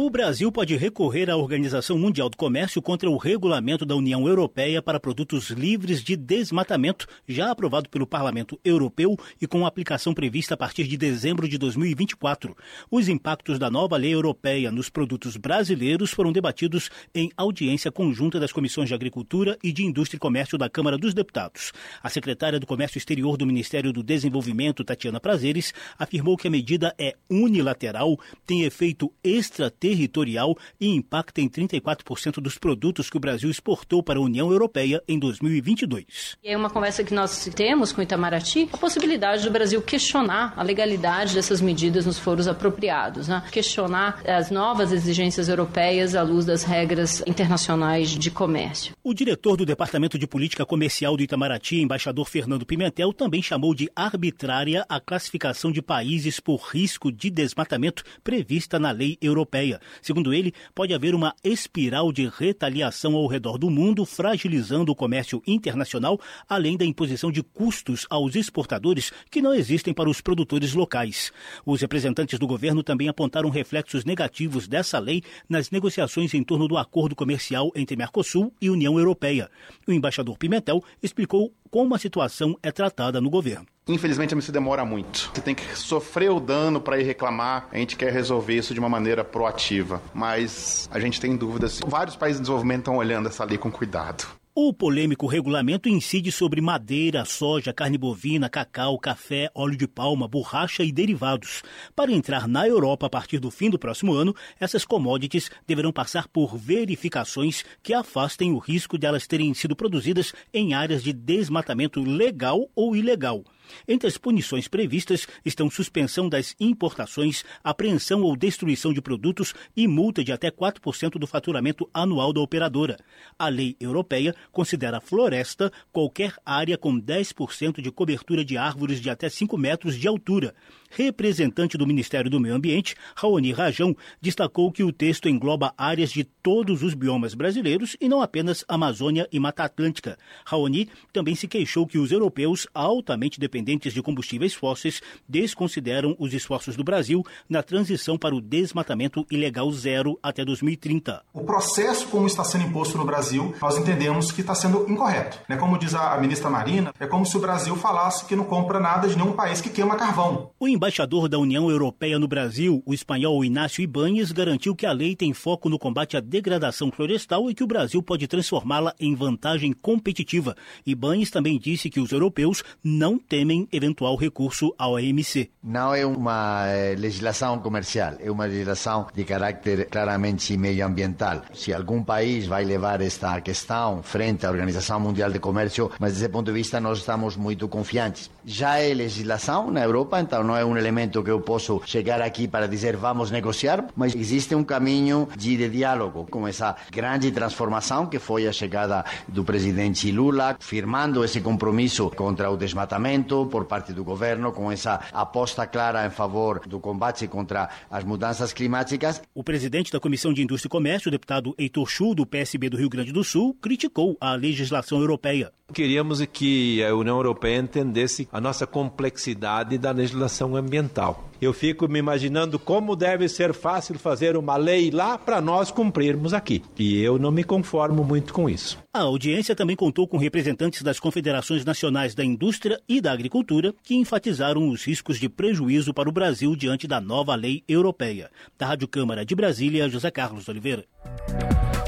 O 0.00 0.08
Brasil 0.10 0.52
pode 0.52 0.76
recorrer 0.76 1.28
à 1.28 1.36
Organização 1.36 1.98
Mundial 1.98 2.30
do 2.30 2.36
Comércio 2.36 2.80
contra 2.80 3.10
o 3.10 3.16
regulamento 3.16 3.84
da 3.84 3.96
União 3.96 4.28
Europeia 4.28 4.80
para 4.80 5.00
produtos 5.00 5.50
livres 5.50 6.04
de 6.04 6.14
desmatamento, 6.14 7.04
já 7.26 7.50
aprovado 7.50 7.88
pelo 7.88 8.06
Parlamento 8.06 8.60
Europeu 8.64 9.16
e 9.42 9.46
com 9.48 9.66
aplicação 9.66 10.14
prevista 10.14 10.54
a 10.54 10.56
partir 10.56 10.84
de 10.84 10.96
dezembro 10.96 11.48
de 11.48 11.58
2024. 11.58 12.56
Os 12.88 13.08
impactos 13.08 13.58
da 13.58 13.68
nova 13.68 13.96
lei 13.96 14.14
europeia 14.14 14.70
nos 14.70 14.88
produtos 14.88 15.36
brasileiros 15.36 16.12
foram 16.12 16.30
debatidos 16.30 16.90
em 17.12 17.32
audiência 17.36 17.90
conjunta 17.90 18.38
das 18.38 18.52
Comissões 18.52 18.88
de 18.88 18.94
Agricultura 18.94 19.58
e 19.64 19.72
de 19.72 19.84
Indústria 19.84 20.16
e 20.16 20.20
Comércio 20.20 20.56
da 20.56 20.70
Câmara 20.70 20.96
dos 20.96 21.12
Deputados. 21.12 21.72
A 22.00 22.08
secretária 22.08 22.60
do 22.60 22.66
Comércio 22.68 22.98
Exterior 22.98 23.36
do 23.36 23.44
Ministério 23.44 23.92
do 23.92 24.04
Desenvolvimento, 24.04 24.84
Tatiana 24.84 25.18
Prazeres, 25.18 25.74
afirmou 25.98 26.36
que 26.36 26.46
a 26.46 26.52
medida 26.52 26.94
é 26.96 27.16
unilateral, 27.28 28.16
tem 28.46 28.62
efeito 28.62 29.12
extraterritorial 29.24 29.87
territorial 29.88 30.56
e 30.78 30.88
impacta 30.88 31.40
em 31.40 31.48
34% 31.48 32.40
dos 32.40 32.58
produtos 32.58 33.08
que 33.08 33.16
o 33.16 33.20
Brasil 33.20 33.50
exportou 33.50 34.02
para 34.02 34.18
a 34.18 34.22
União 34.22 34.50
Europeia 34.50 35.02
em 35.08 35.18
2022. 35.18 36.36
É 36.44 36.56
uma 36.56 36.68
conversa 36.68 37.02
que 37.02 37.14
nós 37.14 37.48
temos 37.54 37.92
com 37.92 38.00
o 38.00 38.04
Itamaraty, 38.04 38.68
a 38.72 38.76
possibilidade 38.76 39.44
do 39.44 39.50
Brasil 39.50 39.80
questionar 39.80 40.52
a 40.56 40.62
legalidade 40.62 41.34
dessas 41.34 41.60
medidas 41.60 42.04
nos 42.04 42.18
foros 42.18 42.46
apropriados, 42.46 43.28
né? 43.28 43.42
questionar 43.50 44.20
as 44.26 44.50
novas 44.50 44.92
exigências 44.92 45.48
europeias 45.48 46.14
à 46.14 46.22
luz 46.22 46.44
das 46.44 46.62
regras 46.64 47.22
internacionais 47.26 48.10
de 48.10 48.30
comércio. 48.30 48.94
O 49.02 49.14
diretor 49.14 49.56
do 49.56 49.64
Departamento 49.64 50.18
de 50.18 50.26
Política 50.26 50.66
Comercial 50.66 51.16
do 51.16 51.22
Itamaraty, 51.22 51.80
embaixador 51.80 52.28
Fernando 52.28 52.66
Pimentel, 52.66 53.12
também 53.12 53.42
chamou 53.42 53.74
de 53.74 53.90
arbitrária 53.96 54.84
a 54.88 55.00
classificação 55.00 55.72
de 55.72 55.80
países 55.80 56.40
por 56.40 56.60
risco 56.72 57.10
de 57.10 57.30
desmatamento 57.30 58.02
prevista 58.22 58.78
na 58.78 58.90
lei 58.90 59.16
europeia. 59.22 59.77
Segundo 60.02 60.32
ele, 60.32 60.52
pode 60.74 60.94
haver 60.94 61.14
uma 61.14 61.34
espiral 61.42 62.12
de 62.12 62.28
retaliação 62.28 63.14
ao 63.14 63.26
redor 63.26 63.58
do 63.58 63.70
mundo, 63.70 64.04
fragilizando 64.04 64.92
o 64.92 64.94
comércio 64.94 65.42
internacional, 65.46 66.20
além 66.48 66.76
da 66.76 66.84
imposição 66.84 67.30
de 67.30 67.42
custos 67.42 68.06
aos 68.10 68.34
exportadores 68.34 69.12
que 69.30 69.42
não 69.42 69.54
existem 69.54 69.94
para 69.94 70.10
os 70.10 70.20
produtores 70.20 70.74
locais. 70.74 71.32
Os 71.64 71.80
representantes 71.80 72.38
do 72.38 72.46
governo 72.46 72.82
também 72.82 73.08
apontaram 73.08 73.50
reflexos 73.50 74.04
negativos 74.04 74.68
dessa 74.68 74.98
lei 74.98 75.22
nas 75.48 75.70
negociações 75.70 76.34
em 76.34 76.42
torno 76.42 76.68
do 76.68 76.76
acordo 76.76 77.16
comercial 77.16 77.70
entre 77.74 77.96
Mercosul 77.96 78.52
e 78.60 78.70
União 78.70 78.98
Europeia. 78.98 79.50
O 79.86 79.92
embaixador 79.92 80.36
Pimentel 80.38 80.82
explicou 81.02 81.52
como 81.70 81.94
a 81.94 81.98
situação 81.98 82.56
é 82.62 82.72
tratada 82.72 83.20
no 83.20 83.30
governo. 83.30 83.66
Infelizmente, 83.88 84.34
a 84.34 84.52
demora 84.52 84.84
muito. 84.84 85.30
Você 85.32 85.40
tem 85.40 85.54
que 85.54 85.76
sofrer 85.76 86.30
o 86.30 86.38
dano 86.38 86.80
para 86.80 87.00
ir 87.00 87.04
reclamar. 87.04 87.68
A 87.72 87.78
gente 87.78 87.96
quer 87.96 88.12
resolver 88.12 88.54
isso 88.54 88.74
de 88.74 88.80
uma 88.80 88.88
maneira 88.88 89.24
proativa, 89.24 90.02
mas 90.12 90.88
a 90.92 91.00
gente 91.00 91.20
tem 91.20 91.36
dúvidas. 91.36 91.80
Vários 91.86 92.14
países 92.14 92.38
em 92.38 92.42
desenvolvimento 92.42 92.80
estão 92.80 92.96
olhando 92.96 93.28
essa 93.28 93.44
lei 93.44 93.56
com 93.56 93.70
cuidado. 93.70 94.26
O 94.60 94.72
polêmico 94.72 95.28
regulamento 95.28 95.88
incide 95.88 96.32
sobre 96.32 96.60
madeira, 96.60 97.24
soja, 97.24 97.72
carne 97.72 97.96
bovina, 97.96 98.48
cacau, 98.48 98.98
café, 98.98 99.48
óleo 99.54 99.76
de 99.76 99.86
palma, 99.86 100.26
borracha 100.26 100.82
e 100.82 100.90
derivados. 100.90 101.62
Para 101.94 102.10
entrar 102.10 102.48
na 102.48 102.66
Europa 102.66 103.06
a 103.06 103.08
partir 103.08 103.38
do 103.38 103.52
fim 103.52 103.70
do 103.70 103.78
próximo 103.78 104.12
ano, 104.12 104.34
essas 104.58 104.84
commodities 104.84 105.48
deverão 105.64 105.92
passar 105.92 106.26
por 106.26 106.58
verificações 106.58 107.64
que 107.84 107.94
afastem 107.94 108.52
o 108.52 108.58
risco 108.58 108.98
de 108.98 109.06
elas 109.06 109.28
terem 109.28 109.54
sido 109.54 109.76
produzidas 109.76 110.34
em 110.52 110.74
áreas 110.74 111.04
de 111.04 111.12
desmatamento 111.12 112.02
legal 112.02 112.68
ou 112.74 112.96
ilegal. 112.96 113.44
Entre 113.86 114.08
as 114.08 114.18
punições 114.18 114.68
previstas 114.68 115.26
estão 115.44 115.70
suspensão 115.70 116.28
das 116.28 116.54
importações, 116.58 117.44
apreensão 117.62 118.22
ou 118.22 118.36
destruição 118.36 118.92
de 118.92 119.00
produtos 119.00 119.54
e 119.76 119.86
multa 119.86 120.24
de 120.24 120.32
até 120.32 120.50
4% 120.50 121.18
do 121.18 121.26
faturamento 121.26 121.88
anual 121.92 122.32
da 122.32 122.40
operadora. 122.40 122.98
A 123.38 123.48
lei 123.48 123.76
europeia 123.80 124.34
considera 124.50 125.00
floresta 125.00 125.72
qualquer 125.92 126.34
área 126.44 126.76
com 126.76 127.00
10% 127.00 127.80
de 127.80 127.90
cobertura 127.90 128.44
de 128.44 128.56
árvores 128.56 129.00
de 129.00 129.10
até 129.10 129.28
5 129.28 129.56
metros 129.56 129.96
de 129.96 130.08
altura. 130.08 130.54
Representante 130.90 131.76
do 131.76 131.86
Ministério 131.86 132.30
do 132.30 132.40
Meio 132.40 132.54
Ambiente, 132.54 132.94
Raoni 133.14 133.52
Rajão, 133.52 133.94
destacou 134.20 134.72
que 134.72 134.82
o 134.82 134.92
texto 134.92 135.28
engloba 135.28 135.74
áreas 135.76 136.10
de 136.10 136.24
todos 136.24 136.82
os 136.82 136.94
biomas 136.94 137.34
brasileiros 137.34 137.96
e 138.00 138.08
não 138.08 138.22
apenas 138.22 138.64
Amazônia 138.66 139.28
e 139.30 139.38
Mata 139.38 139.64
Atlântica. 139.64 140.16
Raoni 140.46 140.88
também 141.12 141.34
se 141.34 141.46
queixou 141.46 141.86
que 141.86 141.98
os 141.98 142.10
europeus, 142.10 142.66
altamente 142.72 143.38
dependentes 143.38 143.57
de 143.64 144.02
combustíveis 144.02 144.54
fósseis, 144.54 145.00
desconsideram 145.28 146.16
os 146.18 146.32
esforços 146.32 146.76
do 146.76 146.84
Brasil 146.84 147.24
na 147.48 147.62
transição 147.62 148.18
para 148.18 148.34
o 148.34 148.40
desmatamento 148.40 149.26
ilegal 149.30 149.70
zero 149.72 150.18
até 150.22 150.44
2030. 150.44 151.22
O 151.32 151.44
processo 151.44 152.08
como 152.08 152.26
está 152.26 152.44
sendo 152.44 152.64
imposto 152.64 152.98
no 152.98 153.04
Brasil, 153.04 153.54
nós 153.60 153.76
entendemos 153.78 154.32
que 154.32 154.40
está 154.40 154.54
sendo 154.54 154.90
incorreto. 154.90 155.38
Né? 155.48 155.56
Como 155.56 155.78
diz 155.78 155.94
a 155.94 156.18
ministra 156.18 156.50
Marina, 156.50 156.92
é 156.98 157.06
como 157.06 157.24
se 157.24 157.36
o 157.36 157.40
Brasil 157.40 157.76
falasse 157.76 158.24
que 158.26 158.36
não 158.36 158.44
compra 158.44 158.80
nada 158.80 159.08
de 159.08 159.16
nenhum 159.16 159.32
país 159.32 159.60
que 159.60 159.70
queima 159.70 159.96
carvão. 159.96 160.50
O 160.58 160.68
embaixador 160.68 161.28
da 161.28 161.38
União 161.38 161.70
Europeia 161.70 162.18
no 162.18 162.28
Brasil, 162.28 162.82
o 162.84 162.92
espanhol 162.92 163.44
Inácio 163.44 163.82
Ibáñez, 163.82 164.32
garantiu 164.32 164.74
que 164.74 164.86
a 164.86 164.92
lei 164.92 165.14
tem 165.14 165.32
foco 165.32 165.68
no 165.68 165.78
combate 165.78 166.16
à 166.16 166.20
degradação 166.20 166.90
florestal 166.90 167.50
e 167.50 167.54
que 167.54 167.64
o 167.64 167.66
Brasil 167.66 168.02
pode 168.02 168.26
transformá-la 168.26 168.94
em 169.00 169.14
vantagem 169.14 169.72
competitiva. 169.72 170.56
Ibáñez 170.86 171.30
também 171.30 171.58
disse 171.58 171.88
que 171.88 172.00
os 172.00 172.12
europeus 172.12 172.62
não 172.82 173.18
temem 173.18 173.47
eventual 173.72 174.16
recurso 174.16 174.74
ao 174.78 174.96
AMC. 174.96 175.50
Não 175.62 175.94
é 175.94 176.04
uma 176.04 176.66
eh, 176.66 176.94
legislação 176.96 177.58
comercial, 177.58 178.14
é 178.20 178.30
uma 178.30 178.44
legislação 178.44 179.06
de 179.14 179.24
caráter 179.24 179.88
claramente 179.90 180.56
medioambiental. 180.56 181.42
Se 181.54 181.72
algum 181.72 182.02
país 182.02 182.46
vai 182.46 182.64
levar 182.64 183.00
esta 183.00 183.40
questão 183.40 184.02
frente 184.02 184.46
à 184.46 184.50
Organização 184.50 185.00
Mundial 185.00 185.30
de 185.30 185.38
Comércio, 185.38 185.90
mas 185.98 186.14
desse 186.14 186.28
ponto 186.28 186.46
de 186.46 186.52
vista 186.52 186.80
nós 186.80 186.98
estamos 186.98 187.36
muito 187.36 187.68
confiantes. 187.68 188.30
Já 188.44 188.78
é 188.78 188.94
legislação 188.94 189.70
na 189.70 189.82
Europa, 189.82 190.20
então 190.20 190.42
não 190.42 190.56
é 190.56 190.64
um 190.64 190.76
elemento 190.76 191.22
que 191.22 191.30
eu 191.30 191.40
posso 191.40 191.80
chegar 191.84 192.20
aqui 192.20 192.48
para 192.48 192.66
dizer 192.66 192.96
vamos 192.96 193.30
negociar, 193.30 193.84
mas 193.96 194.14
existe 194.14 194.54
um 194.54 194.64
caminho 194.64 195.28
de, 195.36 195.56
de 195.56 195.68
diálogo 195.68 196.26
com 196.30 196.46
essa 196.46 196.76
grande 196.90 197.30
transformação 197.30 198.06
que 198.06 198.18
foi 198.18 198.46
a 198.46 198.52
chegada 198.52 199.04
do 199.26 199.44
presidente 199.44 200.10
Lula, 200.10 200.56
firmando 200.58 201.24
esse 201.24 201.40
compromisso 201.40 202.10
contra 202.10 202.50
o 202.50 202.56
desmatamento 202.56 203.37
por 203.46 203.64
parte 203.64 203.92
do 203.92 204.04
governo, 204.04 204.52
com 204.52 204.70
essa 204.70 205.00
aposta 205.12 205.66
clara 205.66 206.06
em 206.06 206.10
favor 206.10 206.60
do 206.66 206.80
combate 206.80 207.26
contra 207.26 207.68
as 207.90 208.04
mudanças 208.04 208.52
climáticas. 208.52 209.22
O 209.34 209.44
presidente 209.44 209.92
da 209.92 210.00
Comissão 210.00 210.32
de 210.32 210.42
Indústria 210.42 210.68
e 210.68 210.70
Comércio, 210.70 211.08
o 211.08 211.12
deputado 211.12 211.54
Heitor 211.58 211.88
Chu, 211.88 212.14
do 212.14 212.26
PSB 212.26 212.68
do 212.68 212.76
Rio 212.76 212.88
Grande 212.88 213.12
do 213.12 213.22
Sul, 213.22 213.56
criticou 213.60 214.16
a 214.20 214.34
legislação 214.34 215.00
europeia. 215.00 215.52
Queríamos 215.72 216.24
que 216.32 216.82
a 216.82 216.94
União 216.94 217.16
Europeia 217.16 217.58
entendesse 217.58 218.26
a 218.32 218.40
nossa 218.40 218.66
complexidade 218.66 219.76
da 219.76 219.90
legislação 219.90 220.56
ambiental. 220.56 221.28
Eu 221.40 221.52
fico 221.52 221.88
me 221.88 221.98
imaginando 221.98 222.58
como 222.58 222.96
deve 222.96 223.28
ser 223.28 223.54
fácil 223.54 223.98
fazer 223.98 224.36
uma 224.36 224.56
lei 224.56 224.90
lá 224.90 225.16
para 225.16 225.40
nós 225.40 225.70
cumprirmos 225.70 226.34
aqui. 226.34 226.62
E 226.76 227.00
eu 227.00 227.18
não 227.18 227.30
me 227.30 227.44
conformo 227.44 228.02
muito 228.02 228.32
com 228.32 228.50
isso. 228.50 228.78
A 228.92 229.00
audiência 229.00 229.54
também 229.54 229.76
contou 229.76 230.08
com 230.08 230.16
representantes 230.18 230.82
das 230.82 230.98
confederações 230.98 231.64
nacionais 231.64 232.14
da 232.14 232.24
indústria 232.24 232.80
e 232.88 233.00
da 233.00 233.12
agricultura 233.12 233.72
que 233.84 233.94
enfatizaram 233.94 234.68
os 234.68 234.84
riscos 234.84 235.18
de 235.18 235.28
prejuízo 235.28 235.94
para 235.94 236.08
o 236.08 236.12
Brasil 236.12 236.56
diante 236.56 236.88
da 236.88 237.00
nova 237.00 237.34
lei 237.36 237.62
europeia. 237.68 238.30
Da 238.58 238.66
Rádio 238.66 238.88
Câmara 238.88 239.24
de 239.24 239.34
Brasília, 239.34 239.88
José 239.88 240.10
Carlos 240.10 240.48
Oliveira. 240.48 240.84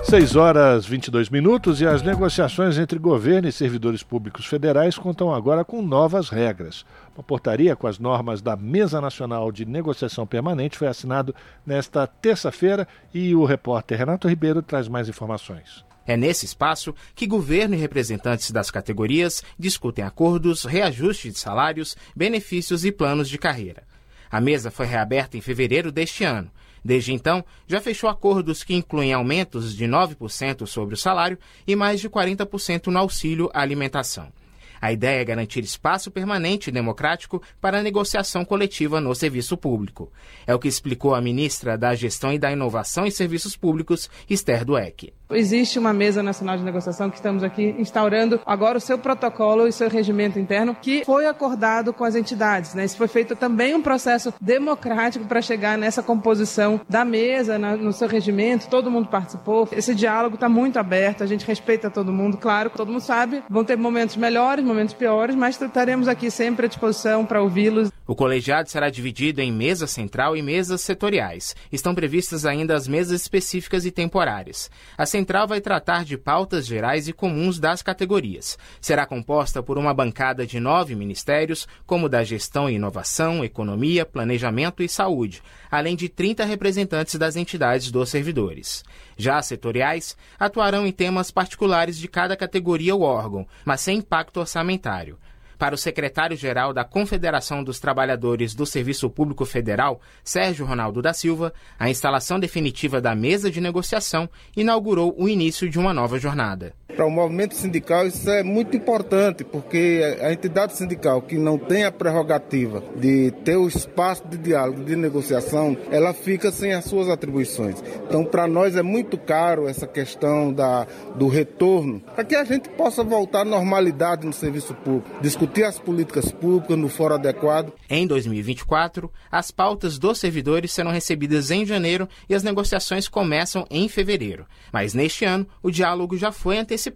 6 0.02 0.34
horas 0.34 0.86
22 0.86 1.28
minutos 1.28 1.80
e 1.80 1.86
as 1.86 2.02
negociações 2.02 2.78
entre 2.78 2.98
governo 2.98 3.46
e 3.48 3.52
servidores 3.52 4.02
públicos 4.02 4.46
federais 4.46 4.96
contam 4.98 5.32
agora 5.32 5.64
com 5.64 5.82
novas 5.82 6.30
regras. 6.30 6.84
Uma 7.14 7.22
portaria 7.22 7.76
com 7.76 7.86
as 7.86 7.98
normas 7.98 8.42
da 8.42 8.56
Mesa 8.56 9.00
Nacional 9.00 9.52
de 9.52 9.64
Negociação 9.64 10.26
Permanente 10.26 10.76
foi 10.76 10.88
assinado 10.88 11.34
nesta 11.64 12.06
terça-feira 12.06 12.88
e 13.14 13.34
o 13.34 13.44
repórter 13.44 13.98
Renato 13.98 14.26
Ribeiro 14.26 14.62
traz 14.62 14.88
mais 14.88 15.08
informações. 15.08 15.84
É 16.06 16.16
nesse 16.16 16.44
espaço 16.44 16.94
que 17.14 17.26
governo 17.26 17.74
e 17.74 17.78
representantes 17.78 18.50
das 18.50 18.70
categorias 18.70 19.44
discutem 19.58 20.04
acordos, 20.04 20.64
reajuste 20.64 21.30
de 21.30 21.38
salários, 21.38 21.96
benefícios 22.16 22.84
e 22.84 22.90
planos 22.90 23.28
de 23.28 23.38
carreira. 23.38 23.84
A 24.30 24.40
mesa 24.40 24.70
foi 24.70 24.86
reaberta 24.86 25.36
em 25.36 25.40
fevereiro 25.40 25.92
deste 25.92 26.24
ano. 26.24 26.50
Desde 26.84 27.12
então, 27.12 27.44
já 27.66 27.80
fechou 27.80 28.08
acordos 28.08 28.64
que 28.64 28.74
incluem 28.74 29.12
aumentos 29.12 29.74
de 29.74 29.84
9% 29.84 30.66
sobre 30.66 30.94
o 30.94 30.98
salário 30.98 31.38
e 31.66 31.76
mais 31.76 32.00
de 32.00 32.08
40% 32.08 32.86
no 32.86 32.98
auxílio 32.98 33.50
à 33.52 33.60
alimentação. 33.60 34.32
A 34.80 34.92
ideia 34.92 35.20
é 35.20 35.24
garantir 35.24 35.60
espaço 35.60 36.10
permanente 36.10 36.70
e 36.70 36.72
democrático 36.72 37.42
para 37.60 37.78
a 37.78 37.82
negociação 37.82 38.44
coletiva 38.44 39.00
no 39.00 39.14
serviço 39.14 39.56
público. 39.56 40.10
É 40.46 40.54
o 40.54 40.58
que 40.58 40.68
explicou 40.68 41.14
a 41.14 41.20
ministra 41.20 41.76
da 41.76 41.94
Gestão 41.94 42.32
e 42.32 42.38
da 42.38 42.50
Inovação 42.50 43.06
em 43.06 43.10
Serviços 43.10 43.56
Públicos, 43.56 44.08
Esther 44.28 44.64
Dueck. 44.64 45.12
Existe 45.30 45.78
uma 45.78 45.92
mesa 45.92 46.22
nacional 46.22 46.56
de 46.56 46.64
negociação 46.64 47.08
que 47.08 47.16
estamos 47.16 47.42
aqui 47.42 47.74
instaurando 47.78 48.40
agora 48.44 48.78
o 48.78 48.80
seu 48.80 48.98
protocolo 48.98 49.66
e 49.66 49.72
seu 49.72 49.88
regimento 49.88 50.38
interno 50.38 50.76
que 50.80 51.04
foi 51.04 51.26
acordado 51.26 51.92
com 51.92 52.04
as 52.04 52.14
entidades. 52.14 52.74
Né? 52.74 52.84
Isso 52.84 52.96
foi 52.96 53.08
feito 53.08 53.36
também 53.36 53.74
um 53.74 53.82
processo 53.82 54.32
democrático 54.40 55.24
para 55.26 55.40
chegar 55.40 55.78
nessa 55.78 56.02
composição 56.02 56.80
da 56.88 57.04
mesa, 57.04 57.58
na, 57.58 57.76
no 57.76 57.92
seu 57.92 58.08
regimento, 58.08 58.68
todo 58.68 58.90
mundo 58.90 59.08
participou. 59.08 59.68
Esse 59.72 59.94
diálogo 59.94 60.34
está 60.34 60.48
muito 60.48 60.78
aberto, 60.78 61.22
a 61.22 61.26
gente 61.26 61.46
respeita 61.46 61.90
todo 61.90 62.12
mundo, 62.12 62.36
claro, 62.36 62.70
todo 62.70 62.90
mundo 62.90 63.00
sabe, 63.00 63.42
vão 63.48 63.64
ter 63.64 63.76
momentos 63.76 64.16
melhores, 64.16 64.64
momentos 64.64 64.94
piores, 64.94 65.36
mas 65.36 65.60
estaremos 65.60 66.08
aqui 66.08 66.30
sempre 66.30 66.66
à 66.66 66.68
disposição 66.68 67.24
para 67.24 67.42
ouvi-los. 67.42 67.90
O 68.06 68.14
colegiado 68.14 68.68
será 68.68 68.90
dividido 68.90 69.40
em 69.40 69.52
mesa 69.52 69.86
central 69.86 70.36
e 70.36 70.42
mesas 70.42 70.80
setoriais. 70.80 71.54
Estão 71.70 71.94
previstas 71.94 72.44
ainda 72.44 72.74
as 72.74 72.88
mesas 72.88 73.20
específicas 73.20 73.86
e 73.86 73.90
temporárias. 73.92 74.68
A 74.98 75.06
central 75.20 75.46
vai 75.46 75.60
tratar 75.60 76.02
de 76.02 76.16
pautas 76.16 76.66
gerais 76.66 77.06
e 77.06 77.12
comuns 77.12 77.58
das 77.58 77.82
categorias. 77.82 78.56
Será 78.80 79.04
composta 79.04 79.62
por 79.62 79.76
uma 79.76 79.92
bancada 79.92 80.46
de 80.46 80.58
nove 80.58 80.94
ministérios, 80.94 81.68
como 81.86 82.08
da 82.08 82.24
Gestão 82.24 82.70
e 82.70 82.76
Inovação, 82.76 83.44
Economia, 83.44 84.06
Planejamento 84.06 84.82
e 84.82 84.88
Saúde, 84.88 85.42
além 85.70 85.94
de 85.94 86.08
30 86.08 86.46
representantes 86.46 87.16
das 87.16 87.36
entidades 87.36 87.90
dos 87.90 88.08
servidores. 88.08 88.82
Já 89.14 89.42
setoriais 89.42 90.16
atuarão 90.38 90.86
em 90.86 90.92
temas 90.92 91.30
particulares 91.30 91.98
de 91.98 92.08
cada 92.08 92.34
categoria 92.34 92.94
ou 92.94 93.02
órgão, 93.02 93.46
mas 93.62 93.82
sem 93.82 93.98
impacto 93.98 94.40
orçamentário. 94.40 95.18
Para 95.60 95.74
o 95.74 95.78
secretário-geral 95.78 96.72
da 96.72 96.84
Confederação 96.84 97.62
dos 97.62 97.78
Trabalhadores 97.78 98.54
do 98.54 98.64
Serviço 98.64 99.10
Público 99.10 99.44
Federal, 99.44 100.00
Sérgio 100.24 100.64
Ronaldo 100.64 101.02
da 101.02 101.12
Silva, 101.12 101.52
a 101.78 101.90
instalação 101.90 102.40
definitiva 102.40 102.98
da 102.98 103.14
mesa 103.14 103.50
de 103.50 103.60
negociação 103.60 104.26
inaugurou 104.56 105.14
o 105.18 105.28
início 105.28 105.68
de 105.68 105.78
uma 105.78 105.92
nova 105.92 106.18
jornada. 106.18 106.72
Para 107.00 107.06
o 107.06 107.10
movimento 107.10 107.54
sindical, 107.54 108.06
isso 108.06 108.28
é 108.28 108.42
muito 108.42 108.76
importante, 108.76 109.42
porque 109.42 110.18
a 110.20 110.34
entidade 110.34 110.76
sindical 110.76 111.22
que 111.22 111.38
não 111.38 111.56
tem 111.56 111.84
a 111.84 111.90
prerrogativa 111.90 112.84
de 112.94 113.30
ter 113.42 113.56
o 113.56 113.66
espaço 113.66 114.28
de 114.28 114.36
diálogo, 114.36 114.84
de 114.84 114.94
negociação, 114.94 115.74
ela 115.90 116.12
fica 116.12 116.52
sem 116.52 116.74
as 116.74 116.84
suas 116.84 117.08
atribuições. 117.08 117.82
Então, 118.06 118.22
para 118.22 118.46
nós 118.46 118.76
é 118.76 118.82
muito 118.82 119.16
caro 119.16 119.66
essa 119.66 119.86
questão 119.86 120.52
da, 120.52 120.86
do 121.16 121.26
retorno, 121.26 122.02
para 122.14 122.22
que 122.22 122.36
a 122.36 122.44
gente 122.44 122.68
possa 122.68 123.02
voltar 123.02 123.40
à 123.40 123.44
normalidade 123.46 124.26
no 124.26 124.32
serviço 124.34 124.74
público, 124.74 125.08
discutir 125.22 125.64
as 125.64 125.78
políticas 125.78 126.30
públicas 126.30 126.76
no 126.76 126.90
foro 126.90 127.14
adequado. 127.14 127.72
Em 127.88 128.06
2024, 128.06 129.10
as 129.32 129.50
pautas 129.50 129.98
dos 129.98 130.18
servidores 130.18 130.70
serão 130.70 130.90
recebidas 130.90 131.50
em 131.50 131.64
janeiro 131.64 132.06
e 132.28 132.34
as 132.34 132.42
negociações 132.42 133.08
começam 133.08 133.66
em 133.70 133.88
fevereiro. 133.88 134.44
Mas 134.70 134.92
neste 134.92 135.24
ano, 135.24 135.46
o 135.62 135.70
diálogo 135.70 136.14
já 136.18 136.30
foi 136.30 136.58
antecipado, 136.58 136.89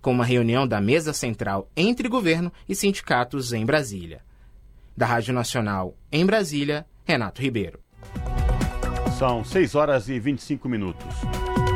com 0.00 0.12
uma 0.12 0.24
reunião 0.24 0.66
da 0.66 0.80
mesa 0.80 1.12
central 1.12 1.68
entre 1.76 2.08
governo 2.08 2.52
e 2.68 2.74
sindicatos 2.74 3.52
em 3.52 3.64
Brasília. 3.64 4.20
Da 4.96 5.06
Rádio 5.06 5.32
Nacional 5.32 5.94
em 6.10 6.26
Brasília, 6.26 6.84
Renato 7.04 7.40
Ribeiro. 7.40 7.80
São 9.18 9.44
6 9.44 9.74
horas 9.74 10.08
e 10.08 10.18
25 10.18 10.68
minutos. 10.68 11.06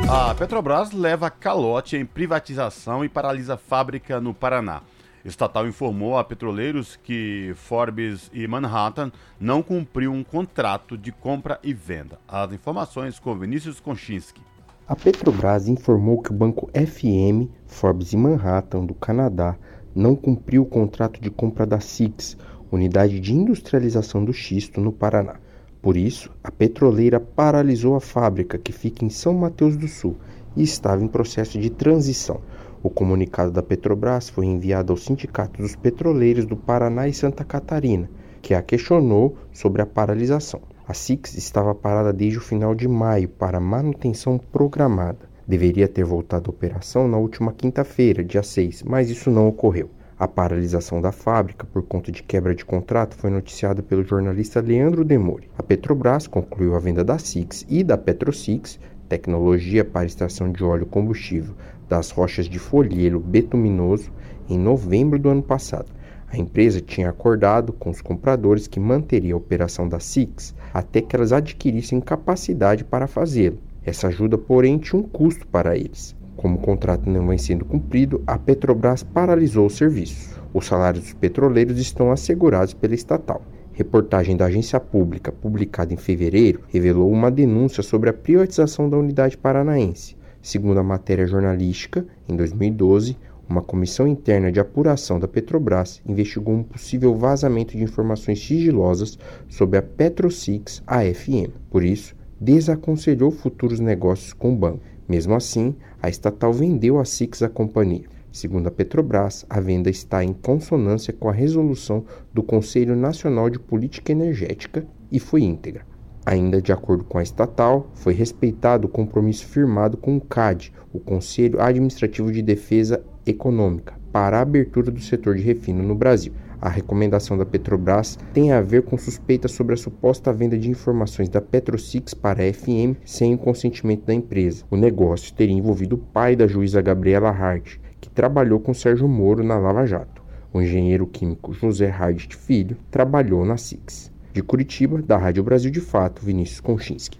A 0.09 0.33
Petrobras 0.35 0.91
leva 0.91 1.29
calote 1.29 1.97
em 1.97 2.05
privatização 2.05 3.03
e 3.03 3.09
paralisa 3.09 3.57
fábrica 3.57 4.21
no 4.21 4.33
Paraná. 4.33 4.81
Estatal 5.25 5.67
informou 5.67 6.17
a 6.17 6.23
petroleiros 6.23 6.97
que 7.03 7.51
Forbes 7.55 8.29
e 8.33 8.47
Manhattan 8.47 9.11
não 9.37 9.61
cumpriu 9.61 10.13
um 10.13 10.23
contrato 10.23 10.97
de 10.97 11.11
compra 11.11 11.59
e 11.61 11.73
venda. 11.73 12.19
As 12.25 12.53
informações 12.53 13.19
com 13.19 13.37
Vinícius 13.37 13.81
Konchinski. 13.81 14.41
A 14.89 14.95
Petrobras 14.95 15.67
informou 15.67 16.21
que 16.21 16.31
o 16.31 16.33
banco 16.33 16.69
FM, 16.71 17.51
Forbes 17.65 18.13
e 18.13 18.17
Manhattan 18.17 18.85
do 18.85 18.93
Canadá 18.93 19.57
não 19.93 20.15
cumpriu 20.15 20.61
o 20.61 20.65
contrato 20.65 21.19
de 21.19 21.29
compra 21.29 21.65
da 21.65 21.81
SIX, 21.81 22.37
unidade 22.71 23.19
de 23.19 23.33
industrialização 23.33 24.23
do 24.23 24.31
xisto 24.31 24.79
no 24.79 24.93
Paraná. 24.93 25.41
Por 25.81 25.97
isso, 25.97 26.31
a 26.41 26.49
petroleira 26.49 27.19
paralisou 27.19 27.95
a 27.95 27.99
fábrica 27.99 28.57
que 28.57 28.71
fica 28.71 29.03
em 29.03 29.09
São 29.09 29.33
Mateus 29.33 29.75
do 29.75 29.89
Sul 29.89 30.15
e 30.55 30.63
estava 30.63 31.03
em 31.03 31.07
processo 31.09 31.59
de 31.59 31.69
transição. 31.69 32.39
O 32.81 32.89
comunicado 32.89 33.51
da 33.51 33.61
Petrobras 33.61 34.29
foi 34.29 34.45
enviado 34.45 34.93
aos 34.93 35.03
sindicatos 35.03 35.59
dos 35.59 35.75
petroleiros 35.75 36.45
do 36.45 36.55
Paraná 36.55 37.09
e 37.09 37.13
Santa 37.13 37.43
Catarina, 37.43 38.09
que 38.41 38.53
a 38.53 38.61
questionou 38.61 39.35
sobre 39.51 39.81
a 39.81 39.85
paralisação. 39.85 40.61
A 40.89 40.93
SIX 40.93 41.35
estava 41.35 41.75
parada 41.75 42.13
desde 42.13 42.37
o 42.37 42.41
final 42.41 42.73
de 42.73 42.87
maio 42.87 43.27
para 43.27 43.59
manutenção 43.59 44.37
programada. 44.37 45.27
Deveria 45.45 45.85
ter 45.85 46.05
voltado 46.05 46.49
à 46.49 46.53
operação 46.53 47.09
na 47.09 47.17
última 47.17 47.51
quinta-feira, 47.51 48.23
dia 48.23 48.41
6, 48.41 48.83
mas 48.83 49.09
isso 49.09 49.29
não 49.29 49.49
ocorreu. 49.49 49.89
A 50.17 50.29
paralisação 50.29 51.01
da 51.01 51.11
fábrica 51.11 51.65
por 51.65 51.83
conta 51.83 52.09
de 52.09 52.23
quebra 52.23 52.55
de 52.55 52.63
contrato 52.63 53.17
foi 53.17 53.29
noticiada 53.29 53.83
pelo 53.83 54.01
jornalista 54.01 54.61
Leandro 54.61 55.03
Demore. 55.03 55.49
A 55.57 55.61
Petrobras 55.61 56.25
concluiu 56.25 56.73
a 56.73 56.79
venda 56.79 57.03
da 57.03 57.17
SIX 57.17 57.65
e 57.67 57.83
da 57.83 57.97
PetroSix, 57.97 58.79
tecnologia 59.09 59.83
para 59.83 60.05
extração 60.05 60.49
de 60.49 60.63
óleo 60.63 60.85
combustível 60.85 61.53
das 61.89 62.11
rochas 62.11 62.45
de 62.45 62.59
folheiro 62.59 63.19
betuminoso 63.19 64.09
em 64.47 64.57
novembro 64.57 65.19
do 65.19 65.27
ano 65.27 65.43
passado. 65.43 65.96
A 66.29 66.37
empresa 66.37 66.81
tinha 66.81 67.09
acordado 67.09 67.71
com 67.71 67.89
os 67.89 68.01
compradores 68.01 68.67
que 68.67 68.79
manteria 68.79 69.33
a 69.33 69.37
operação 69.37 69.87
da 69.87 69.99
SIX 69.99 70.53
até 70.73 71.01
que 71.01 71.15
elas 71.15 71.31
adquirissem 71.31 72.01
capacidade 72.01 72.83
para 72.83 73.07
fazê-lo. 73.07 73.57
Essa 73.85 74.07
ajuda, 74.07 74.37
porém, 74.37 74.77
tinha 74.77 74.99
um 74.99 75.03
custo 75.03 75.47
para 75.47 75.77
eles. 75.77 76.15
Como 76.35 76.57
o 76.57 76.61
contrato 76.61 77.09
não 77.09 77.27
vem 77.27 77.37
sendo 77.37 77.63
cumprido, 77.63 78.21
a 78.27 78.37
Petrobras 78.37 79.01
paralisou 79.03 79.65
o 79.65 79.69
serviço. 79.69 80.39
Os 80.53 80.65
salários 80.65 81.03
dos 81.05 81.13
petroleiros 81.13 81.79
estão 81.79 82.11
assegurados 82.11 82.73
pela 82.73 82.93
estatal. 82.93 83.41
Reportagem 83.71 84.35
da 84.35 84.45
agência 84.45 84.79
pública, 84.79 85.31
publicada 85.31 85.93
em 85.93 85.97
fevereiro, 85.97 86.61
revelou 86.67 87.11
uma 87.11 87.31
denúncia 87.31 87.81
sobre 87.81 88.09
a 88.09 88.13
privatização 88.13 88.89
da 88.89 88.97
unidade 88.97 89.37
paranaense. 89.37 90.17
Segundo 90.41 90.79
a 90.79 90.83
matéria 90.83 91.27
jornalística, 91.27 92.05
em 92.27 92.35
2012, 92.35 93.17
uma 93.49 93.61
comissão 93.61 94.07
interna 94.07 94.51
de 94.51 94.59
apuração 94.59 95.19
da 95.19 95.27
Petrobras 95.27 96.01
investigou 96.05 96.53
um 96.53 96.63
possível 96.63 97.15
vazamento 97.15 97.77
de 97.77 97.83
informações 97.83 98.45
sigilosas 98.45 99.17
sobre 99.47 99.79
a 99.79 99.81
PetroSix 99.81 100.83
AFM. 100.85 101.51
Por 101.69 101.83
isso, 101.83 102.15
desaconselhou 102.39 103.31
futuros 103.31 103.79
negócios 103.79 104.33
com 104.33 104.53
o 104.53 104.57
banco. 104.57 104.81
Mesmo 105.07 105.33
assim, 105.33 105.75
a 106.01 106.09
estatal 106.09 106.51
vendeu 106.51 106.99
a 106.99 107.05
Six 107.05 107.41
à 107.41 107.49
companhia. 107.49 108.05
Segundo 108.31 108.67
a 108.67 108.71
Petrobras, 108.71 109.45
a 109.49 109.59
venda 109.59 109.89
está 109.89 110.23
em 110.23 110.33
consonância 110.33 111.13
com 111.13 111.29
a 111.29 111.33
resolução 111.33 112.05
do 112.33 112.43
Conselho 112.43 112.95
Nacional 112.95 113.49
de 113.49 113.57
Política 113.57 114.11
Energética 114.11 114.85
e 115.11 115.19
foi 115.19 115.43
íntegra. 115.43 115.85
Ainda 116.25 116.61
de 116.61 116.73
acordo 116.73 117.05
com 117.05 117.17
a 117.17 117.23
estatal, 117.23 117.89
foi 117.93 118.13
respeitado 118.13 118.85
o 118.85 118.89
compromisso 118.89 119.45
firmado 119.45 119.95
com 119.95 120.17
o 120.17 120.21
CAD, 120.21 120.73
o 120.93 120.99
Conselho 120.99 121.61
Administrativo 121.61 122.31
de 122.31 122.41
Defesa 122.41 123.03
Econômica, 123.25 123.93
para 124.11 124.37
a 124.37 124.41
abertura 124.41 124.91
do 124.91 124.99
setor 124.99 125.35
de 125.35 125.43
refino 125.43 125.83
no 125.83 125.95
Brasil. 125.95 126.33
A 126.59 126.69
recomendação 126.69 127.37
da 127.37 127.45
Petrobras 127.45 128.17
tem 128.33 128.51
a 128.51 128.61
ver 128.61 128.81
com 128.81 128.97
suspeitas 128.97 129.51
sobre 129.51 129.75
a 129.75 129.77
suposta 129.77 130.33
venda 130.33 130.57
de 130.57 130.69
informações 130.69 131.29
da 131.29 131.39
PetroSix 131.39 132.15
para 132.15 132.43
a 132.43 132.51
FM 132.51 132.97
sem 133.05 133.35
o 133.35 133.37
consentimento 133.37 134.05
da 134.05 134.13
empresa. 134.13 134.65
O 134.71 134.75
negócio 134.75 135.33
teria 135.33 135.55
envolvido 135.55 135.95
o 135.95 135.99
pai 135.99 136.35
da 136.35 136.47
juíza 136.47 136.81
Gabriela 136.81 137.29
Hart, 137.29 137.77
que 138.01 138.09
trabalhou 138.09 138.59
com 138.59 138.73
Sérgio 138.73 139.07
Moro 139.07 139.43
na 139.43 139.57
Lava 139.59 139.85
Jato. 139.85 140.23
O 140.51 140.61
engenheiro 140.61 141.05
químico 141.05 141.53
José 141.53 141.89
Hart 141.89 142.33
Filho 142.33 142.77
trabalhou 142.89 143.45
na 143.45 143.57
Six. 143.57 144.11
De 144.33 144.41
Curitiba, 144.41 145.01
da 145.01 145.17
Rádio 145.17 145.43
Brasil 145.43 145.69
de 145.69 145.81
Fato, 145.81 146.23
Vinícius 146.23 146.59
Konchinski. 146.59 147.19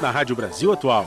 Na 0.00 0.10
Rádio 0.10 0.36
Brasil 0.36 0.72
Atual, 0.72 1.06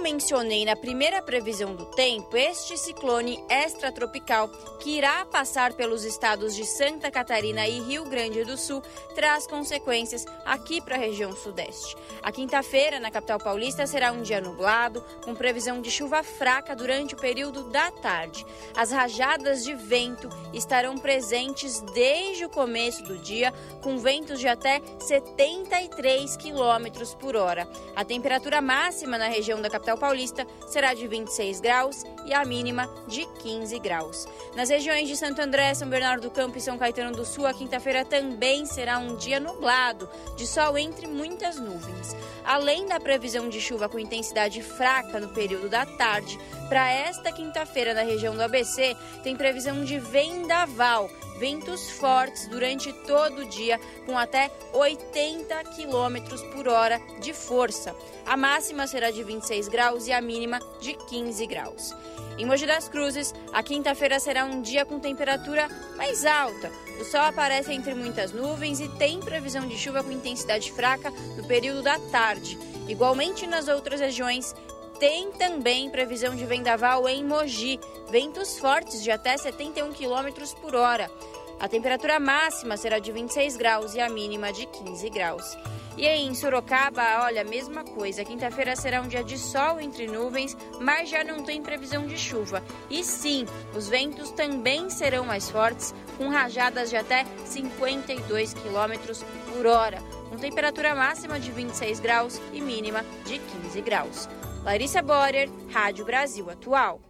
Mencionei 0.00 0.64
na 0.64 0.74
primeira 0.74 1.20
previsão 1.20 1.74
do 1.74 1.84
tempo, 1.84 2.36
este 2.36 2.76
ciclone 2.76 3.42
extratropical 3.48 4.48
que 4.80 4.96
irá 4.96 5.24
passar 5.26 5.74
pelos 5.74 6.04
estados 6.04 6.54
de 6.54 6.64
Santa 6.64 7.10
Catarina 7.10 7.68
e 7.68 7.80
Rio 7.80 8.04
Grande 8.04 8.42
do 8.44 8.56
Sul 8.56 8.82
traz 9.14 9.46
consequências 9.46 10.24
aqui 10.44 10.80
para 10.80 10.96
a 10.96 10.98
região 10.98 11.32
sudeste. 11.32 11.96
A 12.22 12.32
quinta-feira, 12.32 12.98
na 12.98 13.10
capital 13.10 13.38
paulista, 13.38 13.86
será 13.86 14.10
um 14.10 14.22
dia 14.22 14.40
nublado, 14.40 15.04
com 15.24 15.34
previsão 15.34 15.80
de 15.80 15.90
chuva 15.90 16.22
fraca 16.22 16.74
durante 16.74 17.14
o 17.14 17.18
período 17.18 17.64
da 17.64 17.90
tarde. 17.90 18.44
As 18.74 18.90
rajadas 18.90 19.64
de 19.64 19.74
vento 19.74 20.28
estarão 20.52 20.96
presentes 20.96 21.80
desde 21.92 22.44
o 22.44 22.48
começo 22.48 23.02
do 23.02 23.18
dia, 23.18 23.52
com 23.82 23.98
ventos 23.98 24.40
de 24.40 24.48
até 24.48 24.80
73 24.98 26.36
km 26.36 27.16
por 27.18 27.36
hora. 27.36 27.68
A 27.94 28.04
temperatura 28.04 28.60
máxima 28.60 29.18
na 29.18 29.28
região 29.28 29.60
da 29.60 29.68
capital 29.68 29.89
paulista 29.98 30.46
será 30.68 30.94
de 30.94 31.06
26 31.06 31.60
graus 31.60 32.04
e 32.24 32.32
a 32.32 32.44
mínima 32.44 32.88
de 33.06 33.26
15 33.42 33.78
graus. 33.78 34.26
Nas 34.54 34.68
regiões 34.68 35.08
de 35.08 35.16
Santo 35.16 35.40
André, 35.40 35.72
São 35.74 35.88
Bernardo 35.88 36.22
do 36.22 36.30
Campo 36.30 36.58
e 36.58 36.60
São 36.60 36.78
Caetano 36.78 37.16
do 37.16 37.24
Sul, 37.24 37.46
a 37.46 37.54
quinta-feira 37.54 38.04
também 38.04 38.66
será 38.66 38.98
um 38.98 39.16
dia 39.16 39.40
nublado, 39.40 40.08
de 40.36 40.46
sol 40.46 40.76
entre 40.76 41.06
muitas 41.06 41.58
nuvens. 41.58 42.14
Além 42.44 42.86
da 42.86 43.00
previsão 43.00 43.48
de 43.48 43.60
chuva 43.60 43.88
com 43.88 43.98
intensidade 43.98 44.62
fraca 44.62 45.20
no 45.20 45.28
período 45.28 45.68
da 45.68 45.86
tarde, 45.86 46.38
para 46.68 46.90
esta 46.90 47.32
quinta-feira 47.32 47.94
na 47.94 48.02
região 48.02 48.34
do 48.34 48.42
ABC 48.42 48.96
tem 49.22 49.36
previsão 49.36 49.84
de 49.84 49.98
vendaval, 49.98 51.10
ventos 51.40 51.88
fortes 51.88 52.46
durante 52.46 52.92
todo 52.92 53.40
o 53.40 53.48
dia, 53.48 53.80
com 54.04 54.16
até 54.16 54.50
80 54.74 55.64
km 55.64 56.52
por 56.52 56.68
hora 56.68 57.00
de 57.18 57.32
força. 57.32 57.96
A 58.26 58.36
máxima 58.36 58.86
será 58.86 59.10
de 59.10 59.24
26 59.24 59.66
graus 59.68 60.06
e 60.06 60.12
a 60.12 60.20
mínima 60.20 60.60
de 60.82 60.92
15 60.92 61.46
graus. 61.46 61.94
Em 62.36 62.44
Mogi 62.44 62.66
das 62.66 62.90
Cruzes, 62.90 63.34
a 63.54 63.62
quinta-feira 63.62 64.20
será 64.20 64.44
um 64.44 64.60
dia 64.60 64.84
com 64.84 65.00
temperatura 65.00 65.66
mais 65.96 66.26
alta. 66.26 66.70
O 67.00 67.04
sol 67.04 67.22
aparece 67.22 67.72
entre 67.72 67.94
muitas 67.94 68.32
nuvens 68.32 68.78
e 68.78 68.88
tem 68.88 69.18
previsão 69.20 69.66
de 69.66 69.78
chuva 69.78 70.04
com 70.04 70.10
intensidade 70.10 70.70
fraca 70.70 71.10
no 71.36 71.44
período 71.44 71.82
da 71.82 71.98
tarde. 71.98 72.58
Igualmente 72.86 73.46
nas 73.46 73.68
outras 73.68 74.00
regiões, 74.00 74.54
tem 75.00 75.32
também 75.32 75.88
previsão 75.88 76.36
de 76.36 76.44
vendaval 76.44 77.08
em 77.08 77.24
Mogi, 77.24 77.80
ventos 78.10 78.58
fortes 78.58 79.02
de 79.02 79.10
até 79.10 79.34
71 79.34 79.94
km 79.94 80.54
por 80.60 80.74
hora. 80.74 81.10
A 81.58 81.66
temperatura 81.66 82.20
máxima 82.20 82.76
será 82.76 82.98
de 82.98 83.10
26 83.10 83.56
graus 83.56 83.94
e 83.94 84.00
a 84.00 84.10
mínima 84.10 84.52
de 84.52 84.66
15 84.66 85.08
graus. 85.08 85.56
E 85.96 86.06
aí, 86.06 86.20
em 86.20 86.34
Sorocaba, 86.34 87.24
olha, 87.24 87.42
mesma 87.44 87.82
coisa. 87.82 88.24
Quinta-feira 88.24 88.76
será 88.76 89.00
um 89.00 89.08
dia 89.08 89.24
de 89.24 89.38
sol 89.38 89.80
entre 89.80 90.06
nuvens, 90.06 90.56
mas 90.78 91.08
já 91.08 91.24
não 91.24 91.42
tem 91.44 91.62
previsão 91.62 92.06
de 92.06 92.18
chuva. 92.18 92.62
E 92.90 93.02
sim, 93.02 93.46
os 93.74 93.88
ventos 93.88 94.30
também 94.30 94.90
serão 94.90 95.24
mais 95.24 95.50
fortes, 95.50 95.94
com 96.18 96.28
rajadas 96.28 96.90
de 96.90 96.96
até 96.96 97.24
52 97.46 98.54
km 98.54 99.24
por 99.52 99.66
hora, 99.66 100.02
com 100.28 100.36
temperatura 100.36 100.94
máxima 100.94 101.40
de 101.40 101.50
26 101.50 102.00
graus 102.00 102.40
e 102.52 102.60
mínima 102.60 103.02
de 103.24 103.38
15 103.38 103.80
graus. 103.80 104.28
Larissa 104.64 105.00
Borer, 105.00 105.48
Rádio 105.72 106.04
Brasil 106.04 106.50
Atual. 106.50 107.00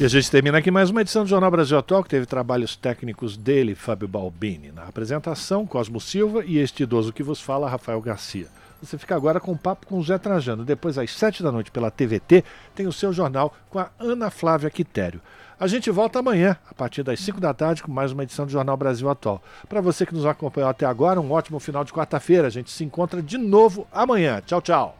E 0.00 0.04
a 0.04 0.08
gente 0.08 0.30
termina 0.30 0.58
aqui 0.58 0.70
mais 0.70 0.88
uma 0.88 1.02
edição 1.02 1.24
do 1.24 1.28
Jornal 1.28 1.50
Brasil 1.50 1.76
Atual, 1.76 2.02
que 2.02 2.08
teve 2.08 2.24
trabalhos 2.24 2.74
técnicos 2.74 3.36
dele, 3.36 3.74
Fábio 3.74 4.08
Balbini. 4.08 4.72
Na 4.72 4.84
apresentação, 4.84 5.66
Cosmo 5.66 6.00
Silva 6.00 6.42
e 6.44 6.58
este 6.58 6.84
idoso 6.84 7.12
que 7.12 7.22
vos 7.22 7.40
fala, 7.40 7.68
Rafael 7.68 8.00
Garcia. 8.00 8.46
Você 8.82 8.96
fica 8.96 9.14
agora 9.14 9.40
com 9.40 9.52
o 9.52 9.58
papo 9.58 9.86
com 9.86 9.98
o 9.98 10.04
Zé 10.04 10.16
Trajano. 10.16 10.64
Depois, 10.64 10.96
às 10.98 11.10
sete 11.10 11.42
da 11.42 11.52
noite, 11.52 11.70
pela 11.70 11.90
TVT, 11.90 12.44
tem 12.74 12.86
o 12.86 12.92
seu 12.92 13.12
jornal 13.12 13.54
com 13.68 13.78
a 13.78 13.90
Ana 13.98 14.30
Flávia 14.30 14.70
Quitério. 14.70 15.20
A 15.58 15.66
gente 15.66 15.90
volta 15.90 16.18
amanhã, 16.18 16.56
a 16.70 16.74
partir 16.74 17.02
das 17.02 17.18
5 17.20 17.40
da 17.40 17.54
tarde, 17.54 17.82
com 17.82 17.90
mais 17.90 18.12
uma 18.12 18.22
edição 18.22 18.44
do 18.44 18.52
Jornal 18.52 18.76
Brasil 18.76 19.08
Atual. 19.08 19.42
Para 19.66 19.80
você 19.80 20.04
que 20.04 20.14
nos 20.14 20.26
acompanhou 20.26 20.68
até 20.68 20.84
agora, 20.84 21.18
um 21.18 21.32
ótimo 21.32 21.58
final 21.58 21.82
de 21.82 21.94
quarta-feira. 21.94 22.46
A 22.46 22.50
gente 22.50 22.70
se 22.70 22.84
encontra 22.84 23.22
de 23.22 23.38
novo 23.38 23.86
amanhã. 23.90 24.42
Tchau, 24.44 24.60
tchau. 24.60 24.94